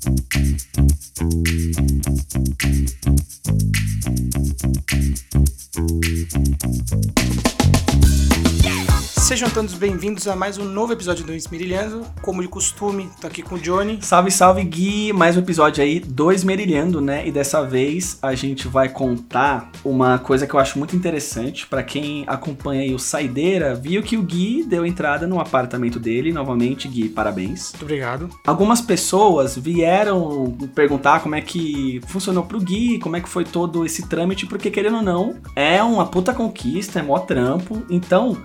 Thank 0.00 0.36
you. 1.20 1.97
Sejam 9.38 9.54
todos 9.54 9.74
bem-vindos 9.74 10.26
a 10.26 10.34
mais 10.34 10.58
um 10.58 10.64
novo 10.64 10.92
episódio 10.92 11.24
do 11.24 11.32
Esmerilhando. 11.32 12.04
Como 12.22 12.42
de 12.42 12.48
costume, 12.48 13.08
tô 13.20 13.28
aqui 13.28 13.40
com 13.40 13.54
o 13.54 13.58
Johnny. 13.60 14.00
Salve, 14.02 14.32
salve, 14.32 14.64
Gui! 14.64 15.12
Mais 15.12 15.36
um 15.36 15.38
episódio 15.38 15.80
aí 15.80 16.00
do 16.00 16.32
Esmerilhando, 16.32 17.00
né? 17.00 17.24
E 17.24 17.30
dessa 17.30 17.62
vez 17.62 18.18
a 18.20 18.34
gente 18.34 18.66
vai 18.66 18.88
contar 18.88 19.70
uma 19.84 20.18
coisa 20.18 20.44
que 20.44 20.52
eu 20.52 20.58
acho 20.58 20.76
muito 20.76 20.96
interessante. 20.96 21.68
para 21.68 21.84
quem 21.84 22.24
acompanha 22.26 22.82
aí 22.82 22.92
o 22.92 22.98
Saideira, 22.98 23.76
viu 23.76 24.02
que 24.02 24.16
o 24.16 24.22
Gui 24.22 24.64
deu 24.64 24.84
entrada 24.84 25.24
no 25.24 25.38
apartamento 25.38 26.00
dele. 26.00 26.32
Novamente, 26.32 26.88
Gui, 26.88 27.08
parabéns. 27.08 27.70
Muito 27.70 27.82
obrigado. 27.82 28.28
Algumas 28.44 28.80
pessoas 28.80 29.56
vieram 29.56 30.50
perguntar 30.74 31.20
como 31.20 31.36
é 31.36 31.40
que 31.40 32.00
funcionou 32.08 32.42
pro 32.42 32.58
Gui, 32.58 32.98
como 32.98 33.14
é 33.14 33.20
que 33.20 33.28
foi 33.28 33.44
todo 33.44 33.86
esse 33.86 34.08
trâmite, 34.08 34.46
porque 34.46 34.68
querendo 34.68 34.96
ou 34.96 35.02
não, 35.02 35.36
é 35.54 35.80
uma 35.80 36.06
puta 36.06 36.34
conquista, 36.34 36.98
é 36.98 37.02
mó 37.02 37.20
trampo. 37.20 37.84
Então, 37.88 38.36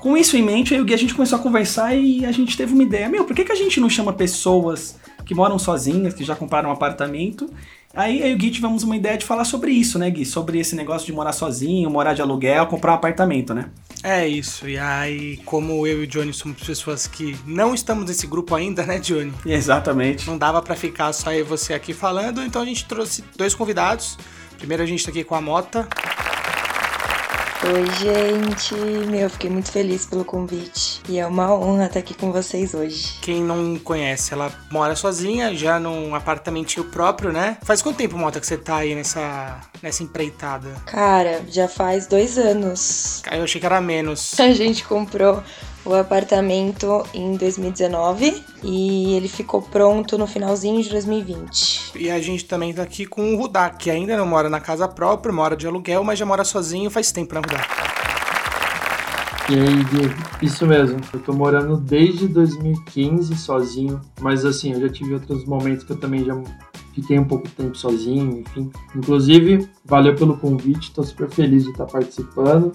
com 0.00 0.16
isso 0.16 0.36
em 0.36 0.42
mente, 0.42 0.74
aí 0.74 0.80
o 0.80 0.84
Gui 0.84 0.94
a 0.94 0.98
gente 0.98 1.14
começou 1.14 1.38
a 1.38 1.42
conversar 1.42 1.94
e 1.94 2.24
a 2.24 2.32
gente 2.32 2.56
teve 2.56 2.72
uma 2.72 2.82
ideia. 2.82 3.08
Meu, 3.08 3.24
por 3.24 3.36
que, 3.36 3.44
que 3.44 3.52
a 3.52 3.56
gente 3.56 3.78
não 3.78 3.88
chama 3.88 4.12
pessoas 4.12 4.98
que 5.24 5.34
moram 5.34 5.58
sozinhas, 5.58 6.14
que 6.14 6.24
já 6.24 6.34
compraram 6.34 6.70
um 6.70 6.72
apartamento? 6.72 7.48
Aí 7.94 8.20
eu 8.20 8.28
e 8.28 8.34
o 8.34 8.38
Gui 8.38 8.50
tivemos 8.50 8.82
uma 8.82 8.96
ideia 8.96 9.18
de 9.18 9.26
falar 9.26 9.44
sobre 9.44 9.72
isso, 9.72 9.98
né, 9.98 10.08
Gui? 10.08 10.24
Sobre 10.24 10.58
esse 10.58 10.74
negócio 10.74 11.04
de 11.06 11.12
morar 11.12 11.32
sozinho, 11.32 11.90
morar 11.90 12.14
de 12.14 12.22
aluguel, 12.22 12.66
comprar 12.66 12.92
um 12.92 12.94
apartamento, 12.94 13.52
né? 13.52 13.68
É 14.02 14.26
isso. 14.26 14.68
E 14.68 14.78
aí, 14.78 15.36
como 15.38 15.86
eu 15.86 16.00
e 16.00 16.04
o 16.04 16.06
Johnny 16.06 16.32
somos 16.32 16.62
pessoas 16.62 17.06
que 17.06 17.36
não 17.44 17.74
estamos 17.74 18.06
nesse 18.06 18.26
grupo 18.26 18.54
ainda, 18.54 18.86
né, 18.86 18.98
Johnny? 18.98 19.32
Exatamente. 19.44 20.26
Não 20.26 20.38
dava 20.38 20.62
para 20.62 20.74
ficar 20.76 21.12
só 21.12 21.32
eu 21.32 21.40
e 21.40 21.42
você 21.42 21.74
aqui 21.74 21.92
falando, 21.92 22.42
então 22.42 22.62
a 22.62 22.64
gente 22.64 22.86
trouxe 22.86 23.22
dois 23.36 23.54
convidados. 23.54 24.16
Primeiro 24.56 24.82
a 24.82 24.86
gente 24.86 25.04
tá 25.04 25.10
aqui 25.10 25.24
com 25.24 25.34
a 25.34 25.40
Mota. 25.40 25.86
Oi, 27.62 27.84
gente. 27.98 28.74
Meu, 29.10 29.28
fiquei 29.28 29.50
muito 29.50 29.70
feliz 29.70 30.06
pelo 30.06 30.24
convite. 30.24 31.02
E 31.06 31.18
é 31.18 31.26
uma 31.26 31.54
honra 31.54 31.86
estar 31.86 31.98
aqui 31.98 32.14
com 32.14 32.32
vocês 32.32 32.72
hoje. 32.72 33.18
Quem 33.20 33.44
não 33.44 33.78
conhece, 33.78 34.32
ela 34.32 34.50
mora 34.70 34.96
sozinha, 34.96 35.54
já 35.54 35.78
num 35.78 36.14
apartamentinho 36.14 36.86
próprio, 36.86 37.30
né? 37.30 37.58
Faz 37.62 37.82
quanto 37.82 37.98
tempo, 37.98 38.16
Mota, 38.16 38.40
que 38.40 38.46
você 38.46 38.56
tá 38.56 38.76
aí 38.76 38.94
nessa, 38.94 39.60
nessa 39.82 40.02
empreitada? 40.02 40.70
Cara, 40.86 41.42
já 41.48 41.68
faz 41.68 42.06
dois 42.06 42.38
anos. 42.38 43.22
Eu 43.30 43.44
achei 43.44 43.60
que 43.60 43.66
era 43.66 43.80
menos. 43.80 44.38
A 44.38 44.52
gente 44.52 44.84
comprou 44.84 45.42
o 45.84 45.94
apartamento 45.94 47.04
em 47.14 47.36
2019 47.36 48.44
e 48.62 49.14
ele 49.14 49.28
ficou 49.28 49.62
pronto 49.62 50.18
no 50.18 50.26
finalzinho 50.26 50.82
de 50.82 50.90
2020. 50.90 51.92
E 51.96 52.10
a 52.10 52.20
gente 52.20 52.44
também 52.44 52.72
tá 52.72 52.82
aqui 52.82 53.06
com 53.06 53.34
o 53.34 53.38
Rudá, 53.38 53.70
que 53.70 53.90
ainda 53.90 54.16
não 54.16 54.26
mora 54.26 54.48
na 54.48 54.60
casa 54.60 54.86
própria, 54.86 55.32
mora 55.32 55.56
de 55.56 55.66
aluguel, 55.66 56.04
mas 56.04 56.18
já 56.18 56.26
mora 56.26 56.44
sozinho 56.44 56.90
faz 56.90 57.10
tempo, 57.10 57.34
né, 57.34 57.40
Rudá? 57.40 57.66
E 59.48 59.54
aí, 59.54 59.84
Gui, 59.84 60.46
isso 60.46 60.64
mesmo. 60.64 61.00
Eu 61.12 61.18
tô 61.18 61.32
morando 61.32 61.76
desde 61.76 62.28
2015 62.28 63.36
sozinho, 63.36 64.00
mas 64.20 64.44
assim, 64.44 64.72
eu 64.72 64.80
já 64.80 64.88
tive 64.88 65.14
outros 65.14 65.44
momentos 65.44 65.84
que 65.84 65.90
eu 65.90 65.98
também 65.98 66.24
já 66.24 66.34
fiquei 66.94 67.18
um 67.18 67.24
pouco 67.24 67.48
tempo 67.48 67.76
sozinho, 67.76 68.40
enfim. 68.40 68.70
Inclusive, 68.94 69.68
valeu 69.84 70.14
pelo 70.14 70.36
convite, 70.36 70.92
tô 70.92 71.02
super 71.02 71.28
feliz 71.30 71.64
de 71.64 71.70
estar 71.70 71.86
participando. 71.86 72.72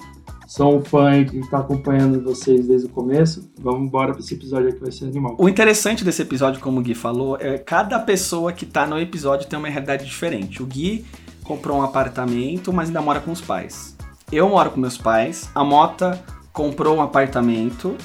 Sou 0.47 0.77
um 0.77 0.81
fã 0.83 1.23
que 1.25 1.39
está 1.39 1.57
acompanhando 1.59 2.23
vocês 2.23 2.67
desde 2.67 2.87
o 2.87 2.89
começo. 2.89 3.49
Vamos 3.59 3.87
embora 3.87 4.11
para 4.11 4.21
esse 4.21 4.35
episódio 4.35 4.69
aqui, 4.69 4.79
vai 4.79 4.91
ser 4.91 5.05
animal. 5.05 5.35
O 5.39 5.49
interessante 5.49 6.03
desse 6.03 6.21
episódio, 6.21 6.61
como 6.61 6.79
o 6.79 6.83
Gui 6.83 6.93
falou, 6.93 7.35
é 7.39 7.57
cada 7.57 7.99
pessoa 7.99 8.53
que 8.53 8.63
está 8.63 8.85
no 8.85 8.99
episódio 8.99 9.47
tem 9.47 9.57
uma 9.57 9.67
realidade 9.67 10.05
diferente. 10.05 10.61
O 10.61 10.65
Gui 10.65 11.03
comprou 11.43 11.77
um 11.77 11.81
apartamento, 11.81 12.71
mas 12.71 12.89
ainda 12.89 13.01
mora 13.01 13.19
com 13.19 13.31
os 13.31 13.41
pais. 13.41 13.95
Eu 14.31 14.47
moro 14.49 14.71
com 14.71 14.79
meus 14.79 14.97
pais. 14.97 15.49
A 15.55 15.63
Mota 15.63 16.23
comprou 16.53 16.97
um 16.97 17.01
apartamento 17.01 17.95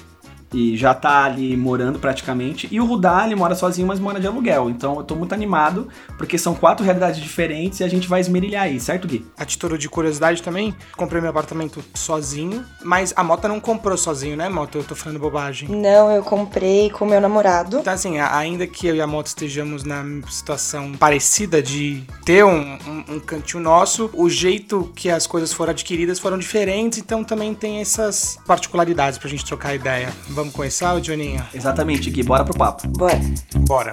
e 0.53 0.77
já 0.77 0.95
tá 0.95 1.25
ali 1.25 1.57
morando 1.57 1.99
praticamente. 1.99 2.69
E 2.71 2.81
o 2.81 2.85
Rudá, 2.85 3.25
ele 3.25 3.35
mora 3.35 3.55
sozinho, 3.55 3.87
mas 3.87 4.01
mora 4.01 4.21
de 4.21 4.27
aluguel. 4.27 4.71
Então 4.71 4.97
eu 4.97 5.05
tô 5.05 5.15
muito 5.15 5.33
animado, 5.33 5.89
porque 6.17 6.39
são 6.39 6.55
quatro 6.55 6.85
realidades 6.85 7.21
diferentes 7.21 7.81
e 7.81 7.85
a 7.85 7.89
gente 7.89 8.09
vai 8.09 8.21
esmerilhar 8.21 8.65
aí, 8.65 8.81
certo, 8.81 9.07
Gui? 9.07 9.25
A 9.37 9.45
título 9.45 9.79
de 9.79 9.89
curiosidade 9.89 10.43
também, 10.43 10.75
comprei 10.97 11.21
meu 11.21 11.31
apartamento 11.31 11.83
sozinho, 11.95 12.65
mas 12.83 13.13
a 13.17 13.23
Mota 13.23 13.49
não 13.49 13.61
comprou 13.61 13.97
sozinho, 13.97 14.37
né, 14.37 14.49
Mota? 14.49 14.79
Eu 14.79 14.85
tô 14.85 14.95
falando 14.95 15.19
bobagem. 15.19 15.69
Não, 15.69 16.11
eu 16.11 16.23
comprei 16.23 16.91
com 16.91 17.05
meu 17.05 17.21
namorado. 17.21 17.79
Então, 17.79 17.93
assim, 17.93 18.19
ainda 18.19 18.67
que 18.67 18.87
eu 18.87 18.97
e 18.97 19.01
a 19.01 19.07
Mota 19.07 19.29
estejamos 19.29 19.85
na 19.85 20.05
situação 20.29 20.93
parecida 20.93 21.63
de 21.63 22.03
ter 22.25 22.45
um, 22.45 22.79
um, 22.87 23.15
um 23.15 23.21
cantinho 23.21 23.63
nosso, 23.63 24.11
o 24.13 24.29
jeito 24.29 24.91
que 24.95 25.11
as 25.11 25.27
coisas 25.27 25.53
foram 25.53 25.71
adquiridas 25.71 26.19
foram 26.19 26.39
diferentes, 26.39 26.99
então 26.99 27.23
também 27.23 27.55
tem 27.55 27.81
essas 27.81 28.39
particularidades 28.47 29.19
pra 29.19 29.29
gente 29.29 29.45
trocar 29.45 29.75
ideia. 29.75 30.13
Vamos 30.29 30.40
começar, 30.49 30.95
o 30.95 31.01
Johninho? 31.03 31.45
Exatamente, 31.53 32.09
Gui. 32.09 32.23
Bora 32.23 32.45
pro 32.45 32.57
papo. 32.57 32.89
Bora. 32.89 33.21
Bora. 33.67 33.93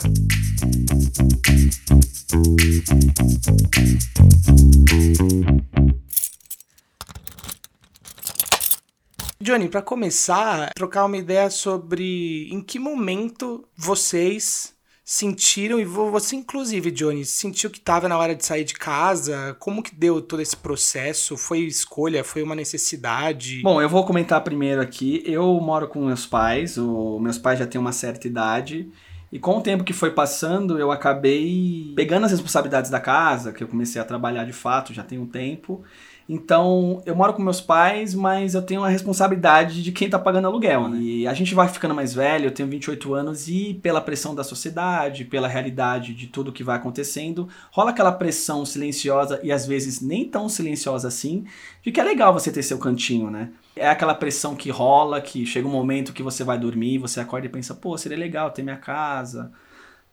Johnny, 9.41 9.69
para 9.69 9.81
começar, 9.81 10.72
trocar 10.75 11.06
uma 11.06 11.18
ideia 11.18 11.50
sobre 11.50 12.50
em 12.52 12.62
que 12.62 12.78
momento 12.78 13.68
vocês 13.75 14.77
sentiram, 15.09 15.79
e 15.79 15.85
você 15.85 16.35
inclusive, 16.35 16.91
Johnny, 16.91 17.23
sentiu 17.23 17.69
que 17.69 17.78
estava 17.78 18.09
na 18.09 18.18
hora 18.18 18.35
de 18.35 18.45
sair 18.45 18.66
de 18.66 18.73
casa? 18.73 19.56
Como 19.57 19.81
que 19.81 19.95
deu 19.95 20.22
todo 20.22 20.41
esse 20.41 20.57
processo? 20.57 21.38
Foi 21.38 21.59
escolha? 21.59 22.25
Foi 22.25 22.44
uma 22.44 22.53
necessidade? 22.53 23.62
Bom, 23.62 23.81
eu 23.81 23.88
vou 23.88 24.06
comentar 24.06 24.44
primeiro 24.44 24.81
aqui. 24.81 25.23
Eu 25.25 25.45
moro 25.62 25.88
com 25.88 26.06
meus 26.06 26.25
pais, 26.25 26.78
o, 26.78 27.19
meus 27.19 27.38
pais 27.38 27.57
já 27.57 27.66
têm 27.66 27.79
uma 27.79 27.94
certa 27.94 28.28
idade. 28.28 28.91
E 29.31 29.40
com 29.40 29.57
o 29.57 29.62
tempo 29.62 29.85
que 29.85 29.94
foi 29.94 30.12
passando, 30.12 30.78
eu 30.78 30.91
acabei 30.91 31.94
pegando 31.95 32.25
as 32.25 32.31
responsabilidades 32.31 32.91
da 32.91 33.00
casa, 33.00 33.53
que 33.53 33.63
eu 33.63 33.68
comecei 33.69 34.01
a 34.01 34.06
trabalhar 34.06 34.44
de 34.44 34.53
fato, 34.53 34.94
já 34.94 35.03
tem 35.03 35.18
um 35.18 35.25
tempo. 35.25 35.85
Então, 36.30 37.02
eu 37.06 37.16
moro 37.16 37.34
com 37.34 37.42
meus 37.42 37.62
pais, 37.62 38.14
mas 38.14 38.54
eu 38.54 38.62
tenho 38.62 38.84
a 38.84 38.90
responsabilidade 38.90 39.82
de 39.82 39.94
quem 39.94 40.10
tá 40.10 40.20
pagando 40.20 40.48
aluguel, 40.48 40.90
né? 40.90 40.98
E 41.00 41.26
a 41.26 41.34
gente 41.34 41.56
vai 41.56 41.70
ficando 41.70 41.96
mais 41.96 42.14
velho, 42.14 42.48
eu 42.48 42.52
tenho 42.52 42.68
28 42.68 43.14
anos 43.14 43.48
e 43.48 43.76
pela 43.76 44.02
pressão 44.02 44.36
da 44.36 44.44
sociedade, 44.44 45.24
pela 45.24 45.48
realidade 45.48 46.14
de 46.14 46.28
tudo 46.28 46.52
que 46.52 46.66
vai 46.66 46.76
acontecendo, 46.76 47.48
rola 47.72 47.92
aquela 47.92 48.12
pressão 48.12 48.66
silenciosa 48.66 49.40
e 49.42 49.54
às 49.54 49.66
vezes 49.66 50.02
nem 50.02 50.26
tão 50.26 50.50
silenciosa 50.50 51.08
assim, 51.08 51.46
de 51.82 51.94
que 51.94 52.02
é 52.02 52.04
legal 52.04 52.34
você 52.34 52.52
ter 52.52 52.62
seu 52.62 52.78
cantinho, 52.78 53.32
né? 53.32 53.52
É 53.74 53.88
aquela 53.88 54.14
pressão 54.14 54.54
que 54.54 54.70
rola, 54.70 55.22
que 55.22 55.46
chega 55.46 55.68
um 55.68 55.72
momento 55.72 56.12
que 56.12 56.24
você 56.24 56.44
vai 56.44 56.60
dormir, 56.60 56.98
você 56.98 57.22
acorda 57.22 57.46
e 57.48 57.50
pensa, 57.50 57.74
pô, 57.74 57.98
seria 57.98 58.18
legal 58.18 58.52
ter 58.52 58.64
minha 58.64 58.76
casa, 58.76 59.50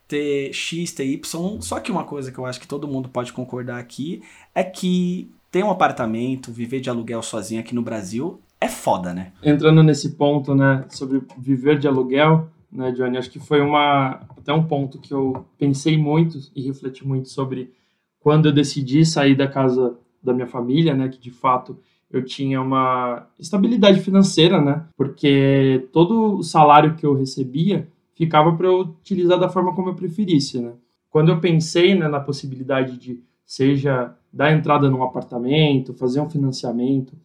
ter 0.07 0.53
X, 0.53 0.93
ter 0.93 1.07
Y. 1.07 1.61
Só 1.61 1.81
que 1.81 1.91
uma 1.91 2.05
coisa 2.05 2.31
que 2.31 2.39
eu 2.39 2.47
acho 2.47 2.61
que 2.61 2.69
todo 2.69 2.87
mundo 2.87 3.09
pode 3.09 3.33
concordar 3.33 3.81
aqui 3.81 4.23
é 4.55 4.63
que 4.63 5.29
ter 5.55 5.63
um 5.63 5.71
apartamento, 5.71 6.51
viver 6.51 6.81
de 6.81 6.91
aluguel 6.91 7.23
sozinho 7.23 7.61
aqui 7.61 7.73
no 7.77 7.81
Brasil 7.81 8.41
é 8.61 8.67
foda, 8.67 9.15
né? 9.15 9.31
Entrando 9.41 9.85
nesse 9.85 10.17
ponto, 10.17 10.53
né, 10.53 10.85
sobre 10.89 11.23
viver 11.39 11.79
de 11.79 11.87
aluguel, 11.87 12.49
né, 12.73 12.91
Johnny, 12.91 13.17
acho 13.17 13.31
que 13.31 13.39
foi 13.39 13.61
uma 13.61 14.21
até 14.37 14.53
um 14.53 14.65
ponto 14.65 14.99
que 14.99 15.15
eu 15.15 15.45
pensei 15.57 15.97
muito 15.97 16.41
e 16.57 16.63
refleti 16.63 17.07
muito 17.07 17.29
sobre 17.29 17.73
quando 18.19 18.47
eu 18.47 18.53
decidi 18.53 19.07
sair 19.07 19.37
da 19.37 19.47
casa 19.47 19.97
da 20.21 20.35
minha 20.35 20.49
família, 20.49 20.93
né, 20.93 21.09
que 21.09 21.21
de 21.21 21.31
fato 21.31 21.79
eu 22.11 22.25
tinha 22.25 22.61
uma 22.61 23.25
estabilidade 23.39 24.01
financeira, 24.01 24.61
né, 24.61 24.85
porque 24.97 25.87
todo 25.93 26.39
o 26.39 26.43
salário 26.43 26.97
que 26.97 27.07
eu 27.07 27.15
recebia 27.15 27.87
ficava 28.17 28.57
para 28.57 28.67
eu 28.67 28.81
utilizar 28.81 29.39
da 29.39 29.49
forma 29.49 29.73
como 29.73 29.91
eu 29.91 29.95
preferisse, 29.95 30.59
né. 30.59 30.73
Quando 31.11 31.31
eu 31.31 31.39
pensei 31.39 31.95
né, 31.95 32.09
na 32.09 32.19
possibilidade 32.19 32.99
de 32.99 33.23
seja 33.47 34.15
dar 34.33 34.53
entrada 34.53 34.91
num 34.91 35.03
apartamento, 35.03 35.95
fazer 35.95 36.21
um 36.21 36.29
financiamento, 36.29 37.17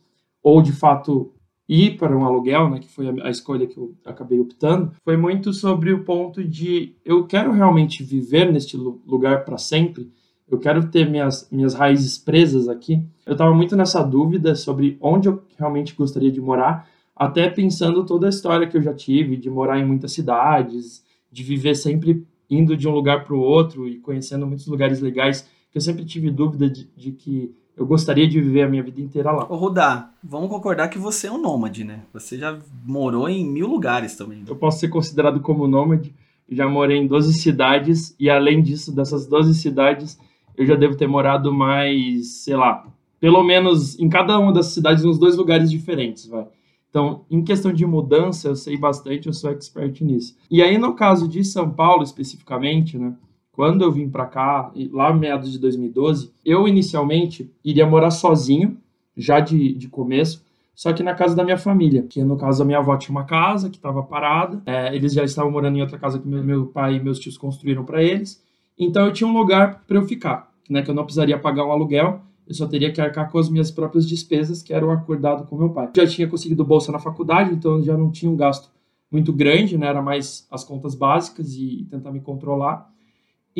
ou 0.44 0.62
de 0.62 0.71
fato 0.71 1.33
ir 1.68 1.98
para 1.98 2.18
um 2.18 2.25
aluguel, 2.25 2.69
né, 2.69 2.80
que 2.80 2.88
foi 2.88 3.07
a, 3.21 3.30
escolha 3.30 3.68
que 3.68 3.77
eu 3.77 3.95
acabei 4.04 4.39
optando, 4.39 4.92
foi 5.04 5.16
muito 5.16 5.54
sobre 5.54 5.94
o 5.94 6.04
ponto 6.04 6.44
de 6.44 6.95
eu 7.06 7.27
quero 7.27 7.51
realmente 7.51 8.04
viver 8.04 8.51
neste 8.51 8.75
lugar 8.75 9.45
para 9.45 9.57
sempre, 9.57 10.12
eu 10.50 10.57
quero 10.57 10.89
ter 10.89 11.07
minhas, 11.07 11.48
minhas 11.51 11.75
raízes 11.75 12.18
presas 12.18 12.68
aqui. 12.68 13.06
Eu 13.24 13.33
estava 13.33 13.54
muito 13.54 13.75
nessa 13.75 14.01
dúvida 14.01 14.56
sobre 14.56 14.98
onde 15.00 15.30
eu 15.30 15.44
realmente 15.57 15.94
gostaria 15.94 16.31
de 16.31 16.42
morar, 16.42 16.89
até 17.15 17.48
pensando 17.48 18.04
toda 18.04 18.25
a 18.25 18.30
história 18.30 18.65
que 18.65 18.75
eu 18.75 18.81
já 18.81 18.94
tive 18.94 19.38
de 19.38 19.48
morar 19.48 19.77
em 19.77 19.86
muitas 19.86 20.12
cidades, 20.12 21.04
de 21.31 21.44
viver 21.44 21.75
sempre 21.75 22.25
indo 22.50 22.75
de 22.75 22.88
um 22.88 22.92
lugar 22.92 23.24
para 23.24 23.36
o 23.36 23.39
outro 23.39 23.88
e 23.88 24.00
conhecendo 24.00 24.48
muitos 24.48 24.65
lugares 24.65 25.00
legais 25.00 25.48
que 25.71 25.77
eu 25.77 25.81
sempre 25.81 26.06
tive 26.06 26.31
dúvida 26.31 26.69
de, 26.69 26.89
de, 26.95 27.12
que 27.12 27.54
eu 27.77 27.86
gostaria 27.86 28.27
de 28.27 28.42
viver 28.42 28.63
a 28.63 28.69
minha 28.69 28.83
vida 28.83 29.00
inteira 29.00 29.31
lá. 29.31 29.45
Ô 29.50 29.56
Rudá, 29.56 30.12
vamos 30.24 30.50
concordar 30.50 30.89
que 30.89 30.98
você 30.98 31.27
é 31.27 31.31
um 31.31 31.42
nômade, 31.42 31.83
né? 31.83 32.04
Você 32.13 32.38
já 32.38 32.57
morou 32.83 33.30
em 33.30 33.45
mil 33.45 33.68
lugares 33.68 34.16
também. 34.16 34.39
Né? 34.39 34.45
Eu 34.48 34.56
posso 34.56 34.80
ser 34.80 34.89
considerado 34.89 35.39
como 35.39 35.68
nômade, 35.68 36.13
já 36.50 36.68
morei 36.68 36.98
em 36.98 37.07
12 37.07 37.33
cidades 37.33 38.16
e 38.19 38.30
além 38.30 38.62
disso, 38.62 38.94
dessas 38.94 39.27
12 39.27 39.54
cidades, 39.54 40.19
eu 40.57 40.66
já 40.66 40.75
devo 40.75 40.98
ter 40.98 41.07
morado 41.07 41.54
mais, 41.54 42.44
sei 42.44 42.56
lá, 42.56 42.86
pelo 43.19 43.44
menos 43.44 44.00
em 44.00 44.10
cada 44.10 44.38
uma 44.39 44.51
das 44.51 44.68
cidades, 44.68 45.06
uns 45.06 45.19
dois 45.19 45.36
lugares 45.36 45.69
diferentes, 45.69 46.27
vai. 46.27 46.48
Então, 46.89 47.24
em 47.30 47.44
questão 47.44 47.72
de 47.72 47.86
mudança, 47.86 48.48
eu 48.48 48.56
sei 48.56 48.75
bastante, 48.75 49.27
eu 49.27 49.33
sou 49.33 49.51
expert 49.51 50.01
nisso. 50.01 50.36
E 50.50 50.62
aí, 50.63 50.77
no 50.77 50.95
caso 50.95 51.27
de 51.27 51.44
São 51.44 51.69
Paulo, 51.69 52.01
especificamente, 52.01 52.98
né, 52.98 53.13
quando 53.60 53.82
eu 53.82 53.92
vim 53.92 54.08
para 54.08 54.26
cá, 54.26 54.72
lá 54.90 55.14
meados 55.14 55.52
de 55.52 55.60
2012, 55.60 56.32
eu 56.46 56.66
inicialmente 56.66 57.52
iria 57.62 57.86
morar 57.86 58.10
sozinho, 58.10 58.78
já 59.18 59.42
de, 59.42 59.74
de 59.74 59.90
começo, 59.90 60.46
só 60.74 60.94
que 60.94 61.04
na 61.04 61.14
casa 61.14 61.36
da 61.36 61.44
minha 61.44 61.58
família, 61.58 62.04
que 62.04 62.24
no 62.24 62.38
caso 62.38 62.64
a 62.64 62.66
minha 62.66 62.78
avó 62.78 62.96
tinha 62.96 63.12
uma 63.12 63.26
casa 63.26 63.70
que 63.70 63.76
estava 63.76 64.02
parada, 64.02 64.62
é, 64.66 64.96
eles 64.96 65.12
já 65.12 65.26
estavam 65.26 65.52
morando 65.52 65.78
em 65.78 65.82
outra 65.82 66.00
casa 66.00 66.18
que 66.18 66.26
meu, 66.26 66.42
meu 66.42 66.68
pai 66.68 66.96
e 66.96 67.04
meus 67.04 67.20
tios 67.20 67.38
construíram 67.38 67.84
para 67.84 68.02
eles, 68.02 68.42
então 68.78 69.06
eu 69.06 69.12
tinha 69.12 69.30
um 69.30 69.38
lugar 69.38 69.84
para 69.86 69.98
eu 69.98 70.04
ficar, 70.04 70.50
né, 70.70 70.82
que 70.82 70.90
eu 70.90 70.96
não 70.96 71.04
precisaria 71.04 71.38
pagar 71.38 71.66
um 71.66 71.72
aluguel, 71.74 72.22
eu 72.48 72.56
só 72.56 72.66
teria 72.66 72.94
que 72.94 73.02
arcar 73.02 73.30
com 73.30 73.40
as 73.40 73.50
minhas 73.50 73.70
próprias 73.70 74.08
despesas, 74.08 74.64
que 74.64 74.74
eram 74.74 74.90
acordado 74.90 75.46
com 75.46 75.58
meu 75.58 75.72
pai. 75.72 75.90
Já 75.98 76.08
tinha 76.08 76.30
conseguido 76.30 76.64
bolsa 76.64 76.94
na 76.94 77.00
faculdade, 77.00 77.54
então 77.54 77.84
já 77.84 77.98
não 77.98 78.10
tinha 78.10 78.32
um 78.32 78.38
gasto 78.38 78.70
muito 79.12 79.34
grande, 79.34 79.78
né? 79.78 79.88
Era 79.88 80.02
mais 80.02 80.48
as 80.50 80.64
contas 80.64 80.96
básicas 80.96 81.56
e 81.56 81.86
tentar 81.92 82.14
me 82.14 82.22
controlar. 82.22 82.90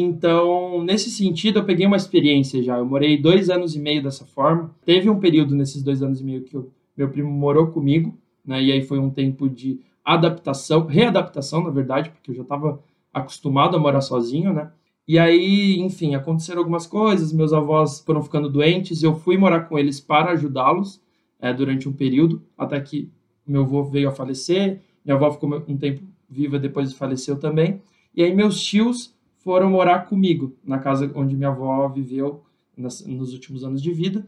Então, 0.02 0.82
nesse 0.82 1.10
sentido, 1.10 1.60
eu 1.60 1.66
peguei 1.66 1.86
uma 1.86 1.98
experiência 1.98 2.64
já. 2.64 2.78
Eu 2.78 2.86
morei 2.86 3.18
dois 3.18 3.50
anos 3.50 3.76
e 3.76 3.80
meio 3.80 4.02
dessa 4.02 4.26
forma. 4.26 4.74
Teve 4.86 5.10
um 5.10 5.20
período 5.20 5.54
nesses 5.54 5.84
dois 5.84 6.02
anos 6.02 6.22
e 6.22 6.24
meio 6.24 6.42
que 6.44 6.56
eu, 6.56 6.72
meu 6.96 7.10
primo 7.10 7.30
morou 7.30 7.68
comigo, 7.68 8.18
né? 8.46 8.64
E 8.64 8.72
aí 8.72 8.82
foi 8.82 8.98
um 8.98 9.10
tempo 9.10 9.50
de 9.50 9.82
adaptação, 10.04 10.86
readaptação, 10.86 11.62
na 11.66 11.70
verdade, 11.70 12.12
porque 12.12 12.32
eu 12.32 12.36
já 12.36 12.44
estava 12.44 12.82
acostumado 13.14 13.76
a 13.76 13.80
morar 13.80 14.00
sozinho, 14.00 14.54
né? 14.54 14.72
E 15.06 15.20
aí, 15.20 15.78
enfim, 15.82 16.16
aconteceram 16.16 16.60
algumas 16.60 16.88
coisas, 16.88 17.34
meus 17.34 17.52
avós 17.52 18.00
foram 18.00 18.24
ficando 18.24 18.50
doentes, 18.50 19.04
eu 19.04 19.16
fui 19.16 19.38
morar 19.38 19.62
com 19.62 19.78
eles 19.78 20.00
para 20.00 20.32
ajudá-los 20.32 21.02
é, 21.42 21.52
durante 21.52 21.90
um 21.90 21.94
período, 21.94 22.42
até 22.58 22.80
que 22.80 23.10
meu 23.46 23.64
avô 23.64 23.84
veio 23.84 24.08
a 24.08 24.12
falecer, 24.14 24.80
minha 25.04 25.16
avó 25.16 25.30
ficou 25.32 25.54
um 25.68 25.78
tempo 25.78 26.04
viva 26.30 26.58
depois 26.58 26.94
faleceu 26.94 27.38
também, 27.38 27.82
e 28.16 28.24
aí 28.24 28.34
meus 28.34 28.62
tios 28.64 29.14
foram 29.50 29.68
morar 29.68 30.06
comigo, 30.06 30.56
na 30.64 30.78
casa 30.78 31.12
onde 31.16 31.36
minha 31.36 31.50
avó 31.50 31.88
viveu 31.88 32.44
nas, 32.78 33.04
nos 33.08 33.34
últimos 33.34 33.64
anos 33.64 33.82
de 33.82 33.92
vida, 33.92 34.24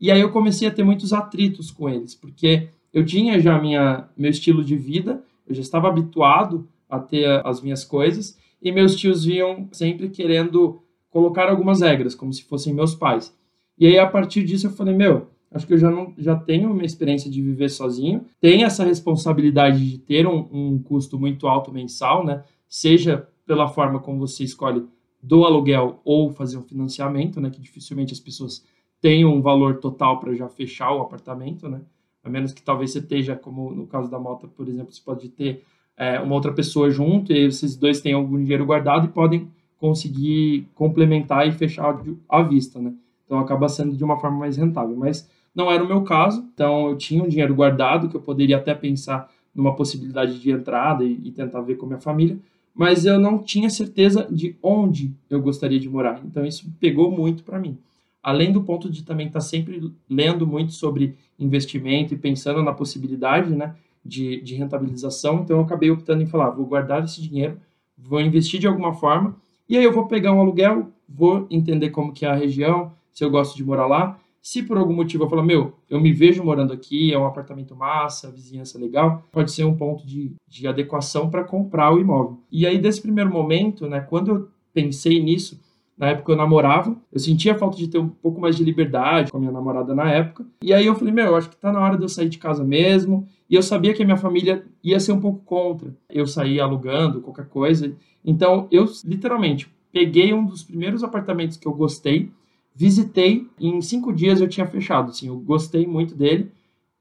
e 0.00 0.10
aí 0.10 0.18
eu 0.18 0.32
comecei 0.32 0.66
a 0.66 0.70
ter 0.70 0.82
muitos 0.82 1.12
atritos 1.12 1.70
com 1.70 1.90
eles, 1.90 2.14
porque 2.14 2.70
eu 2.90 3.04
tinha 3.04 3.38
já 3.38 3.60
minha, 3.60 4.08
meu 4.16 4.30
estilo 4.30 4.64
de 4.64 4.74
vida, 4.74 5.22
eu 5.46 5.54
já 5.54 5.60
estava 5.60 5.88
habituado 5.88 6.66
a 6.88 6.98
ter 6.98 7.46
as 7.46 7.60
minhas 7.60 7.84
coisas, 7.84 8.38
e 8.62 8.72
meus 8.72 8.96
tios 8.96 9.26
vinham 9.26 9.68
sempre 9.72 10.08
querendo 10.08 10.80
colocar 11.10 11.50
algumas 11.50 11.82
regras, 11.82 12.14
como 12.14 12.32
se 12.32 12.42
fossem 12.44 12.72
meus 12.72 12.94
pais. 12.94 13.36
E 13.78 13.86
aí, 13.86 13.98
a 13.98 14.06
partir 14.06 14.42
disso, 14.42 14.68
eu 14.68 14.70
falei, 14.70 14.94
meu, 14.94 15.26
acho 15.50 15.66
que 15.66 15.74
eu 15.74 15.78
já, 15.78 15.90
não, 15.90 16.14
já 16.16 16.34
tenho 16.34 16.72
uma 16.72 16.86
experiência 16.86 17.30
de 17.30 17.42
viver 17.42 17.68
sozinho, 17.68 18.24
tem 18.40 18.64
essa 18.64 18.84
responsabilidade 18.84 19.86
de 19.86 19.98
ter 19.98 20.26
um, 20.26 20.48
um 20.50 20.82
custo 20.82 21.20
muito 21.20 21.46
alto 21.46 21.70
mensal, 21.70 22.24
né? 22.24 22.42
Seja 22.66 23.28
pela 23.46 23.68
forma 23.68 23.98
como 23.98 24.18
você 24.18 24.44
escolhe 24.44 24.86
do 25.22 25.44
aluguel 25.44 26.00
ou 26.04 26.30
fazer 26.30 26.56
um 26.56 26.62
financiamento, 26.62 27.40
né? 27.40 27.50
Que 27.50 27.60
dificilmente 27.60 28.12
as 28.12 28.20
pessoas 28.20 28.64
tenham 29.00 29.32
um 29.32 29.40
valor 29.40 29.78
total 29.78 30.18
para 30.18 30.34
já 30.34 30.48
fechar 30.48 30.92
o 30.92 31.00
apartamento, 31.00 31.68
né? 31.68 31.80
A 32.24 32.30
menos 32.30 32.52
que 32.52 32.62
talvez 32.62 32.92
você 32.92 33.00
esteja, 33.00 33.34
como 33.36 33.72
no 33.72 33.86
caso 33.86 34.10
da 34.10 34.18
moto, 34.18 34.48
por 34.48 34.68
exemplo, 34.68 34.92
você 34.92 35.02
pode 35.04 35.28
ter 35.28 35.64
é, 35.96 36.20
uma 36.20 36.34
outra 36.34 36.52
pessoa 36.52 36.90
junto, 36.90 37.32
e 37.32 37.46
esses 37.46 37.76
dois 37.76 38.00
têm 38.00 38.12
algum 38.12 38.38
dinheiro 38.38 38.64
guardado 38.64 39.06
e 39.06 39.08
podem 39.08 39.48
conseguir 39.78 40.68
complementar 40.74 41.46
e 41.46 41.52
fechar 41.52 42.00
à 42.28 42.42
vista, 42.42 42.80
né? 42.80 42.94
Então 43.24 43.38
acaba 43.38 43.68
sendo 43.68 43.96
de 43.96 44.04
uma 44.04 44.18
forma 44.18 44.38
mais 44.38 44.56
rentável. 44.56 44.96
Mas 44.96 45.28
não 45.54 45.70
era 45.70 45.82
o 45.82 45.86
meu 45.86 46.02
caso, 46.02 46.44
então 46.54 46.90
eu 46.90 46.96
tinha 46.96 47.22
um 47.22 47.28
dinheiro 47.28 47.54
guardado 47.54 48.08
que 48.08 48.16
eu 48.16 48.20
poderia 48.20 48.56
até 48.56 48.74
pensar 48.74 49.28
numa 49.54 49.74
possibilidade 49.74 50.38
de 50.38 50.50
entrada 50.50 51.04
e, 51.04 51.20
e 51.24 51.30
tentar 51.32 51.60
ver 51.60 51.76
com 51.76 51.86
a 51.86 51.88
minha 51.88 52.00
família, 52.00 52.38
mas 52.74 53.04
eu 53.04 53.18
não 53.18 53.38
tinha 53.38 53.68
certeza 53.68 54.26
de 54.30 54.56
onde 54.62 55.12
eu 55.28 55.40
gostaria 55.40 55.78
de 55.78 55.88
morar. 55.88 56.22
Então 56.24 56.44
isso 56.44 56.70
pegou 56.80 57.10
muito 57.10 57.42
para 57.42 57.58
mim. 57.58 57.76
Além 58.22 58.52
do 58.52 58.62
ponto 58.62 58.88
de 58.88 59.02
também 59.02 59.26
estar 59.26 59.40
tá 59.40 59.44
sempre 59.44 59.92
lendo 60.08 60.46
muito 60.46 60.72
sobre 60.72 61.16
investimento 61.38 62.14
e 62.14 62.16
pensando 62.16 62.62
na 62.62 62.72
possibilidade, 62.72 63.54
né? 63.54 63.74
de, 64.04 64.40
de 64.40 64.54
rentabilização, 64.54 65.40
então 65.42 65.58
eu 65.58 65.62
acabei 65.62 65.90
optando 65.90 66.22
em 66.22 66.26
falar, 66.26 66.50
vou 66.50 66.66
guardar 66.66 67.04
esse 67.04 67.22
dinheiro, 67.22 67.58
vou 67.96 68.20
investir 68.20 68.58
de 68.58 68.66
alguma 68.66 68.94
forma, 68.94 69.36
e 69.68 69.76
aí 69.76 69.84
eu 69.84 69.92
vou 69.92 70.06
pegar 70.06 70.32
um 70.32 70.40
aluguel, 70.40 70.88
vou 71.08 71.46
entender 71.50 71.90
como 71.90 72.12
que 72.12 72.26
é 72.26 72.28
a 72.28 72.34
região, 72.34 72.92
se 73.12 73.24
eu 73.24 73.30
gosto 73.30 73.56
de 73.56 73.64
morar 73.64 73.86
lá, 73.86 74.18
se 74.42 74.60
por 74.60 74.76
algum 74.76 74.92
motivo 74.92 75.22
eu 75.22 75.30
falar, 75.30 75.44
meu, 75.44 75.74
eu 75.88 76.00
me 76.00 76.12
vejo 76.12 76.42
morando 76.42 76.72
aqui, 76.72 77.12
é 77.12 77.18
um 77.18 77.24
apartamento 77.24 77.76
massa, 77.76 78.30
vizinhança 78.30 78.76
legal, 78.76 79.22
pode 79.30 79.52
ser 79.52 79.64
um 79.64 79.76
ponto 79.76 80.04
de, 80.04 80.34
de 80.48 80.66
adequação 80.66 81.30
para 81.30 81.44
comprar 81.44 81.94
o 81.94 82.00
imóvel. 82.00 82.40
E 82.50 82.66
aí, 82.66 82.76
desse 82.76 83.00
primeiro 83.00 83.30
momento, 83.30 83.88
né, 83.88 84.00
quando 84.00 84.30
eu 84.32 84.48
pensei 84.74 85.22
nisso, 85.22 85.60
na 85.96 86.08
época 86.08 86.32
eu 86.32 86.36
namorava, 86.36 86.96
eu 87.12 87.20
sentia 87.20 87.54
falta 87.54 87.76
de 87.76 87.86
ter 87.86 87.98
um 87.98 88.08
pouco 88.08 88.40
mais 88.40 88.56
de 88.56 88.64
liberdade 88.64 89.30
com 89.30 89.36
a 89.36 89.40
minha 89.40 89.52
namorada 89.52 89.94
na 89.94 90.10
época. 90.10 90.44
E 90.60 90.72
aí 90.72 90.86
eu 90.86 90.96
falei, 90.96 91.14
meu, 91.14 91.26
eu 91.26 91.36
acho 91.36 91.48
que 91.48 91.56
tá 91.56 91.70
na 91.70 91.78
hora 91.78 91.96
de 91.96 92.02
eu 92.02 92.08
sair 92.08 92.28
de 92.28 92.38
casa 92.38 92.64
mesmo. 92.64 93.28
E 93.48 93.54
eu 93.54 93.62
sabia 93.62 93.94
que 93.94 94.02
a 94.02 94.04
minha 94.04 94.16
família 94.16 94.64
ia 94.82 94.98
ser 94.98 95.12
um 95.12 95.20
pouco 95.20 95.44
contra 95.44 95.94
eu 96.10 96.26
sair 96.26 96.58
alugando 96.58 97.20
qualquer 97.20 97.46
coisa. 97.46 97.94
Então 98.24 98.66
eu 98.72 98.86
literalmente 99.04 99.70
peguei 99.92 100.32
um 100.32 100.44
dos 100.44 100.64
primeiros 100.64 101.04
apartamentos 101.04 101.56
que 101.56 101.68
eu 101.68 101.72
gostei, 101.72 102.32
visitei 102.74 103.46
e 103.58 103.68
em 103.68 103.80
cinco 103.80 104.12
dias 104.12 104.40
eu 104.40 104.48
tinha 104.48 104.66
fechado. 104.66 105.10
Assim, 105.10 105.28
eu 105.28 105.38
gostei 105.38 105.86
muito 105.86 106.14
dele. 106.14 106.50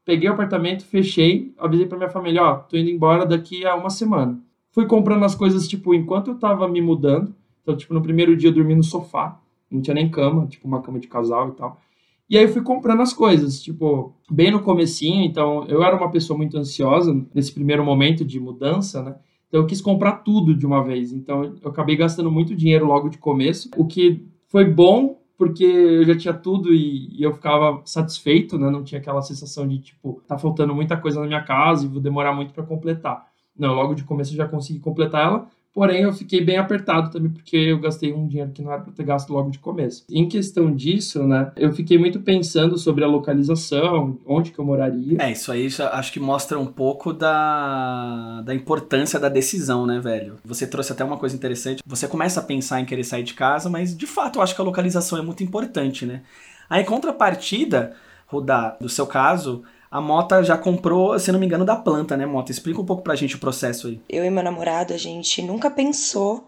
Peguei 0.03 0.29
o 0.29 0.33
apartamento, 0.33 0.83
fechei, 0.83 1.53
avisei 1.57 1.85
para 1.85 1.97
minha 1.97 2.09
família, 2.09 2.43
ó, 2.43 2.55
tô 2.55 2.75
indo 2.75 2.89
embora 2.89 3.25
daqui 3.25 3.65
a 3.65 3.75
uma 3.75 3.89
semana. 3.89 4.39
Fui 4.71 4.85
comprando 4.85 5.23
as 5.23 5.35
coisas, 5.35 5.67
tipo, 5.67 5.93
enquanto 5.93 6.31
eu 6.31 6.35
tava 6.35 6.67
me 6.67 6.81
mudando, 6.81 7.35
então, 7.61 7.77
tipo, 7.77 7.93
no 7.93 8.01
primeiro 8.01 8.35
dia 8.35 8.49
eu 8.49 8.53
dormi 8.53 8.73
no 8.73 8.83
sofá, 8.83 9.39
não 9.69 9.81
tinha 9.81 9.93
nem 9.93 10.09
cama, 10.09 10.47
tipo, 10.47 10.67
uma 10.67 10.81
cama 10.81 10.99
de 10.99 11.07
casal 11.07 11.49
e 11.49 11.51
tal. 11.51 11.79
E 12.27 12.37
aí 12.37 12.45
eu 12.45 12.49
fui 12.49 12.61
comprando 12.61 13.01
as 13.01 13.13
coisas, 13.13 13.61
tipo, 13.61 14.15
bem 14.29 14.49
no 14.51 14.61
comecinho, 14.61 15.23
então 15.23 15.65
eu 15.67 15.83
era 15.83 15.95
uma 15.95 16.09
pessoa 16.09 16.37
muito 16.37 16.57
ansiosa 16.57 17.13
nesse 17.33 17.51
primeiro 17.53 17.83
momento 17.83 18.25
de 18.25 18.39
mudança, 18.39 19.03
né? 19.03 19.15
Então 19.47 19.59
eu 19.59 19.67
quis 19.67 19.81
comprar 19.81 20.13
tudo 20.23 20.55
de 20.55 20.65
uma 20.65 20.81
vez. 20.81 21.11
Então 21.11 21.43
eu 21.61 21.69
acabei 21.69 21.97
gastando 21.97 22.31
muito 22.31 22.55
dinheiro 22.55 22.85
logo 22.85 23.09
de 23.09 23.17
começo, 23.17 23.69
o 23.75 23.85
que 23.85 24.25
foi 24.47 24.63
bom 24.65 25.20
porque 25.41 25.63
eu 25.63 26.05
já 26.05 26.15
tinha 26.15 26.35
tudo 26.35 26.71
e, 26.71 27.19
e, 27.19 27.23
eu 27.23 27.33
ficava 27.33 27.81
satisfeito, 27.83 28.59
né? 28.59 28.69
Não 28.69 28.83
tinha 28.83 29.01
aquela 29.01 29.23
sensação 29.23 29.67
de 29.67 29.79
tipo, 29.79 30.21
tá 30.27 30.37
faltando 30.37 30.75
muita 30.75 30.95
coisa 30.95 31.19
na 31.19 31.25
minha 31.25 31.41
casa 31.41 31.83
e 31.83 31.87
vou 31.87 31.99
demorar 31.99 32.31
muito 32.31 32.53
para 32.53 32.61
completar. 32.63 33.25
Não, 33.57 33.73
logo 33.73 33.95
de 33.95 34.03
começo 34.03 34.33
eu 34.33 34.37
já 34.37 34.47
consegui 34.47 34.77
completar 34.77 35.25
ela, 35.25 35.47
Porém, 35.73 36.01
eu 36.01 36.11
fiquei 36.11 36.43
bem 36.43 36.57
apertado 36.57 37.09
também, 37.09 37.31
porque 37.31 37.55
eu 37.55 37.79
gastei 37.79 38.13
um 38.13 38.27
dinheiro 38.27 38.51
que 38.51 38.61
não 38.61 38.71
era 38.71 38.81
para 38.81 38.91
ter 38.91 39.03
gasto 39.03 39.31
logo 39.31 39.49
de 39.49 39.59
começo. 39.59 40.03
Em 40.09 40.27
questão 40.27 40.73
disso, 40.75 41.25
né, 41.25 41.51
eu 41.55 41.71
fiquei 41.71 41.97
muito 41.97 42.19
pensando 42.19 42.77
sobre 42.77 43.03
a 43.03 43.07
localização, 43.07 44.19
onde 44.25 44.51
que 44.51 44.59
eu 44.59 44.65
moraria. 44.65 45.17
É, 45.21 45.31
isso 45.31 45.51
aí 45.51 45.67
acho 45.93 46.11
que 46.11 46.19
mostra 46.19 46.59
um 46.59 46.65
pouco 46.65 47.13
da, 47.13 48.41
da 48.41 48.53
importância 48.53 49.17
da 49.17 49.29
decisão, 49.29 49.85
né, 49.85 49.99
velho? 49.99 50.37
Você 50.43 50.67
trouxe 50.67 50.91
até 50.91 51.05
uma 51.05 51.17
coisa 51.17 51.35
interessante. 51.35 51.81
Você 51.85 52.07
começa 52.07 52.41
a 52.41 52.43
pensar 52.43 52.81
em 52.81 52.85
querer 52.85 53.05
sair 53.05 53.23
de 53.23 53.33
casa, 53.33 53.69
mas 53.69 53.95
de 53.95 54.05
fato 54.05 54.39
eu 54.39 54.43
acho 54.43 54.53
que 54.53 54.61
a 54.61 54.65
localização 54.65 55.17
é 55.17 55.21
muito 55.21 55.41
importante, 55.41 56.05
né? 56.05 56.21
Aí, 56.69 56.83
contrapartida, 56.83 57.93
Rudá, 58.27 58.77
do 58.79 58.87
seu 58.87 59.05
caso, 59.05 59.63
a 59.91 59.99
Mota 59.99 60.41
já 60.41 60.57
comprou, 60.57 61.19
se 61.19 61.31
não 61.33 61.39
me 61.39 61.45
engano, 61.45 61.65
da 61.65 61.75
planta, 61.75 62.15
né, 62.15 62.25
Mota? 62.25 62.49
Explica 62.49 62.79
um 62.79 62.85
pouco 62.85 63.03
pra 63.03 63.13
gente 63.13 63.35
o 63.35 63.39
processo 63.39 63.87
aí. 63.87 63.99
Eu 64.09 64.23
e 64.23 64.29
meu 64.29 64.41
namorado, 64.41 64.93
a 64.93 64.97
gente 64.97 65.41
nunca 65.41 65.69
pensou 65.69 66.47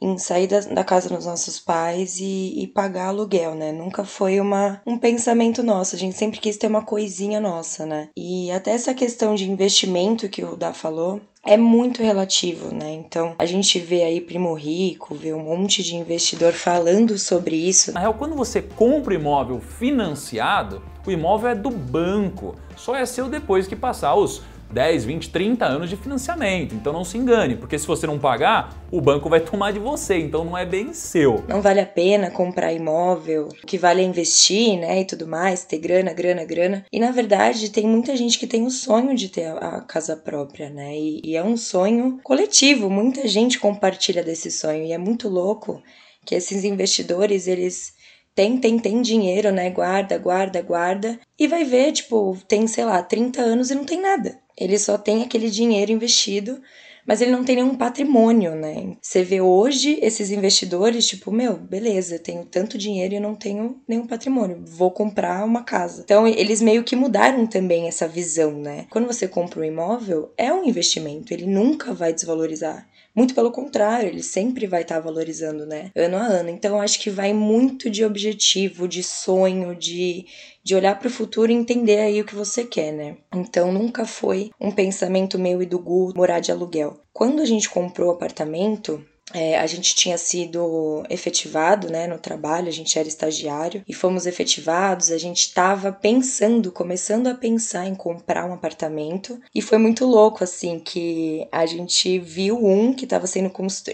em 0.00 0.16
sair 0.16 0.46
da, 0.46 0.60
da 0.60 0.84
casa 0.84 1.08
dos 1.08 1.26
nossos 1.26 1.60
pais 1.60 2.18
e, 2.20 2.62
e, 2.62 2.66
pagar 2.66 3.08
aluguel, 3.08 3.54
né? 3.54 3.70
Nunca 3.70 4.04
foi 4.04 4.40
uma, 4.40 4.80
um 4.86 4.96
pensamento 4.96 5.62
nosso. 5.62 5.94
A 5.94 5.98
gente 5.98 6.16
sempre 6.16 6.40
quis 6.40 6.56
ter 6.56 6.68
uma 6.68 6.82
coisinha 6.82 7.38
nossa, 7.38 7.84
né? 7.84 8.08
E 8.16 8.50
até 8.50 8.70
essa 8.70 8.94
questão 8.94 9.34
de 9.34 9.50
investimento 9.50 10.28
que 10.28 10.42
o 10.42 10.56
Dá 10.56 10.72
falou, 10.72 11.20
é 11.44 11.56
muito 11.56 12.02
relativo, 12.02 12.74
né? 12.74 12.92
Então 12.92 13.34
a 13.38 13.46
gente 13.46 13.78
vê 13.78 14.02
aí 14.02 14.20
Primo 14.20 14.54
Rico, 14.54 15.14
vê 15.14 15.32
um 15.32 15.44
monte 15.44 15.82
de 15.82 15.96
investidor 15.96 16.52
falando 16.52 17.18
sobre 17.18 17.56
isso. 17.56 17.92
Na 17.92 18.00
real, 18.00 18.14
quando 18.14 18.34
você 18.34 18.60
compra 18.60 19.14
imóvel 19.14 19.60
financiado, 19.60 20.82
o 21.06 21.10
imóvel 21.10 21.50
é 21.50 21.54
do 21.54 21.70
banco, 21.70 22.54
só 22.76 22.94
é 22.94 23.06
seu 23.06 23.28
depois 23.28 23.66
que 23.66 23.74
passar 23.74 24.14
os 24.14 24.42
10, 24.72 25.04
20, 25.04 25.30
30 25.30 25.64
anos 25.64 25.90
de 25.90 25.96
financiamento. 25.96 26.74
Então 26.74 26.92
não 26.92 27.04
se 27.04 27.18
engane, 27.18 27.56
porque 27.56 27.78
se 27.78 27.86
você 27.86 28.06
não 28.06 28.18
pagar, 28.18 28.76
o 28.90 29.00
banco 29.00 29.28
vai 29.28 29.40
tomar 29.40 29.72
de 29.72 29.78
você, 29.78 30.18
então 30.18 30.44
não 30.44 30.56
é 30.56 30.64
bem 30.64 30.92
seu. 30.92 31.44
Não 31.48 31.60
vale 31.60 31.80
a 31.80 31.86
pena 31.86 32.30
comprar 32.30 32.72
imóvel, 32.72 33.48
o 33.48 33.66
que 33.66 33.78
vale 33.78 34.02
é 34.02 34.04
investir, 34.04 34.78
né, 34.78 35.00
e 35.00 35.04
tudo 35.04 35.26
mais, 35.26 35.64
ter 35.64 35.78
grana, 35.78 36.12
grana, 36.12 36.44
grana. 36.44 36.84
E 36.92 36.98
na 36.98 37.10
verdade, 37.10 37.70
tem 37.70 37.86
muita 37.86 38.16
gente 38.16 38.38
que 38.38 38.46
tem 38.46 38.66
o 38.66 38.70
sonho 38.70 39.14
de 39.14 39.28
ter 39.28 39.46
a 39.46 39.80
casa 39.80 40.16
própria, 40.16 40.70
né? 40.70 40.96
E, 40.96 41.20
e 41.24 41.36
é 41.36 41.42
um 41.42 41.56
sonho 41.56 42.18
coletivo, 42.22 42.90
muita 42.90 43.26
gente 43.26 43.58
compartilha 43.58 44.22
desse 44.22 44.50
sonho 44.50 44.84
e 44.84 44.92
é 44.92 44.98
muito 44.98 45.28
louco 45.28 45.82
que 46.24 46.34
esses 46.34 46.64
investidores, 46.64 47.46
eles 47.46 47.94
tem, 48.34 48.58
tem, 48.58 48.78
tem 48.78 49.02
dinheiro, 49.02 49.50
né? 49.50 49.70
Guarda, 49.70 50.16
guarda, 50.16 50.62
guarda. 50.62 51.18
E 51.38 51.48
vai 51.48 51.64
ver, 51.64 51.92
tipo, 51.92 52.38
tem, 52.46 52.66
sei 52.66 52.84
lá, 52.84 53.02
30 53.02 53.40
anos 53.40 53.70
e 53.70 53.74
não 53.74 53.84
tem 53.84 54.00
nada. 54.00 54.38
Ele 54.60 54.78
só 54.78 54.98
tem 54.98 55.22
aquele 55.22 55.50
dinheiro 55.50 55.90
investido, 55.90 56.60
mas 57.06 57.20
ele 57.20 57.30
não 57.30 57.42
tem 57.42 57.56
nenhum 57.56 57.74
patrimônio, 57.74 58.54
né? 58.54 58.96
Você 59.00 59.24
vê 59.24 59.40
hoje 59.40 59.98
esses 60.02 60.30
investidores, 60.30 61.06
tipo, 61.06 61.32
meu, 61.32 61.56
beleza, 61.56 62.16
eu 62.16 62.18
tenho 62.22 62.44
tanto 62.44 62.78
dinheiro 62.78 63.14
e 63.14 63.20
não 63.20 63.34
tenho 63.34 63.80
nenhum 63.88 64.06
patrimônio, 64.06 64.62
vou 64.64 64.90
comprar 64.90 65.44
uma 65.44 65.64
casa. 65.64 66.02
Então, 66.04 66.26
eles 66.26 66.60
meio 66.60 66.84
que 66.84 66.94
mudaram 66.94 67.46
também 67.46 67.88
essa 67.88 68.06
visão, 68.06 68.52
né? 68.52 68.86
Quando 68.90 69.06
você 69.06 69.26
compra 69.26 69.60
um 69.60 69.64
imóvel, 69.64 70.32
é 70.36 70.52
um 70.52 70.64
investimento, 70.64 71.32
ele 71.32 71.46
nunca 71.46 71.92
vai 71.92 72.12
desvalorizar. 72.12 72.86
Muito 73.14 73.34
pelo 73.34 73.50
contrário, 73.50 74.08
ele 74.08 74.22
sempre 74.22 74.66
vai 74.66 74.82
estar 74.82 74.96
tá 74.96 75.00
valorizando, 75.00 75.66
né? 75.66 75.90
Ano 75.96 76.16
a 76.16 76.22
ano. 76.22 76.48
Então, 76.48 76.80
acho 76.80 77.00
que 77.00 77.10
vai 77.10 77.32
muito 77.32 77.90
de 77.90 78.04
objetivo, 78.04 78.86
de 78.86 79.02
sonho, 79.02 79.74
de, 79.74 80.26
de 80.62 80.74
olhar 80.74 80.98
para 80.98 81.08
o 81.08 81.10
futuro 81.10 81.50
e 81.50 81.54
entender 81.54 81.98
aí 81.98 82.20
o 82.20 82.24
que 82.24 82.34
você 82.34 82.64
quer, 82.64 82.92
né? 82.92 83.16
Então, 83.34 83.72
nunca 83.72 84.04
foi 84.04 84.50
um 84.60 84.70
pensamento 84.70 85.38
meu 85.38 85.60
e 85.62 85.66
do 85.66 85.78
Gu 85.78 86.12
morar 86.14 86.40
de 86.40 86.52
aluguel. 86.52 87.00
Quando 87.12 87.42
a 87.42 87.44
gente 87.44 87.68
comprou 87.68 88.08
o 88.08 88.14
apartamento, 88.14 89.04
é, 89.32 89.58
a 89.58 89.66
gente 89.66 89.94
tinha 89.94 90.18
sido 90.18 91.04
efetivado 91.08 91.90
né, 91.90 92.06
no 92.06 92.18
trabalho, 92.18 92.68
a 92.68 92.72
gente 92.72 92.98
era 92.98 93.08
estagiário 93.08 93.82
e 93.86 93.94
fomos 93.94 94.26
efetivados. 94.26 95.10
A 95.10 95.18
gente 95.18 95.40
estava 95.40 95.92
pensando, 95.92 96.72
começando 96.72 97.26
a 97.28 97.34
pensar 97.34 97.86
em 97.86 97.94
comprar 97.94 98.48
um 98.48 98.54
apartamento 98.54 99.40
e 99.54 99.62
foi 99.62 99.78
muito 99.78 100.04
louco 100.06 100.42
assim 100.44 100.78
que 100.78 101.46
a 101.52 101.66
gente 101.66 102.18
viu 102.18 102.64
um 102.64 102.92
que 102.92 103.04
estava 103.04 103.26
sendo 103.26 103.50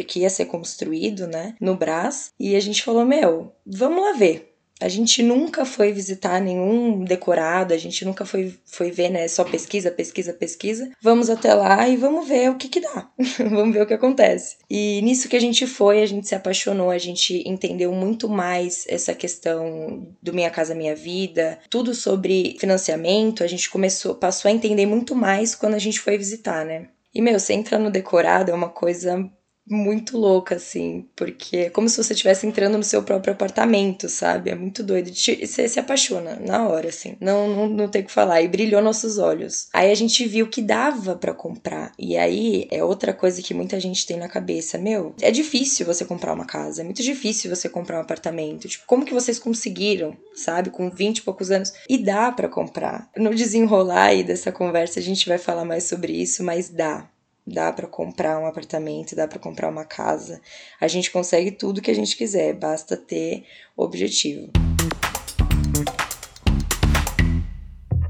que 0.07 0.21
ia 0.21 0.31
ser 0.31 0.47
construído, 0.47 1.26
né, 1.26 1.55
no 1.61 1.76
Brás 1.76 2.33
e 2.38 2.55
a 2.57 2.61
gente 2.61 2.83
falou 2.83 3.05
meu, 3.05 3.52
vamos 3.66 4.02
lá 4.02 4.12
ver. 4.12 4.55
A 4.80 4.88
gente 4.88 5.23
nunca 5.23 5.64
foi 5.64 5.92
visitar 5.92 6.40
nenhum 6.40 7.02
decorado, 7.02 7.73
a 7.73 7.78
gente 7.78 8.04
nunca 8.04 8.26
foi, 8.26 8.54
foi 8.64 8.90
ver, 8.90 9.09
né? 9.09 9.26
Só 9.26 9.42
pesquisa, 9.42 9.90
pesquisa, 9.90 10.35
pesquisa. 10.35 10.90
Vamos 11.00 11.30
até 11.30 11.54
lá 11.54 11.88
e 11.88 11.97
vamos 11.97 12.28
ver 12.28 12.50
o 12.50 12.56
que 12.56 12.68
que 12.68 12.80
dá. 12.80 13.09
vamos 13.50 13.75
ver 13.75 13.83
o 13.83 13.87
que 13.87 13.95
acontece. 13.95 14.56
E 14.68 15.00
nisso 15.02 15.28
que 15.28 15.37
a 15.37 15.40
gente 15.40 15.66
foi, 15.66 16.02
a 16.02 16.06
gente 16.06 16.28
se 16.28 16.35
apaixonou, 16.35 16.90
a 16.90 16.99
gente 16.99 17.42
entendeu 17.49 17.90
muito 17.92 18.28
mais 18.28 18.85
essa 18.88 19.14
questão 19.14 20.06
do 20.23 20.33
Minha 20.33 20.50
Casa 20.50 20.75
Minha 20.75 20.95
Vida, 20.95 21.59
tudo 21.71 21.95
sobre 21.95 22.56
financiamento. 22.61 23.42
A 23.42 23.47
gente 23.47 23.71
começou, 23.71 24.14
passou 24.14 24.50
a 24.50 24.52
entender 24.52 24.85
muito 24.85 25.14
mais 25.14 25.54
quando 25.54 25.75
a 25.75 25.78
gente 25.78 26.00
foi 26.00 26.18
visitar, 26.18 26.66
né? 26.66 26.88
E, 27.14 27.23
meu, 27.23 27.40
você 27.40 27.54
entra 27.54 27.78
no 27.78 27.90
decorado 27.90 28.50
é 28.50 28.54
uma 28.54 28.68
coisa 28.68 29.26
muito 29.68 30.16
louca, 30.16 30.54
assim, 30.54 31.08
porque 31.16 31.56
é 31.56 31.70
como 31.70 31.88
se 31.88 31.96
você 31.96 32.12
estivesse 32.12 32.46
entrando 32.46 32.78
no 32.78 32.85
seu 32.85 33.02
próprio 33.02 33.32
apartamento, 33.32 34.08
sabe? 34.08 34.50
É 34.50 34.54
muito 34.54 34.82
doido. 34.82 35.11
Você 35.12 35.68
se 35.68 35.80
apaixona 35.80 36.37
na 36.37 36.68
hora, 36.68 36.88
assim. 36.88 37.16
Não, 37.20 37.49
não, 37.49 37.68
não 37.68 37.88
tem 37.88 38.02
o 38.02 38.04
que 38.04 38.12
falar. 38.12 38.42
E 38.42 38.49
brilhou 38.49 38.80
nossos 38.80 39.18
olhos. 39.18 39.68
Aí 39.73 39.90
a 39.90 39.94
gente 39.94 40.26
viu 40.26 40.49
que 40.49 40.62
dava 40.62 41.16
para 41.16 41.35
comprar. 41.35 41.92
E 41.99 42.16
aí 42.16 42.68
é 42.70 42.85
outra 42.85 43.12
coisa 43.12 43.42
que 43.42 43.54
muita 43.54 43.80
gente 43.80 44.06
tem 44.06 44.16
na 44.16 44.28
cabeça. 44.28 44.78
Meu, 44.78 45.14
é 45.20 45.30
difícil 45.30 45.85
você 45.85 46.04
comprar 46.04 46.32
uma 46.32 46.46
casa. 46.46 46.82
É 46.82 46.85
muito 46.85 47.02
difícil 47.02 47.54
você 47.54 47.68
comprar 47.68 47.99
um 47.99 48.02
apartamento. 48.02 48.68
Tipo, 48.68 48.85
como 48.87 49.04
que 49.04 49.14
vocês 49.14 49.38
conseguiram, 49.38 50.16
sabe? 50.35 50.70
Com 50.70 50.88
20 50.88 51.18
e 51.18 51.23
poucos 51.23 51.50
anos. 51.50 51.73
E 51.88 51.99
dá 51.99 52.30
para 52.30 52.49
comprar. 52.49 53.11
No 53.16 53.35
desenrolar 53.35 54.06
aí 54.06 54.23
dessa 54.23 54.52
conversa, 54.52 55.00
a 55.00 55.02
gente 55.02 55.28
vai 55.28 55.38
falar 55.38 55.64
mais 55.64 55.85
sobre 55.85 56.12
isso, 56.12 56.44
mas 56.44 56.68
dá 56.68 57.08
Dá 57.46 57.72
para 57.72 57.86
comprar 57.86 58.38
um 58.40 58.46
apartamento, 58.46 59.14
dá 59.14 59.28
para 59.28 59.38
comprar 59.38 59.68
uma 59.68 59.84
casa. 59.84 60.40
A 60.80 60.88
gente 60.88 61.10
consegue 61.10 61.52
tudo 61.52 61.80
que 61.80 61.90
a 61.90 61.94
gente 61.94 62.16
quiser, 62.16 62.54
basta 62.54 62.96
ter 62.96 63.44
objetivo. 63.76 64.50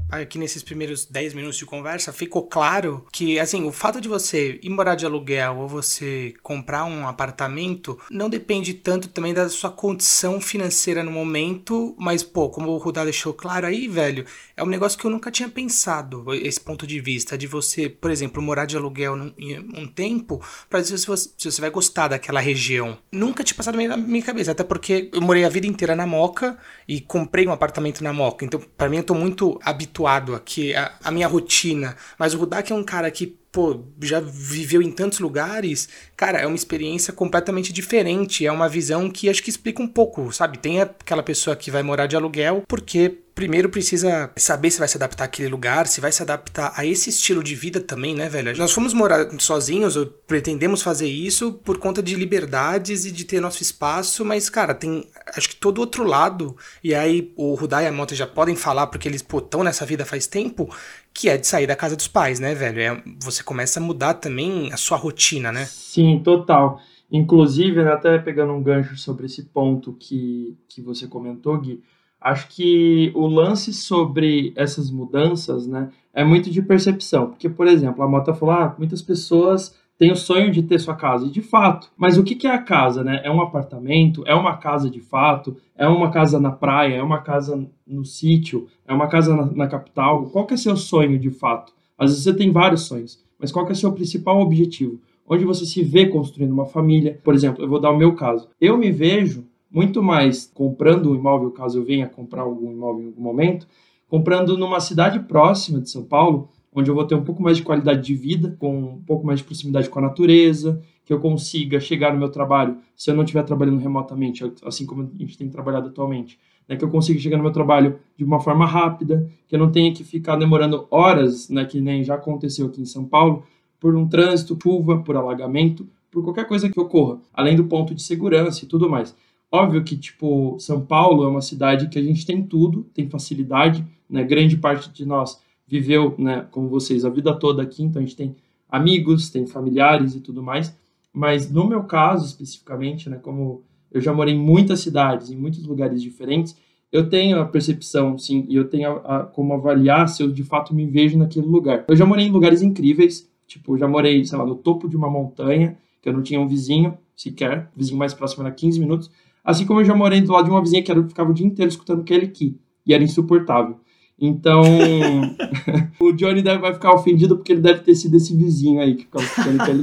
Aqui 0.09 0.37
nesses 0.37 0.63
primeiros 0.63 1.05
10 1.05 1.33
minutos 1.33 1.57
de 1.57 1.65
conversa, 1.65 2.13
ficou 2.13 2.43
claro 2.43 3.05
que, 3.11 3.39
assim, 3.39 3.65
o 3.65 3.71
fato 3.71 3.99
de 3.99 4.07
você 4.07 4.59
ir 4.61 4.69
morar 4.69 4.95
de 4.95 5.05
aluguel 5.05 5.57
ou 5.57 5.67
você 5.67 6.33
comprar 6.41 6.85
um 6.85 7.07
apartamento 7.07 7.99
não 8.09 8.29
depende 8.29 8.73
tanto 8.73 9.09
também 9.09 9.33
da 9.33 9.49
sua 9.49 9.69
condição 9.69 10.39
financeira 10.39 11.03
no 11.03 11.11
momento, 11.11 11.95
mas, 11.99 12.23
pô, 12.23 12.49
como 12.49 12.71
o 12.71 12.77
Rudá 12.77 13.03
deixou 13.03 13.33
claro 13.33 13.67
aí, 13.67 13.87
velho, 13.87 14.25
é 14.55 14.63
um 14.63 14.67
negócio 14.67 14.97
que 14.97 15.05
eu 15.05 15.11
nunca 15.11 15.29
tinha 15.29 15.49
pensado, 15.49 16.33
esse 16.33 16.59
ponto 16.59 16.87
de 16.87 16.99
vista, 16.99 17.37
de 17.37 17.47
você, 17.47 17.89
por 17.89 18.09
exemplo, 18.09 18.41
morar 18.41 18.65
de 18.65 18.77
aluguel 18.77 19.15
num, 19.15 19.33
um 19.75 19.87
tempo, 19.87 20.41
para 20.69 20.81
dizer 20.81 20.97
se 20.97 21.07
você, 21.07 21.29
se 21.37 21.51
você 21.51 21.61
vai 21.61 21.69
gostar 21.69 22.07
daquela 22.07 22.39
região. 22.39 22.97
Nunca 23.11 23.43
tinha 23.43 23.57
passado 23.57 23.77
na 23.77 23.97
minha 23.97 24.23
cabeça, 24.23 24.51
até 24.51 24.63
porque 24.63 25.09
eu 25.13 25.21
morei 25.21 25.43
a 25.43 25.49
vida 25.49 25.67
inteira 25.67 25.95
na 25.95 26.07
Moca 26.07 26.57
e 26.87 27.01
comprei 27.01 27.45
um 27.47 27.51
apartamento 27.51 28.03
na 28.03 28.13
Moca, 28.13 28.45
então, 28.45 28.61
para 28.77 28.89
mim, 28.89 28.97
eu 28.97 29.03
tô 29.03 29.13
muito 29.13 29.59
habituado 29.63 29.97
habituado 30.07 30.35
aqui, 30.35 30.75
a, 30.75 30.91
a 31.03 31.11
minha 31.11 31.27
rotina. 31.27 31.95
Mas 32.17 32.33
o 32.33 32.37
Rudak 32.39 32.71
é 32.71 32.75
um 32.75 32.83
cara 32.83 33.11
que, 33.11 33.37
pô, 33.57 33.83
já 34.03 34.19
viveu 34.19 34.83
em 34.83 34.91
tantos 34.91 35.17
lugares. 35.17 35.89
Cara, 36.15 36.37
é 36.37 36.45
uma 36.45 36.55
experiência 36.55 37.11
completamente 37.11 37.73
diferente. 37.73 38.45
É 38.45 38.51
uma 38.51 38.69
visão 38.69 39.09
que 39.09 39.27
acho 39.31 39.41
que 39.41 39.49
explica 39.49 39.81
um 39.81 39.87
pouco, 39.87 40.31
sabe? 40.31 40.59
Tem 40.59 40.79
aquela 40.79 41.23
pessoa 41.23 41.55
que 41.55 41.71
vai 41.71 41.81
morar 41.81 42.05
de 42.05 42.15
aluguel 42.15 42.63
porque 42.67 43.17
primeiro 43.37 43.69
precisa 43.69 44.31
saber 44.35 44.71
se 44.71 44.79
vai 44.79 44.87
se 44.87 44.97
adaptar 44.97 45.25
àquele 45.25 45.47
lugar, 45.47 45.85
se 45.85 46.01
vai 46.01 46.11
se 46.11 46.23
adaptar 46.23 46.73
a 46.75 46.83
esse 46.83 47.11
estilo 47.11 47.43
de 47.43 47.53
vida 47.53 47.79
também, 47.79 48.15
né, 48.15 48.27
velho? 48.27 48.57
Nós 48.57 48.71
fomos 48.71 48.95
morar 48.95 49.29
sozinhos, 49.37 49.95
ou 49.95 50.07
pretendemos 50.07 50.81
fazer 50.81 51.07
isso 51.07 51.53
por 51.53 51.77
conta 51.77 52.01
de 52.01 52.15
liberdades 52.15 53.05
e 53.05 53.11
de 53.11 53.23
ter 53.23 53.39
nosso 53.39 53.61
espaço, 53.61 54.25
mas, 54.25 54.49
cara, 54.49 54.73
tem 54.73 55.07
acho 55.35 55.49
que 55.49 55.55
todo 55.55 55.77
outro 55.77 56.03
lado, 56.03 56.57
e 56.83 56.95
aí 56.95 57.31
o 57.35 57.53
Rudai 57.53 57.83
e 57.83 57.87
a 57.87 57.91
Mota 57.91 58.15
já 58.15 58.25
podem 58.25 58.55
falar 58.55 58.87
porque 58.87 59.07
eles, 59.07 59.21
estão 59.21 59.63
nessa 59.63 59.85
vida 59.85 60.03
faz 60.03 60.25
tempo, 60.25 60.75
que 61.17 61.29
é 61.29 61.37
de 61.37 61.47
sair 61.47 61.65
da 61.65 61.75
casa 61.75 61.95
dos 61.95 62.07
pais, 62.07 62.39
né, 62.39 62.53
velho? 62.53 62.79
É, 62.79 63.03
você 63.19 63.41
começa 63.43 63.79
a 63.79 63.83
mudar 63.83 64.13
também 64.13 64.71
a 64.71 64.77
sua 64.77 64.97
rotina, 64.97 65.51
né? 65.51 65.65
Sim, 65.65 66.21
total. 66.23 66.79
Inclusive, 67.11 67.83
né, 67.83 67.91
até 67.91 68.19
pegando 68.19 68.53
um 68.53 68.61
gancho 68.61 68.95
sobre 68.97 69.25
esse 69.25 69.45
ponto 69.45 69.93
que, 69.99 70.55
que 70.69 70.79
você 70.79 71.07
comentou, 71.07 71.57
Gui, 71.59 71.81
Acho 72.19 72.47
que 72.49 73.11
o 73.15 73.27
lance 73.27 73.71
sobre 73.71 74.51
essas 74.55 74.89
mudanças, 74.89 75.67
né, 75.67 75.89
é 76.13 76.23
muito 76.23 76.49
de 76.49 76.61
percepção. 76.61 77.27
Porque, 77.27 77.47
por 77.47 77.67
exemplo, 77.67 78.03
a 78.03 78.07
Mota 78.07 78.33
falou, 78.33 78.55
ah, 78.55 78.75
muitas 78.77 79.01
pessoas 79.01 79.75
têm 79.97 80.11
o 80.11 80.15
sonho 80.15 80.51
de 80.51 80.61
ter 80.61 80.79
sua 80.79 80.95
casa, 80.95 81.25
e 81.25 81.29
de 81.29 81.41
fato. 81.41 81.91
Mas 81.97 82.17
o 82.17 82.23
que 82.23 82.45
é 82.45 82.51
a 82.51 82.61
casa, 82.61 83.03
né? 83.03 83.21
É 83.23 83.31
um 83.31 83.41
apartamento? 83.41 84.23
É 84.27 84.35
uma 84.35 84.57
casa 84.57 84.89
de 84.89 85.01
fato? 85.01 85.57
É 85.75 85.87
uma 85.87 86.11
casa 86.11 86.39
na 86.39 86.51
praia? 86.51 86.95
É 86.95 87.03
uma 87.03 87.19
casa 87.21 87.67
no 87.85 88.05
sítio? 88.05 88.67
É 88.87 88.93
uma 88.93 89.07
casa 89.07 89.35
na, 89.35 89.45
na 89.45 89.67
capital? 89.67 90.25
Qual 90.27 90.45
que 90.45 90.53
é 90.53 90.57
seu 90.57 90.77
sonho 90.77 91.17
de 91.17 91.31
fato? 91.31 91.73
Às 91.97 92.11
vezes 92.11 92.23
você 92.23 92.33
tem 92.33 92.51
vários 92.51 92.81
sonhos, 92.83 93.23
mas 93.39 93.51
qual 93.51 93.65
que 93.65 93.71
é 93.71 93.75
seu 93.75 93.91
principal 93.91 94.39
objetivo? 94.39 94.99
Onde 95.27 95.43
você 95.43 95.65
se 95.65 95.83
vê 95.83 96.05
construindo 96.05 96.51
uma 96.51 96.65
família? 96.65 97.19
Por 97.23 97.33
exemplo, 97.33 97.63
eu 97.63 97.67
vou 97.67 97.81
dar 97.81 97.91
o 97.91 97.97
meu 97.97 98.15
caso. 98.15 98.47
Eu 98.61 98.77
me 98.77 98.91
vejo 98.91 99.45
muito 99.69 100.01
mais 100.01 100.49
comprando 100.53 101.11
um 101.11 101.15
imóvel, 101.15 101.51
caso 101.51 101.79
eu 101.79 101.83
venha 101.83 102.07
comprar 102.07 102.43
algum 102.43 102.71
imóvel 102.71 103.03
em 103.03 103.07
algum 103.07 103.21
momento, 103.21 103.67
comprando 104.07 104.57
numa 104.57 104.79
cidade 104.79 105.19
próxima 105.19 105.81
de 105.81 105.89
São 105.89 106.03
Paulo, 106.03 106.49
onde 106.79 106.91
eu 106.91 106.95
vou 106.95 107.05
ter 107.05 107.15
um 107.15 107.23
pouco 107.23 107.41
mais 107.41 107.57
de 107.57 107.63
qualidade 107.63 108.05
de 108.05 108.13
vida, 108.13 108.55
com 108.59 108.77
um 108.77 109.01
pouco 109.01 109.25
mais 109.25 109.39
de 109.39 109.45
proximidade 109.45 109.89
com 109.89 109.97
a 109.97 110.03
natureza, 110.03 110.79
que 111.03 111.11
eu 111.11 111.19
consiga 111.19 111.79
chegar 111.79 112.13
no 112.13 112.19
meu 112.19 112.29
trabalho, 112.29 112.77
se 112.95 113.09
eu 113.09 113.15
não 113.15 113.23
estiver 113.23 113.41
trabalhando 113.43 113.79
remotamente, 113.79 114.43
assim 114.63 114.85
como 114.85 115.01
a 115.01 115.19
gente 115.19 115.35
tem 115.35 115.49
trabalhado 115.49 115.87
atualmente, 115.87 116.37
né, 116.69 116.75
que 116.75 116.85
eu 116.85 116.89
consiga 116.89 117.19
chegar 117.19 117.37
no 117.37 117.43
meu 117.43 117.51
trabalho 117.51 117.97
de 118.15 118.23
uma 118.23 118.39
forma 118.39 118.63
rápida, 118.63 119.27
que 119.47 119.55
eu 119.55 119.59
não 119.59 119.71
tenha 119.71 119.91
que 119.91 120.03
ficar 120.03 120.35
demorando 120.35 120.85
horas, 120.91 121.49
né, 121.49 121.65
que 121.65 121.81
nem 121.81 122.03
já 122.03 122.13
aconteceu 122.13 122.67
aqui 122.67 122.79
em 122.79 122.85
São 122.85 123.05
Paulo, 123.05 123.43
por 123.79 123.95
um 123.95 124.07
trânsito, 124.07 124.55
chuva, 124.61 124.99
por 124.99 125.15
alagamento, 125.15 125.87
por 126.11 126.23
qualquer 126.23 126.47
coisa 126.47 126.69
que 126.69 126.79
ocorra, 126.79 127.19
além 127.33 127.55
do 127.55 127.63
ponto 127.63 127.95
de 127.95 128.03
segurança 128.03 128.65
e 128.65 128.67
tudo 128.67 128.87
mais. 128.87 129.15
Óbvio 129.51 129.83
que, 129.83 129.97
tipo, 129.97 130.57
São 130.59 130.81
Paulo 130.81 131.23
é 131.23 131.27
uma 131.27 131.41
cidade 131.41 131.87
que 131.89 131.97
a 131.97 132.03
gente 132.03 132.23
tem 132.23 132.43
tudo, 132.43 132.83
tem 132.93 133.09
facilidade, 133.09 133.83
né? 134.09 134.23
Grande 134.23 134.57
parte 134.57 134.91
de 134.91 135.05
nós 135.05 135.41
viveu, 135.67 136.15
né, 136.17 136.47
como 136.51 136.69
vocês, 136.69 137.03
a 137.03 137.09
vida 137.09 137.33
toda 137.35 137.61
aqui, 137.61 137.83
então 137.83 138.01
a 138.01 138.05
gente 138.05 138.15
tem 138.15 138.35
amigos, 138.69 139.29
tem 139.29 139.45
familiares 139.45 140.15
e 140.15 140.21
tudo 140.21 140.41
mais. 140.41 140.75
Mas 141.13 141.51
no 141.51 141.67
meu 141.67 141.83
caso, 141.83 142.25
especificamente, 142.25 143.09
né, 143.09 143.17
como 143.17 143.63
eu 143.91 143.99
já 143.99 144.13
morei 144.13 144.33
em 144.33 144.39
muitas 144.39 144.79
cidades, 144.79 145.29
em 145.29 145.35
muitos 145.35 145.65
lugares 145.65 146.01
diferentes, 146.01 146.55
eu 146.91 147.09
tenho 147.09 147.39
a 147.39 147.45
percepção, 147.45 148.17
sim, 148.17 148.45
e 148.47 148.55
eu 148.55 148.69
tenho 148.69 148.89
a, 148.89 149.17
a, 149.17 149.23
como 149.23 149.53
avaliar 149.53 150.07
se 150.07 150.23
eu 150.23 150.31
de 150.31 150.43
fato 150.43 150.73
me 150.73 150.85
vejo 150.85 151.17
naquele 151.17 151.45
lugar. 151.45 151.85
Eu 151.87 151.95
já 151.95 152.05
morei 152.05 152.25
em 152.25 152.31
lugares 152.31 152.61
incríveis, 152.61 153.29
tipo, 153.45 153.77
já 153.77 153.87
morei, 153.87 154.23
sei 154.25 154.37
lá, 154.37 154.45
no 154.45 154.55
topo 154.55 154.87
de 154.87 154.95
uma 154.95 155.09
montanha, 155.09 155.77
que 156.01 156.07
eu 156.07 156.13
não 156.13 156.21
tinha 156.21 156.39
um 156.39 156.47
vizinho 156.47 156.97
sequer, 157.15 157.69
o 157.75 157.79
vizinho 157.79 157.97
mais 157.97 158.13
próximo 158.13 158.43
era 158.43 158.53
15 158.53 158.79
minutos, 158.79 159.11
assim 159.43 159.65
como 159.65 159.81
eu 159.81 159.85
já 159.85 159.95
morei 159.95 160.21
do 160.21 160.31
lado 160.31 160.45
de 160.45 160.51
uma 160.51 160.61
vizinha 160.61 160.81
que 160.81 160.91
era, 160.91 161.03
ficava 161.03 161.31
o 161.31 161.33
dia 161.33 161.45
inteiro 161.45 161.69
escutando 161.69 162.03
Kelly 162.03 162.27
Key, 162.29 162.57
e 162.85 162.93
era 162.93 163.03
insuportável. 163.03 163.77
Então, 164.19 164.63
o 165.99 166.11
Johnny 166.11 166.41
deve, 166.41 166.59
vai 166.59 166.73
ficar 166.73 166.93
ofendido 166.93 167.37
porque 167.37 167.51
ele 167.51 167.61
deve 167.61 167.81
ter 167.81 167.93
sido 167.93 168.17
esse 168.17 168.35
vizinho 168.35 168.81
aí 168.81 168.95
que 168.95 169.03
ficava 169.03 169.25
Kelly 169.43 169.59
Key. 169.65 169.81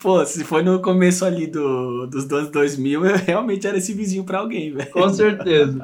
Pô, 0.00 0.24
se 0.24 0.42
foi 0.44 0.62
no 0.62 0.80
começo 0.80 1.24
ali 1.24 1.46
do, 1.46 2.06
dos 2.06 2.30
anos 2.30 2.50
2000, 2.50 3.04
eu 3.04 3.16
realmente 3.16 3.66
era 3.66 3.78
esse 3.78 3.92
vizinho 3.92 4.24
para 4.24 4.38
alguém, 4.38 4.72
velho. 4.72 4.90
Com 4.90 5.08
certeza. 5.10 5.80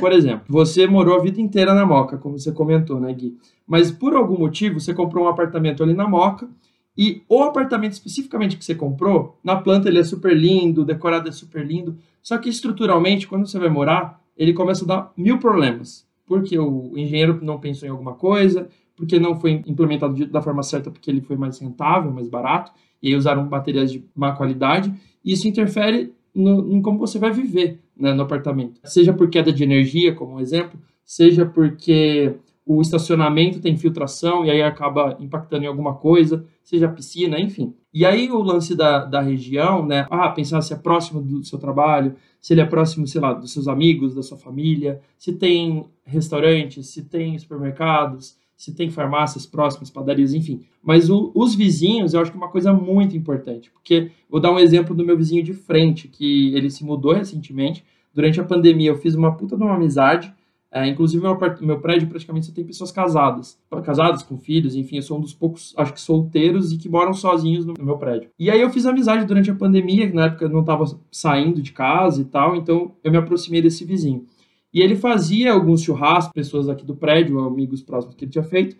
Por 0.00 0.12
exemplo, 0.12 0.44
você 0.48 0.86
morou 0.86 1.16
a 1.16 1.22
vida 1.22 1.40
inteira 1.40 1.74
na 1.74 1.84
Moca, 1.84 2.16
como 2.16 2.38
você 2.38 2.52
comentou, 2.52 2.98
né, 2.98 3.12
Gui? 3.12 3.36
Mas 3.66 3.90
por 3.90 4.14
algum 4.14 4.38
motivo, 4.38 4.80
você 4.80 4.94
comprou 4.94 5.26
um 5.26 5.28
apartamento 5.28 5.82
ali 5.82 5.92
na 5.92 6.08
Moca 6.08 6.48
e 6.96 7.22
o 7.28 7.42
apartamento 7.42 7.92
especificamente 7.92 8.56
que 8.56 8.64
você 8.64 8.74
comprou, 8.74 9.38
na 9.44 9.56
planta 9.56 9.88
ele 9.88 9.98
é 9.98 10.04
super 10.04 10.36
lindo, 10.36 10.84
decorado 10.84 11.28
é 11.28 11.32
super 11.32 11.64
lindo, 11.64 11.96
só 12.22 12.38
que 12.38 12.48
estruturalmente, 12.48 13.28
quando 13.28 13.46
você 13.46 13.58
vai 13.58 13.68
morar, 13.68 14.20
ele 14.36 14.52
começa 14.52 14.84
a 14.84 14.88
dar 14.88 15.12
mil 15.16 15.38
problemas. 15.38 16.07
Porque 16.28 16.58
o 16.58 16.92
engenheiro 16.96 17.40
não 17.42 17.58
pensou 17.58 17.88
em 17.88 17.90
alguma 17.90 18.14
coisa, 18.14 18.68
porque 18.94 19.18
não 19.18 19.40
foi 19.40 19.62
implementado 19.66 20.26
da 20.26 20.42
forma 20.42 20.62
certa, 20.62 20.90
porque 20.90 21.10
ele 21.10 21.22
foi 21.22 21.36
mais 21.36 21.58
rentável, 21.58 22.12
mais 22.12 22.28
barato 22.28 22.70
e 23.02 23.08
aí 23.08 23.16
usaram 23.16 23.46
baterias 23.46 23.90
de 23.92 24.04
má 24.14 24.32
qualidade, 24.32 24.92
isso 25.24 25.48
interfere 25.48 26.12
no, 26.34 26.72
em 26.72 26.82
como 26.82 26.98
você 26.98 27.18
vai 27.18 27.32
viver 27.32 27.80
né, 27.96 28.12
no 28.12 28.22
apartamento. 28.22 28.80
Seja 28.84 29.12
por 29.12 29.28
queda 29.30 29.52
de 29.52 29.62
energia, 29.62 30.14
como 30.14 30.34
um 30.34 30.40
exemplo, 30.40 30.78
seja 31.04 31.46
porque 31.46 32.34
o 32.68 32.82
estacionamento 32.82 33.60
tem 33.60 33.78
filtração 33.78 34.44
e 34.44 34.50
aí 34.50 34.62
acaba 34.62 35.16
impactando 35.18 35.64
em 35.64 35.66
alguma 35.66 35.94
coisa, 35.94 36.44
seja 36.62 36.86
piscina, 36.86 37.40
enfim. 37.40 37.74
E 37.94 38.04
aí 38.04 38.30
o 38.30 38.42
lance 38.42 38.76
da, 38.76 39.06
da 39.06 39.22
região, 39.22 39.86
né? 39.86 40.06
Ah, 40.10 40.28
pensar 40.28 40.60
se 40.60 40.74
é 40.74 40.76
próximo 40.76 41.22
do 41.22 41.42
seu 41.42 41.58
trabalho, 41.58 42.14
se 42.38 42.52
ele 42.52 42.60
é 42.60 42.66
próximo, 42.66 43.06
sei 43.06 43.22
lá, 43.22 43.32
dos 43.32 43.54
seus 43.54 43.68
amigos, 43.68 44.14
da 44.14 44.22
sua 44.22 44.36
família, 44.36 45.00
se 45.16 45.32
tem 45.32 45.86
restaurantes, 46.04 46.88
se 46.88 47.02
tem 47.04 47.38
supermercados, 47.38 48.36
se 48.54 48.74
tem 48.74 48.90
farmácias 48.90 49.46
próximas, 49.46 49.88
padarias, 49.88 50.34
enfim. 50.34 50.60
Mas 50.82 51.08
o, 51.08 51.32
os 51.34 51.54
vizinhos, 51.54 52.12
eu 52.12 52.20
acho 52.20 52.30
que 52.30 52.36
é 52.36 52.40
uma 52.40 52.50
coisa 52.50 52.70
muito 52.70 53.16
importante, 53.16 53.70
porque 53.70 54.10
vou 54.28 54.40
dar 54.40 54.52
um 54.52 54.58
exemplo 54.58 54.94
do 54.94 55.06
meu 55.06 55.16
vizinho 55.16 55.42
de 55.42 55.54
frente, 55.54 56.06
que 56.06 56.54
ele 56.54 56.68
se 56.68 56.84
mudou 56.84 57.14
recentemente. 57.14 57.82
Durante 58.12 58.38
a 58.40 58.44
pandemia, 58.44 58.90
eu 58.90 58.98
fiz 58.98 59.14
uma 59.14 59.34
puta 59.34 59.56
de 59.56 59.62
uma 59.62 59.74
amizade. 59.74 60.34
É, 60.70 60.86
inclusive, 60.86 61.22
meu, 61.22 61.38
meu 61.62 61.80
prédio 61.80 62.08
praticamente 62.08 62.46
só 62.46 62.52
tem 62.52 62.64
pessoas 62.64 62.92
casadas. 62.92 63.58
Casadas, 63.84 64.22
com 64.22 64.36
filhos, 64.36 64.74
enfim, 64.74 64.96
eu 64.96 65.02
sou 65.02 65.16
um 65.16 65.20
dos 65.20 65.32
poucos, 65.32 65.72
acho 65.78 65.94
que 65.94 66.00
solteiros 66.00 66.72
e 66.72 66.76
que 66.76 66.90
moram 66.90 67.14
sozinhos 67.14 67.64
no, 67.64 67.74
meu 67.80 67.96
prédio. 67.96 68.30
E 68.38 68.50
aí 68.50 68.60
eu 68.60 68.68
fiz 68.68 68.84
amizade 68.84 69.24
durante 69.24 69.50
a 69.50 69.54
pandemia, 69.54 70.12
na 70.12 70.26
época 70.26 70.44
eu 70.44 70.50
não 70.50 70.60
estava 70.60 70.84
saindo 71.10 71.62
de 71.62 71.72
casa 71.72 72.20
e 72.20 72.24
tal, 72.26 72.54
então 72.54 72.92
eu 73.02 73.10
me 73.10 73.16
aproximei 73.16 73.62
desse 73.62 73.82
vizinho. 73.84 74.26
E 74.72 74.82
ele 74.82 74.94
fazia 74.94 75.52
alguns 75.52 75.82
churrascos, 75.82 76.34
pessoas 76.34 76.68
aqui 76.68 76.84
do 76.84 76.94
prédio, 76.94 77.38
amigos 77.40 77.82
próximos 77.82 78.14
que 78.14 78.26
ele 78.26 78.32
tinha 78.32 78.44
feito. 78.44 78.76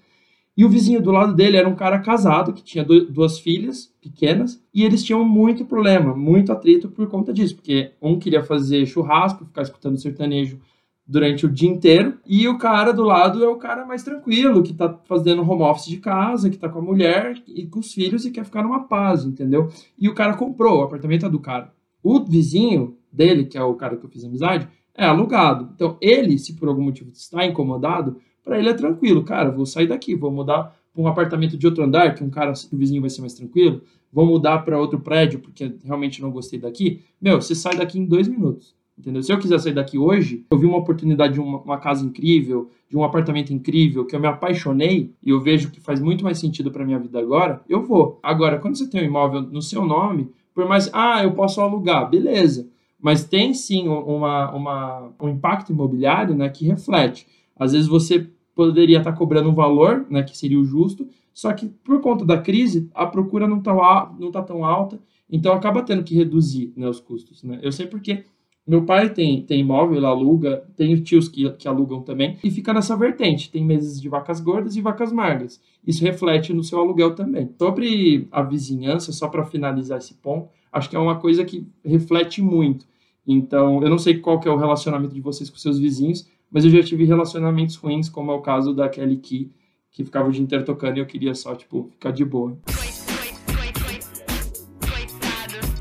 E 0.55 0.65
o 0.65 0.69
vizinho 0.69 1.01
do 1.01 1.11
lado 1.11 1.35
dele 1.35 1.57
era 1.57 1.69
um 1.69 1.75
cara 1.75 2.01
casado, 2.01 2.53
que 2.53 2.63
tinha 2.63 2.85
duas 2.85 3.39
filhas 3.39 3.91
pequenas, 4.03 4.63
e 4.75 4.85
eles 4.85 5.03
tinham 5.05 5.25
muito 5.25 5.65
problema, 5.65 6.15
muito 6.15 6.53
atrito 6.53 6.89
por 6.89 7.07
conta 7.07 7.33
disso, 7.33 7.55
porque 7.55 7.93
um 8.03 8.19
queria 8.19 8.43
fazer 8.43 8.85
churrasco, 8.85 9.47
ficar 9.47 9.63
escutando 9.63 9.97
sertanejo 9.97 10.61
durante 11.09 11.47
o 11.47 11.49
dia 11.49 11.71
inteiro, 11.71 12.19
e 12.27 12.47
o 12.47 12.59
cara 12.59 12.93
do 12.93 13.03
lado 13.03 13.43
é 13.43 13.49
o 13.49 13.57
cara 13.57 13.87
mais 13.87 14.03
tranquilo, 14.03 14.63
que 14.63 14.75
tá 14.75 15.01
fazendo 15.07 15.41
home 15.41 15.63
office 15.63 15.87
de 15.87 15.97
casa, 15.97 16.51
que 16.51 16.59
tá 16.59 16.69
com 16.69 16.81
a 16.81 16.83
mulher 16.83 17.43
e 17.47 17.67
com 17.67 17.81
os 17.81 17.95
filhos 17.95 18.27
e 18.27 18.31
quer 18.31 18.45
ficar 18.45 18.63
numa 18.63 18.85
paz, 18.85 19.25
entendeu? 19.25 19.71
E 19.99 20.07
o 20.07 20.15
cara 20.15 20.37
comprou, 20.37 20.81
o 20.81 20.83
apartamento 20.83 21.25
é 21.25 21.31
do 21.31 21.41
cara. 21.41 21.73
O 22.03 22.23
vizinho 22.23 22.99
dele, 23.11 23.47
que 23.47 23.57
é 23.57 23.63
o 23.63 23.75
cara 23.75 23.97
que 23.97 24.05
eu 24.05 24.11
fiz 24.11 24.23
amizade, 24.23 24.69
é 24.95 25.07
alugado. 25.07 25.71
Então, 25.75 25.97
ele, 25.99 26.39
se 26.39 26.53
por 26.55 26.69
algum 26.69 26.83
motivo 26.83 27.11
está 27.11 27.47
incomodado, 27.47 28.19
para 28.45 28.59
ele 28.59 28.69
é 28.69 28.75
tranquilo. 28.75 29.25
Cara, 29.25 29.51
vou 29.51 29.65
sair 29.65 29.87
daqui, 29.87 30.15
vou 30.15 30.31
mudar 30.31 30.77
para 30.93 31.03
um 31.03 31.07
apartamento 31.07 31.57
de 31.57 31.67
outro 31.67 31.85
andar, 31.85 32.15
que 32.15 32.23
um 32.23 32.29
cara, 32.31 32.53
o 32.53 32.77
vizinho 32.77 33.01
vai 33.01 33.09
ser 33.09 33.23
mais 33.23 33.33
tranquilo. 33.33 33.81
Vou 34.13 34.27
mudar 34.27 34.59
para 34.59 34.79
outro 34.79 35.01
prédio, 35.01 35.39
porque 35.39 35.75
realmente 35.85 36.21
não 36.21 36.31
gostei 36.31 36.59
daqui. 36.59 37.03
Meu, 37.21 37.41
você 37.41 37.55
sai 37.55 37.77
daqui 37.77 37.99
em 37.99 38.05
dois 38.05 38.29
minutos. 38.29 38.78
Entendeu? 38.99 39.23
Se 39.23 39.33
eu 39.33 39.39
quiser 39.39 39.59
sair 39.61 39.75
daqui 39.75 39.97
hoje, 39.97 40.45
eu 40.51 40.59
vi 40.59 40.67
uma 40.67 40.79
oportunidade 40.79 41.35
de 41.35 41.41
uma, 41.41 41.59
uma, 41.61 41.79
casa 41.79 42.05
incrível, 42.05 42.71
de 42.91 42.97
um 42.97 43.05
apartamento 43.05 43.53
incrível, 43.53 44.05
que 44.05 44.17
eu 44.17 44.21
me 44.21 44.27
apaixonei 44.27 45.13
e 45.23 45.31
eu 45.31 45.41
vejo 45.41 45.71
que 45.71 45.81
faz 45.81 46.01
muito 46.01 46.25
mais 46.25 46.39
sentido 46.39 46.71
para 46.71 46.85
minha 46.85 46.99
vida 46.99 47.19
agora, 47.19 47.63
eu 47.69 47.83
vou. 47.83 48.19
Agora, 48.23 48.59
quando 48.59 48.77
você 48.77 48.89
tem 48.89 49.03
um 49.03 49.07
imóvel 49.07 49.43
no 49.43 49.63
seu 49.63 49.85
nome, 49.85 50.31
por 50.53 50.67
mais, 50.67 50.91
ah, 50.93 51.23
eu 51.23 51.33
posso 51.33 51.61
alugar, 51.61 52.11
beleza 52.11 52.69
mas 53.01 53.25
tem 53.25 53.55
sim 53.55 53.87
uma, 53.89 54.51
uma, 54.51 55.13
um 55.21 55.29
impacto 55.29 55.73
imobiliário 55.73 56.35
né, 56.35 56.49
que 56.49 56.67
reflete. 56.67 57.27
Às 57.57 57.73
vezes 57.73 57.87
você 57.87 58.29
poderia 58.55 58.99
estar 58.99 59.13
cobrando 59.13 59.49
um 59.49 59.55
valor, 59.55 60.05
né, 60.11 60.23
que 60.23 60.37
seria 60.37 60.59
o 60.59 60.65
justo, 60.65 61.09
só 61.33 61.53
que 61.53 61.69
por 61.69 62.01
conta 62.01 62.25
da 62.25 62.39
crise, 62.39 62.91
a 62.93 63.07
procura 63.07 63.47
não 63.47 63.59
está 63.59 64.13
não 64.19 64.33
tá 64.33 64.43
tão 64.43 64.65
alta, 64.65 64.99
então 65.31 65.53
acaba 65.53 65.83
tendo 65.83 66.03
que 66.03 66.17
reduzir 66.17 66.73
né, 66.77 66.89
os 66.89 66.99
custos. 66.99 67.45
Né? 67.45 67.61
Eu 67.63 67.71
sei 67.71 67.87
porque 67.87 68.25
meu 68.69 68.85
pai 68.85 69.09
tem, 69.09 69.41
tem 69.41 69.61
imóvel, 69.61 69.97
ele 69.97 70.05
aluga, 70.05 70.63
tenho 70.77 71.01
tios 71.01 71.27
que, 71.27 71.51
que 71.53 71.67
alugam 71.67 72.03
também, 72.03 72.37
e 72.45 72.51
fica 72.51 72.71
nessa 72.75 72.95
vertente. 72.95 73.51
Tem 73.51 73.65
meses 73.65 73.99
de 73.99 74.11
vacas 74.11 74.41
gordas 74.41 74.77
e 74.77 74.83
vacas 74.83 75.11
magras. 75.11 75.59
Isso 75.87 76.05
reflete 76.05 76.53
no 76.53 76.63
seu 76.63 76.79
aluguel 76.79 77.15
também. 77.15 77.51
Sobre 77.59 78.29
a 78.31 78.43
vizinhança, 78.43 79.11
só 79.11 79.27
para 79.27 79.47
finalizar 79.47 79.97
esse 79.97 80.13
ponto, 80.15 80.51
acho 80.71 80.91
que 80.91 80.97
é 80.97 80.99
uma 80.99 81.17
coisa 81.17 81.47
que 81.47 81.67
reflete 81.83 82.43
muito. 82.43 82.87
Então, 83.27 83.83
eu 83.83 83.89
não 83.89 83.99
sei 83.99 84.19
qual 84.19 84.39
que 84.39 84.47
é 84.47 84.51
o 84.51 84.57
relacionamento 84.57 85.15
de 85.15 85.21
vocês 85.23 85.49
com 85.49 85.57
seus 85.57 85.79
vizinhos, 85.79 86.29
mas 86.51 86.63
eu 86.65 86.71
já 86.71 86.83
tive 86.83 87.05
relacionamentos 87.05 87.77
ruins, 87.77 88.11
como 88.11 88.31
é 88.31 88.35
o 88.35 88.43
caso 88.43 88.75
da 88.75 88.87
Kelly 88.87 89.17
Key, 89.17 89.51
que 89.91 90.05
ficava 90.05 90.29
o 90.29 90.33
dia 90.33 90.43
inteiro 90.43 90.65
tocando 90.65 90.99
e 90.99 91.01
eu 91.01 91.07
queria 91.07 91.35
só, 91.35 91.55
tipo, 91.55 91.89
ficar 91.91 92.11
de 92.11 92.25
boa. 92.25 92.59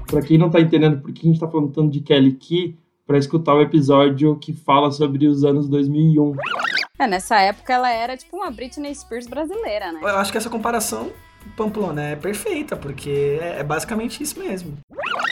Pra 0.08 0.22
quem 0.22 0.38
não 0.38 0.50
tá 0.50 0.60
entendendo 0.60 1.02
por 1.02 1.12
que 1.12 1.28
a 1.28 1.30
gente 1.30 1.40
tá 1.40 1.48
falando 1.48 1.72
tanto 1.72 1.92
de 1.92 2.00
Kelly 2.02 2.34
Key, 2.34 2.78
para 3.08 3.18
escutar 3.18 3.56
o 3.56 3.62
episódio 3.62 4.36
que 4.38 4.52
fala 4.52 4.92
sobre 4.92 5.28
os 5.28 5.46
anos 5.46 5.70
2001. 5.70 6.36
É, 7.00 7.08
nessa 7.08 7.40
época 7.40 7.74
ela 7.74 7.90
era 7.90 8.18
tipo 8.18 8.36
uma 8.36 8.52
Britney 8.52 8.94
Spears 8.94 9.28
brasileira, 9.28 9.92
né? 9.94 10.00
Eu 10.02 10.18
acho 10.18 10.32
que 10.32 10.38
essa 10.38 10.50
comparação 10.50 11.12
Pamplona 11.56 12.04
é 12.04 12.16
perfeita, 12.16 12.76
porque 12.76 13.40
é, 13.42 13.60
é 13.60 13.64
basicamente 13.64 14.22
isso 14.22 14.38
mesmo. 14.38 14.78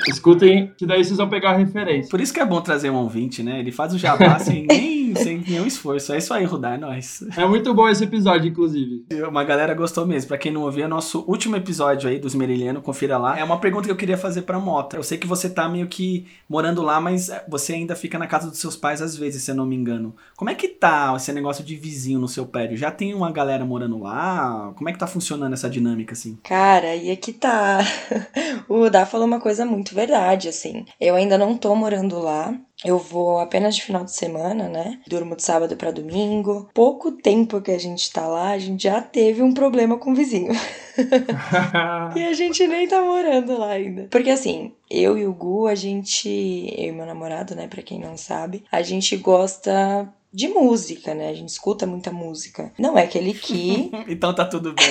Escutem, 0.07 0.71
que 0.77 0.85
daí 0.85 1.03
vocês 1.03 1.17
vão 1.17 1.29
pegar 1.29 1.51
a 1.51 1.57
referência. 1.57 2.09
Por 2.09 2.21
isso 2.21 2.33
que 2.33 2.39
é 2.39 2.45
bom 2.45 2.61
trazer 2.61 2.89
um 2.89 2.95
ouvinte, 2.95 3.41
né? 3.41 3.59
Ele 3.59 3.71
faz 3.71 3.93
o 3.93 3.97
jabá 3.97 4.37
sem, 4.39 4.65
nem, 4.69 5.15
sem 5.15 5.37
nenhum 5.39 5.65
esforço. 5.65 6.13
É 6.13 6.17
isso 6.17 6.33
aí, 6.33 6.45
Rudar, 6.45 6.75
é 6.75 6.77
nóis. 6.77 7.23
É 7.37 7.45
muito 7.45 7.73
bom 7.73 7.87
esse 7.89 8.03
episódio, 8.03 8.47
inclusive. 8.47 9.05
Uma 9.27 9.43
galera 9.43 9.73
gostou 9.73 10.05
mesmo. 10.05 10.27
Pra 10.27 10.37
quem 10.37 10.51
não 10.51 10.61
ouviu, 10.61 10.85
é 10.85 10.87
nosso 10.87 11.23
último 11.27 11.55
episódio 11.55 12.09
aí 12.09 12.19
dos 12.19 12.35
Meriliano, 12.35 12.81
confira 12.81 13.17
lá. 13.17 13.37
É 13.37 13.43
uma 13.43 13.59
pergunta 13.59 13.85
que 13.85 13.91
eu 13.91 13.95
queria 13.95 14.17
fazer 14.17 14.43
pra 14.43 14.59
Mota. 14.59 14.97
Eu 14.97 15.03
sei 15.03 15.17
que 15.17 15.27
você 15.27 15.49
tá 15.49 15.67
meio 15.67 15.87
que 15.87 16.25
morando 16.47 16.81
lá, 16.81 17.01
mas 17.01 17.31
você 17.47 17.73
ainda 17.73 17.95
fica 17.95 18.17
na 18.17 18.27
casa 18.27 18.49
dos 18.49 18.59
seus 18.59 18.75
pais 18.75 19.01
às 19.01 19.15
vezes, 19.15 19.43
se 19.43 19.51
eu 19.51 19.55
não 19.55 19.65
me 19.65 19.75
engano. 19.75 20.15
Como 20.35 20.49
é 20.49 20.55
que 20.55 20.67
tá 20.67 21.13
esse 21.15 21.31
negócio 21.33 21.63
de 21.63 21.75
vizinho 21.75 22.19
no 22.19 22.27
seu 22.27 22.45
prédio? 22.45 22.77
Já 22.77 22.91
tem 22.91 23.13
uma 23.13 23.31
galera 23.31 23.65
morando 23.65 23.99
lá? 23.99 24.71
Como 24.75 24.89
é 24.89 24.93
que 24.93 24.99
tá 24.99 25.07
funcionando 25.07 25.53
essa 25.53 25.69
dinâmica, 25.69 26.13
assim? 26.13 26.37
Cara, 26.43 26.95
e 26.95 27.11
aqui 27.11 27.33
tá. 27.33 27.79
o 28.67 28.79
Rudá 28.79 29.05
falou 29.05 29.25
uma 29.25 29.39
coisa 29.39 29.65
muito 29.65 29.84
verdade, 29.93 30.49
assim. 30.49 30.85
Eu 30.99 31.15
ainda 31.15 31.37
não 31.37 31.57
tô 31.57 31.75
morando 31.75 32.19
lá. 32.19 32.57
Eu 32.83 32.97
vou 32.97 33.39
apenas 33.39 33.75
de 33.75 33.83
final 33.83 34.03
de 34.03 34.11
semana, 34.11 34.67
né? 34.67 34.99
Durmo 35.07 35.35
de 35.35 35.43
sábado 35.43 35.75
para 35.75 35.91
domingo. 35.91 36.69
Pouco 36.73 37.11
tempo 37.11 37.61
que 37.61 37.71
a 37.71 37.79
gente 37.79 38.11
tá 38.11 38.27
lá, 38.27 38.51
a 38.51 38.57
gente 38.57 38.83
já 38.83 39.01
teve 39.01 39.41
um 39.41 39.53
problema 39.53 39.97
com 39.97 40.11
o 40.11 40.15
vizinho. 40.15 40.51
e 42.15 42.23
a 42.23 42.33
gente 42.33 42.67
nem 42.67 42.87
tá 42.87 43.01
morando 43.01 43.57
lá 43.57 43.71
ainda. 43.71 44.07
Porque 44.09 44.29
assim, 44.29 44.73
eu 44.89 45.17
e 45.17 45.25
o 45.25 45.33
Gu, 45.33 45.67
a 45.67 45.75
gente, 45.75 46.29
eu 46.77 46.89
e 46.89 46.91
meu 46.91 47.05
namorado, 47.05 47.55
né, 47.55 47.67
para 47.67 47.81
quem 47.81 47.99
não 47.99 48.17
sabe, 48.17 48.63
a 48.71 48.81
gente 48.81 49.15
gosta 49.17 50.11
de 50.35 50.49
música, 50.49 51.15
né? 51.15 51.29
A 51.29 51.33
gente 51.33 51.47
escuta 51.47 51.87
muita 51.87 52.11
música. 52.11 52.73
Não 52.77 52.97
é 52.97 53.03
aquele 53.03 53.33
que. 53.33 53.89
então 54.05 54.35
tá 54.35 54.43
tudo 54.43 54.73
bem. 54.73 54.85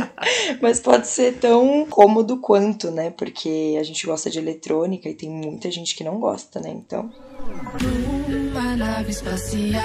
Mas 0.62 0.80
pode 0.80 1.06
ser 1.06 1.34
tão 1.34 1.84
cômodo 1.84 2.38
quanto, 2.38 2.90
né? 2.90 3.10
Porque 3.10 3.76
a 3.78 3.82
gente 3.82 4.06
gosta 4.06 4.30
de 4.30 4.38
eletrônica 4.38 5.06
e 5.06 5.14
tem 5.14 5.28
muita 5.28 5.70
gente 5.70 5.94
que 5.94 6.02
não 6.02 6.18
gosta, 6.18 6.58
né? 6.58 6.70
Então. 6.70 7.12
Uma 8.50 8.76
nave 8.76 9.10
espacial. 9.10 9.82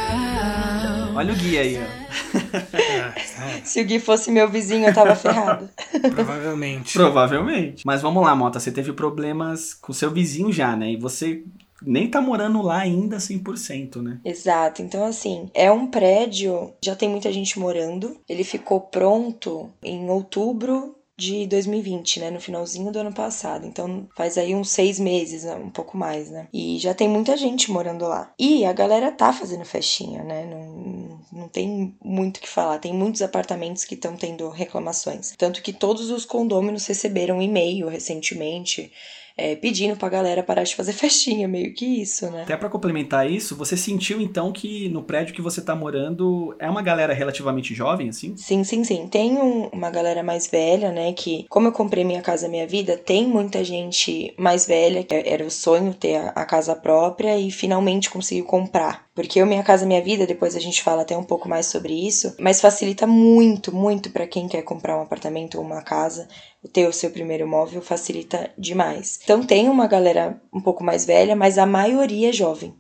Olha 1.16 1.34
o 1.34 1.36
Gui 1.36 1.58
aí, 1.58 1.78
ó. 1.78 3.64
Se 3.66 3.82
o 3.82 3.86
Gui 3.86 4.00
fosse 4.00 4.32
meu 4.32 4.50
vizinho, 4.50 4.88
eu 4.88 4.94
tava 4.94 5.16
ferrado. 5.16 5.70
Provavelmente. 6.16 6.94
Provavelmente. 6.94 7.86
Mas 7.86 8.02
vamos 8.02 8.24
lá, 8.24 8.34
Mota. 8.34 8.58
Você 8.58 8.72
teve 8.72 8.94
problemas 8.94 9.74
com 9.74 9.92
seu 9.92 10.10
vizinho 10.10 10.52
já, 10.52 10.78
né? 10.78 10.92
E 10.92 10.98
você 10.98 11.44
nem 11.86 12.10
tá 12.10 12.22
morando 12.22 12.62
lá 12.62 12.80
ainda 12.80 13.18
100%, 13.18 14.02
né? 14.02 14.20
Exato. 14.24 14.82
Então, 14.82 15.04
assim, 15.04 15.50
é 15.54 15.72
um 15.72 15.88
prédio, 15.88 16.74
já 16.84 16.96
tem 16.96 17.10
muita 17.10 17.32
gente 17.32 17.60
morando. 17.60 18.20
Ele 18.28 18.44
ficou 18.44 18.82
pronto 18.82 19.70
em 19.84 20.10
outubro 20.10 20.96
de 21.18 21.46
2020, 21.48 22.20
né? 22.20 22.32
No 22.32 22.40
finalzinho 22.40 22.92
do 22.92 23.00
ano 23.00 23.14
passado. 23.14 23.66
Então 23.66 24.08
faz 24.16 24.38
aí 24.38 24.56
uns 24.56 24.70
seis 24.70 25.00
meses, 25.00 25.44
né? 25.44 25.56
um 25.56 25.70
pouco 25.70 25.98
mais, 25.98 26.30
né? 26.30 26.48
E 26.52 26.78
já 26.80 26.94
tem 26.94 27.08
muita 27.08 27.38
gente 27.38 27.72
morando 27.72 28.06
lá. 28.08 28.34
E 28.38 28.66
a 28.66 28.74
galera 28.74 29.12
tá 29.12 29.32
fazendo 29.32 29.66
festinha, 29.66 30.24
né? 30.24 30.46
Não, 30.46 31.20
não 31.32 31.48
tem 31.48 31.96
muito 32.04 32.38
o 32.38 32.42
que 32.42 32.50
falar. 32.50 32.80
Tem 32.80 32.94
muitos 32.94 33.22
apartamentos 33.22 33.86
que 33.86 33.96
estão 33.96 34.16
tendo 34.16 34.50
reclamações. 34.50 35.34
Tanto 35.38 35.62
que 35.62 35.72
todos 35.72 36.10
os 36.10 36.26
condôminos 36.26 36.86
receberam 36.88 37.42
e-mail 37.42 37.88
recentemente 37.88 38.92
é, 39.38 39.56
pedindo 39.56 39.96
pra 39.96 40.10
galera 40.10 40.44
parar 40.44 40.64
de 40.64 40.76
fazer 40.76 40.94
festinha, 40.94 41.48
meio 41.48 41.74
que 41.74 41.86
isso, 41.86 42.30
né? 42.30 42.44
Até 42.44 42.56
para 42.56 42.70
complementar 42.70 43.30
isso, 43.30 43.56
você 43.56 43.76
sentiu 43.76 44.22
então 44.22 44.52
que 44.52 44.90
no 44.90 45.04
prédio 45.04 45.34
que 45.34 45.42
você 45.42 45.62
tá 45.62 45.76
morando 45.76 46.56
é 46.60 46.70
uma 46.70 46.82
galera 46.82 47.14
relativamente 47.14 47.74
jovem, 47.74 48.10
assim? 48.10 48.36
Sim, 48.38 48.64
sim, 48.64 48.84
sim. 48.84 49.08
Tem 49.08 49.38
um, 49.38 49.68
uma 49.68 49.90
galera 49.90 50.24
mais 50.24 50.48
velha, 50.48 50.92
né? 50.92 51.14
Que, 51.14 51.46
como 51.50 51.68
eu 51.68 51.72
comprei 51.72 52.04
Minha 52.04 52.22
Casa 52.22 52.48
Minha 52.48 52.68
Vida, 52.68 52.98
tem 52.98 53.28
muita 53.28 53.64
gente 53.64 54.34
mais 54.38 54.66
velha, 54.66 55.04
que 55.04 55.14
era 55.14 55.46
o 55.46 55.52
sonho 55.52 55.94
ter 55.94 56.16
a, 56.16 56.30
a 56.30 56.46
casa 56.46 56.76
própria 56.76 57.38
e 57.38 57.52
finalmente 57.52 58.10
conseguiu 58.10 58.46
comprar. 58.46 59.06
Porque 59.16 59.42
o 59.42 59.46
Minha 59.46 59.64
Casa 59.64 59.86
Minha 59.86 60.02
Vida, 60.02 60.26
depois 60.26 60.56
a 60.56 60.60
gente 60.60 60.82
fala 60.82 61.04
até 61.04 61.16
um 61.16 61.24
pouco 61.24 61.48
mais 61.48 61.68
sobre 61.68 61.94
isso, 61.94 62.36
mas 62.40 62.62
facilita 62.62 63.06
muito, 63.06 63.74
muito 63.74 64.10
para 64.10 64.28
quem 64.28 64.48
quer 64.48 64.64
comprar 64.64 64.98
um 64.98 65.04
apartamento 65.04 65.58
ou 65.58 65.64
uma 65.64 65.82
casa 65.82 66.28
ter 66.72 66.88
o 66.88 66.94
seu 66.94 67.10
primeiro 67.10 67.44
imóvel 67.44 67.82
facilita 67.82 68.52
demais. 68.58 69.20
Então 69.24 69.44
tem 69.44 69.70
uma 69.70 69.88
galera 69.88 70.42
um 70.54 70.62
pouco 70.62 70.84
mais 70.84 71.06
velha, 71.06 71.36
mas 71.36 71.58
a 71.58 71.66
maioria 71.66 72.30
é 72.30 72.34
jovem. 72.34 72.74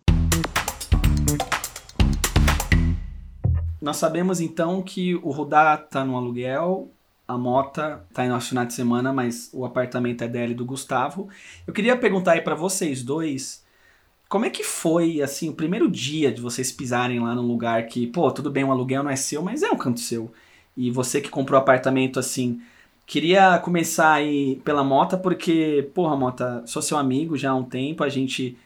Nós 3.81 3.97
sabemos 3.97 4.39
então 4.39 4.81
que 4.81 5.15
o 5.15 5.31
Rudá 5.31 5.75
tá 5.75 6.05
no 6.05 6.15
aluguel, 6.15 6.89
a 7.27 7.37
Mota 7.37 8.05
tá 8.13 8.25
em 8.25 8.29
nosso 8.29 8.49
final 8.49 8.65
de 8.65 8.73
semana, 8.73 9.11
mas 9.11 9.49
o 9.53 9.65
apartamento 9.65 10.23
é 10.23 10.27
dela 10.27 10.51
e 10.51 10.55
do 10.55 10.65
Gustavo. 10.65 11.27
Eu 11.67 11.73
queria 11.73 11.97
perguntar 11.97 12.33
aí 12.33 12.41
para 12.41 12.55
vocês 12.55 13.03
dois, 13.03 13.63
como 14.29 14.45
é 14.45 14.49
que 14.49 14.63
foi, 14.63 15.21
assim, 15.21 15.49
o 15.49 15.53
primeiro 15.53 15.89
dia 15.89 16.31
de 16.31 16.41
vocês 16.41 16.71
pisarem 16.71 17.19
lá 17.19 17.35
num 17.35 17.45
lugar 17.45 17.85
que, 17.85 18.07
pô, 18.07 18.31
tudo 18.31 18.49
bem, 18.49 18.63
o 18.63 18.67
um 18.67 18.71
aluguel 18.71 19.03
não 19.03 19.11
é 19.11 19.15
seu, 19.15 19.41
mas 19.41 19.61
é 19.61 19.69
um 19.69 19.77
canto 19.77 19.99
seu. 19.99 20.31
E 20.75 20.89
você 20.89 21.21
que 21.21 21.29
comprou 21.29 21.59
apartamento, 21.59 22.19
assim, 22.19 22.61
Queria 23.05 23.59
começar 23.59 24.13
aí 24.13 24.57
pela 24.63 24.83
Mota, 24.83 25.17
porque, 25.17 25.89
porra, 25.93 26.15
Mota, 26.15 26.63
sou 26.65 26.81
seu 26.81 26.97
amigo 26.97 27.37
já 27.37 27.51
há 27.51 27.55
um 27.55 27.63
tempo, 27.63 28.03
a 28.03 28.09
gente 28.09 28.57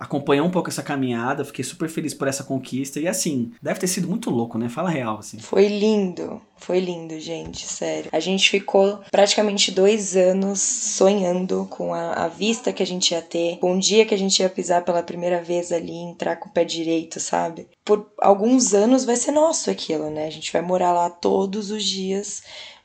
acompanhou 0.00 0.46
um 0.46 0.50
pouco 0.50 0.70
essa 0.70 0.82
caminhada, 0.82 1.44
fiquei 1.44 1.62
super 1.62 1.86
feliz 1.86 2.14
por 2.14 2.26
essa 2.26 2.42
conquista. 2.42 2.98
E 2.98 3.06
assim, 3.06 3.52
deve 3.60 3.78
ter 3.78 3.86
sido 3.86 4.08
muito 4.08 4.30
louco, 4.30 4.56
né? 4.56 4.66
Fala 4.70 4.88
real, 4.88 5.18
assim. 5.18 5.38
Foi 5.38 5.68
lindo, 5.68 6.40
foi 6.56 6.80
lindo, 6.80 7.20
gente, 7.20 7.66
sério. 7.66 8.08
A 8.10 8.18
gente 8.18 8.48
ficou 8.48 9.00
praticamente 9.10 9.70
dois 9.70 10.16
anos 10.16 10.58
sonhando 10.58 11.66
com 11.68 11.92
a, 11.92 12.14
a 12.14 12.28
vista 12.28 12.72
que 12.72 12.82
a 12.82 12.86
gente 12.86 13.12
ia 13.12 13.20
ter, 13.20 13.58
com 13.58 13.76
o 13.76 13.78
dia 13.78 14.06
que 14.06 14.14
a 14.14 14.18
gente 14.18 14.40
ia 14.40 14.48
pisar 14.48 14.82
pela 14.82 15.02
primeira 15.02 15.42
vez 15.42 15.70
ali, 15.70 15.94
entrar 15.94 16.36
com 16.36 16.48
o 16.48 16.52
pé 16.52 16.64
direito, 16.64 17.20
sabe? 17.20 17.68
Por 17.84 18.10
alguns 18.22 18.72
anos 18.72 19.04
vai 19.04 19.16
ser 19.16 19.32
nosso 19.32 19.70
aquilo, 19.70 20.08
né? 20.08 20.26
A 20.26 20.30
gente 20.30 20.50
vai 20.50 20.62
morar 20.62 20.94
lá 20.94 21.10
todos 21.10 21.70
os 21.70 21.84
dias 21.84 22.42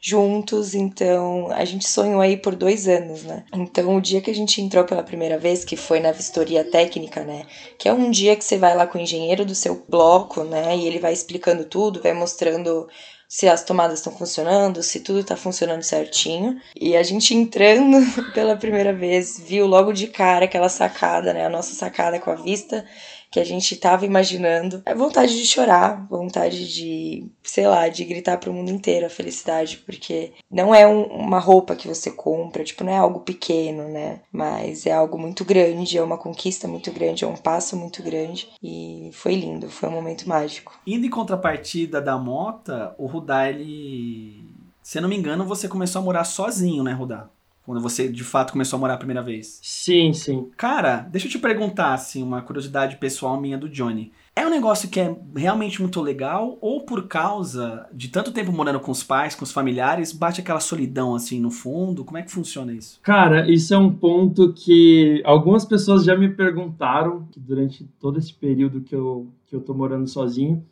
juntos, 0.08 0.76
então 0.76 1.50
a 1.52 1.66
gente 1.66 1.90
sonhou 1.90 2.22
aí 2.22 2.38
por 2.38 2.56
dois 2.56 2.88
anos, 2.88 3.24
né? 3.24 3.44
Então 3.52 3.96
o 3.96 4.02
dia 4.02 4.22
que 4.22 4.30
a 4.30 4.36
gente 4.36 4.62
entrou 4.62 4.84
pela 4.84 5.02
primeira 5.02 5.40
vez, 5.40 5.66
que 5.66 5.76
foi 5.76 6.00
na 6.00 6.12
vistoria 6.12 6.64
técnica, 6.64 7.24
né? 7.24 7.48
Que 7.80 7.90
é 7.90 7.94
um 7.94 8.12
dia 8.12 8.36
que 8.36 8.44
você 8.46 8.56
vai 8.56 8.76
lá 8.76 8.86
com 8.86 9.00
o 9.00 9.02
engenheiro 9.02 9.44
do 9.44 9.56
seu 9.56 9.84
bloco, 9.90 10.44
né? 10.44 10.78
E 10.78 10.86
ele 10.86 11.00
vai 11.00 11.12
explicando 11.12 11.66
tudo, 11.66 12.04
vai 12.04 12.14
mostrando 12.14 12.88
se 13.28 13.48
as 13.48 13.64
tomadas 13.64 13.98
estão 13.98 14.16
funcionando, 14.16 14.84
se 14.84 15.00
tudo 15.00 15.22
está 15.22 15.36
funcionando 15.36 15.82
certinho. 15.82 16.56
E 16.80 16.96
a 16.96 17.02
gente 17.02 17.34
entrando 17.34 17.98
pela 18.32 18.56
primeira 18.56 18.94
vez, 18.94 19.42
viu 19.44 19.66
logo 19.66 19.92
de 19.92 20.06
cara 20.06 20.46
aquela 20.46 20.70
sacada, 20.70 21.34
né? 21.34 21.48
A 21.48 21.50
nossa 21.50 21.74
sacada 21.74 22.20
com 22.20 22.30
a 22.30 22.36
vista 22.36 22.86
que 23.32 23.40
a 23.40 23.44
gente 23.44 23.74
estava 23.74 24.06
imaginando. 24.06 24.82
É 24.86 24.96
vontade 24.96 25.38
de 25.38 25.46
chorar, 25.46 26.06
vontade 26.10 26.74
de, 26.74 27.28
sei 27.44 27.68
lá, 27.68 27.88
de 27.88 28.04
gritar 28.06 28.38
para 28.38 28.50
o 28.50 28.54
mundo 28.54 28.72
inteiro 28.72 29.06
a 29.06 29.10
felicidade, 29.10 29.78
porque 29.86 30.34
não 30.50 30.74
é 30.74 30.88
um, 30.88 31.04
uma 31.04 31.40
roupa 31.40 31.76
que 31.76 31.88
você 31.88 32.12
compra, 32.12 32.64
tipo, 32.64 32.84
não 32.84 32.94
é 32.94 32.98
algo 32.98 33.20
pequeno, 33.22 33.88
né? 33.90 34.22
Mas 34.32 34.86
é 34.86 34.92
algo 34.92 35.18
muito 35.18 35.44
grande, 35.44 35.98
é 35.98 36.04
uma 36.04 36.18
conquista 36.18 36.68
muito 36.68 36.92
grande, 36.92 37.24
é 37.24 37.28
um 37.28 37.36
passo 37.36 37.76
muito 37.76 38.02
grande 38.02 38.50
e 38.62 39.10
foi 39.14 39.36
lindo, 39.36 39.70
foi 39.70 39.90
um 39.90 39.94
momento 39.94 40.28
mágico. 40.28 40.80
Indo 40.86 41.06
em 41.06 41.10
contrapartida 41.10 42.02
da 42.02 42.18
Mota, 42.18 42.96
o 42.98 43.06
Rudá, 43.06 43.50
ele. 43.50 44.54
Se 44.82 44.98
eu 44.98 45.02
não 45.02 45.10
me 45.10 45.18
engano, 45.18 45.46
você 45.46 45.68
começou 45.68 46.02
a 46.02 46.06
morar 46.06 46.24
sozinho, 46.24 46.84
né, 46.84 46.94
Rudá? 46.94 47.28
Quando 47.66 47.82
você 47.82 48.08
de 48.08 48.24
fato 48.24 48.52
começou 48.52 48.78
a 48.78 48.80
morar 48.80 48.94
a 48.94 48.98
primeira 48.98 49.24
vez? 49.24 49.60
Sim, 49.64 50.14
sim. 50.14 50.50
Cara, 50.56 51.08
deixa 51.12 51.28
eu 51.28 51.32
te 51.32 51.40
perguntar, 51.40 51.94
assim, 51.94 52.22
uma 52.22 52.42
curiosidade 52.42 52.98
pessoal 52.98 53.42
minha 53.42 53.58
do 53.58 53.68
Johnny. 53.68 54.12
É 54.36 54.46
um 54.46 54.50
negócio 54.50 54.90
que 54.90 55.00
é 55.00 55.16
realmente 55.36 55.82
muito 55.82 56.02
legal 56.02 56.58
ou 56.62 56.82
por 56.82 57.08
causa 57.08 57.88
de 57.94 58.10
tanto 58.10 58.34
tempo 58.34 58.52
morando 58.52 58.80
com 58.82 58.92
os 58.92 59.02
pais, 59.02 59.34
com 59.34 59.44
os 59.44 59.52
familiares, 59.52 60.12
bate 60.12 60.42
aquela 60.42 60.60
solidão 60.60 61.16
assim 61.16 61.40
no 61.40 61.50
fundo? 61.50 62.04
Como 62.04 62.18
é 62.18 62.22
que 62.22 62.32
funciona 62.32 62.74
isso? 62.74 63.00
Cara, 63.02 63.50
isso 63.50 63.74
é 63.74 63.78
um 63.78 63.92
ponto 63.92 64.52
que 64.54 65.22
algumas 65.26 65.64
pessoas 65.64 66.04
já 66.04 66.18
me 66.18 66.30
perguntaram 66.30 67.28
durante 67.38 67.86
todo 68.00 68.20
esse 68.20 68.34
período 68.34 68.82
que 68.82 68.94
eu, 68.94 69.28
que 69.48 69.56
eu 69.56 69.62
tô 69.62 69.74
morando 69.74 70.08
sozinho. 70.08 70.64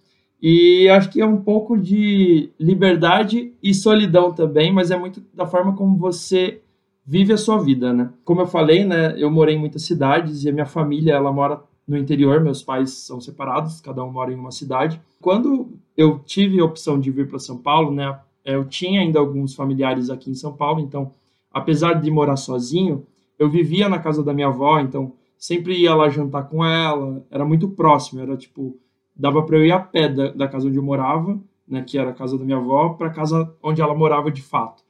E 0.41 0.89
acho 0.89 1.09
que 1.09 1.21
é 1.21 1.25
um 1.25 1.37
pouco 1.37 1.77
de 1.77 2.49
liberdade 2.59 3.53
e 3.63 3.73
solidão 3.73 4.33
também, 4.33 4.73
mas 4.73 4.91
é 4.91 4.97
muito 4.97 5.23
da 5.33 5.47
forma 5.47 5.73
como 5.73 5.95
você 5.97 6.59
vive 7.05 7.33
a 7.33 7.37
sua 7.37 7.57
vida, 7.57 7.91
né? 7.93 8.09
Como 8.23 8.41
eu 8.41 8.47
falei, 8.47 8.85
né, 8.85 9.13
eu 9.17 9.29
morei 9.29 9.55
em 9.55 9.59
muitas 9.59 9.83
cidades 9.83 10.43
e 10.43 10.49
a 10.49 10.53
minha 10.53 10.65
família, 10.65 11.13
ela 11.13 11.31
mora 11.31 11.61
no 11.87 11.97
interior, 11.97 12.39
meus 12.39 12.63
pais 12.63 12.91
são 12.91 13.19
separados, 13.19 13.81
cada 13.81 14.03
um 14.03 14.11
mora 14.11 14.31
em 14.31 14.35
uma 14.35 14.51
cidade. 14.51 15.01
Quando 15.21 15.69
eu 15.97 16.19
tive 16.19 16.59
a 16.59 16.65
opção 16.65 16.99
de 16.99 17.11
vir 17.11 17.27
para 17.27 17.39
São 17.39 17.57
Paulo, 17.57 17.91
né, 17.91 18.17
eu 18.45 18.65
tinha 18.65 19.01
ainda 19.01 19.19
alguns 19.19 19.53
familiares 19.53 20.09
aqui 20.09 20.31
em 20.31 20.35
São 20.35 20.53
Paulo, 20.53 20.79
então, 20.79 21.11
apesar 21.51 21.95
de 21.95 22.09
morar 22.09 22.37
sozinho, 22.37 23.05
eu 23.37 23.49
vivia 23.49 23.89
na 23.89 23.99
casa 23.99 24.23
da 24.23 24.33
minha 24.33 24.47
avó, 24.47 24.79
então 24.79 25.13
sempre 25.37 25.77
ia 25.77 25.93
lá 25.93 26.07
jantar 26.09 26.47
com 26.47 26.63
ela, 26.63 27.25
era 27.29 27.43
muito 27.43 27.67
próximo, 27.67 28.21
era 28.21 28.37
tipo, 28.37 28.77
dava 29.13 29.43
para 29.43 29.57
eu 29.57 29.65
ir 29.65 29.71
a 29.73 29.79
pé 29.79 30.07
da, 30.07 30.31
da 30.31 30.47
casa 30.47 30.67
onde 30.67 30.77
eu 30.77 30.83
morava, 30.83 31.37
né, 31.67 31.81
que 31.81 31.97
era 31.97 32.11
a 32.11 32.13
casa 32.13 32.37
da 32.37 32.45
minha 32.45 32.57
avó, 32.57 32.89
para 32.89 33.07
a 33.07 33.13
casa 33.13 33.53
onde 33.61 33.81
ela 33.81 33.93
morava 33.93 34.31
de 34.31 34.41
fato 34.41 34.82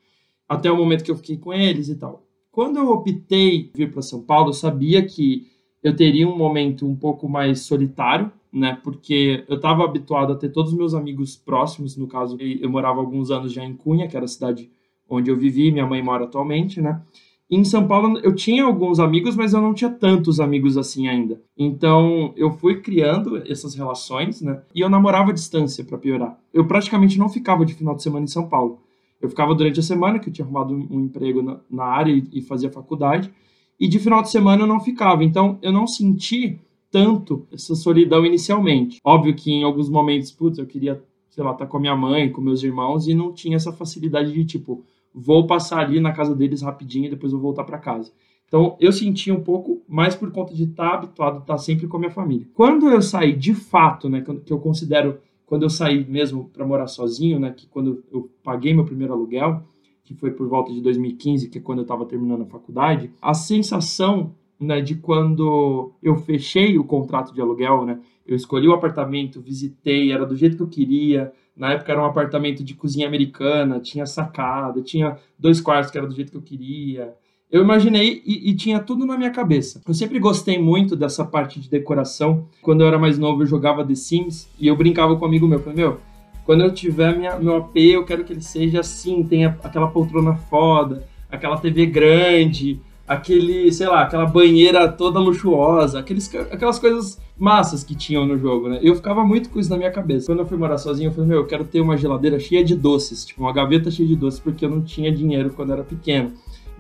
até 0.53 0.71
o 0.71 0.77
momento 0.77 1.03
que 1.03 1.11
eu 1.11 1.15
fiquei 1.15 1.37
com 1.37 1.53
eles 1.53 1.89
e 1.89 1.95
tal. 1.95 2.23
Quando 2.51 2.77
eu 2.77 2.89
optei 2.89 3.71
vir 3.73 3.91
para 3.91 4.01
São 4.01 4.21
Paulo, 4.21 4.49
eu 4.49 4.53
sabia 4.53 5.03
que 5.05 5.47
eu 5.81 5.95
teria 5.95 6.27
um 6.27 6.37
momento 6.37 6.87
um 6.87 6.95
pouco 6.95 7.27
mais 7.27 7.61
solitário, 7.61 8.31
né? 8.51 8.77
Porque 8.83 9.43
eu 9.47 9.55
estava 9.55 9.83
habituado 9.83 10.31
a 10.31 10.35
ter 10.35 10.49
todos 10.49 10.71
os 10.71 10.77
meus 10.77 10.93
amigos 10.93 11.35
próximos, 11.35 11.97
no 11.97 12.07
caso, 12.07 12.37
eu 12.39 12.69
morava 12.69 12.99
alguns 12.99 13.31
anos 13.31 13.51
já 13.51 13.63
em 13.65 13.73
Cunha, 13.73 14.07
que 14.07 14.15
era 14.15 14.25
a 14.25 14.29
cidade 14.29 14.69
onde 15.09 15.29
eu 15.29 15.37
vivi, 15.37 15.71
minha 15.71 15.85
mãe 15.85 16.01
mora 16.01 16.25
atualmente, 16.25 16.81
né? 16.81 17.01
Em 17.49 17.63
São 17.63 17.87
Paulo 17.87 18.19
eu 18.19 18.33
tinha 18.33 18.63
alguns 18.63 18.99
amigos, 18.99 19.35
mas 19.35 19.53
eu 19.53 19.61
não 19.61 19.73
tinha 19.73 19.89
tantos 19.89 20.39
amigos 20.39 20.77
assim 20.77 21.07
ainda. 21.07 21.41
Então 21.57 22.33
eu 22.35 22.51
fui 22.51 22.81
criando 22.81 23.43
essas 23.47 23.75
relações, 23.75 24.41
né? 24.41 24.61
E 24.73 24.81
eu 24.81 24.89
namorava 24.89 25.29
à 25.31 25.33
distância 25.33 25.83
para 25.83 25.97
piorar. 25.97 26.37
Eu 26.53 26.65
praticamente 26.65 27.19
não 27.19 27.29
ficava 27.29 27.65
de 27.65 27.75
final 27.75 27.95
de 27.95 28.01
semana 28.01 28.23
em 28.23 28.27
São 28.27 28.47
Paulo. 28.47 28.79
Eu 29.23 29.29
ficava 29.29 29.55
durante 29.55 29.79
a 29.79 29.83
semana, 29.83 30.19
que 30.19 30.27
eu 30.27 30.33
tinha 30.33 30.43
arrumado 30.43 30.73
um, 30.73 30.99
emprego 30.99 31.41
na, 31.41 31.57
na 31.71 31.86
área 31.86 32.12
e, 32.12 32.27
e, 32.33 32.41
fazia 32.41 32.69
faculdade, 32.69 33.31
e 33.79 33.88
de 33.88 33.97
final 33.97 34.21
de 34.21 34.29
semana 34.29 34.63
eu 34.63 34.67
não 34.67 34.81
ficava. 34.81 35.23
Então, 35.23 35.57
eu 35.62 35.71
não 35.71 35.88
senti 35.88 36.59
tanto 36.91 37.47
essa 37.49 37.73
solidão 37.73 38.25
inicialmente. 38.25 38.99
Óbvio 39.01 39.33
que 39.33 39.49
em 39.49 39.63
alguns 39.63 39.89
momentos, 39.89 40.29
putz, 40.29 40.57
eu 40.57 40.65
queria, 40.65 41.01
sei 41.29 41.41
lá, 41.41 41.51
estar 41.53 41.63
tá 41.63 41.71
com 41.71 41.77
a 41.77 41.79
minha 41.79 41.95
mãe, 41.95 42.29
com 42.29 42.41
meus 42.41 42.62
irmãos, 42.63 43.07
e 43.07 43.13
não 43.13 43.31
tinha 43.31 43.55
essa 43.55 43.71
facilidade 43.71 44.33
de, 44.33 44.43
tipo, 44.43 44.83
vou 45.15 45.47
passar 45.47 45.79
ali 45.79 46.01
na 46.01 46.12
casa 46.12 46.36
deles 46.36 46.62
rapidinho 46.62 47.05
e 47.05 47.09
depois 47.09 47.31
vou 47.31 47.39
voltar 47.39 47.63
para 47.63 47.77
casa. 47.77 48.12
Então, 48.45 48.75
eu 48.77 48.91
senti 48.91 49.31
um 49.31 49.41
pouco 49.41 49.81
mais 49.88 50.15
por 50.15 50.29
conta 50.31 50.53
de 50.53 50.65
estar 50.65 50.89
tá 50.89 50.95
habituado 50.95 51.39
estar 51.39 51.53
tá 51.53 51.57
sempre 51.57 51.88
com 51.88 51.95
a 51.95 51.99
minha 52.01 52.12
família. 52.12 52.45
Quando 52.53 52.89
eu 52.89 53.01
saí 53.01 53.33
de 53.33 53.55
fato, 53.55 54.09
né, 54.09 54.21
que 54.45 54.51
eu 54.51 54.59
considero 54.59 55.17
quando 55.45 55.63
eu 55.63 55.69
saí 55.69 56.06
mesmo 56.06 56.49
para 56.49 56.65
morar 56.65 56.88
sozinho, 56.88 57.39
né, 57.39 57.51
que 57.56 57.67
quando 57.67 58.03
eu 58.12 58.29
paguei 58.43 58.73
meu 58.73 58.86
primeiro 58.86 59.13
aluguel, 59.13 59.63
que 60.03 60.13
foi 60.13 60.32
por 60.32 60.47
volta 60.47 60.73
de 60.73 60.82
2015, 60.82 61.49
que 61.49 61.58
é 61.58 61.62
quando 61.62 61.79
eu 61.79 61.84
estava 61.84 62.06
terminando 62.06 62.43
a 62.43 62.45
faculdade, 62.45 63.12
a 63.21 63.34
sensação 63.34 64.34
né, 64.60 64.82
de 64.82 64.95
quando 64.95 65.91
eu 66.01 66.15
fechei 66.15 66.77
o 66.77 66.84
contrato 66.84 67.34
de 67.34 67.41
aluguel, 67.41 67.86
né, 67.86 67.99
eu 68.25 68.36
escolhi 68.36 68.67
o 68.67 68.73
apartamento, 68.73 69.41
visitei, 69.41 70.12
era 70.12 70.25
do 70.25 70.36
jeito 70.36 70.56
que 70.56 70.63
eu 70.63 70.67
queria. 70.67 71.32
Na 71.56 71.73
época 71.73 71.91
era 71.91 72.01
um 72.01 72.06
apartamento 72.06 72.63
de 72.63 72.73
cozinha 72.73 73.06
americana, 73.06 73.79
tinha 73.79 74.06
sacada, 74.06 74.82
tinha 74.82 75.17
dois 75.38 75.60
quartos 75.60 75.91
que 75.91 75.97
era 75.97 76.08
do 76.08 76.15
jeito 76.15 76.32
que 76.32 76.38
eu 76.38 76.41
queria. 76.41 77.13
Eu 77.53 77.61
imaginei 77.61 78.23
e, 78.25 78.49
e, 78.49 78.55
tinha 78.55 78.79
tudo 78.79 79.05
na 79.05 79.15
minha 79.15 79.29
cabeça. 79.29 79.79
Eu 79.87 79.93
sempre 79.93 80.17
gostei 80.17 80.57
muito 80.57 80.95
dessa 80.95 81.23
parte 81.23 81.59
de 81.59 81.69
decoração. 81.69 82.45
Quando 82.63 82.81
eu 82.81 82.87
era 82.87 82.97
mais 82.97 83.19
novo, 83.19 83.43
eu 83.43 83.45
jogava 83.45 83.85
The 83.85 83.93
Sims 83.93 84.49
e 84.59 84.67
eu 84.67 84.75
brincava 84.75 85.15
com 85.15 85.23
um 85.23 85.27
amigo 85.27 85.47
meu. 85.47 85.59
Falei, 85.59 85.75
meu, 85.75 85.99
quando 86.47 86.63
eu 86.63 86.73
tiver 86.73 87.15
minha, 87.15 87.37
meu 87.37 87.57
AP, 87.57 87.77
eu 87.77 88.05
quero 88.05 88.23
que 88.23 88.33
ele 88.33 88.41
seja 88.41 88.79
assim, 88.79 89.21
tenha 89.23 89.55
aquela 89.63 89.87
poltrona 89.87 90.33
foda, 90.33 91.07
aquela 91.31 91.55
TV 91.55 91.85
grande, 91.85 92.81
aquele, 93.07 93.71
sei 93.71 93.87
lá, 93.87 94.01
aquela 94.01 94.25
banheira 94.25 94.91
toda 94.91 95.19
luxuosa, 95.19 95.99
aqueles, 95.99 96.33
aquelas 96.33 96.79
coisas 96.79 97.21
massas 97.37 97.83
que 97.83 97.93
tinham 97.93 98.25
no 98.25 98.35
jogo, 98.35 98.67
né? 98.67 98.79
Eu 98.81 98.95
ficava 98.95 99.23
muito 99.23 99.51
com 99.51 99.59
isso 99.59 99.69
na 99.69 99.77
minha 99.77 99.91
cabeça. 99.91 100.25
Quando 100.25 100.39
eu 100.39 100.47
fui 100.47 100.57
morar 100.57 100.79
sozinho, 100.79 101.09
eu 101.09 101.13
falei, 101.13 101.29
meu, 101.29 101.37
eu 101.41 101.45
quero 101.45 101.65
ter 101.65 101.81
uma 101.81 101.97
geladeira 101.97 102.39
cheia 102.39 102.63
de 102.63 102.75
doces, 102.75 103.23
tipo, 103.23 103.41
uma 103.41 103.53
gaveta 103.53 103.91
cheia 103.91 104.07
de 104.07 104.15
doces, 104.15 104.39
porque 104.39 104.65
eu 104.65 104.71
não 104.71 104.81
tinha 104.81 105.11
dinheiro 105.11 105.51
quando 105.51 105.69
eu 105.69 105.75
era 105.75 105.83
pequeno. 105.83 106.33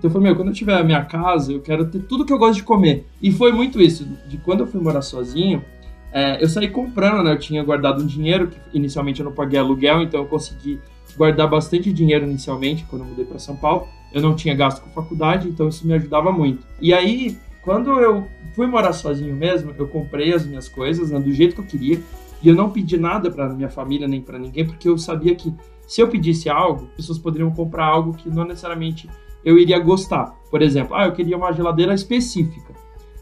Então 0.03 0.09
eu 0.09 0.13
falei, 0.15 0.27
meu, 0.27 0.35
quando 0.35 0.49
eu 0.49 0.53
tiver 0.53 0.75
a 0.75 0.83
minha 0.83 1.01
casa, 1.05 1.53
eu 1.53 1.61
quero 1.61 1.85
ter 1.85 2.01
tudo 2.01 2.25
que 2.25 2.33
eu 2.33 2.37
gosto 2.37 2.55
de 2.55 2.63
comer. 2.63 3.07
E 3.21 3.31
foi 3.31 3.53
muito 3.53 3.81
isso. 3.81 4.05
De 4.27 4.35
quando 4.35 4.59
eu 4.59 4.67
fui 4.67 4.81
morar 4.81 5.01
sozinho, 5.01 5.63
é, 6.11 6.43
eu 6.43 6.49
saí 6.49 6.67
comprando, 6.67 7.23
né? 7.23 7.31
Eu 7.31 7.39
tinha 7.39 7.63
guardado 7.63 8.03
um 8.03 8.05
dinheiro, 8.05 8.49
que 8.49 8.57
inicialmente 8.73 9.21
eu 9.21 9.25
não 9.25 9.31
paguei 9.31 9.57
aluguel, 9.57 10.01
então 10.01 10.19
eu 10.19 10.25
consegui 10.25 10.77
guardar 11.15 11.49
bastante 11.49 11.93
dinheiro 11.93 12.25
inicialmente, 12.25 12.83
quando 12.89 13.03
eu 13.03 13.07
mudei 13.07 13.23
para 13.23 13.39
São 13.39 13.55
Paulo. 13.55 13.87
Eu 14.11 14.21
não 14.21 14.35
tinha 14.35 14.53
gasto 14.53 14.81
com 14.81 14.89
faculdade, 14.89 15.47
então 15.47 15.69
isso 15.69 15.87
me 15.87 15.93
ajudava 15.93 16.33
muito. 16.33 16.67
E 16.81 16.93
aí, 16.93 17.37
quando 17.63 17.91
eu 17.91 18.27
fui 18.53 18.67
morar 18.67 18.91
sozinho 18.91 19.33
mesmo, 19.33 19.73
eu 19.77 19.87
comprei 19.87 20.33
as 20.33 20.45
minhas 20.45 20.67
coisas 20.67 21.11
né, 21.11 21.19
do 21.21 21.31
jeito 21.31 21.55
que 21.55 21.61
eu 21.61 21.65
queria. 21.65 22.01
E 22.41 22.49
eu 22.49 22.55
não 22.55 22.69
pedi 22.69 22.97
nada 22.97 23.31
para 23.31 23.47
minha 23.53 23.69
família 23.69 24.05
nem 24.05 24.19
para 24.19 24.37
ninguém, 24.37 24.65
porque 24.65 24.89
eu 24.89 24.97
sabia 24.97 25.33
que 25.33 25.53
se 25.87 26.01
eu 26.01 26.09
pedisse 26.09 26.49
algo, 26.49 26.89
pessoas 26.97 27.17
poderiam 27.17 27.51
comprar 27.51 27.85
algo 27.85 28.13
que 28.13 28.29
não 28.29 28.43
necessariamente 28.43 29.09
eu 29.43 29.57
iria 29.57 29.79
gostar. 29.79 30.35
Por 30.49 30.61
exemplo, 30.61 30.95
ah, 30.95 31.05
eu 31.05 31.13
queria 31.13 31.37
uma 31.37 31.51
geladeira 31.51 31.93
específica. 31.93 32.73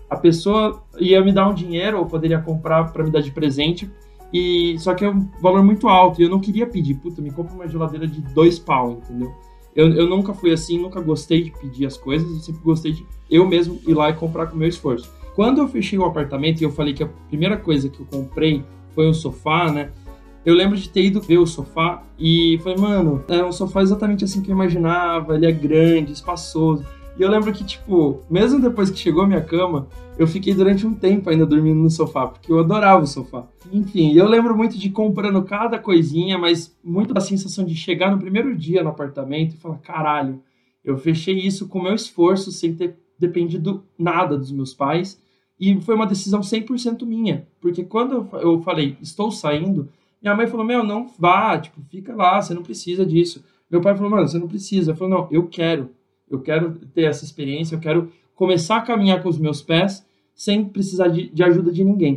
A 0.09 0.17
pessoa 0.17 0.83
ia 0.99 1.23
me 1.23 1.31
dar 1.31 1.47
um 1.47 1.53
dinheiro 1.53 1.97
ou 1.97 2.05
poderia 2.05 2.39
comprar 2.39 2.91
para 2.91 3.03
me 3.03 3.09
dar 3.09 3.21
de 3.21 3.31
presente, 3.31 3.89
e 4.33 4.77
só 4.79 4.93
que 4.93 5.03
é 5.03 5.09
um 5.09 5.27
valor 5.41 5.63
muito 5.63 5.87
alto 5.87 6.21
e 6.21 6.23
eu 6.23 6.29
não 6.29 6.39
queria 6.39 6.65
pedir, 6.65 6.95
puta, 6.95 7.21
me 7.21 7.31
compra 7.31 7.53
uma 7.53 7.67
geladeira 7.67 8.07
de 8.07 8.21
dois 8.33 8.57
pau, 8.57 9.01
entendeu? 9.03 9.33
Eu, 9.75 9.89
eu 9.93 10.07
nunca 10.07 10.33
fui 10.33 10.51
assim, 10.51 10.77
nunca 10.77 10.99
gostei 11.01 11.43
de 11.43 11.51
pedir 11.51 11.85
as 11.85 11.97
coisas, 11.97 12.29
eu 12.29 12.39
sempre 12.39 12.61
gostei 12.61 12.93
de 12.93 13.05
eu 13.29 13.47
mesmo 13.47 13.79
ir 13.87 13.93
lá 13.93 14.09
e 14.09 14.13
comprar 14.13 14.47
com 14.47 14.57
meu 14.57 14.67
esforço. 14.67 15.09
Quando 15.35 15.59
eu 15.59 15.67
fechei 15.67 15.97
o 15.97 16.05
apartamento 16.05 16.61
e 16.61 16.63
eu 16.63 16.71
falei 16.71 16.93
que 16.93 17.03
a 17.03 17.09
primeira 17.29 17.55
coisa 17.55 17.87
que 17.87 17.99
eu 17.99 18.05
comprei 18.05 18.63
foi 18.93 19.07
um 19.07 19.13
sofá, 19.13 19.71
né? 19.71 19.91
Eu 20.45 20.55
lembro 20.55 20.75
de 20.75 20.89
ter 20.89 21.03
ido 21.03 21.21
ver 21.21 21.37
o 21.37 21.45
sofá 21.45 22.03
e 22.17 22.59
falei, 22.63 22.77
mano, 22.77 23.23
é 23.27 23.43
um 23.43 23.51
sofá 23.51 23.81
exatamente 23.81 24.23
assim 24.23 24.41
que 24.41 24.49
eu 24.49 24.55
imaginava, 24.55 25.35
ele 25.35 25.45
é 25.45 25.51
grande, 25.51 26.11
espaçoso. 26.11 26.83
E 27.17 27.21
eu 27.21 27.29
lembro 27.29 27.51
que, 27.53 27.63
tipo, 27.63 28.21
mesmo 28.29 28.59
depois 28.59 28.89
que 28.89 28.97
chegou 28.97 29.23
a 29.23 29.27
minha 29.27 29.41
cama, 29.41 29.87
eu 30.17 30.25
fiquei 30.25 30.53
durante 30.53 30.87
um 30.87 30.93
tempo 30.93 31.29
ainda 31.29 31.45
dormindo 31.45 31.79
no 31.79 31.89
sofá, 31.89 32.27
porque 32.27 32.51
eu 32.51 32.59
adorava 32.59 33.03
o 33.03 33.07
sofá. 33.07 33.45
Enfim, 33.71 34.13
eu 34.13 34.27
lembro 34.27 34.57
muito 34.57 34.77
de 34.77 34.89
comprando 34.89 35.43
cada 35.43 35.77
coisinha, 35.77 36.37
mas 36.37 36.75
muito 36.83 37.13
da 37.13 37.21
sensação 37.21 37.63
de 37.63 37.75
chegar 37.75 38.11
no 38.11 38.17
primeiro 38.19 38.57
dia 38.57 38.81
no 38.81 38.89
apartamento 38.89 39.53
e 39.53 39.57
falar, 39.57 39.77
caralho, 39.77 40.41
eu 40.83 40.97
fechei 40.97 41.35
isso 41.35 41.67
com 41.67 41.81
meu 41.81 41.93
esforço, 41.93 42.51
sem 42.51 42.73
ter 42.73 42.97
dependido 43.19 43.83
nada 43.97 44.37
dos 44.37 44.51
meus 44.51 44.73
pais. 44.73 45.21
E 45.59 45.79
foi 45.81 45.93
uma 45.93 46.07
decisão 46.07 46.41
100% 46.41 47.05
minha, 47.05 47.47
porque 47.61 47.83
quando 47.83 48.27
eu 48.41 48.59
falei, 48.63 48.97
estou 48.99 49.29
saindo, 49.29 49.89
minha 50.21 50.35
mãe 50.35 50.45
falou: 50.45 50.65
Meu, 50.65 50.83
não 50.83 51.07
vá, 51.17 51.57
tipo, 51.57 51.81
fica 51.89 52.15
lá, 52.15 52.39
você 52.39 52.53
não 52.53 52.61
precisa 52.61 53.03
disso. 53.05 53.43
Meu 53.69 53.81
pai 53.81 53.95
falou: 53.95 54.11
Mano, 54.11 54.27
você 54.27 54.37
não 54.37 54.47
precisa. 54.47 54.91
Eu 54.91 54.95
falei: 54.95 55.15
Não, 55.15 55.27
eu 55.31 55.47
quero. 55.47 55.89
Eu 56.29 56.39
quero 56.39 56.73
ter 56.93 57.03
essa 57.03 57.25
experiência, 57.25 57.75
eu 57.75 57.79
quero 57.79 58.11
começar 58.35 58.77
a 58.77 58.81
caminhar 58.81 59.21
com 59.21 59.27
os 59.27 59.37
meus 59.37 59.61
pés 59.61 60.05
sem 60.33 60.63
precisar 60.63 61.09
de, 61.09 61.29
de 61.29 61.43
ajuda 61.43 61.71
de 61.71 61.83
ninguém. 61.83 62.15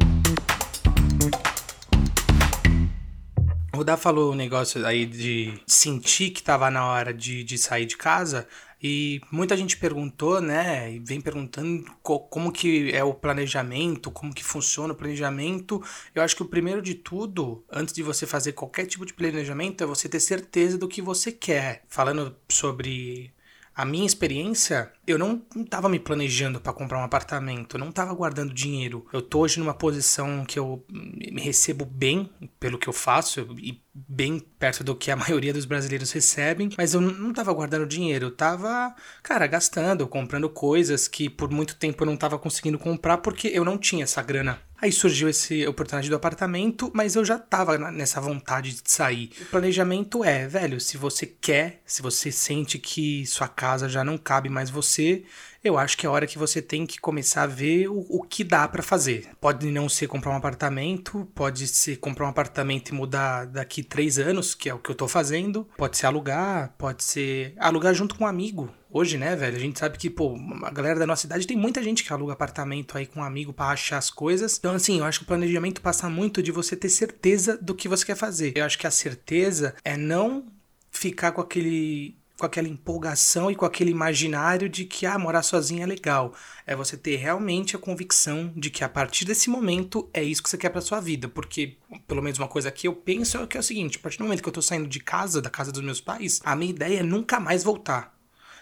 O 3.77 3.83
Dá 3.83 3.97
falou 3.97 4.33
um 4.33 4.37
negócio 4.37 4.87
aí 4.87 5.05
de 5.05 5.53
sentir 5.67 6.31
que 6.31 6.39
estava 6.41 6.71
na 6.71 6.87
hora 6.87 7.13
de, 7.13 7.43
de 7.43 7.59
sair 7.59 7.87
de 7.87 7.97
casa. 7.97 8.47
E 8.87 9.23
muita 9.31 9.57
gente 9.57 9.79
perguntou, 9.79 10.43
né, 10.43 10.93
e 10.93 10.99
vem 10.99 11.19
perguntando 11.19 11.91
co 12.03 12.21
como 12.21 12.53
que 12.53 12.93
é 12.93 13.03
o 13.03 13.15
planejamento, 13.15 14.11
como 14.11 14.35
que 14.35 14.45
funciona 14.45 14.93
o 14.93 14.97
planejamento. 14.97 15.83
Eu 16.15 16.23
acho 16.23 16.37
que 16.37 16.43
o 16.43 16.49
primeiro 16.49 16.83
de 16.83 16.95
tudo, 16.95 17.65
antes 17.73 17.95
de 17.95 18.03
você 18.03 18.27
fazer 18.27 18.53
qualquer 18.53 18.85
tipo 18.85 19.07
de 19.07 19.15
planejamento, 19.15 19.83
é 19.83 19.87
você 19.87 20.07
ter 20.07 20.21
certeza 20.21 20.77
do 20.77 20.87
que 20.87 21.01
você 21.01 21.33
quer. 21.33 21.83
Falando 21.89 22.37
sobre 22.47 23.34
a 23.75 23.85
minha 23.85 24.07
experiência, 24.07 24.93
eu 25.05 25.19
não, 25.19 25.43
estava 25.57 25.89
me 25.89 25.99
planejando 25.99 26.61
para 26.61 26.73
comprar 26.73 27.01
um 27.01 27.05
apartamento, 27.05 27.75
eu 27.75 27.81
não 27.81 27.89
estava 27.89 28.15
guardando 28.15 28.55
dinheiro. 28.55 29.05
Eu 29.13 29.21
tô 29.21 29.41
hoje 29.41 29.59
numa 29.59 29.75
posição 29.75 30.45
que 30.45 30.59
eu 30.59 30.85
me 30.89 31.41
recebo 31.41 31.85
bem 31.85 32.31
pelo 32.61 32.79
que 32.79 32.89
eu 32.89 32.93
faço 32.93 33.41
e 33.59 33.83
bem 33.93 34.39
perto 34.39 34.85
do 34.85 34.95
que 34.95 35.11
a 35.11 35.17
maioria 35.17 35.53
dos 35.53 35.65
brasileiros 35.65 36.13
recebem, 36.13 36.71
mas 36.79 36.95
eu 36.95 37.01
não 37.01 37.33
tava 37.33 37.53
guardando 37.53 37.87
dinheiro, 37.87 38.27
eu 38.27 38.31
tava, 38.31 38.95
cara, 39.23 39.47
gastando, 39.47 40.07
comprando 40.07 40.49
coisas 40.49 41.09
que 41.09 41.29
por 41.29 41.51
muito 41.51 41.75
tempo 41.75 42.03
eu 42.03 42.07
não 42.07 42.17
tava 42.17 42.39
conseguindo 42.39 42.79
comprar 42.79 43.19
porque 43.19 43.49
eu 43.49 43.65
não 43.65 43.77
tinha 43.77 44.05
essa 44.05 44.23
grana. 44.23 44.61
Aí 44.85 44.93
surgiu 44.93 45.29
essa 45.29 45.55
oportunidade 45.67 46.11
do 46.11 46.17
apartamento, 46.17 46.91
mas 46.93 47.17
eu 47.17 47.25
já 47.25 47.39
tava 47.39 47.79
nessa 47.91 48.21
vontade 48.21 48.75
de 48.75 48.83
sair. 48.85 49.31
O 49.41 49.47
planejamento 49.47 50.23
é, 50.23 50.47
velho, 50.47 50.79
se 50.79 50.99
você 50.99 51.25
quer, 51.25 51.81
se 51.87 52.03
você 52.03 52.31
sente 52.31 52.79
que 52.79 53.25
sua 53.25 53.49
casa 53.49 53.89
já 53.89 54.05
não 54.05 54.19
cabe 54.19 54.51
mais 54.51 54.69
você, 54.69 55.25
eu 55.65 55.79
acho 55.79 55.97
que 55.97 56.05
é 56.05 56.09
a 56.09 56.13
hora 56.13 56.27
que 56.27 56.39
você 56.39 56.61
tem 56.61 56.85
que 56.87 57.01
começar 57.01 57.45
a 57.45 57.47
ver 57.47 57.89
o, 57.89 58.05
o 58.11 58.23
que 58.23 58.45
dá 58.45 58.69
para 58.69 58.83
fazer. 58.83 59.29
Pode 59.41 59.71
não 59.71 59.89
ser 59.89 60.07
comprar 60.07 60.33
um 60.33 60.37
apartamento, 60.37 61.27
pode 61.35 61.67
ser 61.67 61.97
comprar 61.97 62.27
um 62.27 62.29
apartamento 62.29 62.91
e 62.91 62.95
mudar 62.95 63.47
daqui 63.47 63.83
três 63.83 64.19
anos, 64.19 64.55
que 64.55 64.69
é 64.69 64.75
o 64.75 64.79
que 64.79 64.91
eu 64.91 64.95
tô 64.95 65.09
fazendo. 65.09 65.67
Pode 65.79 65.97
ser 65.97 66.05
alugar, 66.05 66.75
pode 66.77 67.03
ser 67.03 67.55
alugar 67.59 67.95
junto 67.95 68.15
com 68.15 68.25
um 68.25 68.27
amigo. 68.27 68.71
Hoje, 68.91 69.17
né, 69.17 69.35
velho, 69.35 69.57
a 69.57 69.61
gente 69.61 69.79
sabe 69.79 69.99
que, 69.99 70.11
pô, 70.11 70.37
a 70.63 70.71
galera 70.71 71.01
da 71.01 71.07
nossa 71.07 71.23
cidade 71.23 71.47
tem 71.47 71.57
muita 71.57 71.83
gente 71.83 72.05
que 72.05 72.13
aluga 72.13 72.35
apartamento 72.35 72.97
aí 72.97 73.07
com 73.07 73.21
um 73.21 73.25
amigo 73.25 73.53
para 73.53 73.71
achar 73.73 73.97
as 73.97 74.11
coisas. 74.11 74.57
Então, 74.59 74.75
assim, 74.75 74.99
eu 74.99 75.05
acho 75.05 75.21
que 75.21 75.25
o 75.25 75.29
planejamento 75.29 75.81
passa 75.81 76.09
muito 76.11 76.43
de 76.43 76.53
você 76.53 76.77
ter 76.77 76.91
certeza 76.91 77.57
do 77.57 77.75
que 77.75 77.89
você 77.89 78.05
quer 78.05 78.17
fazer. 78.17 78.53
Eu 78.55 78.65
acho 78.65 78.79
que 78.79 78.87
a 78.87 78.91
certeza 78.91 79.75
é 79.83 79.97
não 79.97 80.45
ficar 80.91 81.33
com 81.33 81.41
aquele 81.41 82.17
com 82.39 82.47
aquela 82.47 82.69
empolgação 82.69 83.51
e 83.51 83.55
com 83.55 83.65
aquele 83.65 83.91
imaginário 83.91 84.69
de 84.69 84.85
que 84.85 85.07
ah, 85.07 85.19
morar 85.19 85.43
sozinho 85.43 85.83
é 85.83 85.87
legal. 85.87 86.35
É 86.67 86.75
você 86.75 86.97
ter 86.97 87.17
realmente 87.17 87.77
a 87.77 87.79
convicção 87.79 88.53
de 88.57 88.71
que 88.71 88.83
a 88.83 88.89
partir 88.89 89.25
desse 89.25 89.49
momento 89.49 90.09
é 90.13 90.23
isso 90.23 90.43
que 90.43 90.51
você 90.51 90.59
quer 90.59 90.71
para 90.71 90.81
sua 90.81 91.01
vida, 91.01 91.29
porque 91.29 91.77
pelo 92.09 92.23
menos 92.23 92.39
uma 92.39 92.49
coisa 92.49 92.71
que 92.71 92.89
eu 92.89 92.95
penso 92.95 93.39
é 93.39 93.47
que 93.47 93.57
é 93.57 93.61
o 93.61 93.63
seguinte, 93.63 93.99
a 93.99 94.01
partir 94.01 94.19
do 94.19 94.25
momento 94.25 94.43
que 94.43 94.49
eu 94.49 94.53
tô 94.53 94.63
saindo 94.63 94.89
de 94.89 95.01
casa, 95.01 95.41
da 95.41 95.51
casa 95.51 95.71
dos 95.71 95.83
meus 95.83 96.01
pais, 96.01 96.41
a 96.45 96.57
minha 96.57 96.71
ideia 96.71 97.01
é 97.01 97.03
nunca 97.03 97.39
mais 97.39 97.63
voltar. 97.63 98.14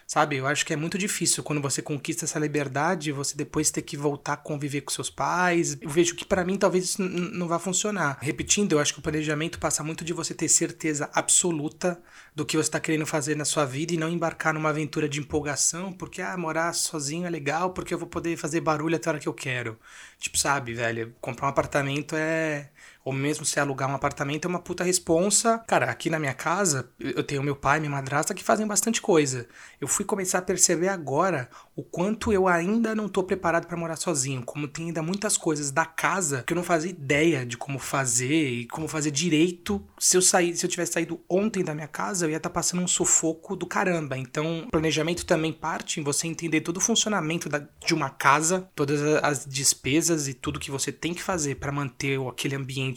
Sabe, 0.06 0.36
eu 0.36 0.46
acho 0.46 0.66
que 0.66 0.72
é 0.72 0.76
muito 0.76 0.98
difícil 0.98 1.42
quando 1.42 1.62
você 1.62 1.80
conquista 1.80 2.24
essa 2.24 2.38
liberdade, 2.38 3.12
você 3.12 3.36
depois 3.36 3.70
ter 3.70 3.82
que 3.82 3.96
voltar 3.96 4.34
a 4.34 4.36
conviver 4.36 4.82
com 4.82 4.90
seus 4.90 5.08
pais. 5.08 5.78
Eu 5.80 5.88
vejo 5.88 6.14
que 6.14 6.24
para 6.24 6.44
mim 6.44 6.58
talvez 6.58 6.84
isso 6.84 7.02
não 7.02 7.48
vá 7.48 7.58
funcionar. 7.58 8.18
Repetindo, 8.20 8.72
eu 8.72 8.78
acho 8.78 8.92
que 8.92 8.98
o 8.98 9.02
planejamento 9.02 9.58
passa 9.58 9.82
muito 9.82 10.04
de 10.04 10.12
você 10.12 10.34
ter 10.34 10.48
certeza 10.48 11.10
absoluta 11.14 12.00
do 12.34 12.44
que 12.44 12.56
você 12.56 12.68
está 12.68 12.80
querendo 12.80 13.06
fazer 13.06 13.36
na 13.36 13.44
sua 13.44 13.64
vida 13.64 13.94
e 13.94 13.96
não 13.96 14.08
embarcar 14.08 14.52
numa 14.52 14.68
aventura 14.68 15.08
de 15.08 15.20
empolgação, 15.20 15.92
porque 15.92 16.20
ah, 16.20 16.36
morar 16.36 16.72
sozinho 16.72 17.26
é 17.26 17.30
legal, 17.30 17.70
porque 17.70 17.94
eu 17.94 17.98
vou 17.98 18.08
poder 18.08 18.36
fazer 18.36 18.60
barulho 18.60 18.96
até 18.96 19.08
a 19.08 19.12
hora 19.12 19.20
que 19.20 19.28
eu 19.28 19.34
quero. 19.34 19.78
Tipo, 20.18 20.38
sabe, 20.38 20.74
velho, 20.74 21.14
comprar 21.20 21.46
um 21.46 21.50
apartamento 21.50 22.14
é 22.16 22.70
ou 23.04 23.12
mesmo 23.12 23.44
se 23.44 23.58
alugar 23.58 23.90
um 23.90 23.94
apartamento 23.94 24.46
é 24.46 24.48
uma 24.48 24.58
puta 24.60 24.84
responsa. 24.84 25.58
Cara, 25.66 25.90
aqui 25.90 26.08
na 26.08 26.18
minha 26.18 26.34
casa, 26.34 26.88
eu 26.98 27.22
tenho 27.22 27.42
meu 27.42 27.56
pai 27.56 27.78
e 27.78 27.80
minha 27.80 27.90
madrasta 27.90 28.34
que 28.34 28.44
fazem 28.44 28.66
bastante 28.66 29.00
coisa. 29.00 29.46
Eu 29.80 29.88
fui 29.88 30.04
começar 30.04 30.38
a 30.38 30.42
perceber 30.42 30.88
agora 30.88 31.48
o 31.74 31.82
quanto 31.82 32.32
eu 32.32 32.46
ainda 32.46 32.94
não 32.94 33.08
tô 33.08 33.22
preparado 33.22 33.66
para 33.66 33.76
morar 33.76 33.96
sozinho, 33.96 34.44
como 34.44 34.68
tem 34.68 34.86
ainda 34.86 35.02
muitas 35.02 35.36
coisas 35.36 35.70
da 35.70 35.84
casa 35.84 36.44
que 36.46 36.52
eu 36.52 36.56
não 36.56 36.62
fazia 36.62 36.90
ideia 36.90 37.44
de 37.44 37.56
como 37.56 37.78
fazer 37.78 38.48
e 38.48 38.66
como 38.66 38.86
fazer 38.86 39.10
direito. 39.10 39.84
Se 39.98 40.16
eu 40.16 40.22
sair, 40.22 40.54
se 40.56 40.64
eu 40.64 40.70
tivesse 40.70 40.92
saído 40.92 41.20
ontem 41.28 41.64
da 41.64 41.74
minha 41.74 41.88
casa, 41.88 42.26
eu 42.26 42.30
ia 42.30 42.36
estar 42.36 42.50
tá 42.50 42.54
passando 42.54 42.82
um 42.82 42.88
sufoco 42.88 43.56
do 43.56 43.66
caramba. 43.66 44.16
Então, 44.16 44.68
planejamento 44.70 45.24
também 45.24 45.52
parte 45.52 45.98
em 45.98 46.02
você 46.02 46.26
entender 46.26 46.60
todo 46.60 46.76
o 46.76 46.80
funcionamento 46.80 47.48
da, 47.48 47.66
de 47.84 47.94
uma 47.94 48.10
casa, 48.10 48.68
todas 48.74 49.00
as 49.22 49.46
despesas 49.46 50.28
e 50.28 50.34
tudo 50.34 50.60
que 50.60 50.70
você 50.70 50.92
tem 50.92 51.14
que 51.14 51.22
fazer 51.22 51.56
para 51.56 51.72
manter 51.72 52.20
aquele 52.28 52.54
ambiente 52.54 52.91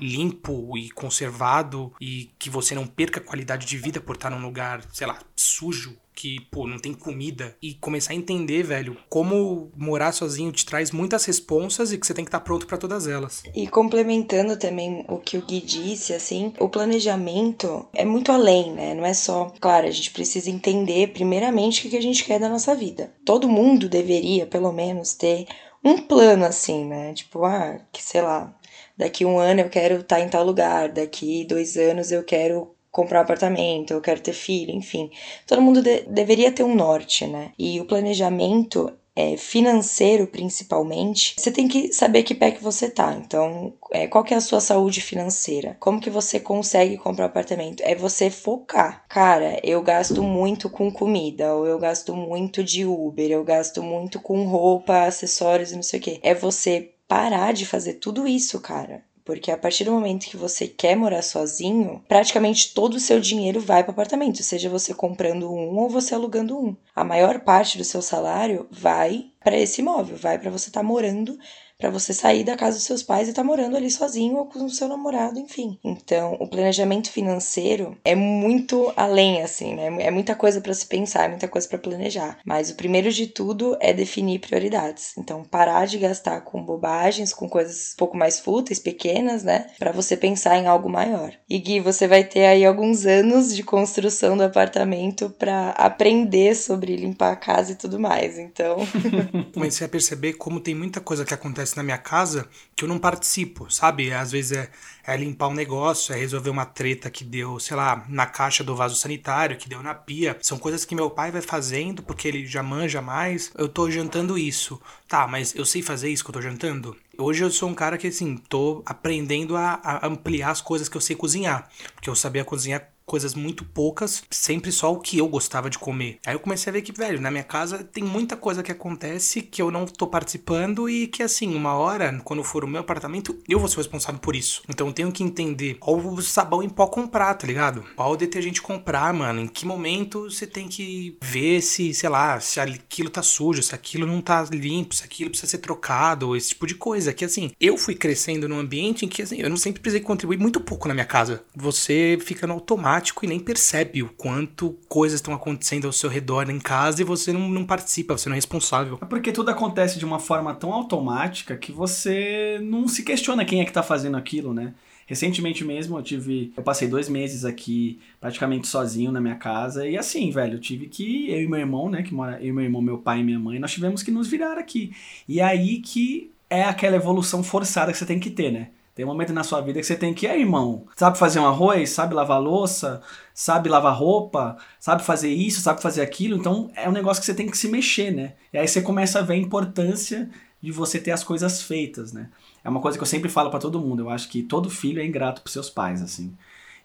limpo 0.00 0.76
e 0.76 0.90
conservado 0.90 1.92
e 2.00 2.30
que 2.38 2.48
você 2.48 2.74
não 2.74 2.86
perca 2.86 3.20
qualidade 3.20 3.66
de 3.66 3.76
vida 3.76 4.00
por 4.00 4.14
estar 4.14 4.30
num 4.30 4.42
lugar, 4.42 4.84
sei 4.92 5.06
lá, 5.06 5.18
sujo, 5.36 5.96
que, 6.14 6.40
pô, 6.50 6.66
não 6.66 6.80
tem 6.80 6.92
comida. 6.92 7.56
E 7.62 7.74
começar 7.74 8.12
a 8.12 8.16
entender, 8.16 8.64
velho, 8.64 8.96
como 9.08 9.70
morar 9.76 10.10
sozinho 10.10 10.50
te 10.50 10.66
traz 10.66 10.90
muitas 10.90 11.24
responsas 11.24 11.92
e 11.92 11.98
que 11.98 12.04
você 12.04 12.12
tem 12.12 12.24
que 12.24 12.28
estar 12.28 12.40
pronto 12.40 12.66
para 12.66 12.76
todas 12.76 13.06
elas. 13.06 13.44
E 13.54 13.68
complementando 13.68 14.56
também 14.56 15.04
o 15.08 15.18
que 15.18 15.38
o 15.38 15.42
Gui 15.42 15.60
disse, 15.60 16.12
assim, 16.12 16.52
o 16.58 16.68
planejamento 16.68 17.86
é 17.94 18.04
muito 18.04 18.32
além, 18.32 18.72
né? 18.72 18.94
Não 18.94 19.06
é 19.06 19.14
só, 19.14 19.52
claro, 19.60 19.86
a 19.86 19.90
gente 19.92 20.10
precisa 20.10 20.50
entender 20.50 21.12
primeiramente 21.12 21.86
o 21.86 21.90
que 21.90 21.96
a 21.96 22.02
gente 22.02 22.24
quer 22.24 22.40
da 22.40 22.48
nossa 22.48 22.74
vida. 22.74 23.14
Todo 23.24 23.48
mundo 23.48 23.88
deveria, 23.88 24.44
pelo 24.44 24.72
menos, 24.72 25.12
ter 25.14 25.46
um 25.84 25.98
plano 25.98 26.44
assim, 26.44 26.84
né? 26.84 27.14
Tipo, 27.14 27.44
ah, 27.44 27.80
que 27.92 28.02
sei 28.02 28.22
lá, 28.22 28.52
daqui 28.98 29.24
um 29.24 29.38
ano 29.38 29.60
eu 29.60 29.70
quero 29.70 30.00
estar 30.00 30.20
em 30.20 30.28
tal 30.28 30.44
lugar, 30.44 30.90
daqui 30.90 31.44
dois 31.44 31.76
anos 31.76 32.12
eu 32.12 32.24
quero 32.24 32.74
comprar 32.90 33.20
um 33.20 33.22
apartamento, 33.22 33.92
eu 33.92 34.00
quero 34.00 34.20
ter 34.20 34.32
filho, 34.32 34.74
enfim. 34.74 35.10
Todo 35.46 35.62
mundo 35.62 35.80
de 35.80 36.02
deveria 36.02 36.50
ter 36.52 36.64
um 36.64 36.74
norte, 36.74 37.26
né? 37.26 37.52
E 37.58 37.80
o 37.80 37.84
planejamento 37.84 38.92
é, 39.18 39.36
financeiro, 39.36 40.28
principalmente, 40.28 41.34
você 41.36 41.50
tem 41.50 41.66
que 41.66 41.92
saber 41.92 42.22
que 42.22 42.36
pé 42.36 42.52
que 42.52 42.62
você 42.62 42.88
tá. 42.88 43.12
Então, 43.14 43.74
é, 43.90 44.06
qual 44.06 44.22
que 44.22 44.32
é 44.32 44.36
a 44.36 44.40
sua 44.40 44.60
saúde 44.60 45.00
financeira? 45.00 45.76
Como 45.80 46.00
que 46.00 46.08
você 46.08 46.38
consegue 46.38 46.96
comprar 46.96 47.24
um 47.24 47.26
apartamento? 47.26 47.82
É 47.82 47.96
você 47.96 48.30
focar. 48.30 49.04
Cara, 49.08 49.60
eu 49.64 49.82
gasto 49.82 50.22
muito 50.22 50.70
com 50.70 50.88
comida, 50.88 51.52
ou 51.52 51.66
eu 51.66 51.80
gasto 51.80 52.14
muito 52.14 52.62
de 52.62 52.84
Uber, 52.84 53.28
eu 53.28 53.42
gasto 53.42 53.82
muito 53.82 54.20
com 54.20 54.44
roupa, 54.44 55.02
acessórios 55.02 55.72
não 55.72 55.82
sei 55.82 55.98
o 55.98 56.02
quê. 56.02 56.20
É 56.22 56.32
você 56.32 56.92
parar 57.08 57.52
de 57.52 57.66
fazer 57.66 57.94
tudo 57.94 58.28
isso, 58.28 58.60
cara. 58.60 59.02
Porque 59.24 59.50
a 59.50 59.58
partir 59.58 59.84
do 59.84 59.92
momento 59.92 60.26
que 60.26 60.38
você 60.38 60.66
quer 60.66 60.96
morar 60.96 61.20
sozinho, 61.20 62.02
praticamente 62.08 62.72
todo 62.72 62.94
o 62.94 63.00
seu 63.00 63.20
dinheiro 63.20 63.60
vai 63.60 63.82
para 63.82 63.92
apartamento, 63.92 64.42
seja 64.42 64.70
você 64.70 64.94
comprando 64.94 65.52
um 65.52 65.76
ou 65.76 65.88
você 65.88 66.14
alugando 66.14 66.58
um. 66.58 66.74
A 66.96 67.04
maior 67.04 67.40
parte 67.40 67.76
do 67.76 67.84
seu 67.84 68.00
salário 68.00 68.66
vai 68.70 69.26
para 69.44 69.58
esse 69.58 69.82
imóvel, 69.82 70.16
vai 70.16 70.38
para 70.38 70.50
você 70.50 70.70
estar 70.70 70.80
tá 70.80 70.86
morando 70.86 71.38
para 71.78 71.90
você 71.90 72.12
sair 72.12 72.42
da 72.42 72.56
casa 72.56 72.76
dos 72.76 72.84
seus 72.84 73.04
pais 73.04 73.28
e 73.28 73.30
estar 73.30 73.42
tá 73.42 73.46
morando 73.46 73.76
ali 73.76 73.88
sozinho 73.88 74.36
ou 74.36 74.46
com 74.46 74.64
o 74.64 74.70
seu 74.70 74.88
namorado, 74.88 75.38
enfim. 75.38 75.78
Então, 75.84 76.36
o 76.40 76.48
planejamento 76.48 77.10
financeiro 77.10 77.96
é 78.04 78.16
muito 78.16 78.92
além 78.96 79.42
assim, 79.42 79.76
né? 79.76 79.86
É 80.00 80.10
muita 80.10 80.34
coisa 80.34 80.60
para 80.60 80.74
se 80.74 80.84
pensar, 80.86 81.24
é 81.24 81.28
muita 81.28 81.46
coisa 81.46 81.68
para 81.68 81.78
planejar. 81.78 82.38
Mas 82.44 82.68
o 82.70 82.74
primeiro 82.74 83.12
de 83.12 83.28
tudo 83.28 83.76
é 83.80 83.92
definir 83.92 84.40
prioridades. 84.40 85.12
Então, 85.16 85.44
parar 85.44 85.86
de 85.86 85.98
gastar 85.98 86.40
com 86.40 86.64
bobagens, 86.64 87.32
com 87.32 87.48
coisas 87.48 87.92
um 87.92 87.96
pouco 87.96 88.16
mais 88.16 88.40
fúteis, 88.40 88.80
pequenas, 88.80 89.44
né? 89.44 89.68
Para 89.78 89.92
você 89.92 90.16
pensar 90.16 90.58
em 90.58 90.66
algo 90.66 90.88
maior. 90.88 91.32
E 91.48 91.58
Gui, 91.60 91.78
você 91.78 92.08
vai 92.08 92.24
ter 92.24 92.46
aí 92.46 92.64
alguns 92.64 93.06
anos 93.06 93.54
de 93.54 93.62
construção 93.62 94.36
do 94.36 94.42
apartamento 94.42 95.30
para 95.30 95.70
aprender 95.70 96.56
sobre 96.56 96.96
limpar 96.96 97.32
a 97.32 97.36
casa 97.36 97.72
e 97.72 97.76
tudo 97.76 98.00
mais. 98.00 98.36
Então, 98.36 98.78
comecei 99.54 99.86
a 99.86 99.90
perceber 99.90 100.32
como 100.32 100.58
tem 100.58 100.74
muita 100.74 101.00
coisa 101.00 101.24
que 101.24 101.34
acontece 101.34 101.67
acontece 101.68 101.76
na 101.76 101.82
minha 101.82 101.98
casa 101.98 102.48
que 102.74 102.84
eu 102.84 102.88
não 102.88 102.98
participo, 102.98 103.70
sabe? 103.70 104.12
Às 104.12 104.32
vezes 104.32 104.52
é, 104.52 104.70
é 105.04 105.16
limpar 105.16 105.48
um 105.48 105.54
negócio, 105.54 106.14
é 106.14 106.18
resolver 106.18 106.50
uma 106.50 106.64
treta 106.64 107.10
que 107.10 107.24
deu, 107.24 107.58
sei 107.58 107.76
lá, 107.76 108.04
na 108.08 108.26
caixa 108.26 108.62
do 108.62 108.74
vaso 108.74 108.96
sanitário, 108.96 109.56
que 109.56 109.68
deu 109.68 109.82
na 109.82 109.94
pia. 109.94 110.38
São 110.42 110.58
coisas 110.58 110.84
que 110.84 110.94
meu 110.94 111.10
pai 111.10 111.30
vai 111.30 111.42
fazendo 111.42 112.02
porque 112.02 112.28
ele 112.28 112.46
já 112.46 112.62
manja 112.62 113.02
mais. 113.02 113.52
Eu 113.56 113.68
tô 113.68 113.90
jantando 113.90 114.38
isso. 114.38 114.80
Tá, 115.08 115.26
mas 115.26 115.54
eu 115.54 115.64
sei 115.64 115.82
fazer 115.82 116.08
isso 116.08 116.24
que 116.24 116.30
eu 116.30 116.34
tô 116.34 116.42
jantando? 116.42 116.96
Hoje 117.18 117.42
eu 117.42 117.50
sou 117.50 117.68
um 117.68 117.74
cara 117.74 117.98
que, 117.98 118.06
assim, 118.06 118.36
tô 118.36 118.82
aprendendo 118.86 119.56
a, 119.56 119.80
a 119.82 120.06
ampliar 120.06 120.50
as 120.50 120.60
coisas 120.60 120.88
que 120.88 120.96
eu 120.96 121.00
sei 121.00 121.16
cozinhar. 121.16 121.68
Porque 121.94 122.08
eu 122.08 122.14
sabia 122.14 122.44
cozinhar 122.44 122.88
coisas 123.08 123.34
muito 123.34 123.64
poucas, 123.64 124.22
sempre 124.30 124.70
só 124.70 124.92
o 124.92 125.00
que 125.00 125.18
eu 125.18 125.26
gostava 125.26 125.70
de 125.70 125.78
comer. 125.78 126.18
Aí 126.26 126.34
eu 126.34 126.40
comecei 126.40 126.70
a 126.70 126.74
ver 126.74 126.82
que, 126.82 126.92
velho, 126.92 127.20
na 127.20 127.30
minha 127.30 127.42
casa 127.42 127.82
tem 127.82 128.04
muita 128.04 128.36
coisa 128.36 128.62
que 128.62 128.70
acontece 128.70 129.40
que 129.40 129.62
eu 129.62 129.70
não 129.70 129.86
tô 129.86 130.06
participando 130.06 130.88
e 130.90 131.06
que, 131.06 131.22
assim, 131.22 131.54
uma 131.54 131.72
hora, 131.72 132.20
quando 132.22 132.44
for 132.44 132.64
o 132.64 132.68
meu 132.68 132.82
apartamento, 132.82 133.36
eu 133.48 133.58
vou 133.58 133.68
ser 133.68 133.78
responsável 133.78 134.20
por 134.20 134.36
isso. 134.36 134.62
Então 134.68 134.88
eu 134.88 134.92
tenho 134.92 135.10
que 135.10 135.24
entender 135.24 135.74
qual 135.80 135.96
o 135.96 136.20
sabão 136.20 136.62
em 136.62 136.68
pó 136.68 136.86
comprar, 136.86 137.34
tá 137.34 137.46
ligado? 137.46 137.82
Qual 137.96 138.12
o 138.12 138.16
detergente 138.16 138.60
comprar, 138.60 139.12
mano. 139.14 139.40
Em 139.40 139.48
que 139.48 139.64
momento 139.64 140.30
você 140.30 140.46
tem 140.46 140.68
que 140.68 141.16
ver 141.22 141.62
se, 141.62 141.94
sei 141.94 142.10
lá, 142.10 142.38
se 142.40 142.60
aquilo 142.60 143.08
tá 143.08 143.22
sujo, 143.22 143.62
se 143.62 143.74
aquilo 143.74 144.06
não 144.06 144.20
tá 144.20 144.42
limpo, 144.52 144.94
se 144.94 145.04
aquilo 145.04 145.30
precisa 145.30 145.50
ser 145.50 145.58
trocado, 145.58 146.36
esse 146.36 146.50
tipo 146.50 146.66
de 146.66 146.74
coisa. 146.74 147.14
Que, 147.14 147.24
assim, 147.24 147.50
eu 147.58 147.78
fui 147.78 147.94
crescendo 147.94 148.48
num 148.48 148.58
ambiente 148.58 149.06
em 149.06 149.08
que, 149.08 149.22
assim, 149.22 149.40
eu 149.40 149.48
não 149.48 149.56
sempre 149.56 149.80
precisei 149.80 150.04
contribuir 150.04 150.38
muito 150.38 150.60
pouco 150.60 150.86
na 150.88 150.94
minha 150.94 151.06
casa. 151.06 151.42
Você 151.56 152.18
fica 152.20 152.46
no 152.46 152.52
automático 152.54 152.97
automático 152.98 153.24
e 153.24 153.28
nem 153.28 153.38
percebe 153.38 154.02
o 154.02 154.08
quanto 154.08 154.76
coisas 154.88 155.18
estão 155.18 155.32
acontecendo 155.32 155.86
ao 155.86 155.92
seu 155.92 156.10
redor 156.10 156.50
em 156.50 156.58
casa 156.58 157.00
e 157.00 157.04
você 157.04 157.32
não, 157.32 157.48
não 157.48 157.64
participa, 157.64 158.16
você 158.16 158.28
não 158.28 158.34
é 158.34 158.38
responsável. 158.38 158.98
É 159.00 159.06
porque 159.06 159.32
tudo 159.32 159.50
acontece 159.50 159.98
de 159.98 160.04
uma 160.04 160.18
forma 160.18 160.54
tão 160.54 160.72
automática 160.72 161.56
que 161.56 161.72
você 161.72 162.58
não 162.62 162.88
se 162.88 163.02
questiona 163.02 163.44
quem 163.44 163.60
é 163.60 163.64
que 163.64 163.72
tá 163.72 163.82
fazendo 163.82 164.16
aquilo, 164.16 164.52
né? 164.52 164.74
Recentemente 165.06 165.64
mesmo 165.64 165.96
eu 165.96 166.02
tive. 166.02 166.52
Eu 166.54 166.62
passei 166.62 166.86
dois 166.86 167.08
meses 167.08 167.42
aqui 167.46 167.98
praticamente 168.20 168.68
sozinho 168.68 169.10
na 169.10 169.22
minha 169.22 169.36
casa. 169.36 169.88
E 169.88 169.96
assim, 169.96 170.30
velho, 170.30 170.56
eu 170.56 170.60
tive 170.60 170.86
que. 170.86 171.30
Eu 171.30 171.40
e 171.40 171.48
meu 171.48 171.58
irmão, 171.58 171.88
né? 171.88 172.02
Que 172.02 172.12
mora. 172.12 172.38
Eu 172.42 172.48
e 172.48 172.52
meu 172.52 172.64
irmão, 172.64 172.82
meu 172.82 172.98
pai 172.98 173.20
e 173.20 173.24
minha 173.24 173.38
mãe, 173.38 173.58
nós 173.58 173.72
tivemos 173.72 174.02
que 174.02 174.10
nos 174.10 174.28
virar 174.28 174.58
aqui. 174.58 174.92
E 175.26 175.40
aí 175.40 175.78
que 175.78 176.30
é 176.50 176.62
aquela 176.62 176.96
evolução 176.96 177.42
forçada 177.42 177.90
que 177.90 177.96
você 177.96 178.04
tem 178.04 178.20
que 178.20 178.28
ter, 178.28 178.52
né? 178.52 178.68
Tem 178.98 179.04
um 179.04 179.08
momento 179.10 179.32
na 179.32 179.44
sua 179.44 179.60
vida 179.60 179.78
que 179.78 179.86
você 179.86 179.94
tem 179.94 180.12
que, 180.12 180.26
é 180.26 180.36
irmão, 180.36 180.84
sabe 180.96 181.16
fazer 181.16 181.38
um 181.38 181.46
arroz, 181.46 181.90
sabe 181.90 182.14
lavar 182.14 182.42
louça, 182.42 183.00
sabe 183.32 183.68
lavar 183.68 183.96
roupa, 183.96 184.56
sabe 184.80 185.04
fazer 185.04 185.32
isso, 185.32 185.60
sabe 185.60 185.80
fazer 185.80 186.02
aquilo. 186.02 186.36
Então 186.36 186.68
é 186.74 186.88
um 186.88 186.92
negócio 186.92 187.20
que 187.20 187.26
você 187.26 187.32
tem 187.32 187.48
que 187.48 187.56
se 187.56 187.68
mexer, 187.68 188.10
né? 188.10 188.32
E 188.52 188.58
aí 188.58 188.66
você 188.66 188.82
começa 188.82 189.20
a 189.20 189.22
ver 189.22 189.34
a 189.34 189.36
importância 189.36 190.28
de 190.60 190.72
você 190.72 190.98
ter 190.98 191.12
as 191.12 191.22
coisas 191.22 191.62
feitas, 191.62 192.12
né? 192.12 192.28
É 192.64 192.68
uma 192.68 192.80
coisa 192.80 192.98
que 192.98 193.02
eu 193.02 193.06
sempre 193.06 193.28
falo 193.28 193.50
para 193.50 193.60
todo 193.60 193.78
mundo. 193.78 194.02
Eu 194.02 194.10
acho 194.10 194.28
que 194.28 194.42
todo 194.42 194.68
filho 194.68 195.00
é 195.00 195.06
ingrato 195.06 195.42
pros 195.42 195.52
seus 195.52 195.70
pais, 195.70 196.02
assim. 196.02 196.34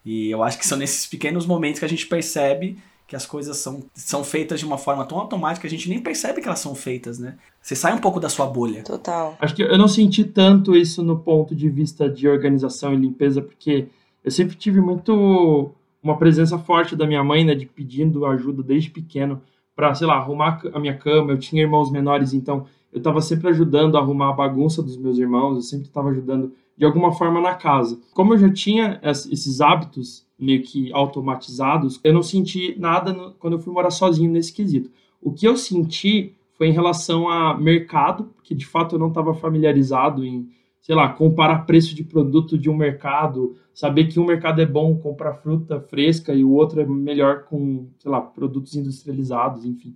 E 0.06 0.30
eu 0.30 0.44
acho 0.44 0.60
que 0.60 0.68
são 0.68 0.78
nesses 0.78 1.08
pequenos 1.08 1.48
momentos 1.48 1.80
que 1.80 1.86
a 1.86 1.90
gente 1.90 2.06
percebe 2.06 2.78
que 3.14 3.18
as 3.18 3.28
coisas 3.28 3.58
são, 3.58 3.84
são 3.94 4.24
feitas 4.24 4.60
de 4.60 4.66
uma 4.66 4.76
forma 4.76 5.06
tão 5.06 5.20
automática 5.20 5.62
que 5.62 5.68
a 5.68 5.78
gente 5.78 5.88
nem 5.88 6.02
percebe 6.02 6.42
que 6.42 6.48
elas 6.48 6.58
são 6.58 6.74
feitas, 6.74 7.20
né? 7.20 7.36
Você 7.62 7.76
sai 7.76 7.94
um 7.94 8.00
pouco 8.00 8.20
da 8.20 8.28
sua 8.28 8.48
bolha. 8.48 8.82
Total. 8.84 9.38
Acho 9.40 9.56
que 9.56 9.62
eu 9.62 9.78
não 9.78 9.88
senti 9.88 10.24
tanto 10.24 10.76
isso 10.76 11.04
no 11.04 11.20
ponto 11.20 11.56
de 11.56 11.70
vista 11.70 12.10
de 12.10 12.28
organização 12.28 12.92
e 12.92 12.98
limpeza, 12.98 13.40
porque 13.40 13.88
eu 14.24 14.32
sempre 14.32 14.56
tive 14.56 14.82
muito 14.82 15.72
uma 16.02 16.18
presença 16.18 16.58
forte 16.58 16.96
da 16.96 17.06
minha 17.06 17.24
mãe, 17.24 17.46
né, 17.46 17.54
de 17.54 17.68
pedindo 17.68 18.26
ajuda 18.26 18.64
desde 18.64 18.90
pequeno 18.90 19.40
para, 19.76 19.94
sei 19.94 20.08
lá, 20.08 20.16
arrumar 20.16 20.60
a 20.74 20.80
minha 20.80 20.98
cama. 20.98 21.34
Eu 21.34 21.38
tinha 21.38 21.62
irmãos 21.62 21.92
menores, 21.92 22.34
então 22.34 22.66
eu 22.92 22.98
estava 22.98 23.22
sempre 23.22 23.48
ajudando 23.50 23.96
a 23.96 24.00
arrumar 24.00 24.30
a 24.30 24.34
bagunça 24.34 24.82
dos 24.82 24.98
meus 24.98 25.20
irmãos, 25.20 25.56
eu 25.56 25.62
sempre 25.62 25.86
estava 25.86 26.10
ajudando 26.10 26.52
de 26.76 26.84
alguma 26.84 27.12
forma 27.12 27.40
na 27.40 27.54
casa. 27.54 28.00
Como 28.16 28.34
eu 28.34 28.40
já 28.40 28.52
tinha 28.52 29.00
esses 29.04 29.62
hábitos 29.62 30.26
meio 30.44 30.62
que 30.62 30.92
automatizados, 30.94 32.00
eu 32.04 32.14
não 32.14 32.22
senti 32.24 32.76
nada 32.78 33.14
no, 33.14 33.32
quando 33.34 33.54
eu 33.54 33.60
fui 33.60 33.74
morar 33.74 33.92
sozinho 33.92 34.32
nesse 34.32 34.54
quesito. 34.54 34.92
O 35.22 35.32
que 35.32 35.48
eu 35.48 35.56
senti 35.56 36.36
foi 36.58 36.68
em 36.68 36.74
relação 36.74 37.30
a 37.30 37.58
mercado, 37.58 38.32
que 38.44 38.54
de 38.54 38.66
fato 38.66 38.96
eu 38.96 39.00
não 39.00 39.08
estava 39.08 39.34
familiarizado 39.34 40.24
em, 40.24 40.50
sei 40.82 40.96
lá, 40.96 41.10
comparar 41.10 41.66
preço 41.66 41.96
de 41.96 42.04
produto 42.04 42.58
de 42.58 42.70
um 42.70 42.76
mercado, 42.76 43.56
saber 43.74 44.06
que 44.06 44.20
um 44.20 44.26
mercado 44.26 44.62
é 44.62 44.66
bom 44.66 44.96
comprar 44.98 45.34
fruta 45.36 45.80
fresca 45.80 46.34
e 46.34 46.44
o 46.44 46.52
outro 46.52 46.82
é 46.82 46.86
melhor 46.86 47.46
com, 47.46 47.88
sei 47.98 48.12
lá, 48.12 48.22
produtos 48.22 48.76
industrializados, 48.76 49.66
enfim. 49.66 49.96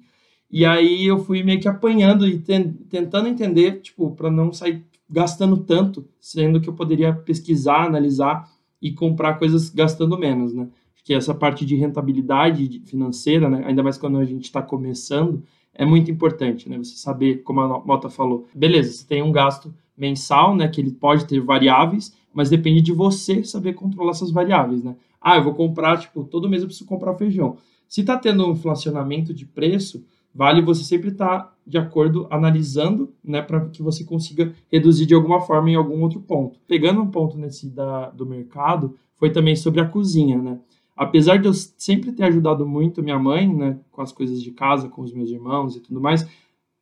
E 0.50 0.66
aí 0.66 1.06
eu 1.06 1.20
fui 1.20 1.44
meio 1.44 1.60
que 1.60 1.68
apanhando 1.68 2.26
e 2.28 2.40
tentando 2.40 3.28
entender, 3.28 3.82
tipo, 3.82 4.12
para 4.12 4.32
não 4.32 4.52
sair 4.54 4.84
gastando 5.10 5.58
tanto, 5.58 6.08
sendo 6.20 6.60
que 6.60 6.70
eu 6.70 6.74
poderia 6.74 7.14
pesquisar, 7.14 7.86
analisar 7.86 8.50
e 8.82 8.92
comprar 8.92 9.36
coisas 9.36 9.70
gastando 9.70 10.18
menos, 10.18 10.54
né? 10.54 10.68
Que 11.04 11.14
essa 11.14 11.34
parte 11.34 11.66
de 11.66 11.76
rentabilidade 11.76 12.82
financeira, 12.86 13.50
né? 13.50 13.64
ainda 13.66 13.82
mais 13.82 13.98
quando 13.98 14.18
a 14.18 14.26
gente 14.26 14.44
está 14.44 14.62
começando, 14.62 15.42
é 15.74 15.86
muito 15.86 16.12
importante, 16.12 16.68
né? 16.68 16.78
Você 16.78 16.98
saber, 16.98 17.44
como 17.44 17.62
a 17.62 17.80
Mota 17.80 18.10
falou, 18.10 18.46
beleza, 18.54 18.92
você 18.92 19.08
tem 19.08 19.22
um 19.22 19.32
gasto 19.32 19.74
mensal, 19.98 20.56
né? 20.56 20.68
Que 20.68 20.82
ele 20.82 20.92
pode 20.92 21.26
ter 21.26 21.40
variáveis, 21.40 22.14
mas 22.34 22.50
depende 22.50 22.82
de 22.82 22.92
você 22.92 23.44
saber 23.44 23.74
controlar 23.74 24.12
essas 24.12 24.32
variáveis, 24.32 24.84
né? 24.84 24.96
Ah, 25.22 25.38
eu 25.38 25.44
vou 25.44 25.54
comprar, 25.54 25.98
tipo, 25.98 26.24
todo 26.24 26.50
mês 26.50 26.62
eu 26.62 26.68
preciso 26.68 26.88
comprar 26.88 27.16
feijão. 27.16 27.58
Se 27.88 28.02
está 28.02 28.18
tendo 28.18 28.46
um 28.46 28.52
inflacionamento 28.52 29.34
de 29.34 29.46
preço, 29.46 30.04
vale 30.38 30.62
você 30.62 30.84
sempre 30.84 31.10
estar 31.10 31.40
tá 31.40 31.54
de 31.66 31.78
acordo, 31.78 32.28
analisando, 32.30 33.12
né, 33.24 33.42
para 33.42 33.68
que 33.70 33.82
você 33.82 34.04
consiga 34.06 34.54
reduzir 34.72 35.06
de 35.08 35.16
alguma 35.16 35.42
forma 35.42 35.70
em 35.72 35.76
algum 35.76 36.02
outro 36.02 36.22
ponto. 36.22 36.60
Pegando 36.68 37.02
um 37.02 37.12
ponto 37.12 37.38
nesse 37.38 37.68
da, 37.70 38.10
do 38.12 38.26
mercado, 38.26 38.96
foi 39.16 39.32
também 39.32 39.56
sobre 39.56 39.82
a 39.82 39.86
cozinha, 39.86 40.38
né? 40.42 40.60
Apesar 40.96 41.38
de 41.38 41.48
eu 41.48 41.54
sempre 41.54 42.12
ter 42.12 42.24
ajudado 42.24 42.66
muito 42.68 43.04
minha 43.04 43.20
mãe, 43.20 43.54
né, 43.54 43.80
com 43.92 44.02
as 44.02 44.12
coisas 44.12 44.42
de 44.42 44.52
casa, 44.52 44.88
com 44.90 45.02
os 45.02 45.12
meus 45.12 45.30
irmãos 45.30 45.76
e 45.76 45.82
tudo 45.82 46.00
mais, 46.00 46.28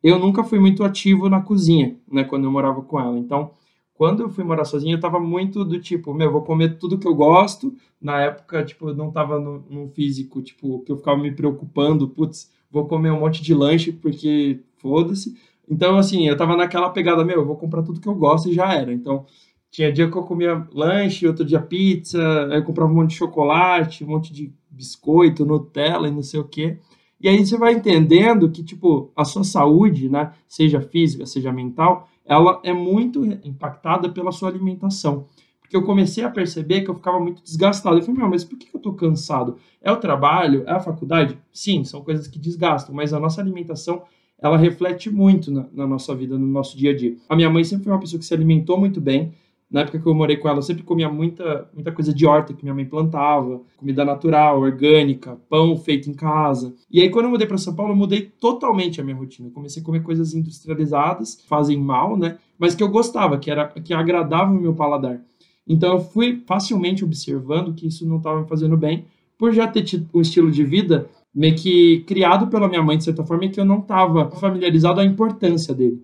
eu 0.02 0.18
nunca 0.18 0.44
fui 0.44 0.58
muito 0.60 0.84
ativo 0.84 1.28
na 1.28 1.40
cozinha, 1.40 1.96
né, 2.10 2.24
quando 2.24 2.44
eu 2.44 2.50
morava 2.52 2.82
com 2.82 3.00
ela. 3.00 3.18
Então, 3.18 3.50
Quando 3.94 4.22
eu 4.22 4.28
fui 4.28 4.44
morar 4.44 4.64
sozinho, 4.66 4.96
eu 4.96 5.00
tava 5.00 5.18
muito 5.18 5.64
do 5.64 5.80
tipo, 5.80 6.12
meu, 6.12 6.30
vou 6.30 6.42
comer 6.42 6.78
tudo 6.78 6.98
que 6.98 7.08
eu 7.08 7.14
gosto. 7.14 7.74
Na 8.00 8.20
época, 8.20 8.62
tipo, 8.64 8.90
eu 8.90 8.94
não 8.94 9.10
tava 9.10 9.40
num 9.40 9.88
físico, 9.88 10.42
tipo, 10.42 10.80
que 10.80 10.92
eu 10.92 10.98
ficava 10.98 11.16
me 11.16 11.32
preocupando, 11.32 12.08
putz, 12.08 12.50
vou 12.76 12.86
comer 12.86 13.10
um 13.10 13.20
monte 13.20 13.42
de 13.42 13.54
lanche 13.54 13.90
porque 13.90 14.60
foda-se. 14.76 15.34
Então, 15.68 15.96
assim, 15.96 16.28
eu 16.28 16.36
tava 16.36 16.56
naquela 16.56 16.90
pegada, 16.90 17.24
meu, 17.24 17.36
eu 17.36 17.46
vou 17.46 17.56
comprar 17.56 17.82
tudo 17.82 18.00
que 18.00 18.08
eu 18.08 18.14
gosto 18.14 18.50
e 18.50 18.54
já 18.54 18.72
era. 18.74 18.92
Então, 18.92 19.24
tinha 19.70 19.90
dia 19.90 20.10
que 20.10 20.16
eu 20.16 20.22
comia 20.22 20.66
lanche, 20.72 21.26
outro 21.26 21.44
dia 21.44 21.60
pizza, 21.60 22.20
aí 22.50 22.58
eu 22.58 22.64
comprava 22.64 22.90
um 22.92 22.94
monte 22.94 23.10
de 23.10 23.16
chocolate, 23.16 24.04
um 24.04 24.08
monte 24.08 24.32
de 24.32 24.52
biscoito, 24.70 25.46
Nutella 25.46 26.06
e 26.08 26.12
não 26.12 26.22
sei 26.22 26.38
o 26.38 26.44
quê. 26.44 26.78
E 27.18 27.28
aí 27.28 27.44
você 27.44 27.56
vai 27.56 27.72
entendendo 27.72 28.50
que, 28.50 28.62
tipo, 28.62 29.10
a 29.16 29.24
sua 29.24 29.42
saúde, 29.42 30.08
né, 30.10 30.32
seja 30.46 30.82
física, 30.82 31.24
seja 31.24 31.50
mental, 31.50 32.08
ela 32.26 32.60
é 32.62 32.74
muito 32.74 33.24
impactada 33.24 34.10
pela 34.10 34.30
sua 34.32 34.50
alimentação. 34.50 35.26
Porque 35.66 35.76
eu 35.76 35.82
comecei 35.82 36.22
a 36.22 36.30
perceber 36.30 36.82
que 36.82 36.90
eu 36.90 36.94
ficava 36.94 37.18
muito 37.18 37.42
desgastado. 37.42 37.96
Eu 37.96 38.02
falei, 38.02 38.20
meu, 38.20 38.30
mas 38.30 38.44
por 38.44 38.56
que 38.56 38.68
eu 38.72 38.80
tô 38.80 38.92
cansado? 38.92 39.56
É 39.82 39.90
o 39.90 39.96
trabalho? 39.96 40.62
É 40.64 40.70
a 40.70 40.80
faculdade? 40.80 41.36
Sim, 41.52 41.82
são 41.82 42.02
coisas 42.02 42.28
que 42.28 42.38
desgastam, 42.38 42.94
mas 42.94 43.12
a 43.12 43.18
nossa 43.18 43.40
alimentação, 43.40 44.02
ela 44.40 44.56
reflete 44.56 45.10
muito 45.10 45.50
na, 45.50 45.66
na 45.72 45.86
nossa 45.86 46.14
vida, 46.14 46.38
no 46.38 46.46
nosso 46.46 46.76
dia 46.76 46.92
a 46.92 46.96
dia. 46.96 47.16
A 47.28 47.34
minha 47.34 47.50
mãe 47.50 47.64
sempre 47.64 47.84
foi 47.84 47.92
uma 47.92 48.00
pessoa 48.00 48.20
que 48.20 48.24
se 48.24 48.32
alimentou 48.32 48.78
muito 48.78 49.00
bem, 49.00 49.34
na 49.68 49.80
época 49.80 49.98
que 49.98 50.06
eu 50.06 50.14
morei 50.14 50.36
com 50.36 50.48
ela, 50.48 50.58
eu 50.58 50.62
sempre 50.62 50.84
comia 50.84 51.08
muita, 51.08 51.68
muita 51.74 51.90
coisa 51.90 52.14
de 52.14 52.24
horta 52.24 52.54
que 52.54 52.62
minha 52.62 52.74
mãe 52.74 52.84
plantava, 52.84 53.60
comida 53.76 54.04
natural, 54.04 54.60
orgânica, 54.60 55.36
pão 55.48 55.76
feito 55.76 56.08
em 56.08 56.14
casa. 56.14 56.72
E 56.88 57.00
aí, 57.00 57.10
quando 57.10 57.24
eu 57.24 57.30
mudei 57.32 57.48
para 57.48 57.58
São 57.58 57.74
Paulo, 57.74 57.92
eu 57.92 57.96
mudei 57.96 58.22
totalmente 58.22 59.00
a 59.00 59.04
minha 59.04 59.16
rotina. 59.16 59.48
Eu 59.48 59.52
comecei 59.52 59.82
a 59.82 59.84
comer 59.84 60.04
coisas 60.04 60.34
industrializadas, 60.34 61.42
fazem 61.48 61.78
mal, 61.78 62.16
né? 62.16 62.38
Mas 62.56 62.76
que 62.76 62.82
eu 62.82 62.88
gostava, 62.88 63.38
que 63.38 63.50
era 63.50 63.66
que 63.66 63.92
agradava 63.92 64.52
o 64.52 64.60
meu 64.60 64.72
paladar. 64.72 65.20
Então, 65.66 65.94
eu 65.94 66.00
fui 66.00 66.42
facilmente 66.46 67.04
observando 67.04 67.74
que 67.74 67.86
isso 67.86 68.06
não 68.06 68.18
estava 68.18 68.40
me 68.40 68.48
fazendo 68.48 68.76
bem, 68.76 69.06
por 69.38 69.52
já 69.52 69.66
ter 69.66 69.82
tido 69.82 70.08
um 70.14 70.20
estilo 70.20 70.50
de 70.50 70.64
vida 70.64 71.08
meio 71.34 71.54
que 71.54 72.00
criado 72.06 72.46
pela 72.46 72.68
minha 72.68 72.82
mãe, 72.82 72.96
de 72.96 73.04
certa 73.04 73.24
forma, 73.24 73.44
e 73.44 73.50
que 73.50 73.60
eu 73.60 73.64
não 73.64 73.80
estava 73.80 74.30
familiarizado 74.30 75.00
à 75.00 75.04
importância 75.04 75.74
dele. 75.74 76.00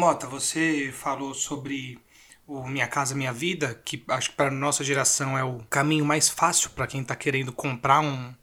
Mota, 0.00 0.26
você 0.26 0.90
falou 0.94 1.34
sobre 1.34 1.98
o 2.46 2.66
Minha 2.66 2.86
Casa 2.86 3.14
Minha 3.14 3.34
Vida, 3.34 3.78
que 3.84 4.02
acho 4.08 4.30
que 4.30 4.36
para 4.36 4.50
nossa 4.50 4.82
geração 4.82 5.36
é 5.36 5.44
o 5.44 5.58
caminho 5.68 6.06
mais 6.06 6.26
fácil 6.28 6.70
para 6.70 6.86
quem 6.86 7.02
está 7.02 7.14
querendo 7.14 7.52
comprar 7.52 8.00
um, 8.00 8.34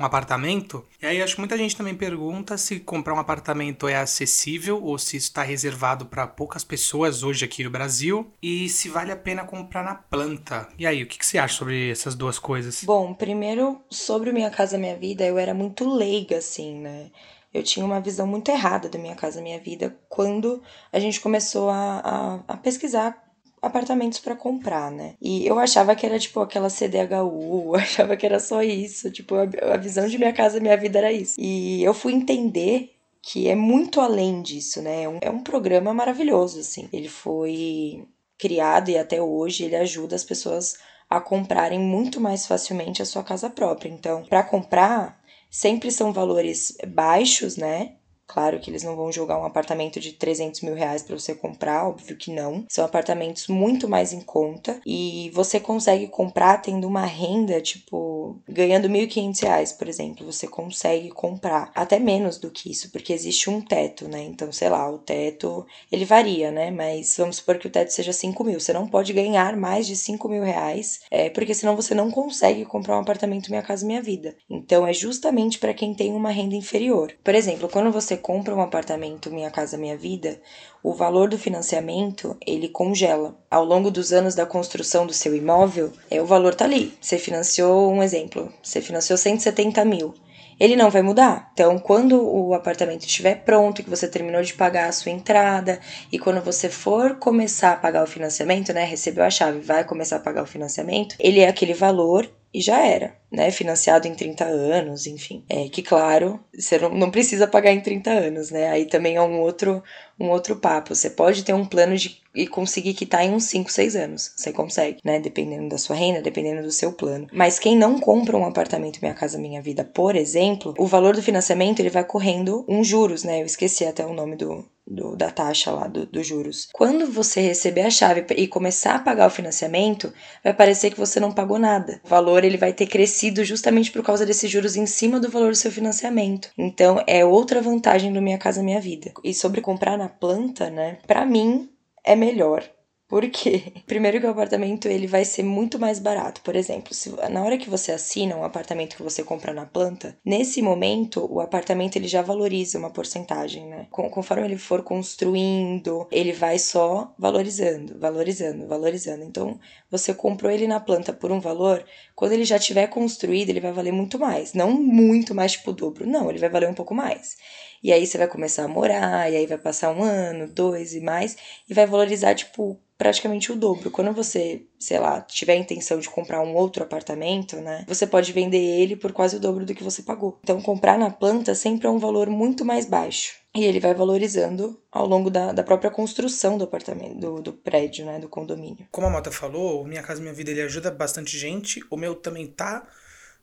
um 0.00 0.04
apartamento. 0.04 0.84
E 1.00 1.06
aí 1.06 1.22
acho 1.22 1.34
que 1.34 1.40
muita 1.40 1.56
gente 1.56 1.76
também 1.76 1.94
pergunta 1.94 2.56
se 2.56 2.80
comprar 2.80 3.14
um 3.14 3.18
apartamento 3.18 3.86
é 3.86 3.96
acessível 3.96 4.82
ou 4.82 4.98
se 4.98 5.16
isso 5.16 5.28
está 5.28 5.42
reservado 5.42 6.06
para 6.06 6.26
poucas 6.26 6.64
pessoas 6.64 7.22
hoje 7.22 7.44
aqui 7.44 7.62
no 7.62 7.70
Brasil 7.70 8.32
e 8.42 8.68
se 8.68 8.88
vale 8.88 9.12
a 9.12 9.16
pena 9.16 9.44
comprar 9.44 9.84
na 9.84 9.94
planta. 9.94 10.68
E 10.78 10.86
aí, 10.86 11.02
o 11.02 11.06
que, 11.06 11.18
que 11.18 11.26
você 11.26 11.38
acha 11.38 11.56
sobre 11.56 11.90
essas 11.90 12.14
duas 12.14 12.38
coisas? 12.38 12.82
Bom, 12.84 13.12
primeiro 13.12 13.80
sobre 13.90 14.32
Minha 14.32 14.50
Casa 14.50 14.78
Minha 14.78 14.96
Vida, 14.96 15.24
eu 15.24 15.38
era 15.38 15.52
muito 15.52 15.88
leiga 15.88 16.38
assim, 16.38 16.80
né? 16.80 17.10
eu 17.52 17.62
tinha 17.62 17.84
uma 17.84 18.00
visão 18.00 18.26
muito 18.26 18.48
errada 18.50 18.88
da 18.88 18.98
minha 18.98 19.16
casa, 19.16 19.42
minha 19.42 19.58
vida, 19.58 19.96
quando 20.08 20.62
a 20.92 21.00
gente 21.00 21.20
começou 21.20 21.68
a, 21.68 21.98
a, 21.98 22.54
a 22.54 22.56
pesquisar 22.56 23.29
apartamentos 23.60 24.18
para 24.18 24.36
comprar, 24.36 24.90
né? 24.90 25.14
E 25.20 25.46
eu 25.46 25.58
achava 25.58 25.94
que 25.94 26.06
era 26.06 26.18
tipo 26.18 26.40
aquela 26.40 26.70
CDHU, 26.70 27.74
achava 27.76 28.16
que 28.16 28.26
era 28.26 28.40
só 28.40 28.62
isso, 28.62 29.10
tipo, 29.10 29.34
a, 29.34 29.42
a 29.74 29.76
visão 29.76 30.08
de 30.08 30.18
minha 30.18 30.32
casa, 30.32 30.60
minha 30.60 30.76
vida 30.76 30.98
era 30.98 31.12
isso. 31.12 31.34
E 31.38 31.82
eu 31.82 31.94
fui 31.94 32.12
entender 32.12 32.94
que 33.22 33.48
é 33.48 33.54
muito 33.54 34.00
além 34.00 34.42
disso, 34.42 34.80
né? 34.80 35.02
É 35.04 35.08
um, 35.08 35.18
é 35.20 35.30
um 35.30 35.42
programa 35.42 35.92
maravilhoso, 35.92 36.60
assim. 36.60 36.88
Ele 36.92 37.08
foi 37.08 38.04
criado 38.38 38.90
e 38.90 38.96
até 38.96 39.20
hoje 39.20 39.64
ele 39.64 39.76
ajuda 39.76 40.16
as 40.16 40.24
pessoas 40.24 40.78
a 41.08 41.20
comprarem 41.20 41.78
muito 41.78 42.20
mais 42.20 42.46
facilmente 42.46 43.02
a 43.02 43.06
sua 43.06 43.22
casa 43.22 43.50
própria. 43.50 43.90
Então, 43.90 44.22
para 44.24 44.42
comprar, 44.42 45.20
Sempre 45.50 45.90
são 45.90 46.12
valores 46.12 46.76
baixos, 46.86 47.56
né? 47.56 47.94
Claro 48.32 48.60
que 48.60 48.70
eles 48.70 48.84
não 48.84 48.94
vão 48.94 49.10
jogar 49.10 49.40
um 49.40 49.44
apartamento 49.44 49.98
de 49.98 50.12
300 50.12 50.60
mil 50.60 50.74
reais 50.74 51.02
para 51.02 51.18
você 51.18 51.34
comprar, 51.34 51.88
óbvio 51.88 52.16
que 52.16 52.30
não. 52.30 52.64
São 52.68 52.84
apartamentos 52.84 53.48
muito 53.48 53.88
mais 53.88 54.12
em 54.12 54.20
conta 54.20 54.80
e 54.86 55.32
você 55.34 55.58
consegue 55.58 56.06
comprar 56.06 56.58
tendo 56.58 56.86
uma 56.86 57.04
renda, 57.04 57.60
tipo, 57.60 58.40
ganhando 58.48 58.88
1.500 58.88 59.42
reais, 59.42 59.72
por 59.72 59.88
exemplo. 59.88 60.24
Você 60.24 60.46
consegue 60.46 61.10
comprar 61.10 61.72
até 61.74 61.98
menos 61.98 62.38
do 62.38 62.52
que 62.52 62.70
isso, 62.70 62.92
porque 62.92 63.12
existe 63.12 63.50
um 63.50 63.60
teto, 63.60 64.06
né? 64.06 64.22
Então, 64.22 64.52
sei 64.52 64.68
lá, 64.68 64.88
o 64.88 64.98
teto 64.98 65.66
ele 65.90 66.04
varia, 66.04 66.52
né? 66.52 66.70
Mas 66.70 67.16
vamos 67.18 67.36
supor 67.36 67.58
que 67.58 67.66
o 67.66 67.70
teto 67.70 67.90
seja 67.92 68.12
5 68.12 68.44
mil. 68.44 68.60
Você 68.60 68.72
não 68.72 68.86
pode 68.86 69.12
ganhar 69.12 69.56
mais 69.56 69.88
de 69.88 69.96
5 69.96 70.28
mil 70.28 70.44
reais, 70.44 71.00
é, 71.10 71.28
porque 71.30 71.52
senão 71.52 71.74
você 71.74 71.96
não 71.96 72.12
consegue 72.12 72.64
comprar 72.64 72.96
um 72.96 73.00
apartamento 73.00 73.50
Minha 73.50 73.62
Casa 73.62 73.84
Minha 73.84 74.00
Vida. 74.00 74.36
Então, 74.48 74.86
é 74.86 74.92
justamente 74.92 75.58
para 75.58 75.74
quem 75.74 75.92
tem 75.94 76.12
uma 76.12 76.30
renda 76.30 76.54
inferior. 76.54 77.12
Por 77.24 77.34
exemplo, 77.34 77.68
quando 77.68 77.90
você 77.90 78.19
compra 78.20 78.54
um 78.54 78.60
apartamento 78.60 79.32
Minha 79.32 79.50
Casa 79.50 79.76
Minha 79.76 79.96
Vida, 79.96 80.40
o 80.82 80.94
valor 80.94 81.28
do 81.28 81.36
financiamento 81.36 82.36
ele 82.46 82.68
congela. 82.68 83.36
Ao 83.50 83.64
longo 83.64 83.90
dos 83.90 84.12
anos 84.12 84.34
da 84.36 84.46
construção 84.46 85.06
do 85.06 85.12
seu 85.12 85.34
imóvel, 85.34 85.92
é, 86.08 86.22
o 86.22 86.26
valor 86.26 86.54
tá 86.54 86.64
ali. 86.64 86.96
Você 87.00 87.18
financiou, 87.18 87.90
um 87.90 88.02
exemplo, 88.02 88.52
você 88.62 88.80
financiou 88.80 89.16
170 89.16 89.84
mil. 89.84 90.14
Ele 90.60 90.76
não 90.76 90.90
vai 90.90 91.00
mudar. 91.00 91.50
Então, 91.54 91.78
quando 91.78 92.22
o 92.22 92.52
apartamento 92.52 93.06
estiver 93.06 93.44
pronto, 93.44 93.82
que 93.82 93.88
você 93.88 94.06
terminou 94.06 94.42
de 94.42 94.52
pagar 94.52 94.90
a 94.90 94.92
sua 94.92 95.10
entrada, 95.10 95.80
e 96.12 96.18
quando 96.18 96.42
você 96.42 96.68
for 96.68 97.14
começar 97.14 97.72
a 97.72 97.76
pagar 97.76 98.04
o 98.04 98.06
financiamento, 98.06 98.70
né? 98.72 98.84
Recebeu 98.84 99.24
a 99.24 99.30
chave, 99.30 99.60
vai 99.60 99.84
começar 99.84 100.16
a 100.16 100.20
pagar 100.20 100.42
o 100.42 100.46
financiamento, 100.46 101.16
ele 101.18 101.40
é 101.40 101.48
aquele 101.48 101.72
valor 101.72 102.30
e 102.52 102.60
já 102.60 102.84
era, 102.84 103.16
né? 103.30 103.50
Financiado 103.50 104.08
em 104.08 104.14
30 104.14 104.44
anos, 104.44 105.06
enfim. 105.06 105.44
É 105.48 105.68
que, 105.68 105.82
claro, 105.82 106.40
você 106.52 106.78
não, 106.78 107.10
precisa 107.10 107.46
pagar 107.46 107.72
em 107.72 107.80
30 107.80 108.10
anos, 108.10 108.50
né? 108.50 108.68
Aí 108.68 108.86
também 108.86 109.16
é 109.16 109.22
um 109.22 109.40
outro, 109.40 109.82
um 110.18 110.30
outro 110.30 110.56
papo. 110.56 110.94
Você 110.94 111.10
pode 111.10 111.44
ter 111.44 111.52
um 111.52 111.64
plano 111.64 111.96
de 111.96 112.20
e 112.34 112.46
conseguir 112.46 112.94
quitar 112.94 113.24
em 113.24 113.32
uns 113.32 113.44
5, 113.44 113.70
6 113.70 113.96
anos. 113.96 114.32
Você 114.36 114.52
consegue, 114.52 114.98
né? 115.04 115.18
Dependendo 115.20 115.68
da 115.68 115.78
sua 115.78 115.96
renda, 115.96 116.20
dependendo 116.20 116.62
do 116.62 116.70
seu 116.70 116.92
plano. 116.92 117.28
Mas 117.32 117.58
quem 117.58 117.76
não 117.76 117.98
compra 117.98 118.36
um 118.36 118.44
apartamento 118.44 119.00
Minha 119.00 119.14
Casa 119.14 119.38
Minha 119.38 119.62
Vida, 119.62 119.84
por 119.84 120.16
exemplo, 120.16 120.74
o 120.78 120.86
valor 120.86 121.14
do 121.14 121.22
financiamento 121.22 121.80
ele 121.80 121.90
vai 121.90 122.04
correndo 122.04 122.64
uns 122.68 122.86
juros, 122.86 123.24
né? 123.24 123.40
Eu 123.42 123.46
esqueci 123.46 123.84
até 123.84 124.04
o 124.04 124.12
nome 124.12 124.36
do, 124.36 124.64
do, 124.90 125.16
da 125.16 125.30
taxa 125.30 125.70
lá 125.70 125.86
dos 125.86 126.06
do 126.06 126.22
juros. 126.22 126.68
Quando 126.72 127.06
você 127.06 127.40
receber 127.40 127.82
a 127.82 127.90
chave 127.90 128.26
e 128.36 128.48
começar 128.48 128.96
a 128.96 128.98
pagar 128.98 129.28
o 129.28 129.30
financiamento, 129.30 130.12
vai 130.42 130.52
parecer 130.52 130.90
que 130.90 130.98
você 130.98 131.20
não 131.20 131.32
pagou 131.32 131.58
nada. 131.58 132.00
O 132.04 132.08
valor 132.08 132.44
ele 132.44 132.56
vai 132.56 132.72
ter 132.72 132.86
crescido 132.86 133.44
justamente 133.44 133.92
por 133.92 134.02
causa 134.02 134.26
desses 134.26 134.50
juros 134.50 134.76
em 134.76 134.86
cima 134.86 135.20
do 135.20 135.30
valor 135.30 135.50
do 135.50 135.56
seu 135.56 135.70
financiamento. 135.70 136.50
Então 136.58 137.02
é 137.06 137.24
outra 137.24 137.62
vantagem 137.62 138.12
do 138.12 138.20
Minha 138.20 138.38
Casa 138.38 138.62
Minha 138.62 138.80
Vida. 138.80 139.12
E 139.22 139.32
sobre 139.32 139.60
comprar 139.60 139.96
na 139.96 140.08
planta, 140.08 140.68
né? 140.68 140.98
Para 141.06 141.24
mim 141.24 141.70
é 142.04 142.16
melhor 142.16 142.64
por 143.10 143.28
quê? 143.28 143.72
Primeiro 143.88 144.20
que 144.20 144.26
o 144.26 144.30
apartamento 144.30 144.86
ele 144.86 145.08
vai 145.08 145.24
ser 145.24 145.42
muito 145.42 145.80
mais 145.80 145.98
barato. 145.98 146.40
Por 146.42 146.54
exemplo, 146.54 146.94
se, 146.94 147.10
na 147.28 147.42
hora 147.42 147.58
que 147.58 147.68
você 147.68 147.90
assina 147.90 148.36
um 148.36 148.44
apartamento 148.44 148.94
que 148.96 149.02
você 149.02 149.24
compra 149.24 149.52
na 149.52 149.66
planta, 149.66 150.16
nesse 150.24 150.62
momento 150.62 151.26
o 151.28 151.40
apartamento 151.40 151.96
ele 151.96 152.06
já 152.06 152.22
valoriza 152.22 152.78
uma 152.78 152.90
porcentagem, 152.90 153.66
né? 153.66 153.88
conforme 153.90 154.44
ele 154.44 154.56
for 154.56 154.84
construindo, 154.84 156.06
ele 156.12 156.32
vai 156.32 156.56
só 156.56 157.12
valorizando, 157.18 157.98
valorizando, 157.98 158.68
valorizando. 158.68 159.24
Então, 159.24 159.58
você 159.90 160.14
comprou 160.14 160.52
ele 160.52 160.68
na 160.68 160.78
planta 160.78 161.12
por 161.12 161.32
um 161.32 161.40
valor, 161.40 161.84
quando 162.14 162.32
ele 162.32 162.44
já 162.44 162.60
tiver 162.60 162.86
construído, 162.86 163.50
ele 163.50 163.60
vai 163.60 163.72
valer 163.72 163.92
muito 163.92 164.20
mais. 164.20 164.54
Não 164.54 164.70
muito 164.70 165.34
mais, 165.34 165.52
tipo 165.52 165.70
o 165.70 165.74
dobro. 165.74 166.06
Não, 166.06 166.30
ele 166.30 166.38
vai 166.38 166.48
valer 166.48 166.68
um 166.68 166.74
pouco 166.74 166.94
mais. 166.94 167.36
E 167.82 167.92
aí 167.92 168.06
você 168.06 168.18
vai 168.18 168.28
começar 168.28 168.64
a 168.64 168.68
morar, 168.68 169.30
e 169.30 169.36
aí 169.36 169.46
vai 169.46 169.58
passar 169.58 169.90
um 169.90 170.02
ano, 170.02 170.46
dois 170.46 170.94
e 170.94 171.00
mais, 171.00 171.36
e 171.68 171.74
vai 171.74 171.86
valorizar, 171.86 172.34
tipo, 172.34 172.78
praticamente 172.98 173.50
o 173.50 173.56
dobro. 173.56 173.90
Quando 173.90 174.12
você, 174.12 174.62
sei 174.78 174.98
lá, 174.98 175.22
tiver 175.22 175.54
a 175.54 175.56
intenção 175.56 175.98
de 175.98 176.10
comprar 176.10 176.42
um 176.42 176.54
outro 176.54 176.82
apartamento, 176.82 177.56
né, 177.56 177.86
você 177.88 178.06
pode 178.06 178.30
vender 178.30 178.58
ele 178.58 178.94
por 178.94 179.12
quase 179.12 179.36
o 179.36 179.40
dobro 179.40 179.64
do 179.64 179.74
que 179.74 179.82
você 179.82 180.02
pagou. 180.02 180.38
Então, 180.44 180.60
comprar 180.60 180.98
na 180.98 181.08
planta 181.08 181.54
sempre 181.54 181.86
é 181.86 181.90
um 181.90 181.98
valor 181.98 182.28
muito 182.28 182.62
mais 182.62 182.84
baixo. 182.84 183.40
E 183.54 183.64
ele 183.64 183.80
vai 183.80 183.94
valorizando 183.94 184.78
ao 184.92 185.06
longo 185.06 185.30
da, 185.30 185.50
da 185.50 185.62
própria 185.62 185.90
construção 185.90 186.58
do 186.58 186.64
apartamento, 186.64 187.18
do, 187.18 187.40
do 187.40 187.52
prédio, 187.54 188.04
né, 188.04 188.18
do 188.18 188.28
condomínio. 188.28 188.86
Como 188.90 189.06
a 189.06 189.10
Mota 189.10 189.32
falou, 189.32 189.82
o 189.82 189.86
Minha 189.86 190.02
Casa 190.02 190.20
Minha 190.20 190.34
Vida 190.34 190.50
ele 190.50 190.60
ajuda 190.60 190.90
bastante 190.90 191.38
gente. 191.38 191.80
O 191.90 191.96
meu 191.96 192.14
também 192.14 192.46
tá 192.46 192.86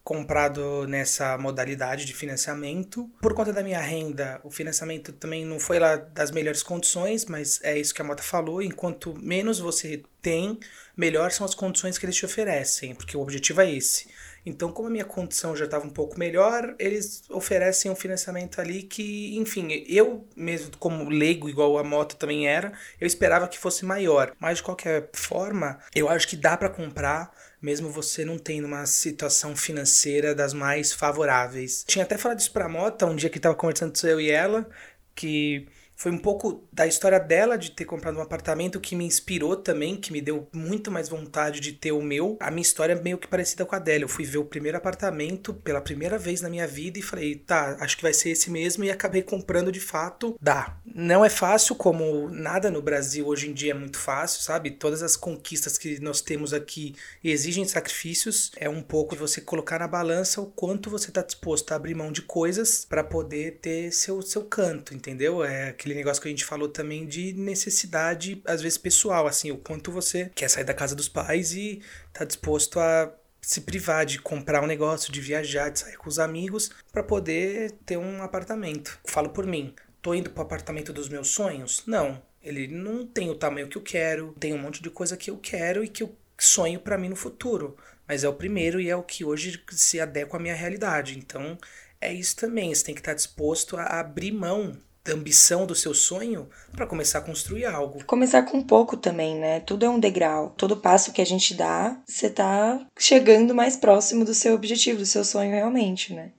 comprado 0.08 0.88
nessa 0.88 1.38
modalidade 1.38 2.06
de 2.06 2.14
financiamento. 2.14 3.12
Por 3.22 3.34
conta 3.34 3.52
da 3.52 3.62
minha 3.62 3.82
renda, 3.82 4.40
o 4.42 4.50
financiamento 4.50 5.12
também 5.12 5.44
não 5.44 5.60
foi 5.60 5.80
lá 5.80 5.98
das 5.98 6.32
melhores 6.32 6.64
condições, 6.64 7.26
mas 7.26 7.60
é 7.62 7.78
isso 7.78 7.94
que 7.94 8.02
a 8.02 8.06
Mota 8.06 8.24
falou. 8.24 8.62
Enquanto 8.62 9.14
menos 9.20 9.60
você 9.60 10.02
tem, 10.22 10.58
melhor 10.96 11.34
são 11.34 11.46
as 11.46 11.54
condições 11.54 11.98
que 11.98 12.06
eles 12.06 12.16
te 12.16 12.26
oferecem, 12.26 12.96
porque 12.96 13.18
o 13.18 13.20
objetivo 13.20 13.60
é 13.60 13.70
esse. 13.70 14.08
Então, 14.46 14.72
como 14.72 14.88
a 14.88 14.92
minha 14.92 15.04
condição 15.04 15.54
já 15.58 15.66
estava 15.66 15.86
um 15.86 15.90
pouco 15.90 16.18
melhor, 16.18 16.74
eles 16.80 17.24
oferecem 17.30 17.92
um 17.92 17.96
financiamento 17.96 18.62
ali 18.62 18.84
que, 18.84 19.36
enfim, 19.38 19.84
eu 19.90 20.26
mesmo 20.38 20.72
como 20.78 21.10
leigo, 21.10 21.50
igual 21.50 21.78
a 21.78 21.84
moto 21.84 22.16
também 22.16 22.48
era, 22.48 22.72
eu 22.98 23.06
esperava 23.06 23.50
que 23.50 23.60
fosse 23.60 23.84
maior. 23.84 24.32
Mas 24.40 24.60
de 24.60 24.64
qualquer 24.64 25.10
forma, 25.12 25.80
eu 25.94 26.08
acho 26.08 26.26
que 26.30 26.38
dá 26.38 26.56
para 26.56 26.70
comprar 26.70 27.30
mesmo 27.62 27.90
você 27.90 28.24
não 28.24 28.38
tendo 28.38 28.66
uma 28.66 28.86
situação 28.86 29.56
financeira 29.56 30.36
das 30.36 30.54
mais 30.54 30.94
favoráveis. 30.94 31.84
Tinha 31.88 32.04
até 32.04 32.18
falado 32.18 32.40
isso 32.40 32.52
pra 32.52 32.70
Mota 32.70 33.06
um 33.06 33.16
dia 33.16 33.30
que 33.30 33.40
tava 33.40 33.56
conversando 33.56 34.00
com 34.00 34.08
eu 34.08 34.22
e 34.22 34.30
ela, 34.30 34.70
que 35.16 35.68
foi 35.98 36.12
um 36.12 36.18
pouco 36.18 36.64
da 36.72 36.86
história 36.86 37.20
dela 37.20 37.58
de 37.58 37.72
ter 37.72 37.84
comprado 37.84 38.20
um 38.20 38.22
apartamento 38.22 38.80
que 38.80 38.96
me 38.96 39.04
inspirou 39.04 39.58
também, 39.58 39.96
que 39.96 40.14
me 40.14 40.22
deu 40.22 40.48
muito 40.54 40.92
mais 40.92 41.10
vontade 41.10 41.60
de 41.60 41.74
ter 41.74 41.92
o 41.92 42.04
meu. 42.04 42.38
A 42.40 42.52
minha 42.52 42.62
história 42.62 42.94
é 42.94 43.02
meio 43.02 43.18
que 43.18 43.28
parecida 43.28 43.66
com 43.66 43.76
a 43.76 43.80
dela. 43.80 44.04
Eu 44.04 44.08
fui 44.08 44.24
ver 44.24 44.38
o 44.38 44.46
primeiro 44.46 44.78
apartamento 44.78 45.56
pela 45.56 45.82
primeira 45.82 46.16
vez 46.20 46.40
na 46.40 46.50
minha 46.50 46.68
vida 46.68 47.00
e 47.00 47.02
falei, 47.02 47.36
tá, 47.36 47.78
acho 47.80 47.98
que 47.98 48.04
vai 48.04 48.14
ser 48.14 48.30
esse 48.30 48.52
mesmo 48.52 48.84
e 48.84 48.92
acabei 48.92 49.24
comprando 49.24 49.72
de 49.72 49.80
fato. 49.80 50.38
Dá. 50.40 50.78
Não 50.86 51.26
é 51.26 51.30
fácil, 51.30 51.76
como 51.76 52.30
nada 52.30 52.70
no 52.70 52.82
Brasil 52.82 53.26
hoje 53.26 53.50
em 53.50 53.54
dia 53.54 53.72
é 53.72 53.74
muito 53.74 53.98
fácil, 53.98 54.44
sabe? 54.44 54.70
Todas 54.70 55.02
as 55.02 55.16
conquistas 55.16 55.80
que 55.80 56.00
nós 56.00 56.22
temos 56.22 56.54
aqui 56.54 56.96
exigem 57.24 57.66
sacrifícios. 57.66 58.52
É 58.56 58.70
um 58.70 58.84
pouco 58.84 59.16
de 59.16 59.22
você 59.22 59.42
colocar 59.42 59.80
na 59.80 59.88
balança 59.88 60.42
o 60.42 60.46
quanto 60.46 60.92
você 60.92 61.10
está 61.10 61.24
disposto 61.24 61.72
a 61.72 61.76
abrir 61.76 61.96
mão 61.96 62.12
de 62.12 62.22
coisas 62.22 62.86
para 62.86 63.04
poder 63.04 63.58
ter 63.62 63.92
seu, 63.92 64.22
seu 64.22 64.44
canto, 64.44 64.94
entendeu? 64.94 65.44
É 65.44 65.70
aquele 65.70 65.87
negócio 65.96 66.22
que 66.22 66.28
a 66.28 66.32
gente 66.32 66.46
falou 66.46 66.70
também 66.70 67.06
de 67.06 67.34
necessidade, 67.34 68.42
às 68.46 68.62
vezes 68.62 68.78
pessoal, 68.78 69.28
assim, 69.28 69.52
o 69.52 69.58
quanto 69.58 69.92
você 69.92 70.32
quer 70.36 70.50
sair 70.50 70.64
da 70.64 70.74
casa 70.74 70.96
dos 70.96 71.08
pais 71.08 71.54
e 71.54 71.82
tá 72.14 72.26
disposto 72.26 72.80
a 72.80 73.14
se 73.42 73.62
privar 73.62 74.06
de 74.06 74.20
comprar 74.20 74.64
um 74.64 74.68
negócio, 74.68 75.12
de 75.12 75.22
viajar, 75.22 75.70
de 75.70 75.80
sair 75.80 75.98
com 75.98 76.10
os 76.10 76.20
amigos 76.20 76.72
para 76.92 77.04
poder 77.04 77.72
ter 77.86 77.98
um 77.98 78.22
apartamento. 78.22 79.00
Falo 79.06 79.30
por 79.30 79.46
mim, 79.46 79.74
tô 80.02 80.14
indo 80.14 80.30
pro 80.30 80.44
apartamento 80.44 80.92
dos 80.92 81.08
meus 81.08 81.30
sonhos? 81.30 81.84
Não, 81.86 82.22
ele 82.42 82.68
não 82.68 83.06
tem 83.06 83.30
o 83.30 83.36
tamanho 83.36 83.68
que 83.68 83.78
eu 83.78 83.82
quero, 83.82 84.36
tem 84.40 84.54
um 84.54 84.58
monte 84.58 84.82
de 84.82 84.90
coisa 84.90 85.16
que 85.16 85.30
eu 85.30 85.38
quero 85.38 85.84
e 85.84 85.88
que 85.88 86.04
eu 86.04 86.16
sonho 86.38 86.80
para 86.80 86.98
mim 86.98 87.10
no 87.10 87.16
futuro, 87.16 87.78
mas 88.08 88.24
é 88.24 88.30
o 88.30 88.34
primeiro 88.34 88.80
e 88.80 88.90
é 88.90 88.96
o 88.96 89.04
que 89.04 89.26
hoje 89.26 89.64
se 89.72 90.00
adequa 90.00 90.38
à 90.38 90.40
minha 90.40 90.56
realidade. 90.56 91.18
Então, 91.18 91.58
é 92.00 92.14
isso 92.14 92.36
também, 92.36 92.74
você 92.74 92.86
tem 92.86 92.96
que 92.96 93.02
estar 93.02 93.14
disposto 93.14 93.76
a 93.78 94.00
abrir 94.00 94.32
mão 94.32 94.78
ambição 95.14 95.66
do 95.66 95.76
seu 95.76 95.94
sonho 95.94 96.50
para 96.72 96.88
começar 96.88 97.20
a 97.20 97.22
construir 97.22 97.66
algo. 97.66 98.04
Começar 98.06 98.44
com 98.44 98.62
pouco 98.62 98.98
também, 98.98 99.36
né? 99.36 99.60
Tudo 99.62 99.86
é 99.86 99.90
um 99.90 100.00
degrau. 100.00 100.54
Todo 100.58 100.78
passo 100.78 101.12
que 101.12 101.22
a 101.22 101.26
gente 101.26 101.54
dá, 101.54 102.00
você 102.06 102.30
tá 102.30 102.86
chegando 102.98 103.56
mais 103.56 103.76
próximo 103.76 104.26
do 104.26 104.34
seu 104.34 104.54
objetivo, 104.54 105.00
do 105.00 105.06
seu 105.06 105.24
sonho 105.24 105.52
realmente, 105.52 106.14
né? 106.14 106.32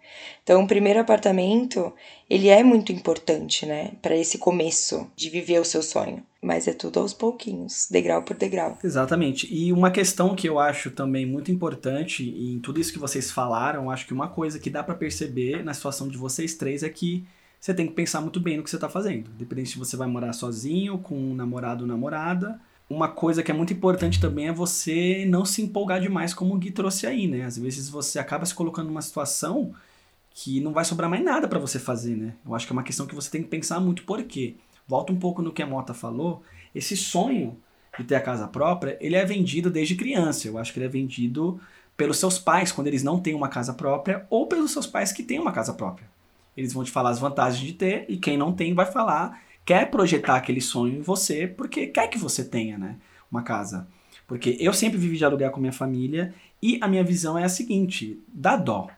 Então, 0.42 0.62
o 0.62 0.66
primeiro 0.66 0.98
apartamento, 0.98 1.92
ele 2.28 2.48
é 2.48 2.62
muito 2.62 2.90
importante, 2.90 3.66
né, 3.66 3.92
para 4.00 4.16
esse 4.16 4.38
começo 4.38 5.06
de 5.14 5.28
viver 5.28 5.60
o 5.60 5.64
seu 5.64 5.82
sonho. 5.82 6.22
Mas 6.40 6.66
é 6.66 6.72
tudo 6.72 7.00
aos 7.00 7.12
pouquinhos, 7.12 7.86
degrau 7.90 8.22
por 8.22 8.34
degrau. 8.34 8.78
Exatamente. 8.82 9.46
E 9.52 9.72
uma 9.72 9.90
questão 9.90 10.34
que 10.34 10.48
eu 10.48 10.58
acho 10.58 10.90
também 10.90 11.26
muito 11.26 11.50
importante 11.50 12.22
em 12.22 12.58
tudo 12.60 12.80
isso 12.80 12.92
que 12.92 12.98
vocês 12.98 13.30
falaram, 13.30 13.90
acho 13.90 14.06
que 14.06 14.14
uma 14.14 14.28
coisa 14.28 14.58
que 14.58 14.70
dá 14.70 14.82
para 14.82 14.94
perceber 14.94 15.62
na 15.62 15.74
situação 15.74 16.08
de 16.08 16.16
vocês 16.16 16.54
três 16.54 16.82
é 16.82 16.88
que 16.88 17.26
você 17.60 17.74
tem 17.74 17.86
que 17.86 17.92
pensar 17.92 18.20
muito 18.20 18.40
bem 18.40 18.56
no 18.56 18.62
que 18.62 18.70
você 18.70 18.76
está 18.76 18.88
fazendo. 18.88 19.30
Independente 19.34 19.70
se 19.70 19.78
você 19.78 19.96
vai 19.96 20.06
morar 20.06 20.32
sozinho, 20.32 20.98
com 20.98 21.16
um 21.16 21.34
namorado 21.34 21.82
ou 21.82 21.88
namorada. 21.88 22.60
Uma 22.88 23.08
coisa 23.08 23.42
que 23.42 23.50
é 23.50 23.54
muito 23.54 23.72
importante 23.72 24.20
também 24.20 24.48
é 24.48 24.52
você 24.52 25.26
não 25.28 25.44
se 25.44 25.60
empolgar 25.60 26.00
demais, 26.00 26.32
como 26.32 26.54
o 26.54 26.58
Gui 26.58 26.70
trouxe 26.70 27.06
aí, 27.06 27.26
né? 27.26 27.44
Às 27.44 27.58
vezes 27.58 27.88
você 27.88 28.18
acaba 28.18 28.46
se 28.46 28.54
colocando 28.54 28.86
numa 28.86 29.02
situação 29.02 29.74
que 30.30 30.60
não 30.60 30.72
vai 30.72 30.84
sobrar 30.84 31.10
mais 31.10 31.22
nada 31.22 31.48
para 31.48 31.58
você 31.58 31.78
fazer, 31.78 32.16
né? 32.16 32.34
Eu 32.46 32.54
acho 32.54 32.66
que 32.66 32.72
é 32.72 32.76
uma 32.76 32.84
questão 32.84 33.06
que 33.06 33.14
você 33.14 33.28
tem 33.28 33.42
que 33.42 33.48
pensar 33.48 33.80
muito 33.80 34.04
por 34.04 34.22
quê. 34.22 34.56
Volta 34.86 35.12
um 35.12 35.16
pouco 35.16 35.42
no 35.42 35.52
que 35.52 35.62
a 35.62 35.66
Mota 35.66 35.92
falou. 35.92 36.42
Esse 36.74 36.96
sonho 36.96 37.58
de 37.98 38.04
ter 38.04 38.14
a 38.14 38.20
casa 38.20 38.46
própria, 38.46 38.96
ele 39.00 39.16
é 39.16 39.24
vendido 39.24 39.68
desde 39.68 39.96
criança. 39.96 40.46
Eu 40.46 40.56
acho 40.56 40.72
que 40.72 40.78
ele 40.78 40.86
é 40.86 40.88
vendido 40.88 41.60
pelos 41.96 42.18
seus 42.18 42.38
pais 42.38 42.70
quando 42.70 42.86
eles 42.86 43.02
não 43.02 43.18
têm 43.18 43.34
uma 43.34 43.48
casa 43.48 43.74
própria 43.74 44.24
ou 44.30 44.46
pelos 44.46 44.70
seus 44.70 44.86
pais 44.86 45.12
que 45.12 45.22
têm 45.22 45.40
uma 45.40 45.52
casa 45.52 45.74
própria. 45.74 46.08
Eles 46.58 46.72
vão 46.72 46.82
te 46.82 46.90
falar 46.90 47.10
as 47.10 47.20
vantagens 47.20 47.64
de 47.64 47.72
ter 47.72 48.04
e 48.08 48.16
quem 48.16 48.36
não 48.36 48.52
tem 48.52 48.74
vai 48.74 48.84
falar, 48.84 49.40
quer 49.64 49.88
projetar 49.88 50.34
aquele 50.34 50.60
sonho 50.60 50.98
em 50.98 51.00
você 51.00 51.46
porque 51.46 51.86
quer 51.86 52.08
que 52.08 52.18
você 52.18 52.44
tenha, 52.44 52.76
né, 52.76 52.96
uma 53.30 53.42
casa. 53.42 53.86
Porque 54.26 54.56
eu 54.58 54.72
sempre 54.72 54.98
vivi 54.98 55.16
de 55.16 55.24
aluguel 55.24 55.52
com 55.52 55.60
minha 55.60 55.72
família 55.72 56.34
e 56.60 56.76
a 56.82 56.88
minha 56.88 57.04
visão 57.04 57.38
é 57.38 57.44
a 57.44 57.48
seguinte, 57.48 58.20
dá 58.26 58.56
dó. 58.56 58.88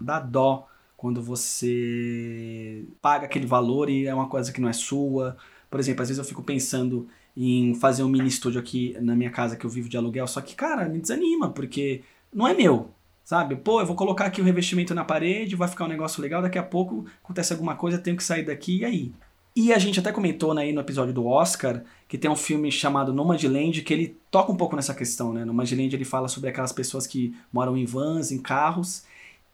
Dá 0.00 0.18
dó 0.18 0.66
quando 0.96 1.22
você 1.22 2.84
paga 3.00 3.26
aquele 3.26 3.46
valor 3.46 3.88
e 3.88 4.06
é 4.06 4.14
uma 4.14 4.26
coisa 4.26 4.52
que 4.52 4.60
não 4.60 4.68
é 4.68 4.72
sua. 4.72 5.36
Por 5.70 5.78
exemplo, 5.78 6.02
às 6.02 6.08
vezes 6.08 6.18
eu 6.18 6.24
fico 6.24 6.42
pensando 6.42 7.06
em 7.36 7.76
fazer 7.76 8.02
um 8.02 8.08
mini 8.08 8.26
estúdio 8.26 8.60
aqui 8.60 8.96
na 9.00 9.14
minha 9.14 9.30
casa 9.30 9.56
que 9.56 9.64
eu 9.64 9.70
vivo 9.70 9.88
de 9.88 9.96
aluguel, 9.96 10.26
só 10.26 10.40
que, 10.40 10.56
cara, 10.56 10.88
me 10.88 10.98
desanima, 10.98 11.48
porque 11.48 12.02
não 12.32 12.48
é 12.48 12.54
meu. 12.54 12.90
Sabe? 13.24 13.56
Pô, 13.56 13.80
eu 13.80 13.86
vou 13.86 13.96
colocar 13.96 14.26
aqui 14.26 14.40
o 14.40 14.44
revestimento 14.44 14.94
na 14.94 15.04
parede, 15.04 15.56
vai 15.56 15.66
ficar 15.66 15.86
um 15.86 15.88
negócio 15.88 16.20
legal, 16.20 16.42
daqui 16.42 16.58
a 16.58 16.62
pouco 16.62 17.06
acontece 17.22 17.52
alguma 17.52 17.74
coisa, 17.74 17.98
tenho 17.98 18.16
que 18.16 18.22
sair 18.22 18.44
daqui, 18.44 18.80
e 18.80 18.84
aí? 18.84 19.12
E 19.56 19.72
a 19.72 19.78
gente 19.78 20.00
até 20.00 20.10
comentou 20.12 20.52
né, 20.52 20.62
aí 20.62 20.72
no 20.72 20.80
episódio 20.80 21.14
do 21.14 21.26
Oscar 21.26 21.82
que 22.08 22.18
tem 22.18 22.30
um 22.30 22.36
filme 22.36 22.70
chamado 22.72 23.14
Nomadland 23.14 23.82
que 23.82 23.94
ele 23.94 24.16
toca 24.30 24.50
um 24.50 24.56
pouco 24.56 24.74
nessa 24.76 24.92
questão, 24.92 25.32
né? 25.32 25.44
Nomadland 25.44 25.94
ele 25.94 26.04
fala 26.04 26.28
sobre 26.28 26.50
aquelas 26.50 26.72
pessoas 26.72 27.06
que 27.06 27.34
moram 27.52 27.76
em 27.76 27.84
vans, 27.84 28.32
em 28.32 28.38
carros, 28.38 29.04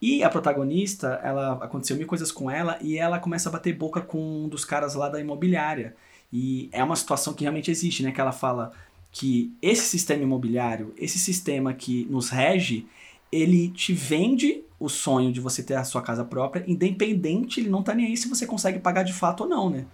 e 0.01 0.23
a 0.23 0.29
protagonista, 0.29 1.19
ela 1.23 1.53
aconteceu 1.63 1.95
mil 1.95 2.07
coisas 2.07 2.31
com 2.31 2.49
ela 2.49 2.79
e 2.81 2.97
ela 2.97 3.19
começa 3.19 3.47
a 3.47 3.51
bater 3.51 3.73
boca 3.73 4.01
com 4.01 4.45
um 4.45 4.49
dos 4.49 4.65
caras 4.65 4.95
lá 4.95 5.07
da 5.07 5.19
imobiliária. 5.21 5.95
E 6.33 6.69
é 6.71 6.83
uma 6.83 6.95
situação 6.95 7.33
que 7.35 7.43
realmente 7.43 7.69
existe, 7.69 8.01
né? 8.01 8.11
Que 8.11 8.19
ela 8.19 8.31
fala 8.31 8.71
que 9.11 9.53
esse 9.61 9.83
sistema 9.83 10.23
imobiliário, 10.23 10.93
esse 10.97 11.19
sistema 11.19 11.73
que 11.73 12.07
nos 12.09 12.29
rege, 12.29 12.87
ele 13.31 13.69
te 13.69 13.93
vende 13.93 14.63
o 14.79 14.89
sonho 14.89 15.31
de 15.31 15.39
você 15.39 15.61
ter 15.61 15.75
a 15.75 15.83
sua 15.83 16.01
casa 16.01 16.25
própria, 16.25 16.63
independente, 16.67 17.59
ele 17.59 17.69
não 17.69 17.83
tá 17.83 17.93
nem 17.93 18.07
aí 18.07 18.17
se 18.17 18.27
você 18.27 18.45
consegue 18.45 18.79
pagar 18.79 19.03
de 19.03 19.13
fato 19.13 19.43
ou 19.43 19.49
não, 19.49 19.69
né? 19.69 19.85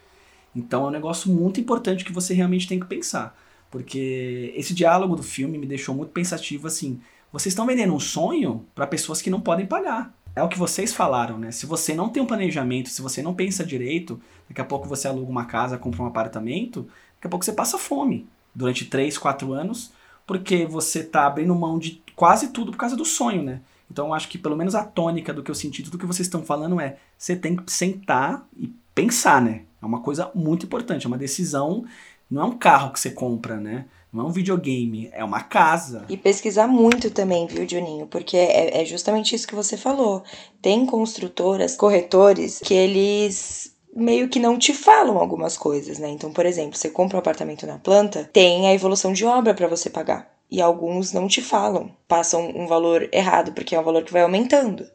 Então 0.55 0.85
é 0.85 0.88
um 0.88 0.91
negócio 0.91 1.31
muito 1.31 1.59
importante 1.59 2.05
que 2.05 2.11
você 2.11 2.33
realmente 2.33 2.67
tem 2.67 2.79
que 2.79 2.85
pensar. 2.85 3.38
Porque 3.69 4.53
esse 4.55 4.73
diálogo 4.73 5.15
do 5.15 5.23
filme 5.23 5.57
me 5.57 5.65
deixou 5.65 5.93
muito 5.93 6.11
pensativo 6.11 6.67
assim. 6.67 6.99
Vocês 7.31 7.51
estão 7.51 7.65
vendendo 7.65 7.93
um 7.93 7.99
sonho 7.99 8.65
para 8.73 8.88
pessoas 8.88 9.21
que 9.21 9.29
não 9.29 9.41
podem 9.41 9.65
pagar. 9.65 10.15
É 10.33 10.41
o 10.41 10.47
que 10.47 10.57
vocês 10.57 10.93
falaram, 10.93 11.38
né? 11.38 11.51
Se 11.51 11.65
você 11.65 11.93
não 11.93 12.09
tem 12.09 12.23
um 12.23 12.25
planejamento, 12.25 12.89
se 12.89 13.01
você 13.01 13.21
não 13.21 13.33
pensa 13.33 13.65
direito, 13.65 14.21
daqui 14.47 14.61
a 14.61 14.65
pouco 14.65 14.88
você 14.88 15.07
aluga 15.07 15.29
uma 15.29 15.45
casa, 15.45 15.77
compra 15.77 16.03
um 16.03 16.05
apartamento, 16.05 16.83
daqui 17.15 17.27
a 17.27 17.29
pouco 17.29 17.43
você 17.43 17.51
passa 17.51 17.77
fome 17.77 18.27
durante 18.55 18.85
3, 18.85 19.17
4 19.17 19.51
anos, 19.51 19.91
porque 20.25 20.65
você 20.65 21.03
tá 21.03 21.25
abrindo 21.25 21.53
mão 21.53 21.77
de 21.77 22.01
quase 22.18 22.47
tudo 22.47 22.72
por 22.72 22.80
causa 22.80 22.95
do 22.97 23.05
sonho, 23.05 23.43
né? 23.43 23.61
Então 23.89 24.07
eu 24.07 24.13
acho 24.13 24.28
que 24.28 24.39
pelo 24.39 24.57
menos 24.57 24.76
a 24.76 24.84
tônica 24.84 25.32
do 25.32 25.43
que 25.43 25.51
eu 25.51 25.55
senti, 25.55 25.84
tudo 25.84 25.99
que 25.99 26.05
vocês 26.05 26.26
estão 26.26 26.43
falando 26.43 26.82
é 26.82 26.97
você 27.18 27.36
tem 27.36 27.55
que 27.55 27.72
sentar 27.72 28.45
e 28.57 28.74
pensar, 28.93 29.39
né? 29.39 29.61
É 29.82 29.86
uma 29.86 30.01
coisa 30.01 30.32
muito 30.34 30.65
importante, 30.65 31.05
é 31.05 31.07
uma 31.07 31.18
decisão, 31.18 31.86
não 32.30 32.41
é 32.41 32.45
um 32.45 32.57
carro 32.57 32.91
que 32.91 32.99
você 32.99 33.11
compra, 33.11 33.57
né? 33.57 33.86
Não 34.11 34.26
é 34.26 34.28
um 34.28 34.32
videogame, 34.32 35.09
é 35.13 35.24
uma 35.24 35.41
casa. 35.41 36.05
E 36.09 36.18
pesquisar 36.18 36.68
muito 36.68 37.11
também, 37.11 37.45
viu, 37.45 37.70
Juninho? 37.70 38.07
Porque 38.07 38.36
é, 38.36 38.82
é 38.82 38.86
justamente 38.86 39.36
isso 39.36 39.47
que 39.47 39.53
você 39.53 39.78
falou. 39.78 40.24
Tem 40.59 40.86
construtoras, 40.88 41.76
corretores, 41.76 42.59
que 42.59 42.74
eles 42.74 43.76
meio 43.95 44.28
que 44.28 44.39
não 44.39 44.57
te 44.57 44.74
falam 44.74 45.18
algumas 45.18 45.55
coisas, 45.55 45.99
né? 45.99 46.09
Então, 46.09 46.32
por 46.34 46.45
exemplo, 46.45 46.78
você 46.78 46.89
compra 46.89 47.18
um 47.18 47.20
apartamento 47.20 47.68
na 47.68 47.78
planta, 47.78 48.28
tem 48.32 48.68
a 48.68 48.74
evolução 48.74 49.13
de 49.13 49.24
obra 49.24 49.53
para 49.53 49.68
você 49.68 49.89
pagar. 49.89 50.36
E 50.50 50.62
alguns 50.62 51.12
não 51.12 51.28
te 51.28 51.41
falam, 51.41 51.91
passam 52.08 52.50
um 52.56 52.68
valor 52.68 53.10
errado, 53.12 53.52
porque 53.52 53.76
é 53.76 53.80
um 53.80 53.84
valor 53.84 54.04
que 54.04 54.14
vai 54.14 54.22
aumentando 54.22 54.88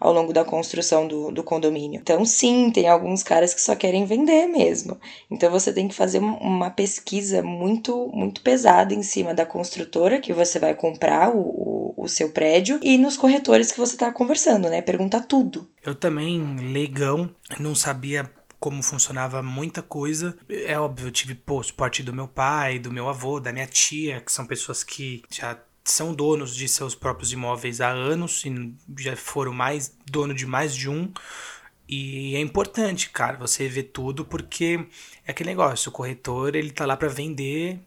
ao 0.00 0.14
longo 0.14 0.32
da 0.32 0.44
construção 0.44 1.06
do, 1.06 1.30
do 1.30 1.44
condomínio. 1.44 2.00
Então, 2.00 2.24
sim, 2.24 2.70
tem 2.70 2.88
alguns 2.88 3.22
caras 3.22 3.52
que 3.52 3.60
só 3.60 3.76
querem 3.76 4.06
vender 4.06 4.46
mesmo. 4.46 4.98
Então, 5.30 5.50
você 5.50 5.72
tem 5.72 5.86
que 5.86 5.94
fazer 5.94 6.18
uma 6.18 6.70
pesquisa 6.70 7.42
muito, 7.42 8.08
muito 8.08 8.40
pesada 8.40 8.94
em 8.94 9.02
cima 9.02 9.34
da 9.34 9.44
construtora 9.44 10.20
que 10.20 10.32
você 10.32 10.58
vai 10.58 10.74
comprar 10.74 11.36
o, 11.36 11.40
o, 11.40 12.04
o 12.04 12.08
seu 12.08 12.30
prédio 12.30 12.80
e 12.82 12.96
nos 12.96 13.18
corretores 13.18 13.70
que 13.70 13.78
você 13.78 13.94
está 13.94 14.10
conversando, 14.10 14.70
né? 14.70 14.80
Perguntar 14.80 15.20
tudo. 15.26 15.68
Eu 15.84 15.94
também, 15.94 16.56
leigão, 16.72 17.28
não 17.58 17.74
sabia 17.74 18.30
como 18.60 18.82
funcionava 18.82 19.42
muita 19.42 19.82
coisa. 19.82 20.36
É 20.48 20.78
óbvio, 20.78 21.08
eu 21.08 21.10
tive 21.10 21.34
pô, 21.34 21.62
suporte 21.62 22.02
do 22.02 22.12
meu 22.12 22.28
pai, 22.28 22.78
do 22.78 22.92
meu 22.92 23.08
avô, 23.08 23.40
da 23.40 23.52
minha 23.52 23.66
tia, 23.66 24.20
que 24.20 24.30
são 24.30 24.46
pessoas 24.46 24.84
que 24.84 25.22
já 25.30 25.58
são 25.82 26.14
donos 26.14 26.54
de 26.54 26.68
seus 26.68 26.94
próprios 26.94 27.32
imóveis 27.32 27.80
há 27.80 27.88
anos 27.88 28.44
e 28.44 28.74
já 28.98 29.16
foram 29.16 29.52
mais 29.52 29.96
dono 30.06 30.34
de 30.34 30.46
mais 30.46 30.74
de 30.76 30.88
um. 30.88 31.12
E 31.88 32.36
é 32.36 32.40
importante, 32.40 33.10
cara, 33.10 33.36
você 33.36 33.66
ver 33.68 33.84
tudo 33.84 34.24
porque 34.24 34.86
é 35.26 35.32
aquele 35.32 35.50
negócio, 35.50 35.88
o 35.90 35.92
corretor, 35.92 36.54
ele 36.54 36.70
tá 36.70 36.86
lá 36.86 36.96
para 36.96 37.08
vender, 37.08 37.80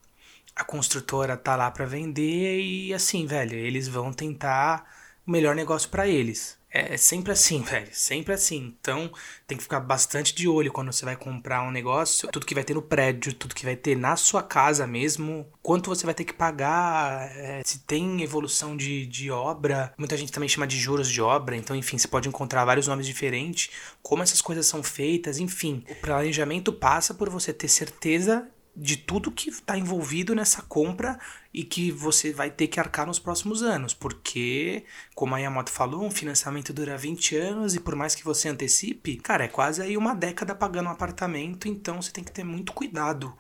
a 0.56 0.64
construtora 0.64 1.38
tá 1.38 1.56
lá 1.56 1.72
para 1.72 1.86
vender 1.86 2.60
e 2.60 2.94
assim, 2.94 3.26
velho, 3.26 3.56
eles 3.56 3.88
vão 3.88 4.12
tentar 4.12 4.86
o 5.26 5.32
melhor 5.32 5.56
negócio 5.56 5.90
para 5.90 6.08
eles. 6.08 6.58
É 6.74 6.98
sempre 6.98 7.32
assim, 7.32 7.62
velho. 7.64 7.88
Sempre 7.92 8.34
assim. 8.34 8.76
Então, 8.80 9.12
tem 9.46 9.56
que 9.56 9.64
ficar 9.64 9.80
bastante 9.80 10.34
de 10.34 10.48
olho 10.48 10.72
quando 10.72 10.92
você 10.92 11.06
vai 11.06 11.16
comprar 11.16 11.62
um 11.62 11.70
negócio. 11.70 12.28
Tudo 12.32 12.46
que 12.46 12.56
vai 12.56 12.64
ter 12.64 12.74
no 12.74 12.82
prédio, 12.82 13.34
tudo 13.34 13.54
que 13.54 13.64
vai 13.64 13.76
ter 13.76 13.96
na 13.96 14.16
sua 14.16 14.42
casa 14.42 14.88
mesmo. 14.88 15.46
Quanto 15.62 15.90
você 15.90 16.04
vai 16.04 16.16
ter 16.16 16.24
que 16.24 16.34
pagar. 16.34 17.30
É, 17.38 17.62
se 17.64 17.80
tem 17.80 18.24
evolução 18.24 18.76
de, 18.76 19.06
de 19.06 19.30
obra. 19.30 19.94
Muita 19.98 20.18
gente 20.18 20.32
também 20.32 20.50
chama 20.50 20.66
de 20.66 20.78
juros 20.80 21.08
de 21.10 21.22
obra. 21.22 21.56
Então, 21.56 21.76
enfim, 21.76 22.00
você 22.00 22.08
pode 22.08 22.28
encontrar 22.28 22.66
vários 22.66 22.88
nomes 22.88 23.06
diferentes. 23.06 23.70
Como 24.02 24.24
essas 24.24 24.42
coisas 24.42 24.66
são 24.66 24.82
feitas. 24.82 25.38
Enfim, 25.38 25.84
o 25.88 25.96
planejamento 25.96 26.74
passa 26.74 27.14
por 27.14 27.30
você 27.30 27.54
ter 27.54 27.68
certeza 27.68 28.50
de 28.76 28.98
tudo 28.98 29.32
que 29.32 29.50
está 29.50 29.78
envolvido 29.78 30.34
nessa 30.34 30.62
compra 30.64 31.20
e 31.54 31.64
que 31.64 31.92
você 31.92 32.34
vai 32.34 32.50
ter 32.50 32.68
que 32.68 32.80
arcar 32.80 33.06
nos 33.06 33.20
próximos 33.20 33.62
anos, 33.62 33.94
porque, 33.94 34.84
como 35.14 35.36
a 35.36 35.40
Yamato 35.40 35.72
falou, 35.72 36.04
um 36.04 36.12
financiamento 36.12 36.74
dura 36.74 36.98
20 36.98 37.36
anos 37.36 37.76
e 37.76 37.80
por 37.80 37.96
mais 37.96 38.16
que 38.16 38.24
você 38.24 38.50
antecipe, 38.50 39.18
cara, 39.18 39.46
é 39.46 39.48
quase 39.48 39.82
aí 39.82 39.96
uma 39.96 40.16
década 40.16 40.56
pagando 40.56 40.90
um 40.90 40.94
apartamento, 40.94 41.68
então 41.68 42.02
você 42.02 42.12
tem 42.12 42.24
que 42.24 42.32
ter 42.32 42.44
muito 42.44 42.74
cuidado 42.74 43.34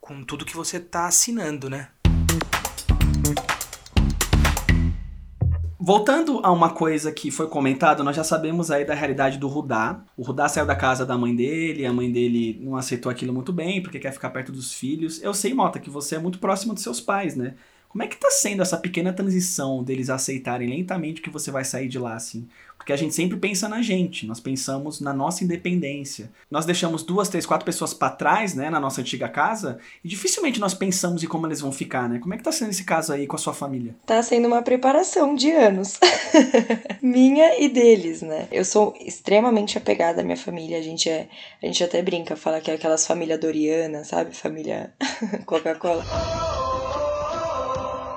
com 0.00 0.24
tudo 0.24 0.44
que 0.44 0.56
você 0.56 0.78
está 0.78 1.06
assinando, 1.06 1.70
né? 1.70 1.88
Voltando 5.90 6.38
a 6.44 6.52
uma 6.52 6.70
coisa 6.70 7.10
que 7.10 7.32
foi 7.32 7.48
comentado, 7.48 8.04
nós 8.04 8.14
já 8.14 8.22
sabemos 8.22 8.70
aí 8.70 8.84
da 8.84 8.94
realidade 8.94 9.38
do 9.38 9.48
Rudá. 9.48 10.00
O 10.16 10.22
Rudá 10.22 10.48
saiu 10.48 10.64
da 10.64 10.76
casa 10.76 11.04
da 11.04 11.18
mãe 11.18 11.34
dele, 11.34 11.84
a 11.84 11.92
mãe 11.92 12.12
dele 12.12 12.60
não 12.62 12.76
aceitou 12.76 13.10
aquilo 13.10 13.34
muito 13.34 13.52
bem, 13.52 13.82
porque 13.82 13.98
quer 13.98 14.12
ficar 14.12 14.30
perto 14.30 14.52
dos 14.52 14.72
filhos. 14.72 15.20
Eu 15.20 15.34
sei, 15.34 15.52
Mota, 15.52 15.80
que 15.80 15.90
você 15.90 16.14
é 16.14 16.20
muito 16.20 16.38
próximo 16.38 16.74
dos 16.74 16.84
seus 16.84 17.00
pais, 17.00 17.34
né? 17.34 17.56
Como 17.88 18.04
é 18.04 18.06
que 18.06 18.16
tá 18.16 18.30
sendo 18.30 18.62
essa 18.62 18.76
pequena 18.76 19.12
transição 19.12 19.82
deles 19.82 20.10
aceitarem 20.10 20.68
lentamente 20.70 21.20
que 21.20 21.28
você 21.28 21.50
vai 21.50 21.64
sair 21.64 21.88
de 21.88 21.98
lá, 21.98 22.14
assim? 22.14 22.46
Porque 22.80 22.94
a 22.94 22.96
gente 22.96 23.14
sempre 23.14 23.36
pensa 23.36 23.68
na 23.68 23.82
gente, 23.82 24.26
nós 24.26 24.40
pensamos 24.40 25.02
na 25.02 25.12
nossa 25.12 25.44
independência. 25.44 26.32
Nós 26.50 26.64
deixamos 26.64 27.02
duas, 27.02 27.28
três, 27.28 27.44
quatro 27.44 27.66
pessoas 27.66 27.92
para 27.92 28.08
trás, 28.08 28.54
né, 28.54 28.70
na 28.70 28.80
nossa 28.80 29.02
antiga 29.02 29.28
casa, 29.28 29.78
e 30.02 30.08
dificilmente 30.08 30.58
nós 30.58 30.72
pensamos 30.72 31.22
em 31.22 31.26
como 31.26 31.46
eles 31.46 31.60
vão 31.60 31.70
ficar, 31.70 32.08
né? 32.08 32.18
Como 32.18 32.32
é 32.32 32.38
que 32.38 32.42
tá 32.42 32.50
sendo 32.50 32.70
esse 32.70 32.82
caso 32.82 33.12
aí 33.12 33.26
com 33.26 33.36
a 33.36 33.38
sua 33.38 33.52
família? 33.52 33.94
Tá 34.06 34.22
sendo 34.22 34.48
uma 34.48 34.62
preparação 34.62 35.34
de 35.34 35.50
anos. 35.50 36.00
minha 37.02 37.60
e 37.62 37.68
deles, 37.68 38.22
né? 38.22 38.48
Eu 38.50 38.64
sou 38.64 38.94
extremamente 38.98 39.76
apegada 39.76 40.22
à 40.22 40.24
minha 40.24 40.38
família, 40.38 40.78
a 40.78 40.82
gente 40.82 41.06
é, 41.10 41.28
a 41.62 41.66
gente 41.66 41.84
até 41.84 42.00
brinca, 42.00 42.34
fala 42.34 42.62
que 42.62 42.70
é 42.70 42.74
aquelas 42.74 43.06
família 43.06 43.36
Doriana, 43.36 44.04
sabe? 44.04 44.34
Família 44.34 44.94
Coca-Cola 45.44 46.02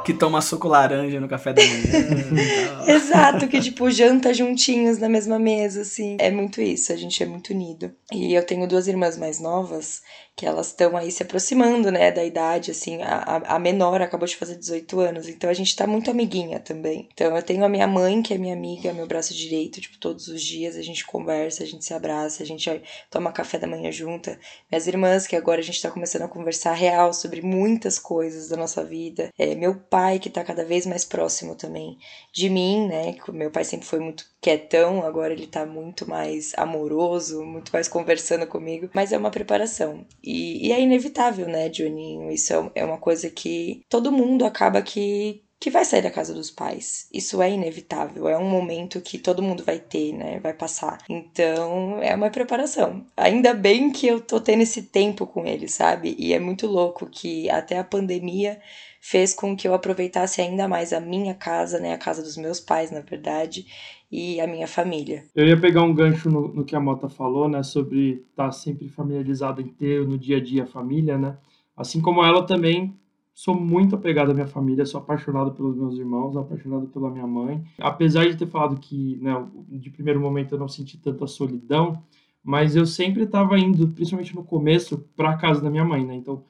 que 0.04 0.14
toma 0.14 0.42
suco 0.42 0.68
laranja 0.68 1.20
no 1.20 1.28
café 1.28 1.54
da 1.54 1.62
manhã. 1.62 2.84
Exato, 2.88 3.48
que 3.48 3.60
tipo, 3.60 3.90
janta 3.90 4.34
juntinhos 4.34 4.98
na 4.98 5.08
mesma 5.08 5.40
mesa, 5.40 5.82
assim. 5.82 6.18
É 6.20 6.30
muito 6.30 6.62
isso, 6.62 6.92
a 6.92 6.96
gente 6.96 7.22
é 7.22 7.26
muito 7.26 7.54
unido. 7.54 7.92
E 8.12 8.34
eu 8.34 8.46
tenho 8.46 8.68
duas 8.68 8.88
irmãs 8.88 9.18
mais 9.18 9.40
novas 9.40 10.02
que 10.36 10.46
elas 10.46 10.68
estão 10.68 10.98
aí 10.98 11.12
se 11.12 11.24
aproximando, 11.24 11.92
né, 11.92 12.12
da 12.12 12.24
idade, 12.24 12.72
assim, 12.72 13.02
a, 13.04 13.56
a 13.56 13.60
menor 13.60 14.02
acabou 14.02 14.28
de 14.28 14.36
fazer 14.36 14.56
18 14.56 15.00
anos, 15.00 15.28
então 15.28 15.50
a 15.50 15.54
gente 15.54 15.76
tá 15.76 15.86
muito 15.86 16.10
amiguinha 16.10 16.60
também. 16.60 17.08
Então 17.14 17.36
eu 17.36 17.44
tenho 17.44 17.64
a 17.64 17.70
minha 17.70 17.88
mãe, 17.88 18.22
que 18.22 18.34
é 18.34 18.38
minha 18.38 18.54
amiga, 18.54 18.94
meu 18.94 19.06
braço 19.06 19.34
direito, 19.34 19.80
tipo, 19.80 19.98
todos 20.00 20.28
os 20.28 20.42
dias 20.42 20.76
a 20.76 20.82
gente 20.82 21.06
conversa, 21.06 21.64
a 21.64 21.68
gente 21.68 21.86
se 21.86 21.94
abraça, 21.94 22.42
a 22.42 22.46
gente 22.46 22.82
toma 23.12 23.32
café 23.32 23.60
da 23.60 23.68
manhã 23.68 23.92
junta. 23.92 24.40
Minhas 24.72 24.88
irmãs, 24.88 25.28
que 25.28 25.36
agora 25.36 25.62
a 25.62 25.64
gente 25.64 25.82
tá 25.82 25.92
começando 25.92 26.24
a 26.24 26.28
conversar 26.28 26.74
real 26.74 27.14
sobre 27.14 27.42
muitas 27.42 28.00
coisas 28.00 28.50
da 28.50 28.58
nossa 28.58 28.84
vida. 28.84 29.30
É, 29.38 29.54
meu 29.56 29.76
pai, 29.76 30.20
que 30.20 30.30
tá 30.30 30.44
cada 30.44 30.66
vez 30.66 30.86
mais 30.86 31.06
próximo 31.06 31.56
também 31.56 31.98
de 32.32 32.50
mim, 32.50 32.88
né, 32.88 33.16
meu 33.30 33.52
pai 33.52 33.64
sempre 33.64 33.86
foi 33.86 34.00
muito 34.00 34.26
quietão, 34.42 35.04
agora 35.06 35.32
ele 35.32 35.48
tá 35.48 35.66
muito 35.66 36.10
mais 36.10 36.52
amoroso, 36.58 37.44
muito 37.46 37.72
mais 37.72 37.88
conversando 37.88 38.46
comigo, 38.48 38.90
mas 38.94 39.12
é 39.12 39.18
uma 39.18 39.32
preparação. 39.32 40.06
E, 40.24 40.68
e 40.68 40.72
é 40.72 40.80
inevitável, 40.82 41.48
né, 41.48 41.70
Johninho? 41.70 42.32
Isso 42.32 42.54
é, 42.54 42.72
é 42.82 42.86
uma 42.86 42.98
coisa 42.98 43.30
que 43.30 43.84
todo 43.90 44.12
mundo 44.12 44.46
acaba 44.46 44.82
que 44.82 45.44
que 45.64 45.70
vai 45.70 45.86
sair 45.86 46.02
da 46.02 46.12
casa 46.12 46.34
dos 46.34 46.52
pais. 46.52 47.08
Isso 47.14 47.42
é 47.42 47.50
inevitável, 47.50 48.28
é 48.28 48.38
um 48.38 48.50
momento 48.50 49.00
que 49.00 49.18
todo 49.18 49.42
mundo 49.42 49.64
vai 49.64 49.80
ter, 49.80 50.12
né? 50.12 50.38
Vai 50.42 50.54
passar. 50.54 50.98
Então, 51.10 52.00
é 52.04 52.14
uma 52.14 52.30
preparação. 52.30 53.06
Ainda 53.16 53.54
bem 53.54 53.90
que 53.90 54.06
eu 54.06 54.20
tô 54.20 54.42
tendo 54.42 54.62
esse 54.64 54.84
tempo 54.84 55.26
com 55.26 55.46
ele, 55.46 55.70
sabe? 55.70 56.18
E 56.20 56.34
é 56.34 56.40
muito 56.40 56.68
louco 56.68 57.08
que 57.10 57.50
até 57.50 57.78
a 57.78 57.84
pandemia 57.84 58.60
fez 59.00 59.34
com 59.34 59.56
que 59.56 59.66
eu 59.66 59.74
aproveitasse 59.74 60.42
ainda 60.42 60.68
mais 60.68 60.92
a 60.92 61.00
minha 61.00 61.34
casa, 61.34 61.80
né? 61.80 61.94
A 61.94 61.98
casa 61.98 62.22
dos 62.22 62.36
meus 62.36 62.60
pais, 62.60 62.92
na 62.92 63.00
verdade, 63.00 63.66
e 64.14 64.40
a 64.40 64.46
minha 64.46 64.68
família. 64.68 65.24
Eu 65.34 65.48
ia 65.48 65.60
pegar 65.60 65.82
um 65.82 65.92
gancho 65.92 66.30
no, 66.30 66.48
no 66.50 66.64
que 66.64 66.76
a 66.76 66.80
Mota 66.80 67.10
falou, 67.10 67.50
né, 67.50 67.64
sobre 67.64 68.24
estar 68.30 68.46
tá 68.46 68.52
sempre 68.52 68.88
familiarizado 68.88 69.64
ter 69.64 70.08
no 70.08 70.20
dia 70.20 70.38
a 70.38 70.40
dia 70.40 70.64
a 70.64 70.68
família, 70.68 71.18
né? 71.18 71.36
Assim 71.76 72.00
como 72.00 72.24
ela 72.24 72.46
também 72.46 72.96
sou 73.34 73.60
muito 73.60 73.96
apegado 73.96 74.30
à 74.30 74.34
minha 74.36 74.46
família, 74.46 74.86
sou 74.86 75.02
apaixonado 75.02 75.54
pelos 75.54 75.76
meus 75.76 75.98
irmãos, 75.98 76.38
apaixonado 76.38 76.86
pela 76.90 77.10
minha 77.10 77.26
mãe. 77.26 77.64
Apesar 77.80 78.30
de 78.30 78.38
ter 78.38 78.46
falado 78.46 78.80
que, 78.80 79.18
né, 79.20 79.34
de 79.68 79.90
primeiro 79.90 80.20
momento 80.20 80.54
eu 80.54 80.60
não 80.60 80.68
senti 80.68 80.96
tanta 80.96 81.26
solidão, 81.26 82.00
mas 82.44 82.76
eu 82.76 82.86
sempre 82.86 83.24
estava 83.24 83.58
indo, 83.58 83.88
principalmente 83.88 84.36
no 84.36 84.44
começo, 84.44 85.00
para 85.16 85.36
casa 85.38 85.60
da 85.60 85.72
minha 85.72 85.84
mãe, 85.84 86.06
né? 86.06 86.14
Então, 86.14 86.44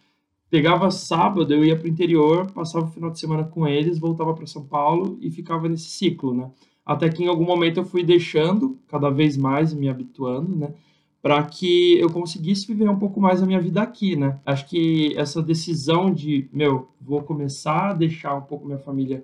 pegava 0.49 0.91
sábado, 0.91 1.53
eu 1.53 1.63
ia 1.63 1.77
para 1.77 1.85
o 1.85 1.89
interior, 1.89 2.51
passava 2.51 2.87
o 2.87 2.91
final 2.91 3.09
de 3.09 3.19
semana 3.19 3.45
com 3.45 3.65
eles, 3.65 3.97
voltava 3.97 4.33
para 4.33 4.45
São 4.45 4.65
Paulo 4.65 5.17
e 5.21 5.31
ficava 5.31 5.69
nesse 5.69 5.87
ciclo, 5.87 6.33
né? 6.33 6.51
Até 6.85 7.09
que 7.09 7.23
em 7.23 7.27
algum 7.27 7.45
momento 7.45 7.79
eu 7.79 7.85
fui 7.85 8.03
deixando 8.03 8.77
cada 8.87 9.09
vez 9.09 9.37
mais, 9.37 9.73
me 9.73 9.89
habituando, 9.89 10.55
né? 10.55 10.73
Para 11.21 11.41
que 11.43 11.97
eu 11.97 12.09
conseguisse 12.09 12.67
viver 12.67 12.89
um 12.89 12.99
pouco 12.99 13.21
mais 13.21 13.41
a 13.41 13.45
minha 13.45 13.59
vida 13.59 13.81
aqui, 13.81 14.15
né? 14.15 14.39
Acho 14.45 14.67
que 14.67 15.13
essa 15.17 15.41
decisão 15.41 16.13
de, 16.13 16.49
meu, 16.51 16.89
vou 16.99 17.23
começar 17.23 17.91
a 17.91 17.93
deixar 17.93 18.35
um 18.35 18.41
pouco 18.41 18.65
minha 18.65 18.77
família 18.77 19.23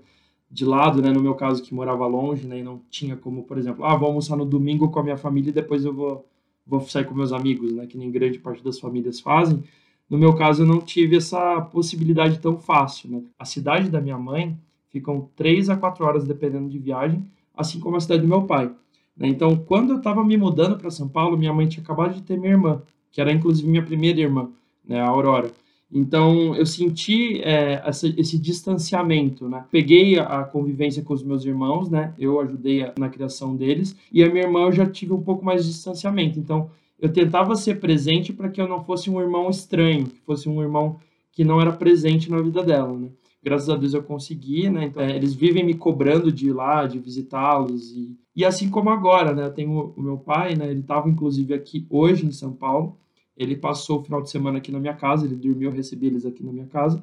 de 0.49 0.63
lado, 0.63 1.01
né? 1.01 1.11
No 1.11 1.21
meu 1.21 1.35
caso, 1.35 1.61
que 1.61 1.73
morava 1.73 2.07
longe, 2.07 2.47
né? 2.47 2.59
E 2.59 2.63
não 2.63 2.81
tinha 2.89 3.17
como, 3.17 3.43
por 3.43 3.57
exemplo, 3.57 3.83
ah, 3.83 3.95
vou 3.97 4.07
almoçar 4.07 4.37
no 4.37 4.45
domingo 4.45 4.89
com 4.89 4.99
a 4.99 5.03
minha 5.03 5.17
família 5.17 5.49
e 5.49 5.53
depois 5.53 5.83
eu 5.83 5.93
vou, 5.93 6.25
vou 6.65 6.79
sair 6.81 7.03
com 7.03 7.13
meus 7.13 7.33
amigos, 7.33 7.73
né? 7.73 7.85
Que 7.85 7.97
nem 7.97 8.09
grande 8.09 8.39
parte 8.39 8.63
das 8.63 8.79
famílias 8.79 9.19
fazem. 9.19 9.61
No 10.09 10.17
meu 10.17 10.33
caso, 10.33 10.63
eu 10.63 10.67
não 10.67 10.79
tive 10.79 11.17
essa 11.17 11.59
possibilidade 11.61 12.39
tão 12.39 12.57
fácil, 12.57 13.11
né? 13.11 13.23
A 13.37 13.43
cidade 13.43 13.89
da 13.89 13.99
minha 13.99 14.17
mãe 14.17 14.57
ficam 14.89 15.29
três 15.35 15.69
a 15.69 15.75
quatro 15.75 16.05
horas 16.05 16.25
dependendo 16.25 16.69
de 16.69 16.79
viagem 16.79 17.27
assim 17.59 17.79
como 17.79 17.97
a 17.97 17.99
cidade 17.99 18.21
do 18.21 18.27
meu 18.27 18.43
pai. 18.43 18.71
Né? 19.15 19.27
Então, 19.27 19.55
quando 19.55 19.91
eu 19.91 19.97
estava 19.97 20.23
me 20.23 20.37
mudando 20.37 20.77
para 20.77 20.89
São 20.89 21.07
Paulo, 21.09 21.37
minha 21.37 21.53
mãe 21.53 21.67
tinha 21.67 21.83
acabado 21.83 22.13
de 22.13 22.21
ter 22.21 22.37
minha 22.37 22.53
irmã, 22.53 22.81
que 23.11 23.19
era 23.19 23.31
inclusive 23.31 23.67
minha 23.67 23.83
primeira 23.83 24.21
irmã, 24.21 24.49
né, 24.87 25.01
a 25.01 25.07
Aurora. 25.07 25.51
Então, 25.91 26.55
eu 26.55 26.65
senti 26.67 27.41
é, 27.41 27.81
essa, 27.83 28.07
esse 28.15 28.37
distanciamento, 28.37 29.49
né? 29.49 29.65
Peguei 29.71 30.19
a, 30.19 30.43
convivência 30.43 31.01
com 31.01 31.15
os 31.15 31.23
meus 31.23 31.43
irmãos, 31.45 31.89
né? 31.89 32.13
Eu 32.17 32.39
ajudei 32.39 32.83
a, 32.83 32.93
na 32.97 33.09
criação 33.09 33.55
deles. 33.55 33.95
E 34.11 34.23
a 34.23 34.29
minha 34.29 34.43
irmã 34.43 34.65
eu 34.65 34.71
já 34.71 34.85
tive 34.85 35.13
um 35.13 35.21
pouco 35.21 35.43
mais 35.43 35.65
de 35.65 35.71
distanciamento. 35.71 36.37
Então, 36.37 36.69
eu 36.99 37.11
tentava 37.11 37.55
ser 37.55 37.79
presente 37.79 38.31
para 38.31 38.49
que 38.49 38.61
eu 38.61 38.67
não 38.67 38.83
fosse 38.83 39.09
um 39.09 39.19
irmão 39.19 39.49
estranho, 39.49 40.05
que 40.05 40.21
fosse 40.27 40.47
um 40.47 40.61
irmão 40.61 40.99
que 41.31 41.43
não 41.43 41.59
era 41.59 41.71
presente 41.71 42.29
na 42.29 42.39
vida 42.39 42.61
dela, 42.61 42.95
né? 42.95 43.09
Graças 43.41 43.69
a 43.69 43.75
Deus 43.75 43.93
eu 43.93 44.03
consegui, 44.03 44.69
né? 44.69 44.85
Então, 44.85 45.01
é, 45.01 45.15
eles 45.15 45.33
vivem 45.33 45.65
me 45.65 45.73
cobrando 45.73 46.31
de 46.31 46.47
ir 46.47 46.53
lá, 46.53 46.85
de 46.85 46.99
visitá-los 46.99 47.91
e, 47.91 48.17
e 48.35 48.45
assim 48.45 48.69
como 48.69 48.89
agora, 48.89 49.33
né? 49.33 49.45
Eu 49.45 49.53
tenho 49.53 49.93
o 49.95 50.01
meu 50.01 50.17
pai, 50.17 50.55
né? 50.55 50.69
Ele 50.69 50.81
estava 50.81 51.09
inclusive 51.09 51.53
aqui 51.53 51.85
hoje 51.89 52.25
em 52.25 52.31
São 52.31 52.53
Paulo. 52.53 52.97
Ele 53.35 53.55
passou 53.55 53.99
o 53.99 54.03
final 54.03 54.21
de 54.21 54.29
semana 54.29 54.57
aqui 54.57 54.71
na 54.71 54.79
minha 54.79 54.93
casa, 54.93 55.25
ele 55.25 55.35
dormiu, 55.35 55.69
eu 55.69 55.75
recebi 55.75 56.07
eles 56.07 56.25
aqui 56.25 56.43
na 56.43 56.51
minha 56.51 56.67
casa. 56.67 57.01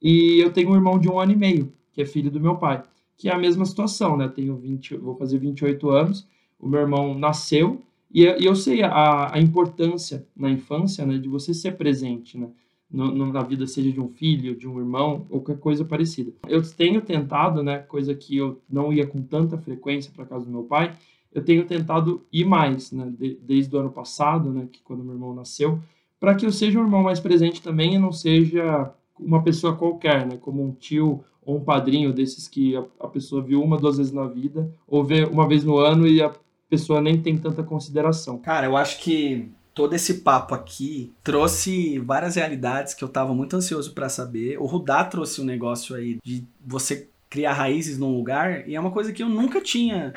E 0.00 0.38
eu 0.40 0.52
tenho 0.52 0.70
um 0.70 0.74
irmão 0.74 0.98
de 0.98 1.08
um 1.08 1.18
ano 1.18 1.32
e 1.32 1.36
meio, 1.36 1.72
que 1.92 2.02
é 2.02 2.06
filho 2.06 2.30
do 2.30 2.40
meu 2.40 2.56
pai, 2.56 2.82
que 3.16 3.28
é 3.28 3.32
a 3.32 3.38
mesma 3.38 3.64
situação, 3.64 4.16
né? 4.16 4.26
Eu 4.26 4.30
tenho 4.30 4.56
20, 4.56 4.96
vou 4.96 5.16
fazer 5.16 5.38
28 5.38 5.90
anos. 5.90 6.28
O 6.58 6.68
meu 6.68 6.80
irmão 6.80 7.18
nasceu 7.18 7.82
e, 8.14 8.22
eu 8.22 8.54
sei 8.54 8.84
a, 8.84 9.34
a 9.34 9.40
importância 9.40 10.24
na 10.36 10.48
infância, 10.48 11.04
né, 11.04 11.18
de 11.18 11.28
você 11.28 11.52
ser 11.52 11.72
presente, 11.72 12.38
né? 12.38 12.48
No, 12.94 13.32
na 13.32 13.42
vida, 13.42 13.66
seja 13.66 13.90
de 13.90 14.00
um 14.00 14.08
filho, 14.08 14.54
de 14.54 14.68
um 14.68 14.78
irmão, 14.78 15.26
ou 15.28 15.40
qualquer 15.40 15.60
coisa 15.60 15.84
parecida. 15.84 16.32
Eu 16.46 16.62
tenho 16.62 17.00
tentado, 17.00 17.62
né, 17.62 17.78
coisa 17.78 18.14
que 18.14 18.36
eu 18.36 18.60
não 18.70 18.92
ia 18.92 19.04
com 19.04 19.20
tanta 19.20 19.58
frequência 19.58 20.12
para 20.14 20.24
casa 20.24 20.44
do 20.44 20.50
meu 20.50 20.62
pai, 20.62 20.94
eu 21.34 21.44
tenho 21.44 21.66
tentado 21.66 22.24
ir 22.32 22.44
mais, 22.44 22.92
né, 22.92 23.12
de, 23.18 23.36
desde 23.42 23.74
o 23.74 23.80
ano 23.80 23.90
passado, 23.90 24.50
né, 24.50 24.68
que 24.70 24.80
quando 24.82 25.02
meu 25.02 25.14
irmão 25.14 25.34
nasceu, 25.34 25.80
para 26.20 26.36
que 26.36 26.46
eu 26.46 26.52
seja 26.52 26.78
um 26.78 26.84
irmão 26.84 27.02
mais 27.02 27.18
presente 27.18 27.60
também 27.60 27.94
e 27.94 27.98
não 27.98 28.12
seja 28.12 28.92
uma 29.18 29.42
pessoa 29.42 29.74
qualquer, 29.74 30.24
né, 30.24 30.36
como 30.40 30.62
um 30.62 30.70
tio 30.70 31.24
ou 31.44 31.56
um 31.56 31.64
padrinho 31.64 32.12
desses 32.12 32.46
que 32.46 32.76
a, 32.76 32.84
a 33.00 33.08
pessoa 33.08 33.42
viu 33.42 33.60
uma, 33.60 33.76
duas 33.76 33.98
vezes 33.98 34.12
na 34.12 34.26
vida, 34.26 34.70
ou 34.86 35.02
vê 35.02 35.24
uma 35.24 35.48
vez 35.48 35.64
no 35.64 35.76
ano 35.78 36.06
e 36.06 36.22
a 36.22 36.32
pessoa 36.70 37.00
nem 37.00 37.20
tem 37.20 37.36
tanta 37.36 37.62
consideração. 37.62 38.38
Cara, 38.38 38.66
eu 38.66 38.76
acho 38.76 39.02
que 39.02 39.50
todo 39.74 39.94
esse 39.94 40.14
papo 40.14 40.54
aqui 40.54 41.12
trouxe 41.22 41.98
várias 41.98 42.36
realidades 42.36 42.94
que 42.94 43.02
eu 43.02 43.08
tava 43.08 43.34
muito 43.34 43.56
ansioso 43.56 43.92
para 43.92 44.08
saber. 44.08 44.56
O 44.58 44.66
Rudá 44.66 45.04
trouxe 45.04 45.40
um 45.40 45.44
negócio 45.44 45.96
aí 45.96 46.18
de 46.22 46.44
você 46.64 47.08
criar 47.28 47.54
raízes 47.54 47.98
num 47.98 48.16
lugar, 48.16 48.68
e 48.68 48.76
é 48.76 48.80
uma 48.80 48.92
coisa 48.92 49.12
que 49.12 49.22
eu 49.22 49.28
nunca 49.28 49.60
tinha 49.60 50.14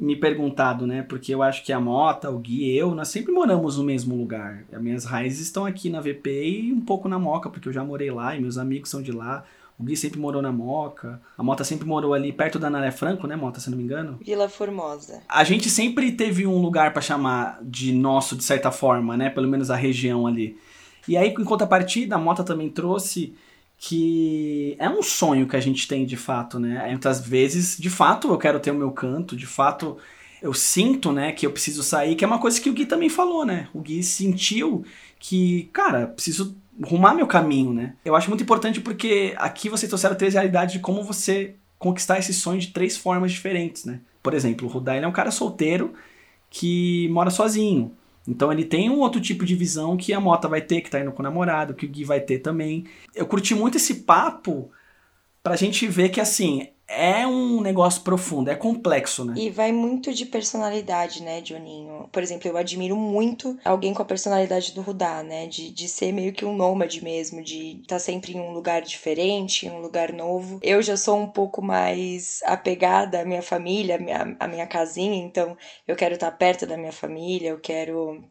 me 0.00 0.16
perguntado, 0.16 0.86
né? 0.86 1.02
Porque 1.02 1.34
eu 1.34 1.42
acho 1.42 1.62
que 1.64 1.72
a 1.72 1.80
Mota, 1.80 2.30
o 2.30 2.38
Gui 2.38 2.64
e 2.64 2.78
eu, 2.78 2.94
nós 2.94 3.08
sempre 3.08 3.32
moramos 3.32 3.76
no 3.76 3.84
mesmo 3.84 4.16
lugar. 4.16 4.64
As 4.72 4.80
minhas 4.80 5.04
raízes 5.04 5.40
estão 5.40 5.66
aqui 5.66 5.90
na 5.90 6.00
VP 6.00 6.48
e 6.48 6.72
um 6.72 6.80
pouco 6.80 7.08
na 7.08 7.18
Moca, 7.18 7.50
porque 7.50 7.68
eu 7.68 7.72
já 7.72 7.84
morei 7.84 8.10
lá 8.10 8.34
e 8.34 8.40
meus 8.40 8.56
amigos 8.56 8.88
são 8.88 9.02
de 9.02 9.12
lá. 9.12 9.44
O 9.78 9.84
Gui 9.84 9.96
sempre 9.96 10.18
morou 10.18 10.42
na 10.42 10.50
Moca. 10.50 11.20
A 11.36 11.42
Mota 11.42 11.62
sempre 11.62 11.86
morou 11.86 12.12
ali 12.12 12.32
perto 12.32 12.58
da 12.58 12.68
Naré 12.68 12.90
Franco, 12.90 13.26
né, 13.28 13.36
Mota, 13.36 13.60
se 13.60 13.70
não 13.70 13.78
me 13.78 13.84
engano? 13.84 14.18
Vila 14.24 14.48
Formosa. 14.48 15.22
A 15.28 15.44
gente 15.44 15.70
sempre 15.70 16.10
teve 16.10 16.46
um 16.46 16.60
lugar 16.60 16.92
para 16.92 17.00
chamar 17.00 17.60
de 17.62 17.92
nosso, 17.92 18.34
de 18.34 18.42
certa 18.42 18.72
forma, 18.72 19.16
né? 19.16 19.30
Pelo 19.30 19.46
menos 19.46 19.70
a 19.70 19.76
região 19.76 20.26
ali. 20.26 20.58
E 21.06 21.16
aí, 21.16 21.28
em 21.28 21.44
contrapartida, 21.44 22.16
a 22.16 22.18
Mota 22.18 22.42
também 22.42 22.68
trouxe 22.68 23.34
que 23.78 24.74
é 24.80 24.90
um 24.90 25.02
sonho 25.02 25.46
que 25.46 25.56
a 25.56 25.60
gente 25.60 25.86
tem 25.86 26.04
de 26.04 26.16
fato, 26.16 26.58
né? 26.58 26.84
Muitas 26.90 27.24
vezes, 27.24 27.78
de 27.78 27.88
fato, 27.88 28.28
eu 28.28 28.36
quero 28.36 28.58
ter 28.58 28.72
o 28.72 28.74
meu 28.74 28.90
canto, 28.90 29.36
de 29.36 29.46
fato, 29.46 29.96
eu 30.42 30.52
sinto, 30.52 31.12
né, 31.12 31.30
que 31.30 31.46
eu 31.46 31.52
preciso 31.52 31.84
sair, 31.84 32.16
que 32.16 32.24
é 32.24 32.26
uma 32.26 32.40
coisa 32.40 32.60
que 32.60 32.68
o 32.68 32.72
Gui 32.72 32.86
também 32.86 33.08
falou, 33.08 33.44
né? 33.44 33.68
O 33.72 33.80
Gui 33.80 34.02
sentiu 34.02 34.84
que, 35.20 35.70
cara, 35.72 36.08
preciso 36.08 36.56
rumar 36.82 37.14
meu 37.14 37.26
caminho, 37.26 37.72
né? 37.72 37.94
Eu 38.04 38.14
acho 38.14 38.28
muito 38.28 38.42
importante 38.42 38.80
porque 38.80 39.34
aqui 39.36 39.68
você 39.68 39.88
trouxeram 39.88 40.16
três 40.16 40.34
realidades 40.34 40.74
de 40.74 40.78
como 40.78 41.02
você 41.02 41.54
conquistar 41.78 42.18
esse 42.18 42.34
sonho 42.34 42.60
de 42.60 42.68
três 42.68 42.96
formas 42.96 43.32
diferentes, 43.32 43.84
né? 43.84 44.00
Por 44.22 44.34
exemplo, 44.34 44.66
o 44.66 44.70
Rudá, 44.70 44.94
é 44.94 45.06
um 45.06 45.12
cara 45.12 45.30
solteiro 45.30 45.94
que 46.50 47.08
mora 47.10 47.30
sozinho. 47.30 47.92
Então 48.26 48.52
ele 48.52 48.64
tem 48.64 48.90
um 48.90 48.98
outro 48.98 49.20
tipo 49.20 49.44
de 49.44 49.54
visão 49.54 49.96
que 49.96 50.12
a 50.12 50.20
Mota 50.20 50.48
vai 50.48 50.60
ter, 50.60 50.82
que 50.82 50.90
tá 50.90 51.00
indo 51.00 51.12
com 51.12 51.20
o 51.20 51.22
namorado, 51.22 51.74
que 51.74 51.86
o 51.86 51.88
Gui 51.88 52.04
vai 52.04 52.20
ter 52.20 52.40
também. 52.40 52.84
Eu 53.14 53.26
curti 53.26 53.54
muito 53.54 53.76
esse 53.76 54.02
papo 54.02 54.70
pra 55.42 55.56
gente 55.56 55.86
ver 55.86 56.10
que 56.10 56.20
assim, 56.20 56.68
é 56.88 57.26
um 57.26 57.60
negócio 57.60 58.02
profundo, 58.02 58.50
é 58.50 58.54
complexo, 58.54 59.24
né? 59.24 59.34
E 59.36 59.50
vai 59.50 59.70
muito 59.70 60.12
de 60.12 60.24
personalidade, 60.24 61.22
né, 61.22 61.42
Johninho? 61.42 62.08
Por 62.10 62.22
exemplo, 62.22 62.48
eu 62.48 62.56
admiro 62.56 62.96
muito 62.96 63.58
alguém 63.62 63.92
com 63.92 64.00
a 64.00 64.06
personalidade 64.06 64.72
do 64.72 64.80
Rudá, 64.80 65.22
né? 65.22 65.46
De, 65.46 65.70
de 65.70 65.86
ser 65.86 66.12
meio 66.12 66.32
que 66.32 66.46
um 66.46 66.56
nômade 66.56 67.04
mesmo, 67.04 67.42
de 67.42 67.80
estar 67.82 67.96
tá 67.96 67.98
sempre 67.98 68.32
em 68.32 68.40
um 68.40 68.52
lugar 68.52 68.80
diferente, 68.80 69.66
em 69.66 69.70
um 69.70 69.80
lugar 69.80 70.12
novo. 70.12 70.58
Eu 70.62 70.80
já 70.80 70.96
sou 70.96 71.18
um 71.18 71.26
pouco 71.26 71.60
mais 71.60 72.40
apegada 72.44 73.20
à 73.20 73.24
minha 73.24 73.42
família, 73.42 73.96
à 73.96 73.98
minha, 73.98 74.36
à 74.40 74.48
minha 74.48 74.66
casinha, 74.66 75.22
então 75.22 75.56
eu 75.86 75.94
quero 75.94 76.14
estar 76.14 76.30
tá 76.30 76.36
perto 76.36 76.66
da 76.66 76.76
minha 76.76 76.92
família, 76.92 77.50
eu 77.50 77.60
quero 77.60 78.24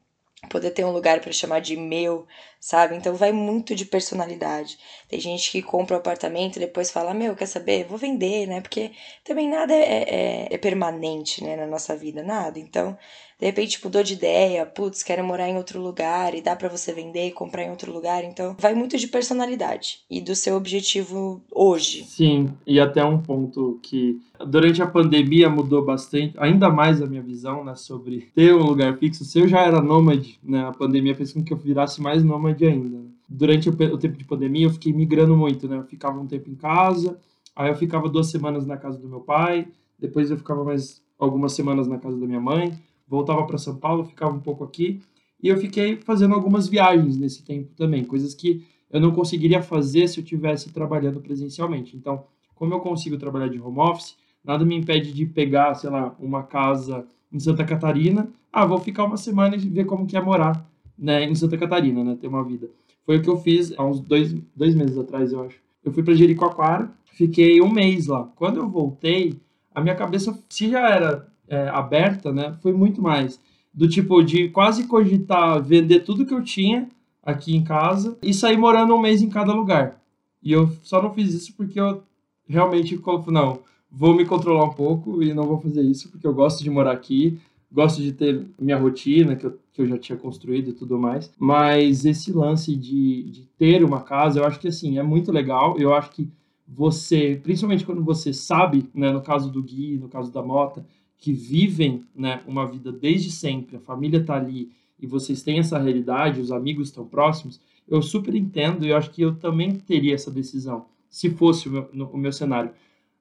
poder 0.48 0.72
ter 0.72 0.86
um 0.86 0.92
lugar 0.92 1.20
para 1.22 1.32
chamar 1.32 1.60
de 1.60 1.76
meu, 1.78 2.26
sabe? 2.60 2.96
Então 2.96 3.16
vai 3.16 3.32
muito 3.32 3.76
de 3.76 3.86
personalidade. 3.86 4.78
Tem 5.08 5.20
gente 5.20 5.52
que 5.52 5.62
compra 5.62 5.96
um 5.96 6.00
apartamento 6.00 6.58
e 6.58 6.60
depois 6.60 6.92
fala, 6.92 7.14
meu, 7.14 7.36
quer 7.36 7.46
saber? 7.48 7.86
Vou 7.86 7.98
vender, 7.98 8.48
né? 8.48 8.62
Porque 8.62 8.92
também 9.24 9.50
nada 9.50 9.74
é, 9.74 10.48
é, 10.50 10.54
é 10.54 10.58
permanente, 10.58 11.44
né, 11.44 11.56
na 11.56 11.68
nossa 11.68 11.96
vida, 11.96 12.24
nada. 12.24 12.60
Então 12.60 12.98
de 13.40 13.46
repente 13.46 13.80
mudou 13.84 14.02
de 14.02 14.14
ideia, 14.14 14.66
putz, 14.66 15.04
quero 15.04 15.24
morar 15.24 15.48
em 15.48 15.58
outro 15.58 15.80
lugar 15.80 16.34
e 16.34 16.42
dá 16.42 16.56
para 16.56 16.68
você 16.68 16.92
vender 16.92 17.32
comprar 17.32 17.64
em 17.64 17.70
outro 17.70 17.94
lugar. 17.94 18.24
Então, 18.24 18.56
vai 18.60 18.74
muito 18.74 18.98
de 18.98 19.08
personalidade 19.08 20.00
e 20.10 20.20
do 20.20 20.36
seu 20.36 20.56
objetivo 20.56 21.42
hoje. 21.52 22.04
Sim, 22.06 22.50
e 22.66 22.80
até 22.80 23.04
um 23.04 23.22
ponto 23.22 23.80
que 23.84 24.20
durante 24.48 24.82
a 24.82 24.88
pandemia 24.88 25.50
mudou 25.50 25.86
bastante, 25.86 26.34
ainda 26.38 26.70
mais 26.70 27.00
a 27.00 27.06
minha 27.06 27.22
visão, 27.22 27.64
né, 27.64 27.76
sobre 27.76 28.28
ter 28.34 28.56
um 28.56 28.64
lugar 28.64 28.98
fixo. 28.98 29.24
Se 29.24 29.40
eu 29.40 29.48
já 29.48 29.62
era 29.62 29.82
nômade, 29.82 30.40
né, 30.44 30.66
a 30.66 30.72
pandemia 30.72 31.14
fez 31.14 31.32
com 31.32 31.44
que 31.44 31.54
eu 31.54 31.58
virasse 31.58 32.02
mais 32.02 32.24
nômade 32.24 32.66
ainda. 32.66 33.06
Durante 33.30 33.70
o, 33.70 33.74
o 33.74 33.98
tempo 34.00 34.18
de 34.18 34.26
pandemia, 34.26 34.66
eu 34.66 34.72
fiquei 34.72 34.92
migrando 34.92 35.36
muito, 35.36 35.68
né? 35.68 35.78
Eu 35.78 35.84
ficava 35.84 36.18
um 36.18 36.26
tempo 36.26 36.50
em 36.50 36.56
casa, 36.56 37.20
aí 37.56 37.70
eu 37.70 37.76
ficava 37.76 38.08
duas 38.08 38.32
semanas 38.32 38.66
na 38.66 38.78
casa 38.78 38.98
do 38.98 39.08
meu 39.08 39.20
pai, 39.20 39.68
depois 40.00 40.32
eu 40.32 40.38
ficava 40.38 40.64
mais 40.64 41.04
algumas 41.20 41.52
semanas 41.52 41.88
na 41.88 41.98
casa 41.98 42.18
da 42.18 42.26
minha 42.26 42.40
mãe 42.40 42.74
voltava 43.08 43.46
para 43.46 43.58
São 43.58 43.78
Paulo, 43.78 44.04
ficava 44.04 44.36
um 44.36 44.40
pouco 44.40 44.64
aqui, 44.64 45.02
e 45.42 45.48
eu 45.50 45.58
fiquei 45.58 45.98
fazendo 45.98 46.34
algumas 46.34 46.68
viagens 46.68 47.18
nesse 47.18 47.44
tempo 47.44 47.74
também, 47.76 48.04
coisas 48.04 48.34
que 48.34 48.66
eu 48.90 49.00
não 49.00 49.12
conseguiria 49.12 49.62
fazer 49.62 50.08
se 50.08 50.20
eu 50.20 50.24
tivesse 50.24 50.72
trabalhando 50.72 51.20
presencialmente. 51.20 51.96
Então, 51.96 52.26
como 52.56 52.74
eu 52.74 52.80
consigo 52.80 53.18
trabalhar 53.18 53.50
de 53.50 53.60
home 53.60 53.80
office, 53.80 54.16
nada 54.44 54.66
me 54.66 54.76
impede 54.76 55.14
de 55.14 55.26
pegar, 55.26 55.76
sei 55.76 55.90
lá, 55.90 56.16
uma 56.20 56.44
casa 56.44 57.06
em 57.32 57.40
Santa 57.40 57.64
Catarina. 57.64 58.30
Ah, 58.52 58.66
vou 58.66 58.80
ficar 58.80 59.04
uma 59.04 59.18
semana 59.18 59.56
e 59.56 59.60
ver 59.60 59.86
como 59.86 60.08
que 60.08 60.18
é 60.18 60.22
morar 60.22 60.68
né, 60.98 61.26
em 61.26 61.36
Santa 61.36 61.58
Catarina, 61.58 62.04
né, 62.04 62.18
ter 62.20 62.28
uma 62.28 62.44
vida. 62.44 62.70
Foi 63.06 63.18
o 63.18 63.22
que 63.22 63.30
eu 63.30 63.38
fiz 63.38 63.74
há 63.78 63.86
uns 63.86 64.00
dois, 64.00 64.34
dois 64.56 64.74
meses 64.74 64.98
atrás, 64.98 65.32
eu 65.32 65.42
acho. 65.42 65.60
Eu 65.84 65.92
fui 65.92 66.04
para 66.04 66.16
Jericoacoara, 66.16 66.92
fiquei 67.14 67.62
um 67.62 67.70
mês 67.70 68.08
lá. 68.08 68.24
Quando 68.36 68.58
eu 68.58 68.68
voltei, 68.68 69.40
a 69.74 69.82
minha 69.82 69.96
cabeça, 69.96 70.38
se 70.50 70.70
já 70.70 70.90
era 70.90 71.28
é, 71.48 71.70
aberta, 71.70 72.32
né, 72.32 72.56
foi 72.62 72.74
muito 72.74 73.02
mais. 73.02 73.40
Do 73.74 73.88
tipo 73.88 74.22
de 74.24 74.50
quase 74.50 74.88
cogitar 74.88 75.62
vender 75.62 76.00
tudo 76.00 76.26
que 76.26 76.34
eu 76.34 76.44
tinha 76.44 76.90
aqui 77.22 77.56
em 77.56 77.64
casa 77.64 78.18
e 78.24 78.34
sair 78.34 78.58
morando 78.58 78.96
um 78.96 79.02
mês 79.02 79.22
em 79.22 79.30
cada 79.30 79.54
lugar. 79.54 80.02
E 80.42 80.52
eu 80.52 80.72
só 80.82 81.02
não 81.02 81.14
fiz 81.14 81.34
isso 81.34 81.54
porque 81.56 81.80
eu 81.80 82.02
realmente, 82.48 83.00
não, 83.28 83.60
vou 83.92 84.16
me 84.16 84.26
controlar 84.26 84.66
um 84.66 84.74
pouco 84.74 85.22
e 85.22 85.34
não 85.34 85.44
vou 85.44 85.60
fazer 85.60 85.82
isso 85.82 86.10
porque 86.10 86.26
eu 86.26 86.34
gosto 86.34 86.64
de 86.64 86.70
morar 86.70 86.92
aqui, 86.92 87.40
gosto 87.72 88.02
de 88.02 88.12
ter 88.14 88.46
minha 88.60 88.78
rotina 88.78 89.36
que 89.36 89.46
eu, 89.46 89.60
que 89.74 89.82
eu 89.82 89.88
já 89.88 89.98
tinha 89.98 90.18
construído 90.18 90.70
e 90.70 90.74
tudo 90.74 90.98
mais. 90.98 91.32
Mas 91.38 92.06
esse 92.06 92.32
lance 92.32 92.76
de, 92.76 93.24
de 93.24 93.42
ter 93.58 93.84
uma 93.84 94.02
casa, 94.02 94.40
eu 94.40 94.46
acho 94.46 94.60
que 94.60 94.68
assim, 94.68 94.98
é 94.98 95.04
muito 95.04 95.32
legal. 95.32 95.78
Eu 95.78 95.94
acho 95.94 96.12
que 96.12 96.30
você, 96.68 97.40
principalmente 97.42 97.86
quando 97.86 98.04
você 98.04 98.34
sabe, 98.34 98.90
né, 98.94 99.12
no 99.12 99.22
caso 99.22 99.50
do 99.50 99.64
Gui, 99.64 99.98
no 99.98 100.10
caso 100.10 100.32
da 100.32 100.42
Mota, 100.42 100.86
que 101.18 101.34
vivem 101.34 102.04
né, 102.16 102.42
uma 102.48 102.66
vida 102.66 102.92
desde 102.92 103.32
sempre, 103.32 103.78
a 103.78 103.80
família 103.80 104.20
está 104.20 104.36
ali 104.36 104.72
e 105.00 105.08
vocês 105.08 105.42
têm 105.44 105.60
essa 105.60 105.78
realidade, 105.78 106.42
os 106.42 106.52
amigos 106.52 106.90
estão 106.90 107.06
próximos, 107.06 107.60
eu 107.88 108.02
super 108.02 108.36
entendo 108.36 108.86
e 108.86 108.90
eu 108.90 108.98
acho 108.98 109.12
que 109.12 109.22
eu 109.22 109.36
também 109.36 109.72
teria 109.76 110.14
essa 110.14 110.30
decisão, 110.30 110.86
se 111.10 111.30
fosse 111.30 111.68
o 111.68 111.72
meu, 111.72 111.90
no, 111.94 112.06
o 112.10 112.18
meu 112.18 112.32
cenário. 112.32 112.72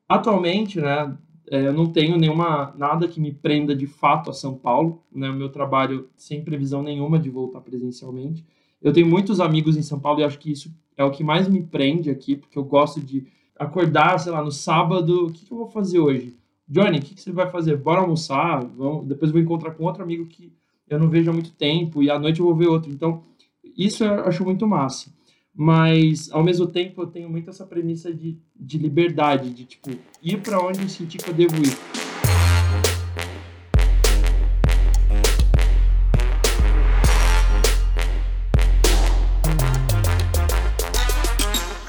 Atualmente, 0.09 0.81
né, 0.81 1.17
é, 1.49 1.67
eu 1.67 1.73
não 1.73 1.87
tenho 1.87 2.17
nenhuma 2.17 2.75
nada 2.77 3.09
que 3.09 3.21
me 3.21 3.33
prenda 3.33 3.75
de 3.75 3.87
fato 3.87 4.31
a 4.31 4.33
São 4.33 4.55
Paulo, 4.55 5.03
né, 5.13 5.31
o 5.31 5.35
meu 5.35 5.49
trabalho 5.49 6.09
sem 6.17 6.43
previsão 6.43 6.83
nenhuma 6.83 7.19
de 7.19 7.31
voltar 7.31 7.61
presencialmente. 7.61 8.45
Eu 8.83 8.93
tenho 8.93 9.07
muitos 9.07 9.41
amigos 9.41 9.77
em 9.77 9.83
São 9.83 9.99
Paulo 9.99 10.21
e 10.21 10.25
acho 10.25 10.39
que 10.39 10.51
isso 10.51 10.75
é 10.97 11.05
o 11.05 11.11
que 11.11 11.25
mais 11.25 11.49
me 11.49 11.63
prende 11.63 12.11
aqui, 12.11 12.37
porque 12.37 12.59
eu 12.59 12.65
gosto 12.65 13.01
de 13.01 13.27
acordar, 13.59 14.19
sei 14.19 14.33
lá, 14.33 14.43
no 14.43 14.53
sábado, 14.53 15.27
o 15.27 15.33
que, 15.33 15.47
que 15.47 15.53
eu 15.53 15.59
vou 15.59 15.69
fazer 15.69 15.99
hoje? 15.99 16.37
Johnny, 16.69 16.99
o 16.99 17.03
que, 17.03 17.15
que, 17.15 17.21
você 17.21 17.33
vai 17.33 17.51
fazer? 17.51 17.77
Bora 17.77 18.01
almoçar? 18.01 18.65
Vamos... 18.65 19.07
Depois 19.07 19.31
eu 19.31 19.35
vou 19.35 19.43
encontrar 19.43 19.73
com 19.73 19.85
outro 19.85 20.03
amigo 20.03 20.27
que 20.27 20.53
eu 20.89 20.99
não 20.99 21.09
vejo 21.09 21.31
há 21.31 21.33
muito 21.33 21.53
tempo 21.53 22.03
e 22.03 22.11
à 22.11 22.19
noite 22.19 22.41
eu 22.41 22.47
vou 22.47 22.55
ver 22.55 22.69
outro. 22.69 22.91
Então, 22.91 23.23
isso 23.77 24.05
eu 24.05 24.25
acho 24.25 24.45
muito 24.45 24.67
massa. 24.67 25.15
Mas, 25.55 26.31
ao 26.33 26.45
mesmo 26.45 26.67
tempo, 26.67 27.03
eu 27.03 27.07
tenho 27.07 27.31
muito 27.31 27.49
essa 27.49 27.65
premissa 27.65 28.13
de, 28.13 28.39
de 28.55 28.77
liberdade, 28.77 29.49
de, 29.51 29.65
tipo, 29.65 29.91
ir 30.23 30.43
para 30.43 30.61
onde 30.61 30.83
eu 30.83 30.89
sentir 30.89 31.17
que 31.17 31.31
eu 31.31 31.35
devo 31.35 31.57
ir. 31.57 32.06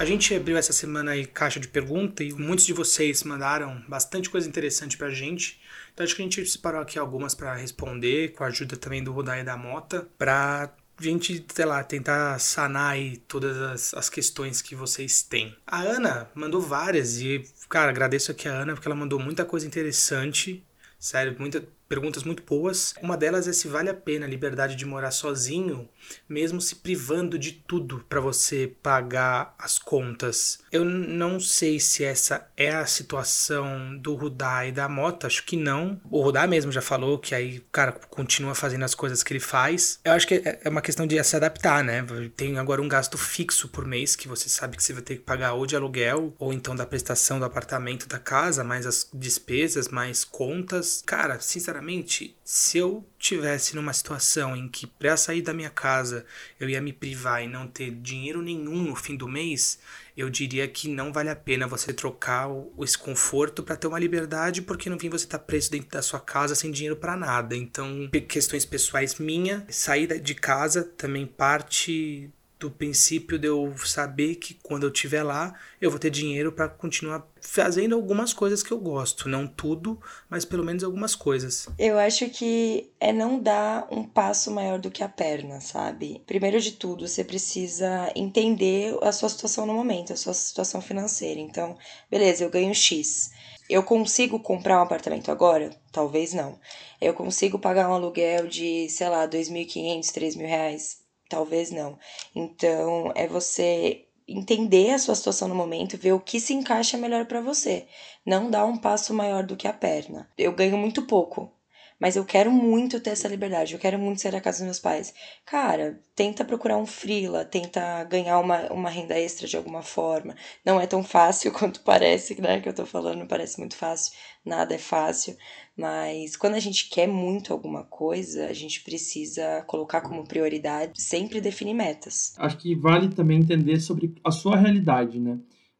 Gente 0.08 0.34
abriu 0.34 0.58
essa 0.58 0.74
semana 0.74 1.12
aí 1.12 1.26
caixa 1.26 1.60
de 1.60 1.68
pergunta 1.68 2.24
e 2.24 2.34
muitos 2.34 2.66
de 2.66 2.74
vocês 2.74 3.24
mandaram 3.24 3.84
bastante 3.88 4.30
coisa 4.30 4.48
interessante 4.48 4.98
pra 4.98 5.10
gente. 5.10 5.60
Então 5.94 6.04
acho 6.04 6.16
que 6.16 6.22
a 6.22 6.26
gente 6.26 6.46
separou 6.46 6.82
aqui 6.82 6.98
algumas 6.98 7.36
para 7.36 7.54
responder, 7.56 8.34
com 8.34 8.44
a 8.44 8.48
ajuda 8.48 8.78
também 8.78 9.04
do 9.04 9.12
Rodai 9.12 9.44
da 9.44 9.58
Mota, 9.58 10.08
pra 10.18 10.74
gente, 11.00 11.46
sei 11.54 11.66
lá, 11.66 11.84
tentar 11.84 12.40
sanar 12.40 12.94
aí 12.94 13.18
todas 13.28 13.58
as, 13.58 13.94
as 13.94 14.10
questões 14.10 14.62
que 14.62 14.76
vocês 14.76 15.22
têm. 15.24 15.56
A 15.66 15.82
Ana 15.82 16.30
mandou 16.34 16.62
várias 16.62 17.20
e, 17.22 17.44
cara, 17.70 17.90
agradeço 17.90 18.32
aqui 18.32 18.48
a 18.48 18.54
Ana 18.54 18.74
porque 18.74 18.88
ela 18.88 18.96
mandou 18.96 19.20
muita 19.20 19.46
coisa 19.46 19.68
interessante. 19.68 20.64
Sério, 21.00 21.36
muita, 21.38 21.64
perguntas 21.88 22.24
muito 22.24 22.44
boas. 22.44 22.94
Uma 23.02 23.18
delas 23.18 23.48
é 23.48 23.54
se 23.54 23.68
vale 23.68 23.90
a 23.90 23.94
pena 23.94 24.26
a 24.26 24.30
liberdade 24.30 24.76
de 24.76 24.86
morar 24.86 25.12
sozinho, 25.12 25.88
mesmo 26.28 26.62
se 26.62 26.76
privando 26.76 27.38
de 27.40 27.52
tudo 27.52 28.04
para 28.08 28.20
você 28.20 28.74
pagar 28.82 29.56
as 29.58 29.80
contas. 29.80 30.60
Eu 30.72 30.84
não 30.86 31.40
sei 31.40 31.80
se 31.80 32.04
essa 32.04 32.50
é 32.56 32.70
a 32.70 32.86
situação 32.86 33.98
do 33.98 34.16
Rudá 34.16 34.66
e 34.66 34.72
da 34.72 34.88
Mota, 34.88 35.28
acho 35.28 35.46
que 35.46 35.56
não. 35.56 36.00
O 36.10 36.22
Rudá 36.22 36.46
mesmo 36.46 36.72
já 36.72 36.82
falou 36.82 37.18
que 37.18 37.34
aí 37.34 37.60
o 37.60 37.72
cara 37.72 37.92
continua 37.92 38.54
fazendo 38.54 38.84
as 38.84 38.96
coisas 38.96 39.24
que 39.24 39.34
ele 39.34 39.40
faz. 39.40 40.00
Eu 40.04 40.14
acho 40.14 40.28
que 40.28 40.36
é, 40.36 40.60
é 40.64 40.70
uma 40.70 40.82
questão 40.82 41.08
de 41.08 41.22
se 41.24 41.36
adaptar, 41.36 41.84
né? 41.84 42.06
Tem 42.36 42.58
agora 42.58 42.82
um 42.82 42.88
gasto 42.88 43.18
fixo 43.18 43.68
por 43.70 43.86
mês 43.86 44.16
que 44.16 44.28
você 44.28 44.50
sabe 44.50 44.78
que 44.78 44.84
você 44.84 44.94
vai 44.94 45.02
ter 45.02 45.16
que 45.16 45.22
pagar 45.22 45.54
ou 45.54 45.66
de 45.66 45.76
aluguel 45.76 46.34
ou 46.38 46.54
então 46.54 46.76
da 46.76 46.86
prestação 46.86 47.40
do 47.40 47.46
apartamento 47.46 48.08
da 48.08 48.20
casa, 48.20 48.64
mais 48.64 48.86
as 48.86 49.10
despesas, 49.14 49.88
mais 49.88 50.24
contas. 50.24 51.04
Cara, 51.06 51.40
sinceramente 51.40 51.77
sinceramente, 51.78 52.36
se 52.44 52.80
eu 52.80 53.06
tivesse 53.20 53.76
numa 53.76 53.94
situação 53.94 54.56
em 54.56 54.68
que 54.68 54.88
para 54.88 55.16
sair 55.16 55.42
da 55.42 55.54
minha 55.54 55.70
casa 55.70 56.26
eu 56.60 56.68
ia 56.68 56.82
me 56.82 56.92
privar 56.92 57.44
e 57.44 57.48
não 57.48 57.68
ter 57.68 57.92
dinheiro 57.92 58.42
nenhum 58.42 58.84
no 58.84 58.96
fim 58.96 59.16
do 59.16 59.28
mês, 59.28 59.80
eu 60.16 60.30
diria 60.30 60.68
que 60.68 60.88
não 60.88 61.14
vale 61.14 61.30
a 61.30 61.36
pena 61.36 61.68
você 61.68 61.94
trocar 61.94 62.48
o, 62.50 62.74
esse 62.84 62.98
conforto 62.98 63.62
para 63.62 63.76
ter 63.76 63.88
uma 63.88 64.00
liberdade, 64.00 64.62
porque 64.62 64.90
no 64.90 65.00
fim 65.00 65.10
você 65.10 65.28
tá 65.28 65.38
preso 65.38 65.70
dentro 65.70 65.90
da 65.90 66.02
sua 66.02 66.20
casa 66.20 66.56
sem 66.56 66.72
dinheiro 66.72 66.96
para 66.96 67.16
nada. 67.16 67.56
Então, 67.56 68.10
questões 68.28 68.66
pessoais 68.66 69.20
minha, 69.20 69.66
sair 69.70 70.20
de 70.20 70.34
casa 70.34 70.84
também 70.84 71.28
parte 71.28 72.32
do 72.60 72.72
princípio 72.72 73.38
de 73.38 73.48
eu 73.48 73.74
saber 73.78 74.36
que 74.36 74.56
quando 74.56 74.84
eu 74.84 74.92
estiver 74.92 75.24
lá, 75.24 75.54
eu 75.80 75.92
vou 75.92 76.00
ter 76.00 76.10
dinheiro 76.10 76.52
para 76.52 76.68
continuar 76.68 77.28
fazendo 77.40 77.96
algumas 77.96 78.34
coisas 78.34 78.64
que 78.64 78.72
eu 78.72 78.80
gosto, 78.80 79.30
não 79.30 79.48
tudo, 79.48 80.00
mas 80.30 80.44
pelo 80.44 80.64
menos 80.64 80.84
algumas 80.84 81.16
coisas. 81.16 81.68
Eu 81.78 81.98
acho 82.00 82.30
que 82.30 82.92
é 83.00 83.14
não 83.14 83.40
dar 83.40 83.88
um 83.92 84.04
passo 84.04 84.50
maior 84.52 84.80
do 84.80 84.90
que 84.90 85.04
a 85.04 85.10
perna, 85.10 85.62
sabe? 85.62 86.22
Primeiro 86.26 86.60
de 86.60 86.72
tudo, 86.72 87.08
você 87.08 87.24
precisa 87.24 88.12
entender 88.16 88.98
a 89.02 89.12
sua 89.12 89.30
situação 89.30 89.66
no 89.66 89.74
momento, 89.74 90.14
a 90.14 90.18
sua 90.18 90.34
situação 90.34 90.82
financeira. 90.82 91.40
Então, 91.40 91.78
beleza, 92.10 92.44
eu 92.44 92.50
ganho 92.50 92.74
X. 92.74 93.32
Eu 93.70 93.84
consigo 93.84 94.40
comprar 94.40 94.80
um 94.80 94.84
apartamento 94.84 95.30
agora? 95.30 95.70
Talvez 95.92 96.34
não. 96.34 96.58
Eu 97.02 97.14
consigo 97.14 97.60
pagar 97.60 97.90
um 97.90 97.94
aluguel 97.94 98.48
de, 98.48 98.88
sei 98.90 99.10
lá, 99.10 99.28
2.500, 99.28 100.06
3.000 100.06 100.48
reais? 100.48 101.07
Talvez 101.30 101.72
não. 101.72 101.98
Então, 102.36 103.12
é 103.16 103.28
você 103.28 104.06
entender 104.28 104.92
a 104.92 105.00
sua 105.00 105.16
situação 105.16 105.48
no 105.48 105.56
momento, 105.56 105.98
ver 105.98 106.12
o 106.12 106.20
que 106.20 106.40
se 106.40 106.54
encaixa 106.54 106.98
melhor 106.98 107.26
para 107.26 107.42
você. 107.42 107.88
Não 108.26 108.50
dar 108.50 108.66
um 108.66 108.78
passo 108.78 109.14
maior 109.14 109.44
do 109.44 109.56
que 109.56 109.68
a 109.68 109.74
perna. 109.74 110.30
Eu 110.38 110.52
ganho 110.54 110.78
muito 110.78 111.04
pouco, 111.04 111.52
mas 112.00 112.16
eu 112.16 112.24
quero 112.24 112.52
muito 112.52 113.00
ter 113.00 113.12
essa 113.12 113.28
liberdade, 113.28 113.74
eu 113.74 113.80
quero 113.80 113.98
muito 113.98 114.22
sair 114.22 114.32
da 114.32 114.42
casa 114.42 114.60
dos 114.60 114.66
meus 114.66 114.80
pais. 114.80 115.14
Cara, 115.46 116.00
tenta 116.16 116.46
procurar 116.46 116.78
um 116.78 116.86
freela, 116.86 117.44
tenta 117.44 118.04
ganhar 118.04 118.40
uma, 118.40 118.72
uma 118.72 118.90
renda 118.90 119.18
extra 119.18 119.48
de 119.48 119.58
alguma 119.58 119.82
forma. 119.82 120.36
Não 120.64 120.80
é 120.80 120.86
tão 120.86 121.04
fácil 121.04 121.52
quanto 121.54 121.82
parece, 121.82 122.40
né? 122.40 122.62
Que 122.62 122.70
eu 122.70 122.74
tô 122.74 122.86
falando, 122.86 123.28
parece 123.28 123.60
muito 123.60 123.76
fácil. 123.76 124.14
Nada 124.46 124.76
é 124.76 124.78
fácil. 124.78 125.36
Mas 125.76 126.36
quando 126.36 126.56
a 126.56 126.60
gente 126.60 126.90
quer 126.90 127.08
muito 127.08 127.52
alguma 127.52 127.84
coisa, 127.84 128.48
a 128.48 128.54
gente 128.54 128.84
precisa 128.84 129.64
colocar 129.68 130.02
como 130.02 130.28
prioridade 130.28 131.02
sempre 131.02 131.42
definir 131.42 131.74
metas. 131.74 132.34
Acho 132.38 132.58
que 132.58 132.76
vale 132.76 133.10
também 133.10 133.40
entender 133.40 133.80
sobre 133.80 134.14
a 134.24 134.32
sua 134.32 134.56
realidade, 134.56 135.20
né? 135.20 135.38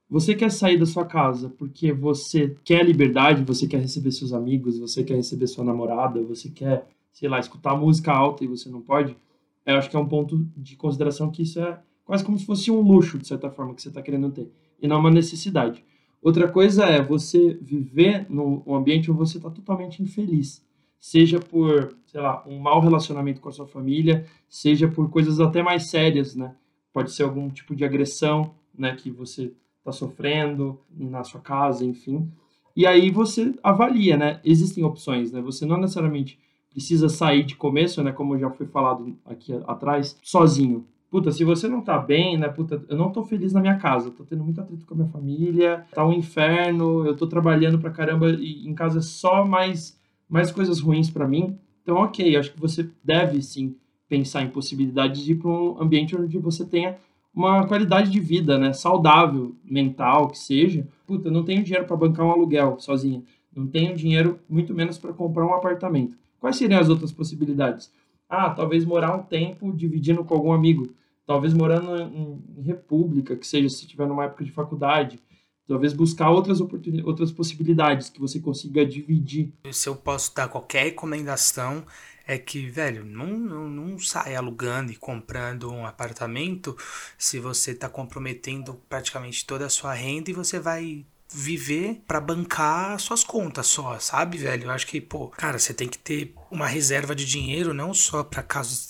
Você 0.10 0.34
quer 0.34 0.50
sair 0.50 0.78
da 0.78 0.86
sua 0.86 1.06
casa 1.06 1.50
porque 1.50 1.92
você 1.92 2.56
quer 2.64 2.86
liberdade, 2.86 3.44
você 3.44 3.68
quer 3.68 3.82
receber 3.82 4.12
seus 4.12 4.32
amigos, 4.32 4.80
você 4.80 5.04
quer 5.04 5.16
receber 5.16 5.48
sua 5.48 5.66
namorada, 5.66 6.24
você 6.24 6.50
quer, 6.50 6.88
sei 7.12 7.28
lá, 7.28 7.40
escutar 7.40 7.76
música 7.76 8.14
alta 8.14 8.44
e 8.44 8.48
você 8.48 8.70
não 8.70 8.82
pode. 8.82 9.18
Eu 9.66 9.76
acho 9.76 9.90
que 9.90 9.98
é 9.98 10.00
um 10.00 10.08
ponto 10.08 10.48
de 10.56 10.78
consideração 10.78 11.30
que 11.30 11.42
isso 11.42 11.60
é 11.60 11.78
quase 12.06 12.24
como 12.24 12.40
se 12.40 12.46
fosse 12.46 12.72
um 12.72 12.80
luxo, 12.80 13.18
de 13.18 13.28
certa 13.28 13.50
forma, 13.50 13.76
que 13.76 13.82
você 13.82 13.90
está 13.90 14.02
querendo 14.02 14.32
ter, 14.32 14.50
e 14.82 14.88
não 14.88 14.98
uma 14.98 15.12
necessidade. 15.12 15.84
Outra 16.22 16.48
coisa 16.48 16.86
é 16.86 17.02
você 17.02 17.60
viver 17.62 18.26
num 18.30 18.64
ambiente 18.74 19.12
onde 19.12 19.20
você 19.20 19.38
está 19.38 19.50
totalmente 19.50 20.02
infeliz. 20.02 20.66
Seja 20.98 21.38
por, 21.38 21.96
sei 22.06 22.22
lá, 22.22 22.44
um 22.48 22.58
mau 22.58 22.80
relacionamento 22.80 23.42
com 23.42 23.50
a 23.50 23.52
sua 23.52 23.68
família, 23.68 24.26
seja 24.48 24.88
por 24.88 25.10
coisas 25.10 25.42
até 25.42 25.62
mais 25.62 25.90
sérias, 25.90 26.34
né? 26.34 26.56
Pode 26.94 27.12
ser 27.12 27.24
algum 27.24 27.50
tipo 27.50 27.76
de 27.76 27.84
agressão, 27.84 28.56
né, 28.76 28.96
que 28.96 29.12
você 29.12 29.52
está 29.90 29.92
sofrendo 29.92 30.80
na 30.96 31.24
sua 31.24 31.40
casa, 31.40 31.86
enfim. 31.86 32.30
E 32.76 32.86
aí 32.86 33.10
você 33.10 33.54
avalia, 33.64 34.18
né? 34.18 34.40
Existem 34.44 34.84
opções, 34.84 35.32
né? 35.32 35.42
Você 35.42 35.66
não 35.66 35.78
necessariamente 35.78 36.40
precisa 36.70 37.10
sair 37.10 37.44
de 37.44 37.56
começo, 37.56 38.04
né? 38.04 38.12
Como 38.12 38.38
já 38.38 38.50
foi 38.52 38.68
falado 38.68 39.18
aqui 39.26 39.54
atrás, 39.66 40.18
sozinho. 40.22 40.86
Puta, 41.10 41.32
se 41.32 41.44
você 41.44 41.68
não 41.68 41.82
tá 41.82 41.98
bem, 41.98 42.38
né? 42.38 42.50
Puta, 42.50 42.84
eu 42.90 42.98
não 42.98 43.12
tô 43.12 43.24
feliz 43.24 43.54
na 43.54 43.62
minha 43.62 43.78
casa. 43.78 44.12
Tô 44.12 44.24
tendo 44.24 44.44
muito 44.44 44.60
atrito 44.60 44.86
com 44.86 44.94
a 44.94 44.98
minha 44.98 45.10
família. 45.10 45.86
Tá 45.94 46.06
um 46.06 46.14
inferno. 46.14 47.06
Eu 47.06 47.16
tô 47.16 47.26
trabalhando 47.26 47.80
pra 47.80 47.90
caramba 47.90 48.30
e 48.32 48.68
em 48.68 48.76
casa 48.76 49.00
é 49.00 49.02
só 49.02 49.46
mais, 49.46 50.00
mais 50.30 50.52
coisas 50.52 50.80
ruins 50.80 51.10
para 51.10 51.28
mim. 51.28 51.58
Então, 51.82 51.96
ok, 51.96 52.36
acho 52.36 52.54
que 52.54 52.60
você 52.60 52.90
deve 53.04 53.42
sim 53.42 53.76
pensar 54.10 54.44
em 54.44 54.50
possibilidades 54.50 55.24
de 55.24 55.32
ir 55.32 55.36
para 55.36 55.50
um 55.50 55.82
ambiente 55.82 56.16
onde 56.16 56.38
você 56.38 56.66
tenha 56.66 56.98
uma 57.38 57.68
qualidade 57.68 58.10
de 58.10 58.20
vida, 58.20 58.58
né, 58.58 58.74
saudável, 58.74 59.56
mental, 59.64 60.30
que 60.30 60.40
seja. 60.40 60.88
Puta, 61.06 61.30
não 61.30 61.44
tenho 61.44 61.64
dinheiro 61.64 61.86
para 61.86 61.96
bancar 61.96 62.26
um 62.26 62.32
aluguel 62.32 62.80
sozinha. 62.80 63.24
Não 63.56 63.68
tenho 63.68 63.96
dinheiro, 63.96 64.40
muito 64.50 64.74
menos 64.74 64.98
para 64.98 65.14
comprar 65.14 65.46
um 65.46 65.54
apartamento. 65.54 66.18
Quais 66.40 66.56
seriam 66.56 66.80
as 66.80 66.90
outras 66.90 67.12
possibilidades? 67.12 67.92
Ah, 68.28 68.50
talvez 68.50 68.84
morar 68.84 69.16
um 69.16 69.22
tempo 69.22 69.72
dividindo 69.72 70.24
com 70.24 70.34
algum 70.34 70.52
amigo. 70.52 70.90
Talvez 71.28 71.54
morando 71.54 71.96
em, 72.02 72.42
república, 72.62 73.36
que 73.36 73.46
seja 73.46 73.70
se 73.70 73.82
estiver 73.82 74.08
numa 74.08 74.26
época 74.26 74.44
de 74.44 74.52
faculdade. 74.52 75.20
Talvez 75.68 75.94
buscar 75.94 76.32
outras, 76.32 76.60
oportunidades, 76.60 77.08
outras 77.08 77.32
possibilidades 77.32 78.10
que 78.10 78.20
você 78.20 78.40
consiga 78.40 78.86
dividir. 78.86 79.54
Se 79.72 79.90
eu 79.90 79.96
posso 79.96 80.34
dar 80.34 80.48
qualquer 80.48 80.86
recomendação, 80.86 81.84
é 82.28 82.38
que, 82.38 82.70
velho, 82.70 83.06
não, 83.06 83.28
não, 83.28 83.98
sai 83.98 84.36
alugando 84.36 84.92
e 84.92 84.96
comprando 84.96 85.72
um 85.72 85.86
apartamento 85.86 86.78
se 87.18 87.40
você 87.40 87.72
está 87.72 87.88
comprometendo 87.88 88.76
praticamente 88.90 89.46
toda 89.46 89.66
a 89.66 89.70
sua 89.70 89.94
renda 89.94 90.30
e 90.30 90.34
você 90.34 90.60
vai 90.60 91.06
viver 91.30 92.02
para 92.06 92.22
bancar 92.22 93.00
suas 93.00 93.24
contas 93.24 93.68
só, 93.68 93.98
sabe, 94.00 94.38
velho? 94.38 94.66
Eu 94.66 94.72
acho 94.72 94.88
que, 94.88 95.00
pô, 95.00 95.30
cara, 95.30 95.58
você 95.58 95.74
tem 95.74 95.88
que 95.88 95.98
ter 95.98 96.34
uma 96.52 96.68
reserva 96.68 97.16
de 97.16 97.26
dinheiro 97.26 97.74
não 97.74 97.94
só 97.94 98.24
para 98.24 98.44
caso 98.44 98.88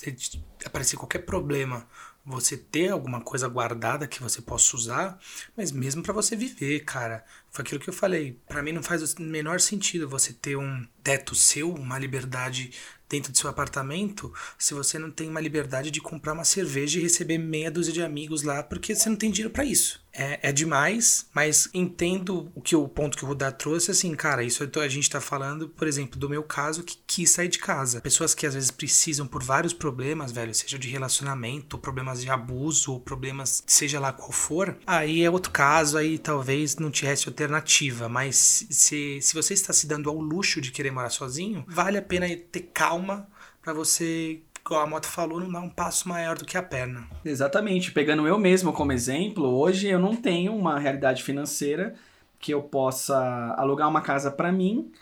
aparecer 0.64 0.96
qualquer 0.96 1.20
problema 1.20 1.86
você 2.28 2.56
ter 2.56 2.90
alguma 2.90 3.20
coisa 3.22 3.48
guardada 3.48 4.06
que 4.06 4.22
você 4.22 4.42
possa 4.42 4.76
usar, 4.76 5.18
mas 5.56 5.72
mesmo 5.72 6.02
para 6.02 6.12
você 6.12 6.36
viver, 6.36 6.80
cara. 6.80 7.24
Foi 7.50 7.62
aquilo 7.62 7.80
que 7.80 7.88
eu 7.88 7.94
falei. 7.94 8.38
Para 8.46 8.62
mim 8.62 8.72
não 8.72 8.82
faz 8.82 9.14
o 9.14 9.22
menor 9.22 9.60
sentido 9.60 10.08
você 10.08 10.32
ter 10.32 10.56
um 10.56 10.86
teto 11.02 11.34
seu, 11.34 11.72
uma 11.72 11.98
liberdade 11.98 12.72
dentro 13.08 13.32
do 13.32 13.38
seu 13.38 13.48
apartamento, 13.48 14.32
se 14.58 14.74
você 14.74 14.98
não 14.98 15.10
tem 15.10 15.28
uma 15.28 15.40
liberdade 15.40 15.90
de 15.90 16.00
comprar 16.00 16.32
uma 16.32 16.44
cerveja 16.44 16.98
e 16.98 17.02
receber 17.02 17.38
meia 17.38 17.70
dúzia 17.70 17.92
de 17.92 18.02
amigos 18.02 18.42
lá, 18.42 18.62
porque 18.62 18.94
você 18.94 19.08
não 19.08 19.16
tem 19.16 19.30
dinheiro 19.30 19.52
para 19.52 19.64
isso. 19.64 20.00
É, 20.18 20.48
é 20.48 20.52
demais, 20.52 21.28
mas 21.32 21.68
entendo 21.72 22.50
o 22.52 22.60
que 22.60 22.74
o 22.74 22.88
ponto 22.88 23.16
que 23.16 23.24
o 23.24 23.28
Rudá 23.28 23.52
trouxe, 23.52 23.92
assim, 23.92 24.12
cara, 24.16 24.42
isso 24.42 24.68
a 24.80 24.88
gente 24.88 25.08
tá 25.08 25.20
falando, 25.20 25.68
por 25.68 25.86
exemplo, 25.86 26.18
do 26.18 26.28
meu 26.28 26.42
caso 26.42 26.82
que 26.82 26.98
quis 27.06 27.30
sair 27.30 27.48
de 27.48 27.60
casa. 27.60 28.00
Pessoas 28.00 28.34
que 28.34 28.44
às 28.44 28.54
vezes 28.54 28.72
precisam 28.72 29.28
por 29.28 29.44
vários 29.44 29.72
problemas, 29.72 30.32
velho, 30.32 30.52
seja 30.52 30.76
de 30.76 30.88
relacionamento, 30.88 31.78
problemas 31.78 32.20
de 32.20 32.30
abuso, 32.30 32.98
problemas, 33.00 33.62
seja 33.64 34.00
lá 34.00 34.12
qual 34.12 34.32
for, 34.32 34.76
aí 34.84 35.22
é 35.22 35.30
outro 35.30 35.52
caso, 35.52 35.96
aí 35.96 36.18
talvez 36.18 36.76
não 36.76 36.90
te 36.90 37.04
reste 37.04 37.28
alternativa, 37.28 38.08
mas 38.08 38.66
se, 38.68 39.20
se 39.22 39.34
você 39.34 39.54
está 39.54 39.72
se 39.72 39.86
dando 39.86 40.10
ao 40.10 40.20
luxo 40.20 40.60
de 40.60 40.72
querer 40.72 40.90
morar 40.90 41.10
sozinho, 41.10 41.64
vale 41.68 41.96
a 41.96 42.02
pena 42.02 42.26
ter 42.50 42.70
calma 42.74 43.28
para 43.62 43.72
você 43.72 44.40
igual 44.68 44.82
a 44.82 44.86
moto 44.86 45.06
falou, 45.06 45.40
não 45.40 45.50
dá 45.50 45.60
um 45.60 45.70
passo 45.70 46.08
maior 46.08 46.36
do 46.36 46.44
que 46.44 46.56
a 46.56 46.62
perna. 46.62 47.06
Exatamente. 47.24 47.90
Pegando 47.90 48.28
eu 48.28 48.38
mesmo 48.38 48.72
como 48.72 48.92
exemplo, 48.92 49.46
hoje 49.46 49.88
eu 49.88 49.98
não 49.98 50.14
tenho 50.14 50.54
uma 50.54 50.78
realidade 50.78 51.22
financeira 51.22 51.94
que 52.38 52.52
eu 52.52 52.62
possa 52.62 53.54
alugar 53.56 53.88
uma 53.88 54.02
casa 54.02 54.30
para 54.30 54.52
mim 54.52 54.92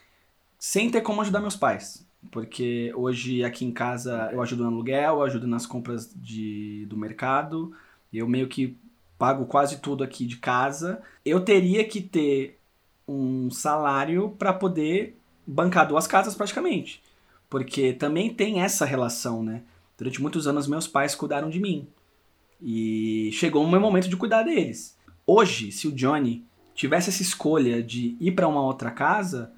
sem 0.58 0.90
ter 0.90 1.00
como 1.00 1.20
ajudar 1.20 1.40
meus 1.40 1.56
pais. 1.56 2.06
Porque 2.30 2.92
hoje 2.94 3.44
aqui 3.44 3.64
em 3.64 3.72
casa 3.72 4.30
eu 4.32 4.40
ajudo 4.40 4.62
no 4.62 4.70
aluguel, 4.70 5.16
eu 5.16 5.22
ajudo 5.22 5.46
nas 5.46 5.66
compras 5.66 6.12
de, 6.14 6.86
do 6.88 6.96
mercado, 6.96 7.72
eu 8.12 8.28
meio 8.28 8.48
que 8.48 8.76
pago 9.18 9.46
quase 9.46 9.78
tudo 9.80 10.04
aqui 10.04 10.26
de 10.26 10.36
casa. 10.36 11.02
Eu 11.24 11.40
teria 11.40 11.84
que 11.84 12.00
ter 12.00 12.58
um 13.06 13.50
salário 13.50 14.30
para 14.38 14.52
poder 14.52 15.16
bancar 15.46 15.86
duas 15.86 16.06
casas 16.06 16.34
praticamente. 16.34 17.02
Porque 17.49 17.92
também 17.92 18.32
tem 18.32 18.61
essa 18.61 18.84
relação, 18.84 19.42
né? 19.42 19.62
Durante 19.97 20.20
muitos 20.20 20.47
anos 20.47 20.66
meus 20.66 20.86
pais 20.86 21.14
cuidaram 21.14 21.49
de 21.49 21.61
mim. 21.61 21.88
E 22.61 23.30
chegou 23.32 23.64
o 23.64 23.70
meu 23.70 23.80
momento 23.80 24.09
de 24.09 24.16
cuidar 24.16 24.42
deles. 24.42 24.97
Hoje, 25.26 25.72
se 25.72 25.88
o 25.88 25.92
Johnny 25.92 26.44
tivesse 26.74 27.11
essa 27.11 27.22
escolha 27.22 27.82
de 27.82 28.16
ir 28.20 28.32
para 28.32 28.49
uma 28.49 28.62
outra 28.62 28.90
casa, 28.90 29.53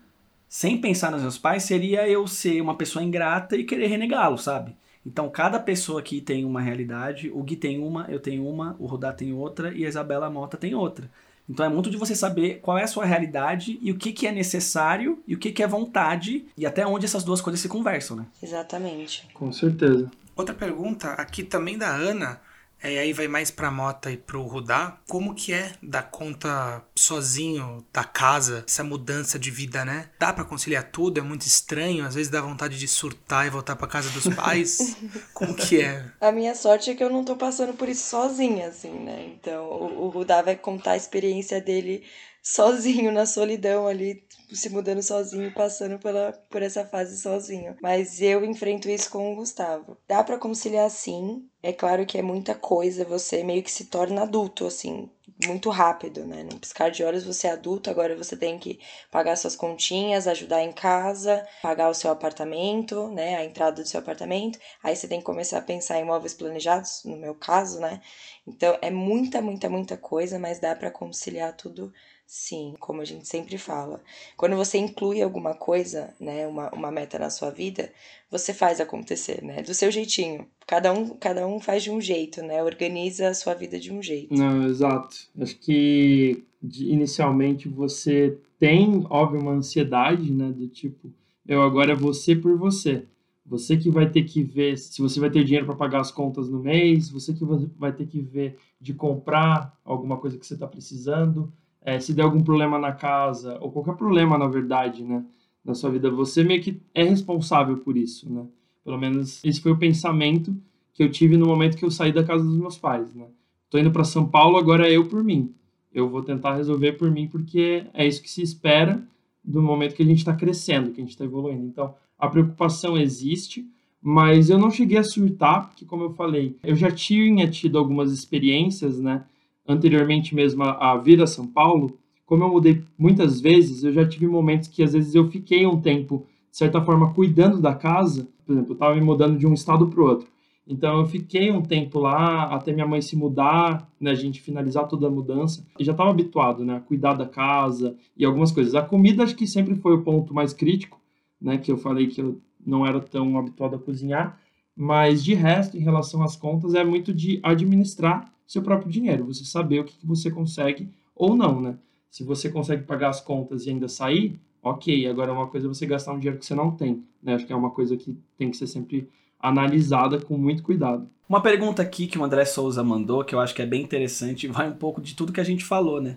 sem 0.49 0.81
pensar 0.81 1.11
nos 1.11 1.23
meus 1.23 1.37
pais, 1.37 1.65
seria 1.65 2.09
eu 2.09 2.27
ser 2.27 2.61
uma 2.61 2.77
pessoa 2.77 3.05
ingrata 3.05 3.57
e 3.57 3.65
querer 3.65 3.89
renegá-lo, 3.89 4.39
sabe? 4.39 4.77
Então, 5.05 5.29
cada 5.31 5.59
pessoa 5.59 6.01
aqui 6.01 6.21
tem 6.21 6.45
uma 6.45 6.61
realidade. 6.61 7.31
O 7.31 7.43
Gui 7.43 7.57
tem 7.57 7.79
uma, 7.79 8.07
eu 8.09 8.21
tenho 8.21 8.47
uma, 8.47 8.77
o 8.79 8.87
Rodá 8.87 9.13
tem 9.13 9.33
outra 9.33 9.73
e 9.73 9.85
a 9.85 9.89
Isabela 9.89 10.31
Mota 10.31 10.57
tem 10.57 10.75
outra. 10.75 11.11
Então 11.49 11.65
é 11.65 11.69
muito 11.69 11.91
de 11.91 11.97
você 11.97 12.15
saber 12.15 12.61
qual 12.61 12.77
é 12.77 12.85
a 12.85 12.87
sua 12.87 13.05
realidade 13.05 13.79
e 13.81 13.91
o 13.91 13.97
que, 13.97 14.13
que 14.13 14.27
é 14.27 14.33
necessário 14.33 15.23
e 15.27 15.35
o 15.35 15.39
que, 15.39 15.51
que 15.51 15.63
é 15.63 15.67
vontade 15.67 16.47
e 16.57 16.67
até 16.67 16.87
onde 16.87 17.07
essas 17.07 17.25
duas 17.25 17.41
coisas 17.41 17.61
se 17.61 17.69
conversam, 17.69 18.17
né? 18.17 18.27
Exatamente. 18.43 19.27
Com 19.33 19.51
certeza. 19.53 20.11
Outra 20.37 20.55
pergunta 20.55 21.13
aqui 21.13 21.43
também 21.43 21.79
da 21.79 21.89
Ana. 21.89 22.41
É, 22.83 22.99
aí 22.99 23.13
vai 23.13 23.27
mais 23.27 23.51
pra 23.51 23.71
Mota 23.71 24.11
e 24.11 24.17
pro 24.17 24.43
Rudá. 24.43 24.99
Como 25.09 25.35
que 25.35 25.53
é 25.53 25.73
dar 25.83 26.05
conta 26.05 26.83
sozinho 26.95 27.85
da 27.93 28.05
casa, 28.05 28.65
essa 28.67 28.85
mudança 28.85 29.39
de 29.39 29.51
vida, 29.51 29.85
né? 29.85 30.11
Dá 30.19 30.33
para 30.33 30.45
conciliar 30.45 30.85
tudo? 30.85 31.19
É 31.19 31.23
muito 31.23 31.43
estranho? 31.43 32.07
Às 32.07 32.15
vezes 32.15 32.31
dá 32.31 32.41
vontade 32.41 32.79
de 32.79 32.87
surtar 32.87 33.47
e 33.47 33.51
voltar 33.51 33.77
pra 33.77 33.89
casa 33.89 34.11
dos 34.11 34.29
pais? 34.35 34.97
Como 35.35 35.55
que 35.55 35.81
é? 35.81 36.05
A 36.21 36.31
minha 36.31 36.55
sorte 36.55 36.91
é 36.91 36.95
que 36.95 37.03
eu 37.03 37.11
não 37.11 37.25
tô 37.25 37.37
passando 37.37 37.73
por 37.75 37.89
isso 37.89 38.09
sozinha, 38.09 38.69
assim, 38.69 38.93
né? 38.93 39.27
Então, 39.27 39.65
o, 39.65 40.05
o 40.05 40.09
Rudá 40.09 40.43
vai 40.43 40.57
contar 40.57 40.93
a 40.93 40.97
experiência 40.97 41.61
dele 41.61 42.05
sozinho 42.43 43.13
na 43.13 43.27
solidão 43.27 43.87
ali, 43.87 44.25
se 44.53 44.71
mudando 44.71 45.03
sozinho, 45.03 45.53
passando 45.53 45.99
pela, 45.99 46.33
por 46.49 46.63
essa 46.63 46.85
fase 46.85 47.21
sozinho. 47.21 47.77
Mas 47.83 48.21
eu 48.21 48.45
enfrento 48.45 48.89
isso 48.89 49.11
com 49.11 49.33
o 49.33 49.37
Gustavo. 49.37 49.97
Dá 50.07 50.23
para 50.25 50.39
conciliar 50.39 50.91
sim. 50.91 51.47
É 51.63 51.73
claro 51.73 52.07
que 52.07 52.17
é 52.17 52.23
muita 52.23 52.55
coisa, 52.55 53.05
você 53.05 53.43
meio 53.43 53.63
que 53.63 53.71
se 53.71 53.87
torna 53.87 54.23
adulto, 54.23 54.67
assim, 54.67 55.11
muito 55.47 55.71
rápido, 55.71 56.25
né? 56.25 56.43
Num 56.43 56.59
piscar 56.59 56.91
de 56.91 57.05
olhos 57.05 57.25
você 57.25 57.49
é 57.49 57.51
adulto, 57.51 57.91
agora 57.91 58.17
você 58.17 58.37
tem 58.37 58.59
que 58.59 58.81
pagar 59.11 59.37
suas 59.37 59.55
continhas, 59.55 60.27
ajudar 60.27 60.63
em 60.63 60.73
casa, 60.73 61.47
pagar 61.63 61.89
o 61.89 61.95
seu 61.95 62.11
apartamento, 62.11 63.09
né? 63.09 63.37
A 63.37 63.45
entrada 63.45 63.83
do 63.83 63.89
seu 63.89 64.01
apartamento. 64.01 64.59
Aí 64.83 64.97
você 64.97 65.07
tem 65.07 65.19
que 65.19 65.25
começar 65.25 65.59
a 65.59 65.63
pensar 65.63 65.99
em 65.99 66.05
móveis 66.05 66.35
planejados, 66.35 67.03
no 67.05 67.17
meu 67.17 67.35
caso, 67.35 67.81
né? 67.81 68.01
Então 68.47 68.77
é 68.81 68.91
muita, 68.91 69.41
muita, 69.43 69.69
muita 69.69 69.97
coisa, 69.97 70.39
mas 70.39 70.59
dá 70.59 70.75
para 70.75 70.91
conciliar 70.91 71.55
tudo 71.57 71.93
Sim, 72.31 72.75
como 72.79 73.01
a 73.01 73.07
gente 73.07 73.27
sempre 73.27 73.57
fala. 73.57 74.03
Quando 74.37 74.55
você 74.55 74.77
inclui 74.77 75.23
alguma 75.23 75.55
coisa, 75.55 76.15
né, 76.21 76.47
uma, 76.47 76.69
uma 76.75 76.91
meta 76.91 77.19
na 77.19 77.31
sua 77.31 77.49
vida, 77.49 77.91
você 78.31 78.53
faz 78.53 78.83
acontecer, 78.83 79.43
né? 79.43 79.63
Do 79.63 79.73
seu 79.73 79.91
jeitinho. 79.91 80.47
Cada 80.67 80.93
um, 80.93 81.09
cada 81.17 81.47
um 81.47 81.59
faz 81.59 81.83
de 81.83 81.91
um 81.91 81.99
jeito, 81.99 82.43
né? 82.43 82.63
Organiza 82.63 83.31
a 83.31 83.35
sua 83.35 83.55
vida 83.55 83.81
de 83.81 83.91
um 83.91 84.03
jeito. 84.03 84.35
Não, 84.35 84.67
exato. 84.67 85.17
Acho 85.41 85.59
que 85.59 86.45
inicialmente 86.63 87.67
você 87.67 88.37
tem, 88.59 89.07
óbvio, 89.09 89.41
uma 89.41 89.53
ansiedade, 89.53 90.31
né? 90.31 90.53
Do 90.53 90.69
tipo, 90.69 91.11
eu 91.47 91.63
agora 91.63 91.93
é 91.93 91.97
você 91.97 92.37
por 92.37 92.59
você. 92.59 93.07
Você 93.47 93.75
que 93.79 93.89
vai 93.89 94.11
ter 94.11 94.25
que 94.25 94.43
ver 94.43 94.77
se 94.77 95.01
você 95.01 95.19
vai 95.19 95.31
ter 95.31 95.45
dinheiro 95.45 95.65
para 95.65 95.77
pagar 95.77 96.01
as 96.03 96.13
contas 96.13 96.47
no 96.47 96.59
mês, 96.59 97.09
você 97.09 97.33
que 97.33 97.43
vai 97.79 97.91
ter 97.91 98.07
que 98.07 98.21
ver 98.21 98.59
de 98.79 98.93
comprar 98.93 99.75
alguma 99.83 100.19
coisa 100.19 100.37
que 100.37 100.47
você 100.47 100.53
está 100.53 100.67
precisando 100.67 101.51
é, 101.89 101.99
se 101.99 102.13
der 102.13 102.23
algum 102.23 102.43
problema 102.43 102.79
na 102.79 102.93
casa, 102.93 103.57
ou 103.63 103.73
qualquer 103.73 103.95
problema, 103.95 104.37
na 104.37 104.47
verdade, 104.47 105.03
né, 105.03 105.25
na 105.65 105.75
sua 105.75 105.91
vida, 105.91 106.11
você 106.11 106.45
meio 106.45 106.61
que 106.61 106.79
é 106.95 107.03
responsável 107.03 107.79
por 107.79 107.97
isso, 107.97 108.31
né? 108.31 108.45
Pelo 108.85 108.99
menos 108.99 109.43
esse 109.43 109.61
foi 109.63 109.73
o 109.73 109.77
pensamento 109.79 110.55
que 110.93 111.03
eu 111.03 111.11
tive 111.11 111.39
no 111.39 111.47
momento 111.47 111.79
que 111.79 111.85
eu 111.87 111.91
saí 111.91 112.13
da 112.13 112.23
casa 112.23 112.45
dos 112.45 112.59
meus 112.59 112.77
pais, 112.77 113.15
né? 113.15 113.25
Tô 113.71 113.79
indo 113.79 113.91
para 113.91 114.05
São 114.05 114.27
Paulo, 114.27 114.59
agora 114.59 114.87
é 114.87 114.97
eu 114.97 115.07
por 115.07 115.25
mim. 115.25 115.55
Eu 115.91 116.11
vou 116.11 116.23
tentar 116.23 116.57
resolver 116.57 116.93
por 116.93 117.11
mim 117.11 117.27
porque 117.27 117.87
é 117.95 118.07
isso 118.07 118.23
que 118.23 118.31
se 118.31 118.43
espera 118.43 119.03
do 119.43 119.63
momento 119.63 119.95
que 119.95 120.03
a 120.03 120.07
gente 120.07 120.19
está 120.19 120.35
crescendo, 120.35 120.91
que 120.91 121.01
a 121.01 121.05
gente 121.05 121.13
está 121.13 121.25
evoluindo. 121.25 121.65
Então, 121.65 121.95
a 122.19 122.29
preocupação 122.29 122.99
existe, 122.99 123.67
mas 124.01 124.51
eu 124.51 124.59
não 124.59 124.71
cheguei 124.71 124.99
a 124.99 125.03
surtar, 125.05 125.69
porque, 125.69 125.87
como 125.87 126.05
eu 126.05 126.11
falei, 126.11 126.55
eu 126.63 126.77
já 126.77 126.91
tinha 126.91 127.49
tido 127.49 127.79
algumas 127.79 128.13
experiências, 128.13 129.01
né? 129.01 129.25
Anteriormente 129.69 130.35
mesmo 130.35 130.65
a, 130.65 130.93
a 130.93 130.97
vir 130.97 131.23
a 131.23 131.27
São 131.27 131.47
Paulo, 131.47 131.99
como 132.25 132.43
eu 132.43 132.49
mudei 132.49 132.83
muitas 132.99 133.41
vezes, 133.41 133.85
eu 133.85 133.93
já 133.93 134.07
tive 134.07 134.27
momentos 134.27 134.69
que 134.69 134.83
às 134.83 134.95
vezes 134.95 135.15
eu 135.15 135.29
fiquei 135.29 135.67
um 135.67 135.81
tempo, 135.81 136.27
de 136.51 136.57
certa 136.57 136.81
forma, 136.81 137.13
cuidando 137.15 137.61
da 137.61 137.75
casa. 137.75 138.29
Por 138.45 138.53
exemplo, 138.53 138.73
eu 138.73 138.75
estava 138.75 138.95
me 138.95 139.01
mudando 139.01 139.39
de 139.39 139.47
um 139.47 139.55
estado 139.55 139.87
para 139.87 140.01
o 140.01 140.05
outro. 140.05 140.29
Então 140.67 141.01
eu 141.01 141.07
fiquei 141.07 141.51
um 141.51 141.63
tempo 141.63 141.99
lá 141.99 142.45
até 142.55 142.73
minha 142.73 142.87
mãe 142.87 143.01
se 143.01 143.17
mudar, 143.17 143.91
né, 143.99 144.11
a 144.11 144.15
gente 144.15 144.43
finalizar 144.43 144.87
toda 144.87 145.07
a 145.07 145.11
mudança. 145.11 145.67
E 145.79 145.85
já 145.85 145.93
estava 145.93 146.11
habituado, 146.11 146.65
né, 146.65 146.77
a 146.77 146.81
cuidar 146.81 147.15
da 147.15 147.27
casa 147.27 147.97
e 148.15 148.25
algumas 148.25 148.53
coisas. 148.53 148.75
A 148.75 148.83
comida 148.83 149.23
acho 149.23 149.35
que 149.35 149.47
sempre 149.47 149.75
foi 149.77 149.95
o 149.95 150.03
ponto 150.03 150.35
mais 150.35 150.53
crítico, 150.53 151.01
né, 151.41 151.57
que 151.57 151.73
eu 151.73 151.79
falei 151.79 152.09
que 152.09 152.21
eu 152.21 152.39
não 152.65 152.87
era 152.87 153.01
tão 153.01 153.39
habituado 153.39 153.77
a 153.77 153.79
cozinhar. 153.79 154.39
Mas 154.77 155.25
de 155.25 155.33
resto, 155.33 155.79
em 155.79 155.81
relação 155.81 156.23
às 156.23 156.37
contas, 156.37 156.75
é 156.75 156.85
muito 156.85 157.15
de 157.15 157.41
administrar 157.43 158.31
seu 158.49 158.63
próprio 158.63 158.91
dinheiro, 158.91 159.27
você 159.27 159.45
saber 159.45 159.81
o 159.81 159.85
que, 159.85 159.95
você 160.03 160.31
consegue 160.31 160.89
ou 161.15 161.37
não, 161.37 161.61
né? 161.61 161.77
Se 162.11 162.25
você 162.25 162.49
consegue 162.49 162.85
pagar 162.85 163.11
as 163.11 163.21
contas 163.21 163.67
e 163.67 163.71
ainda 163.71 163.89
sair, 163.89 164.41
ok. 164.63 165.07
Agora, 165.07 165.35
uma 165.35 165.47
coisa 165.47 165.67
é 165.67 165.69
você 165.69 165.85
gastar 165.85 166.15
um 166.15 166.19
dinheiro 166.19 166.39
que 166.39 166.47
você 166.47 166.55
não 166.55 166.71
tem, 166.71 167.05
né? 167.23 167.35
Acho 167.35 167.47
que 167.47 167.53
é 167.53 167.57
uma 167.57 167.71
coisa 167.71 167.95
que 167.95 168.17
tem 168.39 168.51
que 168.51 168.57
ser 168.57 168.67
sempre 168.67 169.07
analisada 169.39 170.19
com 170.19 170.39
muito 170.39 170.63
cuidado. 170.63 171.07
Uma 171.29 171.43
pergunta 171.43 171.83
aqui 171.83 172.07
que 172.07 172.19
o 172.19 172.25
André 172.25 172.47
Souza 172.47 172.83
mandou, 172.83 173.23
que 173.23 173.35
eu 173.35 173.41
acho 173.41 173.55
que 173.55 173.61
é 173.61 173.67
bem 173.67 173.83
interessante, 173.83 174.49
vai 174.49 174.67
um 174.67 174.77
pouco 174.77 175.03
de 175.03 175.15
tudo 175.15 175.33
que 175.33 175.41
a 175.41 175.45
gente 175.45 175.63
falou, 175.63 176.01
né? 176.01 176.17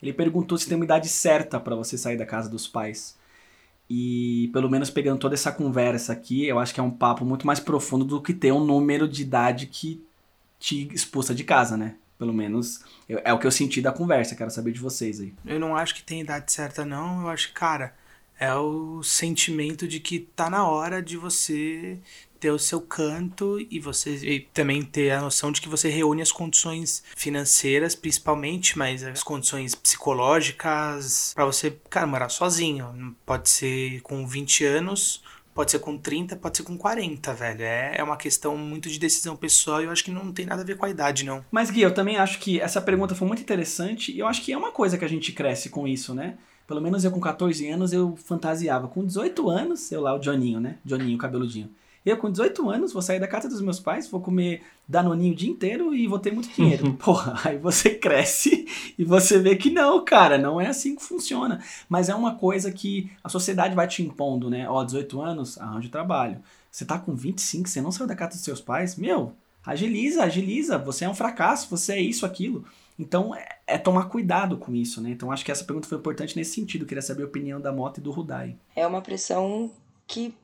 Ele 0.00 0.12
perguntou 0.12 0.56
se 0.56 0.68
tem 0.68 0.76
uma 0.76 0.84
idade 0.84 1.08
certa 1.08 1.58
para 1.58 1.74
você 1.74 1.98
sair 1.98 2.16
da 2.16 2.24
casa 2.24 2.48
dos 2.48 2.68
pais. 2.68 3.18
E 3.90 4.48
pelo 4.52 4.70
menos 4.70 4.90
pegando 4.90 5.18
toda 5.18 5.34
essa 5.34 5.50
conversa 5.50 6.12
aqui, 6.12 6.46
eu 6.46 6.60
acho 6.60 6.72
que 6.72 6.78
é 6.78 6.82
um 6.82 6.90
papo 6.90 7.24
muito 7.24 7.46
mais 7.46 7.58
profundo 7.58 8.04
do 8.04 8.22
que 8.22 8.32
ter 8.32 8.52
um 8.52 8.64
número 8.64 9.08
de 9.08 9.22
idade 9.22 9.66
que 9.66 10.02
te 10.64 10.88
expulsa 10.94 11.34
de 11.34 11.44
casa, 11.44 11.76
né? 11.76 11.96
Pelo 12.18 12.32
menos 12.32 12.80
eu, 13.06 13.20
é 13.22 13.32
o 13.34 13.38
que 13.38 13.46
eu 13.46 13.50
senti 13.50 13.82
da 13.82 13.92
conversa, 13.92 14.34
quero 14.34 14.50
saber 14.50 14.72
de 14.72 14.80
vocês 14.80 15.20
aí. 15.20 15.34
Eu 15.44 15.60
não 15.60 15.76
acho 15.76 15.94
que 15.94 16.02
tem 16.02 16.22
idade 16.22 16.50
certa, 16.50 16.86
não. 16.86 17.20
Eu 17.20 17.28
acho 17.28 17.48
que, 17.48 17.54
cara, 17.54 17.94
é 18.40 18.54
o 18.54 19.02
sentimento 19.02 19.86
de 19.86 20.00
que 20.00 20.20
tá 20.20 20.48
na 20.48 20.66
hora 20.66 21.02
de 21.02 21.18
você 21.18 21.98
ter 22.40 22.50
o 22.50 22.58
seu 22.58 22.80
canto 22.80 23.58
e 23.70 23.78
você 23.78 24.16
e 24.16 24.40
também 24.40 24.82
ter 24.82 25.10
a 25.10 25.20
noção 25.20 25.52
de 25.52 25.60
que 25.60 25.68
você 25.68 25.90
reúne 25.90 26.22
as 26.22 26.32
condições 26.32 27.02
financeiras, 27.14 27.94
principalmente, 27.94 28.78
mas 28.78 29.02
as 29.02 29.22
condições 29.22 29.74
psicológicas 29.74 31.32
para 31.34 31.44
você, 31.44 31.76
cara, 31.90 32.06
morar 32.06 32.30
sozinho. 32.30 33.14
Pode 33.26 33.50
ser 33.50 34.00
com 34.00 34.26
20 34.26 34.64
anos 34.64 35.22
Pode 35.54 35.70
ser 35.70 35.78
com 35.78 35.96
30, 35.96 36.34
pode 36.36 36.56
ser 36.56 36.64
com 36.64 36.76
40, 36.76 37.32
velho. 37.32 37.62
É, 37.62 37.94
é 37.96 38.02
uma 38.02 38.16
questão 38.16 38.58
muito 38.58 38.90
de 38.90 38.98
decisão 38.98 39.36
pessoal 39.36 39.80
e 39.80 39.84
eu 39.84 39.90
acho 39.90 40.04
que 40.04 40.10
não 40.10 40.32
tem 40.32 40.44
nada 40.44 40.62
a 40.62 40.64
ver 40.64 40.76
com 40.76 40.84
a 40.84 40.90
idade, 40.90 41.24
não. 41.24 41.44
Mas, 41.50 41.70
Gui, 41.70 41.80
eu 41.80 41.94
também 41.94 42.16
acho 42.16 42.40
que 42.40 42.60
essa 42.60 42.82
pergunta 42.82 43.14
foi 43.14 43.28
muito 43.28 43.40
interessante 43.40 44.12
e 44.12 44.18
eu 44.18 44.26
acho 44.26 44.42
que 44.42 44.52
é 44.52 44.58
uma 44.58 44.72
coisa 44.72 44.98
que 44.98 45.04
a 45.04 45.08
gente 45.08 45.32
cresce 45.32 45.70
com 45.70 45.86
isso, 45.86 46.12
né? 46.12 46.36
Pelo 46.66 46.80
menos 46.80 47.04
eu 47.04 47.10
com 47.10 47.20
14 47.20 47.68
anos 47.68 47.92
eu 47.92 48.16
fantasiava. 48.16 48.88
Com 48.88 49.06
18 49.06 49.48
anos, 49.48 49.92
eu 49.92 50.00
lá, 50.00 50.14
o 50.14 50.18
Johninho, 50.18 50.58
né? 50.58 50.78
Johninho, 50.84 51.18
cabeludinho. 51.18 51.70
Eu, 52.04 52.18
com 52.18 52.30
18 52.30 52.68
anos, 52.68 52.92
vou 52.92 53.00
sair 53.00 53.18
da 53.18 53.26
casa 53.26 53.48
dos 53.48 53.62
meus 53.62 53.80
pais, 53.80 54.06
vou 54.08 54.20
comer 54.20 54.62
danoninho 54.86 55.32
o 55.32 55.36
dia 55.36 55.50
inteiro 55.50 55.94
e 55.94 56.06
vou 56.06 56.18
ter 56.18 56.30
muito 56.32 56.50
dinheiro. 56.50 56.92
Porra, 57.02 57.40
aí 57.42 57.56
você 57.56 57.94
cresce 57.94 58.66
e 58.98 59.04
você 59.04 59.38
vê 59.38 59.56
que 59.56 59.70
não, 59.70 60.04
cara, 60.04 60.36
não 60.36 60.60
é 60.60 60.66
assim 60.66 60.94
que 60.94 61.02
funciona. 61.02 61.64
Mas 61.88 62.10
é 62.10 62.14
uma 62.14 62.34
coisa 62.34 62.70
que 62.70 63.10
a 63.22 63.30
sociedade 63.30 63.74
vai 63.74 63.88
te 63.88 64.02
impondo, 64.02 64.50
né? 64.50 64.68
Ó, 64.68 64.84
18 64.84 65.20
anos, 65.22 65.58
arranje 65.58 65.88
trabalho. 65.88 66.42
Você 66.70 66.84
tá 66.84 66.98
com 66.98 67.14
25, 67.14 67.68
você 67.68 67.80
não 67.80 67.90
saiu 67.90 68.06
da 68.06 68.14
casa 68.14 68.32
dos 68.32 68.44
seus 68.44 68.60
pais? 68.60 68.96
Meu, 68.96 69.32
agiliza, 69.64 70.24
agiliza. 70.24 70.76
Você 70.76 71.06
é 71.06 71.08
um 71.08 71.14
fracasso, 71.14 71.70
você 71.70 71.94
é 71.94 72.00
isso, 72.00 72.26
aquilo. 72.26 72.66
Então, 72.98 73.34
é, 73.34 73.48
é, 73.66 73.78
tomar 73.78 74.04
cuidado 74.04 74.58
com 74.58 74.74
isso, 74.74 75.00
né? 75.00 75.10
Então, 75.10 75.32
acho 75.32 75.44
que 75.44 75.50
essa 75.50 75.64
pergunta 75.64 75.88
foi 75.88 75.96
importante 75.96 76.36
nesse 76.36 76.54
sentido. 76.54 76.84
queria 76.84 77.00
saber 77.00 77.22
a 77.22 77.26
opinião 77.26 77.60
da 77.60 77.72
Mota 77.72 77.98
e 77.98 78.02
do 78.02 78.10
Rudai. 78.10 78.56
É 78.76 78.86
uma 78.86 79.00
pressão 79.00 79.70
que 80.06 80.34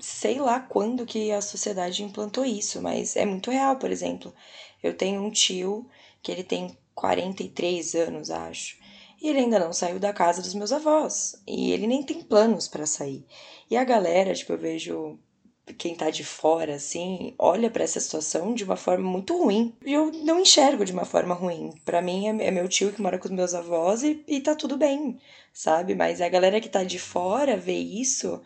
sei 0.00 0.38
lá 0.38 0.60
quando 0.60 1.06
que 1.06 1.30
a 1.32 1.40
sociedade 1.40 2.02
implantou 2.02 2.44
isso, 2.44 2.80
mas 2.80 3.16
é 3.16 3.24
muito 3.24 3.50
real, 3.50 3.76
por 3.76 3.90
exemplo. 3.90 4.32
Eu 4.82 4.96
tenho 4.96 5.22
um 5.22 5.30
tio 5.30 5.88
que 6.22 6.32
ele 6.32 6.42
tem 6.42 6.76
43 6.94 7.94
anos, 7.94 8.30
acho. 8.30 8.78
E 9.20 9.28
ele 9.28 9.40
ainda 9.40 9.58
não 9.58 9.72
saiu 9.72 9.98
da 9.98 10.12
casa 10.12 10.42
dos 10.42 10.54
meus 10.54 10.72
avós. 10.72 11.40
E 11.46 11.72
ele 11.72 11.86
nem 11.86 12.02
tem 12.02 12.22
planos 12.22 12.68
para 12.68 12.86
sair. 12.86 13.24
E 13.70 13.76
a 13.76 13.84
galera, 13.84 14.34
tipo, 14.34 14.52
eu 14.52 14.58
vejo 14.58 15.18
quem 15.78 15.94
tá 15.96 16.10
de 16.10 16.22
fora, 16.22 16.76
assim, 16.76 17.34
olha 17.38 17.68
para 17.68 17.82
essa 17.82 17.98
situação 17.98 18.54
de 18.54 18.62
uma 18.62 18.76
forma 18.76 19.08
muito 19.08 19.36
ruim. 19.36 19.74
E 19.84 19.92
eu 19.92 20.12
não 20.12 20.40
enxergo 20.40 20.84
de 20.84 20.92
uma 20.92 21.04
forma 21.04 21.34
ruim. 21.34 21.72
para 21.84 22.00
mim 22.00 22.28
é, 22.28 22.46
é, 22.46 22.50
meu 22.50 22.68
tio 22.68 22.92
que 22.92 23.02
mora 23.02 23.18
com 23.18 23.26
os 23.26 23.34
meus 23.34 23.54
avós 23.54 24.02
e, 24.02 24.22
e 24.28 24.40
tá 24.40 24.54
tudo 24.54 24.76
bem, 24.76 25.18
sabe? 25.52 25.94
Mas 25.94 26.20
a 26.20 26.28
galera 26.28 26.60
que 26.60 26.68
tá 26.68 26.84
de 26.84 26.98
fora 26.98 27.56
vê 27.56 27.76
isso 27.76 28.40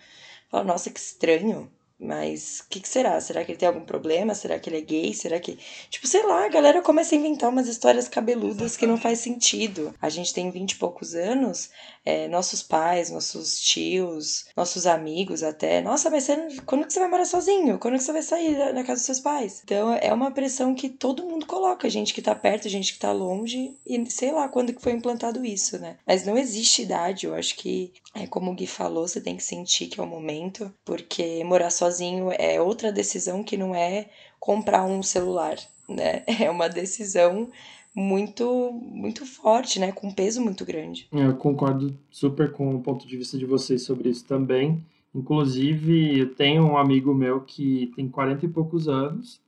Fala, 0.50 0.64
nossa, 0.64 0.90
que 0.90 0.98
estranho. 1.00 1.70
Mas 2.00 2.60
o 2.60 2.68
que, 2.70 2.80
que, 2.80 2.88
será? 2.88 3.20
Será 3.20 3.44
que 3.44 3.52
ele 3.52 3.58
tem 3.58 3.68
algum 3.68 3.84
problema? 3.84 4.34
Será 4.34 4.58
que 4.58 4.70
ele 4.70 4.78
é 4.78 4.80
gay? 4.80 5.12
Será 5.12 5.38
que. 5.38 5.58
Tipo, 5.90 6.06
sei 6.06 6.24
lá, 6.24 6.46
a 6.46 6.48
galera 6.48 6.80
começa 6.80 7.14
a 7.14 7.18
inventar 7.18 7.50
umas 7.50 7.68
histórias 7.68 8.08
cabeludas 8.08 8.74
que 8.74 8.86
não 8.86 8.96
faz 8.96 9.18
sentido. 9.18 9.94
A 10.00 10.08
gente 10.08 10.32
tem 10.32 10.50
vinte 10.50 10.72
e 10.72 10.76
poucos 10.76 11.14
anos, 11.14 11.68
é, 12.04 12.26
nossos 12.28 12.62
pais, 12.62 13.10
nossos 13.10 13.60
tios, 13.60 14.46
nossos 14.56 14.86
amigos 14.86 15.42
até. 15.42 15.82
Nossa, 15.82 16.08
mas 16.08 16.24
você, 16.24 16.56
quando 16.64 16.86
que 16.86 16.92
você 16.92 17.00
vai 17.00 17.08
morar 17.10 17.26
sozinho? 17.26 17.78
Quando 17.78 17.98
que 17.98 18.02
você 18.02 18.12
vai 18.12 18.22
sair 18.22 18.56
da, 18.56 18.82
casa 18.82 18.94
dos 18.94 19.02
seus 19.02 19.20
pais? 19.20 19.60
Então 19.62 19.92
é 19.92 20.10
uma 20.12 20.30
pressão 20.30 20.74
que 20.74 20.88
todo 20.88 21.26
mundo 21.26 21.44
coloca, 21.44 21.90
gente 21.90 22.14
que 22.14 22.22
tá 22.22 22.34
perto, 22.34 22.68
gente 22.68 22.94
que 22.94 22.98
tá 22.98 23.12
longe, 23.12 23.76
e 23.86 24.10
sei 24.10 24.32
lá 24.32 24.48
quando 24.48 24.72
que 24.72 24.80
foi 24.80 24.92
implantado 24.92 25.44
isso, 25.44 25.78
né? 25.78 25.98
Mas 26.06 26.24
não 26.24 26.38
existe 26.38 26.82
idade, 26.82 27.26
eu 27.26 27.34
acho 27.34 27.54
que 27.56 27.92
é 28.14 28.26
como 28.26 28.50
o 28.50 28.54
Gui 28.54 28.66
falou, 28.66 29.06
você 29.06 29.20
tem 29.20 29.36
que 29.36 29.42
sentir 29.42 29.86
que 29.86 30.00
é 30.00 30.02
o 30.02 30.06
momento, 30.06 30.72
porque 30.84 31.44
morar 31.44 31.70
sozinho 31.70 31.89
é 32.38 32.60
outra 32.60 32.92
decisão 32.92 33.42
que 33.42 33.56
não 33.56 33.74
é 33.74 34.08
comprar 34.38 34.84
um 34.84 35.02
celular, 35.02 35.56
né? 35.88 36.24
É 36.40 36.50
uma 36.50 36.68
decisão 36.68 37.50
muito 37.94 38.72
muito 38.72 39.26
forte, 39.26 39.80
né? 39.80 39.92
Com 39.92 40.08
um 40.08 40.14
peso 40.14 40.40
muito 40.40 40.64
grande. 40.64 41.08
Eu 41.12 41.34
concordo 41.36 41.96
super 42.10 42.52
com 42.52 42.74
o 42.74 42.80
ponto 42.80 43.06
de 43.06 43.16
vista 43.16 43.36
de 43.36 43.46
vocês 43.46 43.82
sobre 43.82 44.08
isso 44.08 44.24
também. 44.24 44.84
Inclusive, 45.14 46.20
eu 46.20 46.34
tenho 46.34 46.62
um 46.64 46.76
amigo 46.76 47.12
meu 47.12 47.40
que 47.40 47.92
tem 47.96 48.08
40 48.08 48.46
e 48.46 48.48
poucos 48.48 48.88
anos 48.88 49.40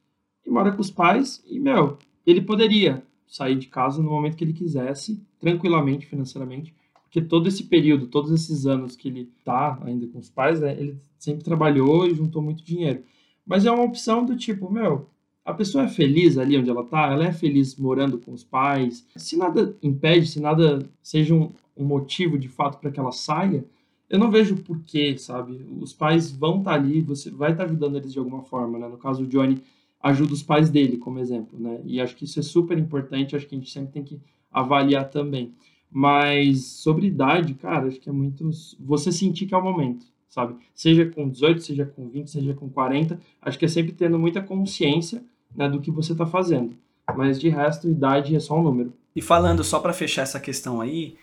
e 0.45 0.51
mora 0.51 0.73
com 0.73 0.81
os 0.81 0.91
pais 0.91 1.43
e, 1.47 1.61
meu, 1.61 1.99
ele 2.27 2.41
poderia 2.41 3.03
sair 3.29 3.57
de 3.57 3.69
casa 3.69 4.03
no 4.03 4.11
momento 4.11 4.37
que 4.37 4.45
ele 4.45 4.53
quisesse, 4.53 5.23
tranquilamente, 5.39 6.07
financeiramente, 6.07 6.75
porque 7.13 7.21
todo 7.21 7.47
esse 7.47 7.65
período, 7.65 8.07
todos 8.07 8.31
esses 8.31 8.65
anos 8.65 8.97
que 8.97 9.07
ele 9.07 9.31
tá 9.45 9.79
ainda 9.85 10.07
com 10.07 10.19
os 10.19 10.31
pais, 10.31 10.61
né, 10.61 10.73
ele 10.73 10.97
sempre 11.19 11.45
trabalhou 11.45 12.07
e 12.07 12.15
juntou 12.15 12.41
muito 12.41 12.65
dinheiro. 12.65 13.03
Mas 13.45 13.67
é 13.67 13.71
uma 13.71 13.85
opção 13.85 14.25
do 14.25 14.35
tipo, 14.35 14.73
meu, 14.73 15.11
a 15.45 15.53
pessoa 15.53 15.85
é 15.85 15.89
feliz 15.89 16.39
ali 16.39 16.57
onde 16.57 16.71
ela 16.71 16.83
tá, 16.83 17.13
ela 17.13 17.27
é 17.27 17.33
feliz 17.33 17.77
morando 17.77 18.17
com 18.17 18.33
os 18.33 18.43
pais. 18.43 19.07
Se 19.15 19.37
nada 19.37 19.77
impede, 19.83 20.27
se 20.27 20.41
nada 20.41 20.89
seja 21.03 21.35
um, 21.35 21.51
um 21.77 21.85
motivo 21.85 22.39
de 22.39 22.49
fato 22.49 22.79
para 22.79 22.91
que 22.91 22.99
ela 22.99 23.13
saia, 23.13 23.63
eu 24.09 24.19
não 24.19 24.31
vejo 24.31 24.57
porquê, 24.57 25.19
sabe? 25.19 25.67
Os 25.83 25.93
pais 25.93 26.33
vão 26.33 26.61
estar 26.61 26.71
tá 26.71 26.77
ali, 26.77 27.03
você 27.03 27.31
vai 27.31 27.51
estar 27.51 27.65
tá 27.65 27.69
ajudando 27.69 27.97
eles 27.99 28.15
de 28.15 28.19
alguma 28.19 28.43
forma, 28.43 28.79
né? 28.79 28.89
No 28.89 28.97
caso, 28.97 29.25
o 29.25 29.27
Johnny 29.27 29.61
ajuda 30.03 30.33
os 30.33 30.43
pais 30.43 30.71
dele, 30.71 30.97
como 30.97 31.19
exemplo, 31.19 31.59
né? 31.61 31.79
E 31.85 32.01
acho 32.01 32.17
que 32.17 32.25
isso 32.25 32.41
é 32.41 32.43
super 32.43 32.79
importante, 32.79 33.37
acho 33.37 33.47
que 33.47 33.55
a 33.55 33.59
gente 33.59 33.71
sempre 33.71 33.93
tem 33.93 34.03
que 34.03 34.19
avaliar 34.51 35.11
também. 35.11 35.53
Mas 35.93 36.65
sobre 36.65 37.07
idade, 37.07 37.55
cara, 37.55 37.89
acho 37.89 38.01
que 38.01 38.09
é 38.09 38.13
muito. 38.13 38.49
Você 38.81 39.13
sentir 39.13 39.47
que 39.47 39.55
é 39.55 39.59
o 39.59 39.63
momento 39.63 40.07
sabe? 40.33 40.57
Seja 40.75 41.05
com 41.05 41.29
18, 41.29 41.63
seja 41.63 41.85
com 41.85 42.09
20, 42.09 42.31
seja 42.31 42.55
com 42.55 42.67
40, 42.67 43.21
acho 43.43 43.59
que 43.59 43.67
é 43.67 43.69
sempre 43.69 43.93
tendo 43.93 44.19
muita 44.19 44.41
consciência 44.41 45.23
né, 45.55 45.69
do 45.69 45.79
que 45.79 45.91
você 45.91 46.13
está 46.13 46.25
fazendo. 46.25 46.75
Mas 47.15 47.39
de 47.39 47.51
resto, 47.51 47.91
idade 47.91 48.35
é 48.35 48.41
só 48.41 48.59
um 48.59 48.63
número. 48.63 48.95
E 49.15 49.21
falando 49.21 49.63
só 49.63 49.79
para 49.79 49.93
fechar 49.93 50.23
essa 50.23 50.41
questão 50.41 50.81
aí, 50.81 51.17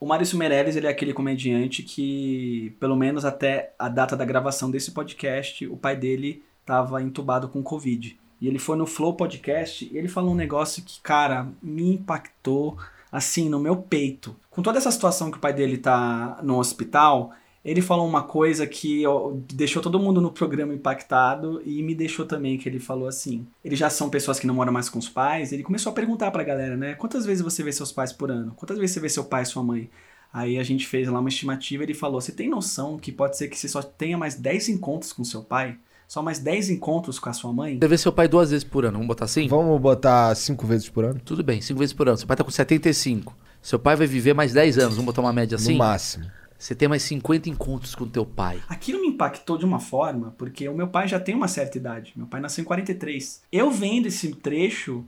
o 0.00 0.06
Maurício 0.06 0.36
Meirelles 0.36 0.74
ele 0.74 0.88
é 0.88 0.90
aquele 0.90 1.12
comediante 1.12 1.84
que, 1.84 2.74
pelo 2.80 2.96
menos 2.96 3.24
até 3.24 3.74
a 3.78 3.88
data 3.88 4.16
da 4.16 4.24
gravação 4.24 4.72
desse 4.72 4.90
podcast, 4.90 5.64
o 5.68 5.76
pai 5.76 5.96
dele 5.96 6.42
estava 6.60 7.00
entubado 7.00 7.48
com 7.48 7.62
Covid. 7.62 8.18
E 8.40 8.48
ele 8.48 8.58
foi 8.58 8.76
no 8.76 8.86
Flow 8.86 9.14
Podcast 9.14 9.88
e 9.88 9.96
ele 9.96 10.08
falou 10.08 10.32
um 10.32 10.36
negócio 10.36 10.82
que, 10.82 11.00
cara, 11.00 11.48
me 11.62 11.94
impactou 11.94 12.76
assim 13.10 13.48
no 13.48 13.58
meu 13.58 13.76
peito. 13.76 14.36
Com 14.50 14.62
toda 14.62 14.78
essa 14.78 14.90
situação 14.90 15.30
que 15.30 15.38
o 15.38 15.40
pai 15.40 15.52
dele 15.52 15.78
tá 15.78 16.38
no 16.42 16.58
hospital, 16.58 17.32
ele 17.64 17.82
falou 17.82 18.06
uma 18.06 18.22
coisa 18.22 18.66
que 18.66 19.06
ó, 19.06 19.32
deixou 19.52 19.82
todo 19.82 19.98
mundo 19.98 20.20
no 20.20 20.30
programa 20.30 20.74
impactado 20.74 21.60
e 21.64 21.82
me 21.82 21.94
deixou 21.94 22.24
também, 22.24 22.56
que 22.56 22.68
ele 22.68 22.78
falou 22.78 23.08
assim, 23.08 23.46
eles 23.64 23.78
já 23.78 23.90
são 23.90 24.08
pessoas 24.08 24.38
que 24.38 24.46
não 24.46 24.54
moram 24.54 24.72
mais 24.72 24.88
com 24.88 24.98
os 24.98 25.08
pais, 25.08 25.52
ele 25.52 25.62
começou 25.62 25.90
a 25.90 25.94
perguntar 25.94 26.30
pra 26.30 26.44
galera, 26.44 26.76
né, 26.76 26.94
quantas 26.94 27.26
vezes 27.26 27.42
você 27.42 27.62
vê 27.62 27.72
seus 27.72 27.92
pais 27.92 28.12
por 28.12 28.30
ano? 28.30 28.52
Quantas 28.54 28.78
vezes 28.78 28.94
você 28.94 29.00
vê 29.00 29.08
seu 29.08 29.24
pai 29.24 29.42
e 29.42 29.46
sua 29.46 29.62
mãe? 29.62 29.90
Aí 30.32 30.58
a 30.58 30.62
gente 30.62 30.86
fez 30.86 31.08
lá 31.08 31.20
uma 31.20 31.28
estimativa 31.28 31.82
e 31.82 31.86
ele 31.86 31.94
falou, 31.94 32.20
você 32.20 32.32
tem 32.32 32.48
noção 32.48 32.98
que 32.98 33.10
pode 33.10 33.36
ser 33.36 33.48
que 33.48 33.58
você 33.58 33.68
só 33.68 33.82
tenha 33.82 34.16
mais 34.16 34.34
10 34.34 34.68
encontros 34.68 35.12
com 35.12 35.24
seu 35.24 35.42
pai? 35.42 35.78
Só 36.08 36.22
mais 36.22 36.38
10 36.38 36.70
encontros 36.70 37.18
com 37.18 37.28
a 37.28 37.34
sua 37.34 37.52
mãe? 37.52 37.78
Você 37.78 37.86
vê 37.86 37.98
seu 37.98 38.10
pai 38.10 38.26
duas 38.26 38.50
vezes 38.50 38.64
por 38.64 38.82
ano, 38.86 38.94
vamos 38.94 39.08
botar 39.08 39.26
assim? 39.26 39.46
Vamos 39.46 39.78
botar 39.78 40.34
cinco 40.34 40.66
vezes 40.66 40.88
por 40.88 41.04
ano? 41.04 41.20
Tudo 41.22 41.44
bem, 41.44 41.60
cinco 41.60 41.78
vezes 41.78 41.92
por 41.92 42.08
ano. 42.08 42.16
Seu 42.16 42.26
pai 42.26 42.34
tá 42.34 42.42
com 42.42 42.50
75. 42.50 43.36
Seu 43.60 43.78
pai 43.78 43.94
vai 43.94 44.06
viver 44.06 44.32
mais 44.32 44.54
10 44.54 44.78
anos, 44.78 44.94
vamos 44.94 45.04
botar 45.04 45.20
uma 45.20 45.34
média 45.34 45.56
assim? 45.56 45.72
No 45.72 45.78
máximo. 45.78 46.24
Você 46.58 46.74
tem 46.74 46.88
mais 46.88 47.02
50 47.02 47.50
encontros 47.50 47.94
com 47.94 48.08
teu 48.08 48.24
pai. 48.24 48.58
Aquilo 48.70 49.02
me 49.02 49.08
impactou 49.08 49.58
de 49.58 49.66
uma 49.66 49.78
forma, 49.78 50.34
porque 50.38 50.66
o 50.66 50.74
meu 50.74 50.88
pai 50.88 51.06
já 51.06 51.20
tem 51.20 51.34
uma 51.34 51.46
certa 51.46 51.76
idade. 51.76 52.14
Meu 52.16 52.26
pai 52.26 52.40
nasceu 52.40 52.62
em 52.62 52.64
43. 52.64 53.42
Eu 53.52 53.70
vendo 53.70 54.06
esse 54.06 54.34
trecho 54.34 55.04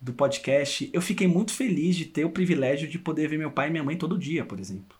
do 0.00 0.12
podcast, 0.12 0.90
eu 0.92 1.00
fiquei 1.00 1.28
muito 1.28 1.52
feliz 1.52 1.94
de 1.94 2.06
ter 2.06 2.24
o 2.24 2.30
privilégio 2.30 2.88
de 2.88 2.98
poder 2.98 3.28
ver 3.28 3.38
meu 3.38 3.52
pai 3.52 3.68
e 3.68 3.70
minha 3.70 3.84
mãe 3.84 3.96
todo 3.96 4.18
dia, 4.18 4.44
por 4.44 4.58
exemplo. 4.58 4.98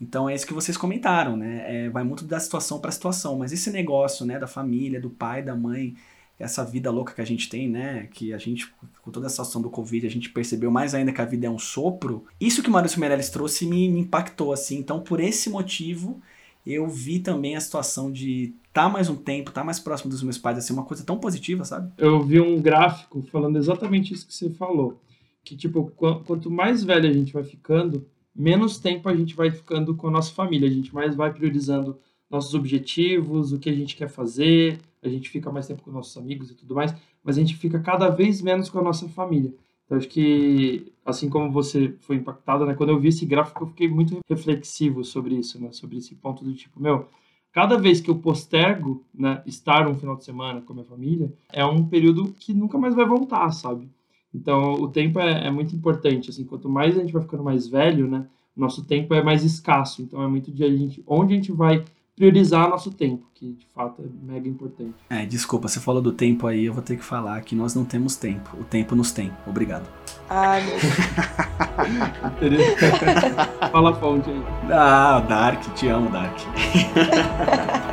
Então 0.00 0.28
é 0.28 0.34
isso 0.34 0.46
que 0.46 0.54
vocês 0.54 0.76
comentaram, 0.76 1.36
né? 1.36 1.64
É, 1.66 1.90
vai 1.90 2.02
muito 2.02 2.24
da 2.24 2.40
situação 2.40 2.80
para 2.80 2.90
situação, 2.90 3.38
mas 3.38 3.52
esse 3.52 3.70
negócio, 3.70 4.24
né, 4.24 4.38
da 4.38 4.46
família, 4.46 5.00
do 5.00 5.10
pai, 5.10 5.42
da 5.42 5.54
mãe, 5.54 5.94
essa 6.38 6.64
vida 6.64 6.90
louca 6.90 7.12
que 7.12 7.20
a 7.20 7.24
gente 7.24 7.50
tem, 7.50 7.68
né? 7.68 8.08
Que 8.10 8.32
a 8.32 8.38
gente, 8.38 8.72
com 9.02 9.10
toda 9.10 9.26
a 9.26 9.30
situação 9.30 9.60
do 9.60 9.68
Covid, 9.68 10.06
a 10.06 10.10
gente 10.10 10.30
percebeu 10.30 10.70
mais 10.70 10.94
ainda 10.94 11.12
que 11.12 11.20
a 11.20 11.26
vida 11.26 11.46
é 11.46 11.50
um 11.50 11.58
sopro. 11.58 12.24
Isso 12.40 12.62
que 12.62 12.70
o 12.70 12.72
Maurício 12.72 12.98
Meirelles 12.98 13.28
trouxe 13.28 13.66
me, 13.66 13.90
me 13.90 14.00
impactou, 14.00 14.50
assim. 14.50 14.78
Então, 14.78 15.00
por 15.00 15.20
esse 15.20 15.50
motivo, 15.50 16.18
eu 16.66 16.88
vi 16.88 17.18
também 17.18 17.56
a 17.56 17.60
situação 17.60 18.10
de 18.10 18.54
tá 18.72 18.88
mais 18.88 19.10
um 19.10 19.16
tempo, 19.16 19.50
estar 19.50 19.60
tá 19.60 19.64
mais 19.64 19.78
próximo 19.78 20.10
dos 20.10 20.22
meus 20.22 20.38
pais, 20.38 20.56
assim, 20.56 20.72
uma 20.72 20.84
coisa 20.84 21.04
tão 21.04 21.18
positiva, 21.18 21.62
sabe? 21.64 21.92
Eu 21.98 22.22
vi 22.22 22.40
um 22.40 22.60
gráfico 22.60 23.20
falando 23.30 23.58
exatamente 23.58 24.14
isso 24.14 24.26
que 24.26 24.34
você 24.34 24.48
falou. 24.48 24.98
Que, 25.44 25.54
tipo, 25.54 25.92
quanto 26.24 26.50
mais 26.50 26.82
velho 26.82 27.08
a 27.08 27.12
gente 27.12 27.34
vai 27.34 27.44
ficando, 27.44 28.06
menos 28.34 28.78
tempo 28.78 29.08
a 29.08 29.14
gente 29.14 29.34
vai 29.34 29.50
ficando 29.50 29.94
com 29.94 30.08
a 30.08 30.10
nossa 30.10 30.32
família. 30.32 30.68
A 30.68 30.72
gente 30.72 30.94
mais 30.94 31.14
vai 31.14 31.32
priorizando 31.32 31.98
nossos 32.30 32.54
objetivos, 32.54 33.52
o 33.52 33.58
que 33.58 33.68
a 33.68 33.74
gente 33.74 33.96
quer 33.96 34.08
fazer, 34.08 34.78
a 35.02 35.08
gente 35.08 35.28
fica 35.28 35.50
mais 35.50 35.66
tempo 35.66 35.82
com 35.82 35.90
nossos 35.90 36.16
amigos 36.16 36.50
e 36.50 36.54
tudo 36.54 36.74
mais, 36.74 36.94
mas 37.24 37.36
a 37.36 37.40
gente 37.40 37.56
fica 37.56 37.80
cada 37.80 38.08
vez 38.08 38.40
menos 38.40 38.70
com 38.70 38.78
a 38.78 38.82
nossa 38.82 39.08
família. 39.08 39.52
Então, 39.84 39.98
acho 39.98 40.08
que, 40.08 40.92
assim 41.04 41.28
como 41.28 41.50
você 41.50 41.96
foi 42.00 42.14
impactado, 42.14 42.64
né, 42.64 42.74
quando 42.74 42.90
eu 42.90 43.00
vi 43.00 43.08
esse 43.08 43.26
gráfico, 43.26 43.64
eu 43.64 43.68
fiquei 43.68 43.88
muito 43.88 44.20
reflexivo 44.28 45.02
sobre 45.02 45.34
isso, 45.34 45.60
né, 45.60 45.72
sobre 45.72 45.98
esse 45.98 46.14
ponto 46.14 46.44
do 46.44 46.54
tipo, 46.54 46.80
meu, 46.80 47.08
cada 47.50 47.76
vez 47.76 48.00
que 48.00 48.08
eu 48.08 48.14
postergo 48.14 49.04
né, 49.12 49.42
estar 49.44 49.88
um 49.88 49.96
final 49.96 50.14
de 50.14 50.24
semana 50.24 50.60
com 50.60 50.72
a 50.72 50.76
minha 50.76 50.86
família, 50.86 51.32
é 51.52 51.64
um 51.64 51.84
período 51.84 52.32
que 52.38 52.54
nunca 52.54 52.78
mais 52.78 52.94
vai 52.94 53.04
voltar, 53.04 53.50
sabe? 53.50 53.90
Então, 54.34 54.74
o 54.74 54.88
tempo 54.88 55.18
é, 55.18 55.46
é 55.46 55.50
muito 55.50 55.74
importante, 55.74 56.30
assim, 56.30 56.44
quanto 56.44 56.68
mais 56.68 56.96
a 56.96 57.00
gente 57.00 57.12
vai 57.12 57.22
ficando 57.22 57.42
mais 57.42 57.66
velho, 57.66 58.08
né, 58.08 58.26
nosso 58.56 58.84
tempo 58.84 59.14
é 59.14 59.22
mais 59.22 59.44
escasso, 59.44 60.02
então 60.02 60.22
é 60.22 60.28
muito 60.28 60.52
de 60.52 60.64
a 60.64 60.68
gente, 60.68 61.02
onde 61.06 61.32
a 61.32 61.36
gente 61.36 61.52
vai 61.52 61.84
priorizar 62.20 62.68
nosso 62.68 62.90
tempo, 62.90 63.26
que 63.34 63.54
de 63.54 63.66
fato 63.74 64.02
é 64.02 64.04
mega 64.30 64.46
importante. 64.46 64.92
É, 65.08 65.24
desculpa, 65.24 65.68
você 65.68 65.80
falou 65.80 66.02
do 66.02 66.12
tempo 66.12 66.46
aí, 66.46 66.66
eu 66.66 66.74
vou 66.74 66.82
ter 66.82 66.98
que 66.98 67.02
falar 67.02 67.40
que 67.40 67.56
nós 67.56 67.74
não 67.74 67.82
temos 67.82 68.14
tempo. 68.14 68.54
O 68.60 68.64
tempo 68.64 68.94
nos 68.94 69.10
tem. 69.10 69.32
Obrigado. 69.46 69.88
Ah, 70.28 70.58
meu 70.60 70.78
Fala 73.72 73.90
a 73.90 73.94
fonte 73.94 74.28
aí. 74.28 74.42
Ah, 74.70 75.24
Dark, 75.26 75.62
te 75.74 75.88
amo, 75.88 76.10
Dark. 76.10 76.38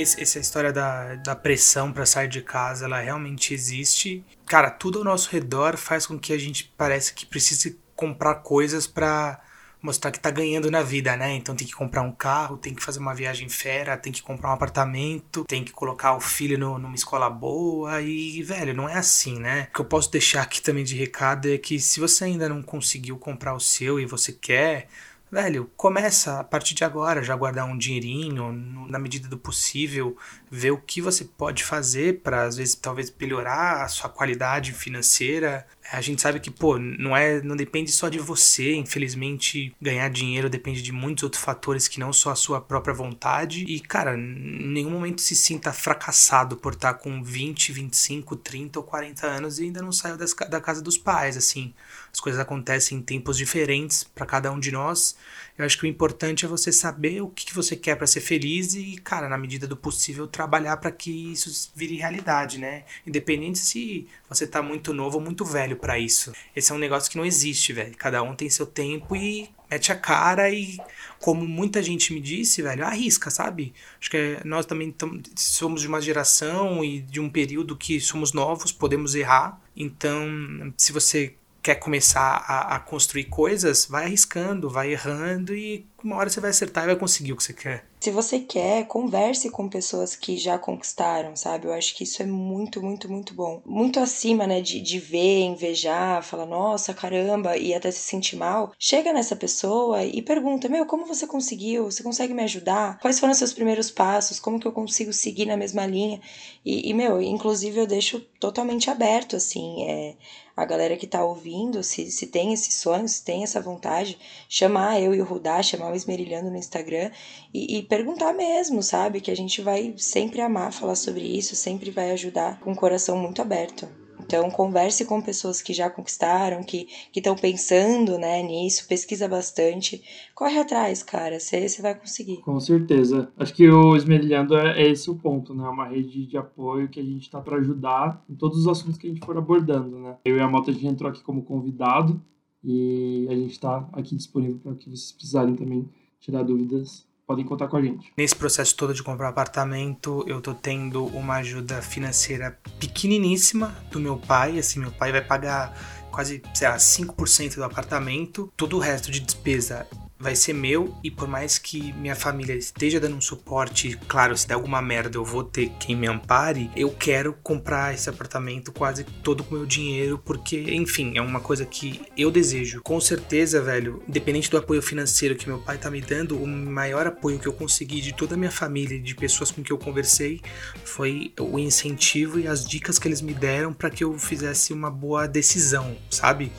essa 0.00 0.38
história 0.38 0.72
da, 0.72 1.16
da 1.16 1.34
pressão 1.36 1.92
para 1.92 2.06
sair 2.06 2.28
de 2.28 2.42
casa, 2.42 2.84
ela 2.84 3.00
realmente 3.00 3.54
existe. 3.54 4.24
Cara, 4.46 4.70
tudo 4.70 4.98
ao 4.98 5.04
nosso 5.04 5.30
redor 5.30 5.76
faz 5.76 6.06
com 6.06 6.18
que 6.18 6.32
a 6.32 6.38
gente 6.38 6.72
parece 6.76 7.14
que 7.14 7.26
precise 7.26 7.78
comprar 7.94 8.36
coisas 8.36 8.86
para 8.86 9.40
mostrar 9.82 10.10
que 10.10 10.20
tá 10.20 10.30
ganhando 10.30 10.70
na 10.70 10.82
vida, 10.82 11.16
né? 11.16 11.34
Então 11.34 11.56
tem 11.56 11.66
que 11.66 11.74
comprar 11.74 12.02
um 12.02 12.12
carro, 12.12 12.56
tem 12.56 12.74
que 12.74 12.82
fazer 12.82 12.98
uma 12.98 13.14
viagem 13.14 13.48
fera, 13.48 13.96
tem 13.96 14.12
que 14.12 14.22
comprar 14.22 14.50
um 14.50 14.52
apartamento, 14.52 15.44
tem 15.44 15.64
que 15.64 15.72
colocar 15.72 16.14
o 16.14 16.20
filho 16.20 16.58
no, 16.58 16.78
numa 16.78 16.94
escola 16.94 17.30
boa 17.30 18.00
e, 18.02 18.42
velho, 18.42 18.74
não 18.74 18.88
é 18.88 18.94
assim, 18.94 19.38
né? 19.38 19.68
O 19.70 19.74
que 19.74 19.80
eu 19.80 19.84
posso 19.84 20.10
deixar 20.10 20.42
aqui 20.42 20.60
também 20.60 20.84
de 20.84 20.94
recado 20.94 21.48
é 21.50 21.58
que 21.58 21.78
se 21.80 21.98
você 21.98 22.24
ainda 22.24 22.48
não 22.48 22.62
conseguiu 22.62 23.16
comprar 23.18 23.54
o 23.54 23.60
seu 23.60 23.98
e 23.98 24.06
você 24.06 24.32
quer, 24.32 24.88
velho, 25.30 25.70
começa 25.76 26.40
a 26.40 26.44
partir 26.44 26.74
de 26.74 26.84
agora 26.84 27.22
já 27.22 27.36
guardar 27.36 27.64
um 27.66 27.78
dinheirinho, 27.78 28.52
na 28.88 28.98
medida 28.98 29.28
do 29.28 29.38
possível, 29.38 30.16
ver 30.50 30.72
o 30.72 30.78
que 30.78 31.00
você 31.00 31.24
pode 31.24 31.62
fazer 31.62 32.20
para 32.20 32.42
às 32.42 32.56
vezes 32.56 32.74
talvez 32.74 33.14
melhorar 33.18 33.84
a 33.84 33.88
sua 33.88 34.10
qualidade 34.10 34.72
financeira. 34.72 35.66
A 35.92 36.00
gente 36.00 36.22
sabe 36.22 36.38
que, 36.38 36.50
pô, 36.50 36.78
não 36.78 37.16
é, 37.16 37.42
não 37.42 37.56
depende 37.56 37.90
só 37.90 38.08
de 38.08 38.18
você, 38.18 38.74
infelizmente, 38.74 39.74
ganhar 39.80 40.08
dinheiro 40.08 40.48
depende 40.48 40.82
de 40.82 40.92
muitos 40.92 41.24
outros 41.24 41.42
fatores 41.42 41.88
que 41.88 41.98
não 41.98 42.12
só 42.12 42.30
a 42.30 42.36
sua 42.36 42.60
própria 42.60 42.94
vontade. 42.94 43.64
E, 43.64 43.80
cara, 43.80 44.16
em 44.16 44.72
nenhum 44.72 44.90
momento 44.90 45.20
se 45.20 45.34
sinta 45.34 45.72
fracassado 45.72 46.56
por 46.56 46.74
estar 46.74 46.94
com 46.94 47.22
20, 47.22 47.72
25, 47.72 48.36
30 48.36 48.78
ou 48.78 48.84
40 48.84 49.26
anos 49.26 49.58
e 49.58 49.64
ainda 49.64 49.82
não 49.82 49.90
saiu 49.90 50.16
das, 50.16 50.32
da 50.32 50.60
casa 50.60 50.80
dos 50.80 50.96
pais, 50.96 51.36
assim. 51.36 51.74
As 52.12 52.20
coisas 52.20 52.40
acontecem 52.40 52.98
em 52.98 53.02
tempos 53.02 53.36
diferentes 53.36 54.04
para 54.04 54.26
cada 54.26 54.50
um 54.52 54.60
de 54.60 54.70
nós. 54.70 55.16
Eu 55.56 55.64
acho 55.64 55.78
que 55.78 55.84
o 55.84 55.86
importante 55.86 56.44
é 56.44 56.48
você 56.48 56.72
saber 56.72 57.20
o 57.20 57.28
que, 57.28 57.46
que 57.46 57.54
você 57.54 57.76
quer 57.76 57.94
para 57.94 58.06
ser 58.06 58.20
feliz 58.20 58.74
e, 58.74 58.96
cara, 58.96 59.28
na 59.28 59.36
medida 59.36 59.66
do 59.66 59.76
possível, 59.76 60.26
trabalhar 60.26 60.76
para 60.78 60.90
que 60.90 61.32
isso 61.32 61.70
vire 61.74 61.96
realidade, 61.96 62.58
né? 62.58 62.84
Independente 63.06 63.58
se 63.58 64.08
você 64.28 64.46
tá 64.46 64.62
muito 64.62 64.94
novo 64.94 65.18
ou 65.18 65.22
muito 65.22 65.44
velho 65.44 65.76
para 65.80 65.98
isso. 65.98 66.32
Esse 66.54 66.72
é 66.72 66.74
um 66.74 66.78
negócio 66.78 67.10
que 67.10 67.16
não 67.16 67.24
existe, 67.24 67.72
velho. 67.72 67.96
Cada 67.96 68.22
um 68.22 68.34
tem 68.34 68.48
seu 68.50 68.66
tempo 68.66 69.16
e 69.16 69.50
mete 69.70 69.92
a 69.92 69.96
cara 69.96 70.50
e, 70.50 70.78
como 71.18 71.46
muita 71.46 71.82
gente 71.82 72.12
me 72.12 72.20
disse, 72.20 72.60
velho, 72.60 72.84
arrisca, 72.84 73.30
sabe? 73.30 73.72
Acho 74.00 74.10
que 74.10 74.38
nós 74.44 74.66
também 74.66 74.94
somos 75.36 75.80
de 75.80 75.88
uma 75.88 76.00
geração 76.00 76.84
e 76.84 77.00
de 77.00 77.20
um 77.20 77.30
período 77.30 77.76
que 77.76 78.00
somos 78.00 78.32
novos, 78.32 78.72
podemos 78.72 79.14
errar. 79.14 79.60
Então, 79.76 80.72
se 80.76 80.92
você 80.92 81.34
quer 81.62 81.76
começar 81.76 82.44
a, 82.46 82.76
a 82.76 82.80
construir 82.80 83.24
coisas, 83.24 83.86
vai 83.86 84.06
arriscando, 84.06 84.70
vai 84.70 84.92
errando 84.92 85.54
e 85.54 85.86
uma 86.02 86.16
hora 86.16 86.30
você 86.30 86.40
vai 86.40 86.50
acertar 86.50 86.84
e 86.84 86.88
vai 86.88 86.96
conseguir 86.96 87.32
o 87.32 87.36
que 87.36 87.42
você 87.42 87.52
quer. 87.52 87.84
Se 88.00 88.10
você 88.10 88.40
quer, 88.40 88.86
converse 88.86 89.50
com 89.50 89.68
pessoas 89.68 90.16
que 90.16 90.38
já 90.38 90.58
conquistaram, 90.58 91.36
sabe? 91.36 91.66
Eu 91.66 91.74
acho 91.74 91.94
que 91.94 92.04
isso 92.04 92.22
é 92.22 92.26
muito, 92.26 92.82
muito, 92.82 93.10
muito 93.12 93.34
bom. 93.34 93.60
Muito 93.66 94.00
acima, 94.00 94.46
né, 94.46 94.62
de, 94.62 94.80
de 94.80 94.98
ver, 94.98 95.42
invejar, 95.42 96.22
falar, 96.22 96.46
nossa, 96.46 96.94
caramba, 96.94 97.58
e 97.58 97.74
até 97.74 97.90
se 97.90 98.00
sentir 98.00 98.36
mal. 98.36 98.72
Chega 98.78 99.12
nessa 99.12 99.36
pessoa 99.36 100.02
e 100.02 100.22
pergunta, 100.22 100.66
meu, 100.66 100.86
como 100.86 101.04
você 101.04 101.26
conseguiu? 101.26 101.90
Você 101.90 102.02
consegue 102.02 102.32
me 102.32 102.42
ajudar? 102.44 102.98
Quais 103.00 103.20
foram 103.20 103.32
os 103.32 103.38
seus 103.38 103.52
primeiros 103.52 103.90
passos? 103.90 104.40
Como 104.40 104.58
que 104.58 104.66
eu 104.66 104.72
consigo 104.72 105.12
seguir 105.12 105.44
na 105.44 105.56
mesma 105.58 105.84
linha? 105.84 106.22
E, 106.64 106.88
e 106.88 106.94
meu, 106.94 107.20
inclusive 107.20 107.78
eu 107.78 107.86
deixo 107.86 108.20
totalmente 108.40 108.88
aberto, 108.88 109.36
assim, 109.36 109.84
é, 109.84 110.16
a 110.60 110.64
galera 110.66 110.94
que 110.94 111.06
tá 111.06 111.24
ouvindo, 111.24 111.82
se, 111.82 112.10
se 112.10 112.26
tem 112.26 112.52
esse 112.52 112.70
sonho, 112.70 113.08
se 113.08 113.24
tem 113.24 113.42
essa 113.42 113.62
vontade, 113.62 114.18
chamar 114.46 115.00
eu 115.00 115.14
e 115.14 115.20
o 115.20 115.24
Rudá, 115.24 115.62
chamar 115.62 115.90
o 115.90 115.96
Esmerilhando 115.96 116.50
no 116.50 116.56
Instagram 116.58 117.10
e, 117.52 117.78
e, 117.78 117.82
perguntar 117.82 118.34
mesmo, 118.34 118.82
sabe? 118.82 119.22
Que 119.22 119.30
a 119.30 119.36
gente 119.36 119.62
vai 119.62 119.94
sempre 119.96 120.42
amar 120.42 120.70
falar 120.70 120.96
sobre 120.96 121.22
isso, 121.22 121.56
sempre 121.56 121.90
vai 121.90 122.10
ajudar 122.10 122.60
com 122.60 122.72
o 122.72 122.76
coração 122.76 123.16
muito 123.16 123.40
aberto. 123.40 123.99
Então, 124.30 124.48
converse 124.48 125.04
com 125.04 125.20
pessoas 125.20 125.60
que 125.60 125.72
já 125.72 125.90
conquistaram, 125.90 126.62
que 126.62 126.86
estão 127.12 127.34
pensando 127.34 128.16
né, 128.16 128.40
nisso, 128.44 128.86
pesquisa 128.86 129.26
bastante. 129.26 130.00
Corre 130.36 130.56
atrás, 130.56 131.02
cara, 131.02 131.40
você 131.40 131.82
vai 131.82 131.96
conseguir. 131.96 132.36
Com 132.36 132.60
certeza. 132.60 133.28
Acho 133.36 133.52
que 133.52 133.68
o 133.68 133.96
Esmerilhando 133.96 134.56
é, 134.56 134.82
é 134.82 134.88
esse 134.88 135.10
o 135.10 135.16
ponto, 135.16 135.52
né? 135.52 135.68
Uma 135.68 135.88
rede 135.88 136.26
de 136.26 136.36
apoio 136.36 136.88
que 136.88 137.00
a 137.00 137.02
gente 137.02 137.22
está 137.22 137.40
para 137.40 137.56
ajudar 137.56 138.24
em 138.30 138.36
todos 138.36 138.60
os 138.60 138.68
assuntos 138.68 138.96
que 138.96 139.08
a 139.08 139.10
gente 139.10 139.26
for 139.26 139.36
abordando, 139.36 139.98
né? 139.98 140.16
Eu 140.24 140.36
e 140.36 140.40
a 140.40 140.46
Mota, 140.46 140.70
a 140.70 140.74
gente 140.74 140.86
entrou 140.86 141.10
aqui 141.10 141.24
como 141.24 141.42
convidado 141.42 142.22
e 142.62 143.26
a 143.28 143.34
gente 143.34 143.50
está 143.50 143.88
aqui 143.92 144.14
disponível 144.14 144.60
para 144.62 144.76
que 144.76 144.84
vocês 144.84 145.10
precisarem 145.10 145.56
também 145.56 145.88
tirar 146.20 146.44
dúvidas 146.44 147.04
podem 147.30 147.44
contar 147.44 147.68
com 147.68 147.76
a 147.76 147.80
gente. 147.80 148.12
Nesse 148.16 148.34
processo 148.34 148.74
todo 148.74 148.92
de 148.92 149.04
comprar 149.04 149.26
um 149.26 149.30
apartamento, 149.30 150.24
eu 150.26 150.40
tô 150.40 150.52
tendo 150.52 151.06
uma 151.06 151.36
ajuda 151.36 151.80
financeira 151.80 152.58
pequeniníssima 152.80 153.72
do 153.88 154.00
meu 154.00 154.18
pai, 154.18 154.58
assim, 154.58 154.80
meu 154.80 154.90
pai 154.90 155.12
vai 155.12 155.20
pagar 155.20 155.72
quase, 156.10 156.42
sei 156.52 156.68
lá, 156.68 156.76
5% 156.76 157.54
do 157.54 157.62
apartamento. 157.62 158.52
Todo 158.56 158.76
o 158.76 158.80
resto 158.80 159.12
de 159.12 159.20
despesa 159.20 159.86
vai 160.20 160.36
ser 160.36 160.52
meu 160.52 160.94
e 161.02 161.10
por 161.10 161.26
mais 161.26 161.58
que 161.58 161.94
minha 161.94 162.14
família 162.14 162.54
esteja 162.54 163.00
dando 163.00 163.16
um 163.16 163.20
suporte, 163.20 163.98
claro, 164.06 164.36
se 164.36 164.46
der 164.46 164.54
alguma 164.54 164.82
merda 164.82 165.16
eu 165.16 165.24
vou 165.24 165.42
ter 165.42 165.72
quem 165.80 165.96
me 165.96 166.06
ampare, 166.06 166.70
eu 166.76 166.90
quero 166.90 167.32
comprar 167.42 167.94
esse 167.94 168.10
apartamento 168.10 168.70
quase 168.70 169.02
todo 169.02 169.42
com 169.42 169.54
meu 169.54 169.64
dinheiro, 169.64 170.18
porque, 170.18 170.60
enfim, 170.74 171.16
é 171.16 171.22
uma 171.22 171.40
coisa 171.40 171.64
que 171.64 172.02
eu 172.16 172.30
desejo. 172.30 172.82
Com 172.82 173.00
certeza, 173.00 173.62
velho, 173.62 174.02
independente 174.06 174.50
do 174.50 174.58
apoio 174.58 174.82
financeiro 174.82 175.34
que 175.34 175.48
meu 175.48 175.58
pai 175.58 175.78
tá 175.78 175.90
me 175.90 176.02
dando, 176.02 176.36
o 176.36 176.46
maior 176.46 177.06
apoio 177.06 177.38
que 177.38 177.48
eu 177.48 177.52
consegui 177.54 178.02
de 178.02 178.12
toda 178.12 178.34
a 178.34 178.38
minha 178.38 178.50
família 178.50 178.96
e 178.96 179.00
de 179.00 179.14
pessoas 179.14 179.50
com 179.50 179.62
que 179.62 179.72
eu 179.72 179.78
conversei 179.78 180.42
foi 180.84 181.32
o 181.40 181.58
incentivo 181.58 182.38
e 182.38 182.46
as 182.46 182.66
dicas 182.66 182.98
que 182.98 183.08
eles 183.08 183.22
me 183.22 183.32
deram 183.32 183.72
para 183.72 183.88
que 183.88 184.04
eu 184.04 184.18
fizesse 184.18 184.72
uma 184.74 184.90
boa 184.90 185.26
decisão, 185.26 185.96
sabe? 186.10 186.52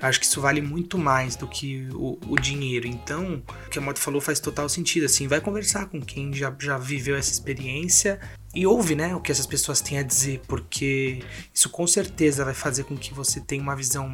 Acho 0.00 0.20
que 0.20 0.26
isso 0.26 0.40
vale 0.40 0.60
muito 0.60 0.98
mais 0.98 1.36
do 1.36 1.46
que 1.48 1.88
o, 1.92 2.18
o, 2.28 2.36
dinheiro. 2.38 2.86
Então, 2.86 3.42
o 3.66 3.70
que 3.70 3.78
a 3.78 3.82
Moto 3.82 3.98
falou 3.98 4.20
faz 4.20 4.40
total 4.40 4.68
sentido. 4.68 5.06
Assim, 5.06 5.26
vai 5.26 5.40
conversar 5.40 5.86
com 5.86 6.00
quem 6.00 6.32
já, 6.32 6.54
já 6.58 6.78
viveu 6.78 7.16
essa 7.16 7.32
experiência 7.32 8.20
e 8.54 8.66
ouve, 8.66 8.94
né, 8.94 9.14
o 9.14 9.20
que 9.20 9.32
essas 9.32 9.46
pessoas 9.46 9.80
têm 9.80 9.98
a 9.98 10.02
dizer, 10.02 10.40
porque 10.46 11.22
isso 11.52 11.68
com 11.68 11.86
certeza 11.86 12.44
vai 12.44 12.54
fazer 12.54 12.84
com 12.84 12.96
que 12.96 13.12
você 13.12 13.40
tenha 13.40 13.62
uma 13.62 13.74
visão 13.74 14.08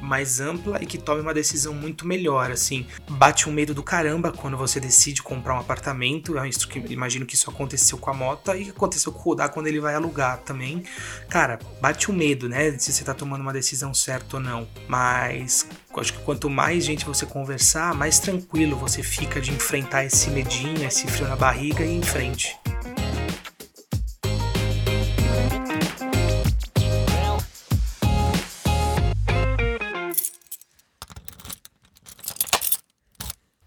mais 0.00 0.40
ampla 0.40 0.82
e 0.82 0.86
que 0.86 0.96
tome 0.96 1.20
uma 1.20 1.34
decisão 1.34 1.74
muito 1.74 2.06
melhor, 2.06 2.50
assim. 2.50 2.86
Bate 3.10 3.48
um 3.48 3.52
medo 3.52 3.74
do 3.74 3.82
caramba 3.82 4.32
quando 4.32 4.56
você 4.56 4.80
decide 4.80 5.22
comprar 5.22 5.54
um 5.54 5.60
apartamento, 5.60 6.38
é 6.38 6.48
que 6.48 6.78
imagino 6.92 7.26
que 7.26 7.34
isso 7.34 7.50
aconteceu 7.50 7.98
com 7.98 8.10
a 8.10 8.14
Mota 8.14 8.56
e 8.56 8.70
aconteceu 8.70 9.12
com 9.12 9.18
o 9.18 9.22
Rodar 9.22 9.50
quando 9.50 9.66
ele 9.66 9.80
vai 9.80 9.94
alugar 9.94 10.38
também. 10.38 10.84
Cara, 11.28 11.58
bate 11.80 12.10
um 12.10 12.14
medo, 12.14 12.48
né, 12.48 12.76
se 12.78 12.92
você 12.92 13.04
tá 13.04 13.12
tomando 13.12 13.42
uma 13.42 13.52
decisão 13.52 13.92
certa 13.92 14.36
ou 14.36 14.42
não, 14.42 14.66
mas 14.88 15.66
acho 15.96 16.14
que 16.14 16.20
quanto 16.20 16.48
mais 16.48 16.84
gente 16.84 17.04
você 17.04 17.26
conversar, 17.26 17.94
mais 17.94 18.18
tranquilo 18.18 18.76
você 18.76 19.02
fica 19.02 19.40
de 19.40 19.50
enfrentar 19.50 20.04
esse 20.04 20.30
medinho, 20.30 20.84
esse 20.84 21.06
frio 21.06 21.28
na 21.28 21.36
barriga 21.36 21.84
e 21.84 21.94
em 21.94 22.02
frente. 22.02 22.56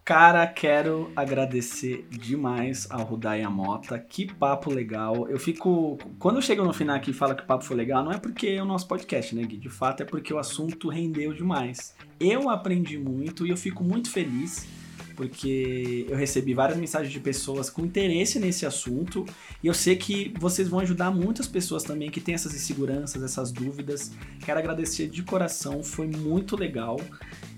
Cara, 0.05 0.45
quero 0.45 1.11
agradecer 1.15 2.07
demais 2.11 2.87
ao 2.91 3.03
Rudai 3.03 3.41
Mota. 3.47 3.97
Que 3.97 4.31
papo 4.31 4.71
legal. 4.71 5.27
Eu 5.27 5.39
fico. 5.39 5.97
Quando 6.19 6.35
eu 6.35 6.43
chego 6.43 6.63
no 6.63 6.71
final 6.71 6.95
aqui 6.95 7.09
e 7.09 7.13
falo 7.13 7.33
que 7.33 7.41
o 7.41 7.45
papo 7.47 7.65
foi 7.65 7.75
legal, 7.75 8.05
não 8.05 8.11
é 8.11 8.19
porque 8.19 8.49
é 8.49 8.61
o 8.61 8.65
nosso 8.65 8.87
podcast, 8.87 9.33
né, 9.33 9.41
Gui? 9.41 9.57
De 9.57 9.67
fato, 9.67 10.03
é 10.03 10.05
porque 10.05 10.31
o 10.31 10.37
assunto 10.37 10.89
rendeu 10.89 11.33
demais. 11.33 11.95
Eu 12.19 12.51
aprendi 12.51 12.99
muito 12.99 13.47
e 13.47 13.49
eu 13.49 13.57
fico 13.57 13.83
muito 13.83 14.11
feliz 14.11 14.67
porque 15.15 16.05
eu 16.09 16.15
recebi 16.15 16.53
várias 16.53 16.77
mensagens 16.77 17.11
de 17.11 17.19
pessoas 17.19 17.69
com 17.69 17.85
interesse 17.85 18.39
nesse 18.39 18.65
assunto 18.65 19.25
e 19.63 19.67
eu 19.67 19.73
sei 19.73 19.95
que 19.95 20.33
vocês 20.39 20.67
vão 20.67 20.79
ajudar 20.79 21.11
muitas 21.11 21.47
pessoas 21.47 21.83
também 21.83 22.09
que 22.09 22.21
têm 22.21 22.35
essas 22.35 22.53
inseguranças, 22.53 23.23
essas 23.23 23.51
dúvidas. 23.51 24.11
Quero 24.45 24.59
agradecer 24.59 25.07
de 25.07 25.23
coração, 25.23 25.83
foi 25.83 26.07
muito 26.07 26.55
legal. 26.55 26.99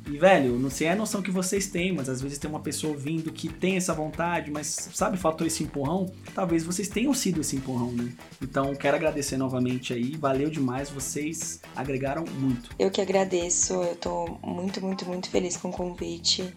E, 0.09 0.17
velho, 0.17 0.57
não 0.57 0.69
sei 0.69 0.87
a 0.87 0.95
noção 0.95 1.21
que 1.21 1.29
vocês 1.29 1.67
têm, 1.67 1.91
mas 1.91 2.07
às 2.07 2.21
vezes 2.21 2.37
tem 2.37 2.49
uma 2.49 2.61
pessoa 2.61 2.93
ouvindo 2.93 3.31
que 3.31 3.49
tem 3.49 3.75
essa 3.75 3.93
vontade, 3.93 4.49
mas, 4.49 4.89
sabe, 4.93 5.17
faltou 5.17 5.45
esse 5.45 5.63
empurrão. 5.63 6.09
Talvez 6.33 6.63
vocês 6.63 6.87
tenham 6.87 7.13
sido 7.13 7.41
esse 7.41 7.57
empurrão, 7.57 7.91
né? 7.91 8.13
Então, 8.41 8.73
quero 8.73 8.95
agradecer 8.95 9.35
novamente 9.35 9.93
aí. 9.93 10.15
Valeu 10.15 10.49
demais, 10.49 10.89
vocês 10.89 11.59
agregaram 11.75 12.23
muito. 12.39 12.69
Eu 12.79 12.89
que 12.89 13.01
agradeço, 13.01 13.73
eu 13.73 13.95
tô 13.97 14.39
muito, 14.41 14.79
muito, 14.81 15.05
muito 15.05 15.29
feliz 15.29 15.57
com 15.57 15.69
o 15.69 15.73
convite. 15.73 16.53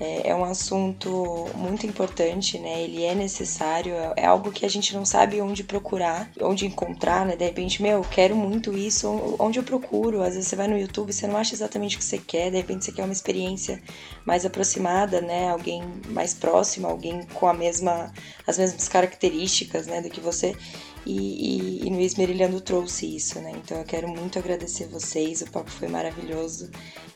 É, 0.00 0.28
é, 0.28 0.34
um 0.34 0.44
assunto 0.44 1.46
muito 1.56 1.84
importante, 1.84 2.56
né? 2.56 2.82
Ele 2.82 3.04
é 3.04 3.16
necessário, 3.16 3.92
é, 3.94 4.12
é 4.18 4.26
algo 4.26 4.52
que 4.52 4.64
a 4.64 4.68
gente 4.70 4.94
não 4.94 5.04
sabe 5.04 5.40
onde 5.40 5.64
procurar, 5.64 6.30
onde 6.40 6.66
encontrar, 6.66 7.26
né? 7.26 7.34
De 7.34 7.44
repente, 7.44 7.82
meu, 7.82 8.02
quero 8.02 8.36
muito 8.36 8.76
isso, 8.78 9.08
onde 9.40 9.58
eu 9.58 9.64
procuro? 9.64 10.22
Às 10.22 10.34
vezes 10.34 10.48
você 10.48 10.54
vai 10.54 10.68
no 10.68 10.78
YouTube, 10.78 11.12
você 11.12 11.26
não 11.26 11.36
acha 11.36 11.52
exatamente 11.52 11.96
o 11.96 11.98
que 11.98 12.04
você 12.04 12.18
quer, 12.18 12.50
de 12.50 12.56
repente 12.58 12.84
você 12.84 12.92
quer 12.92 13.02
uma 13.02 13.12
experiência 13.12 13.82
mais 14.24 14.46
aproximada, 14.46 15.20
né? 15.20 15.50
Alguém 15.50 15.82
mais 16.06 16.32
próximo, 16.32 16.86
alguém 16.86 17.26
com 17.34 17.48
a 17.48 17.54
mesma, 17.54 18.12
as 18.46 18.56
mesmas 18.56 18.88
características, 18.88 19.88
né, 19.88 20.00
do 20.00 20.10
que 20.10 20.20
você. 20.20 20.54
E, 21.08 21.80
e, 21.82 21.86
e 21.86 21.90
no 21.90 21.98
Esmerilhando 22.00 22.60
trouxe 22.60 23.16
isso, 23.16 23.40
né? 23.40 23.52
Então 23.64 23.78
eu 23.78 23.84
quero 23.84 24.06
muito 24.06 24.38
agradecer 24.38 24.86
vocês, 24.88 25.40
o 25.40 25.50
papo 25.50 25.70
foi 25.70 25.88
maravilhoso. 25.88 26.70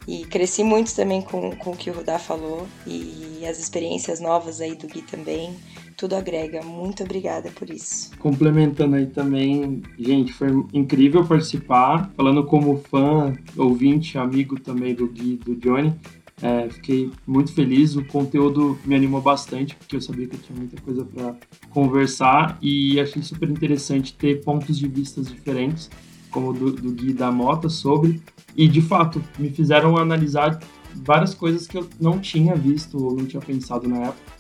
E 0.09 0.24
cresci 0.24 0.64
muito 0.64 0.97
também 0.97 1.20
com, 1.20 1.55
com 1.56 1.73
o 1.73 1.77
que 1.77 1.90
o 1.90 1.93
Rudá 1.93 2.19
falou 2.19 2.66
e 2.86 3.44
as 3.47 3.59
experiências 3.59 4.19
novas 4.19 4.62
aí 4.62 4.74
do 4.74 4.86
Gui 4.86 5.02
também. 5.02 5.55
Tudo 5.94 6.16
agrega. 6.16 6.62
Muito 6.62 7.05
obrigada 7.05 7.51
por 7.51 7.69
isso. 7.69 8.10
Complementando 8.19 8.97
aí 8.97 9.06
também, 9.06 9.82
gente, 9.98 10.32
foi 10.32 10.48
incrível 10.73 11.24
participar. 11.27 12.10
Falando 12.16 12.44
como 12.44 12.82
fã, 12.90 13.35
ouvinte, 13.56 14.16
amigo 14.16 14.59
também 14.59 14.94
do 14.94 15.06
Gui 15.06 15.36
do 15.36 15.55
Johnny. 15.55 15.94
É, 16.43 16.69
fiquei 16.69 17.10
muito 17.24 17.52
feliz, 17.52 17.94
o 17.94 18.05
conteúdo 18.05 18.77
me 18.85 18.97
animou 18.97 19.23
bastante, 19.23 19.77
porque 19.77 19.94
eu 19.94 20.01
sabia 20.01 20.27
que 20.27 20.35
eu 20.35 20.40
tinha 20.40 20.59
muita 20.59 20.81
coisa 20.82 21.05
para 21.05 21.36
conversar 21.70 22.59
e 22.60 22.98
achei 22.98 23.23
super 23.23 23.48
interessante 23.48 24.12
ter 24.14 24.43
pontos 24.43 24.77
de 24.77 24.89
vistas 24.89 25.28
diferentes, 25.28 25.89
como 26.32 26.52
do, 26.52 26.73
do 26.73 26.90
Gui 26.90 27.12
da 27.12 27.31
Mota, 27.31 27.69
sobre 27.69 28.20
e 28.56 28.69
de 28.69 28.82
fato, 28.82 29.23
me 29.39 29.51
fizeram 29.51 29.97
analisar 29.97 30.59
várias 30.94 31.35
coisas 31.35 31.66
que 31.66 31.78
eu 31.78 31.89
não 32.01 32.19
tinha 32.19 32.55
visto 32.55 33.02
ou 33.02 33.14
não 33.16 33.24
tinha 33.24 33.40
pensado 33.40 33.89
na 33.89 33.98
época. 33.98 34.32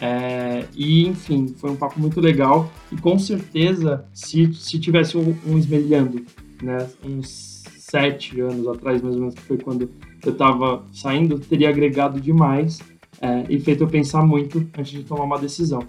É, 0.00 0.64
e 0.76 1.08
enfim, 1.08 1.48
foi 1.56 1.70
um 1.70 1.76
papo 1.76 1.98
muito 1.98 2.20
legal. 2.20 2.70
E 2.92 2.96
com 2.96 3.18
certeza, 3.18 4.04
se, 4.12 4.52
se 4.54 4.78
tivesse 4.78 5.16
um, 5.16 5.36
um 5.46 5.58
esmelhando, 5.58 6.24
né, 6.62 6.88
uns 7.04 7.64
sete 7.78 8.40
anos 8.40 8.68
atrás, 8.68 9.02
mais 9.02 9.14
ou 9.14 9.20
menos, 9.22 9.34
que 9.34 9.42
foi 9.42 9.58
quando 9.58 9.90
eu 10.24 10.32
estava 10.32 10.84
saindo, 10.92 11.38
teria 11.38 11.68
agregado 11.68 12.20
demais 12.20 12.80
é, 13.20 13.44
e 13.48 13.58
feito 13.60 13.84
eu 13.84 13.88
pensar 13.88 14.22
muito 14.22 14.58
antes 14.76 14.92
de 14.92 15.04
tomar 15.04 15.24
uma 15.24 15.38
decisão. 15.38 15.86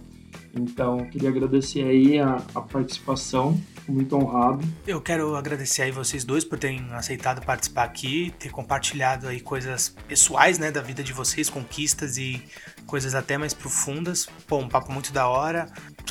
Então, 0.55 1.05
queria 1.11 1.29
agradecer 1.29 1.83
aí 1.83 2.19
a, 2.19 2.41
a 2.55 2.61
participação 2.61 3.59
muito 3.87 4.15
honrado. 4.15 4.63
Eu 4.85 5.01
quero 5.01 5.35
agradecer 5.35 5.83
aí 5.83 5.91
vocês 5.91 6.23
dois 6.23 6.43
por 6.43 6.57
terem 6.57 6.85
aceitado 6.91 7.43
participar 7.43 7.83
aqui, 7.83 8.33
ter 8.39 8.49
compartilhado 8.49 9.27
aí 9.27 9.39
coisas 9.39 9.89
pessoais, 10.07 10.57
né, 10.57 10.71
da 10.71 10.81
vida 10.81 11.03
de 11.03 11.13
vocês, 11.13 11.49
conquistas 11.49 12.17
e 12.17 12.41
coisas 12.85 13.15
até 13.15 13.37
mais 13.37 13.53
profundas. 13.53 14.27
Pô, 14.47 14.57
um 14.57 14.67
papo 14.67 14.91
muito 14.91 15.11
da 15.11 15.27
hora. 15.27 15.67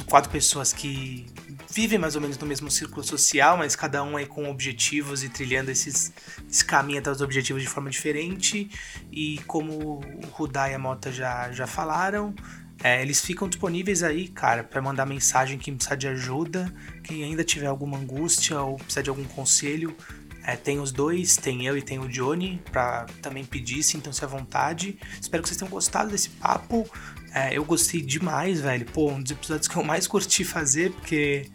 Quatro 0.07 0.31
pessoas 0.31 0.73
que 0.73 1.27
vivem 1.79 1.97
mais 1.97 2.17
ou 2.17 2.21
menos 2.21 2.37
no 2.37 2.45
mesmo 2.45 2.69
círculo 2.69 3.05
social, 3.05 3.57
mas 3.57 3.77
cada 3.77 4.03
um 4.03 4.17
aí 4.17 4.27
com 4.27 4.51
objetivos 4.51 5.23
e 5.23 5.29
trilhando 5.29 5.71
esses, 5.71 6.13
esse 6.51 6.65
caminho 6.65 6.99
até 6.99 7.09
os 7.09 7.21
objetivos 7.21 7.63
de 7.63 7.69
forma 7.69 7.89
diferente. 7.89 8.69
E 9.13 9.39
como 9.47 9.73
o 9.73 10.27
Rudá 10.33 10.69
e 10.69 10.75
a 10.75 10.79
Mota 10.79 11.13
já, 11.13 11.53
já 11.53 11.69
falaram, 11.69 12.35
é, 12.83 13.01
eles 13.01 13.21
ficam 13.21 13.49
disponíveis 13.49 14.03
aí, 14.03 14.27
cara, 14.27 14.65
para 14.65 14.83
mandar 14.83 15.07
mensagem 15.07 15.57
quem 15.57 15.77
precisa 15.77 15.97
de 15.97 16.09
ajuda, 16.09 16.75
quem 17.05 17.23
ainda 17.23 17.45
tiver 17.45 17.69
alguma 17.69 17.97
angústia 17.97 18.61
ou 18.61 18.75
precisa 18.75 19.05
de 19.05 19.11
algum 19.11 19.25
conselho. 19.25 19.97
É, 20.43 20.57
tem 20.57 20.81
os 20.81 20.91
dois, 20.91 21.37
tem 21.37 21.65
eu 21.65 21.79
e 21.79 21.83
tem 21.83 22.01
o 22.01 22.09
Johnny, 22.09 22.61
pra 22.73 23.07
também 23.23 23.45
pedir, 23.45 23.85
sintam-se 23.85 24.25
à 24.25 24.27
vontade. 24.27 24.99
Espero 25.21 25.45
que 25.45 25.49
vocês 25.49 25.59
tenham 25.59 25.71
gostado 25.71 26.11
desse 26.11 26.31
papo. 26.31 26.91
É, 27.35 27.57
eu 27.57 27.65
gostei 27.65 28.01
demais, 28.01 28.61
velho. 28.61 28.87
Pô, 28.87 29.11
um 29.11 29.23
dos 29.23 29.33
episódios 29.33 29.69
que 29.69 29.77
eu 29.77 29.83
mais 29.83 30.07
curti 30.07 30.45
fazer, 30.45 30.91
porque, 30.93 31.47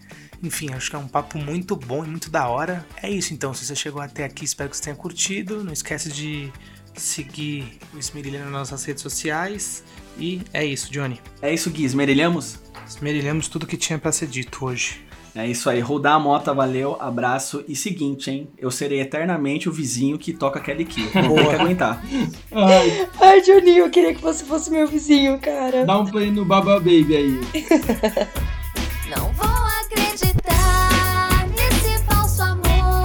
enfim, 0.41 0.73
acho 0.73 0.89
que 0.89 0.95
é 0.95 0.99
um 0.99 1.07
papo 1.07 1.37
muito 1.37 1.75
bom 1.75 2.03
e 2.03 2.07
muito 2.07 2.29
da 2.29 2.47
hora. 2.47 2.85
É 3.01 3.09
isso 3.09 3.33
então, 3.33 3.53
se 3.53 3.65
você 3.65 3.75
chegou 3.75 4.01
até 4.01 4.23
aqui, 4.23 4.45
espero 4.45 4.69
que 4.69 4.77
você 4.77 4.83
tenha 4.83 4.95
curtido. 4.95 5.63
Não 5.63 5.73
esquece 5.73 6.11
de 6.11 6.51
seguir 6.95 7.79
o 7.93 7.97
Esmerilha 7.97 8.43
nas 8.43 8.51
nossas 8.51 8.83
redes 8.85 9.01
sociais. 9.01 9.83
E 10.17 10.41
é 10.53 10.63
isso, 10.63 10.91
Johnny. 10.91 11.19
É 11.41 11.53
isso, 11.53 11.69
Gui. 11.69 11.83
Esmerilhamos? 11.83 12.59
Esmerilhamos 12.87 13.47
tudo 13.47 13.65
que 13.65 13.77
tinha 13.77 13.97
para 13.97 14.11
ser 14.11 14.27
dito 14.27 14.65
hoje. 14.65 15.02
É 15.35 15.47
isso 15.47 15.67
aí, 15.67 15.79
rodar 15.79 16.13
a 16.13 16.19
moto, 16.19 16.53
valeu, 16.53 16.95
abraço 16.99 17.63
e 17.67 17.75
seguinte, 17.75 18.29
hein? 18.29 18.47
Eu 18.55 18.69
serei 18.69 19.01
eternamente 19.01 19.67
o 19.67 19.71
vizinho 19.71 20.15
que 20.19 20.31
toca 20.31 20.59
Kelly 20.59 20.85
Key. 20.85 21.09
Vou 21.27 21.35
ter 21.37 21.47
que 21.47 21.55
aguentar. 21.55 22.03
Ai. 22.51 23.09
Ai, 23.19 23.43
Juninho, 23.43 23.85
eu 23.85 23.89
queria 23.89 24.13
que 24.13 24.21
você 24.21 24.45
fosse 24.45 24.69
meu 24.69 24.87
vizinho, 24.87 25.39
cara. 25.39 25.85
Dá 25.85 25.97
um 25.97 26.05
play 26.05 26.29
no 26.29 26.45
Baba 26.45 26.75
Baby 26.75 27.15
aí. 27.15 27.39
Não 29.09 29.31
vou 29.33 29.49
acreditar 29.81 31.47
nesse 31.49 32.03
falso 32.03 32.43
amor 32.43 33.03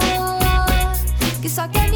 que 1.41 1.49
só 1.49 1.67
quer 1.67 1.88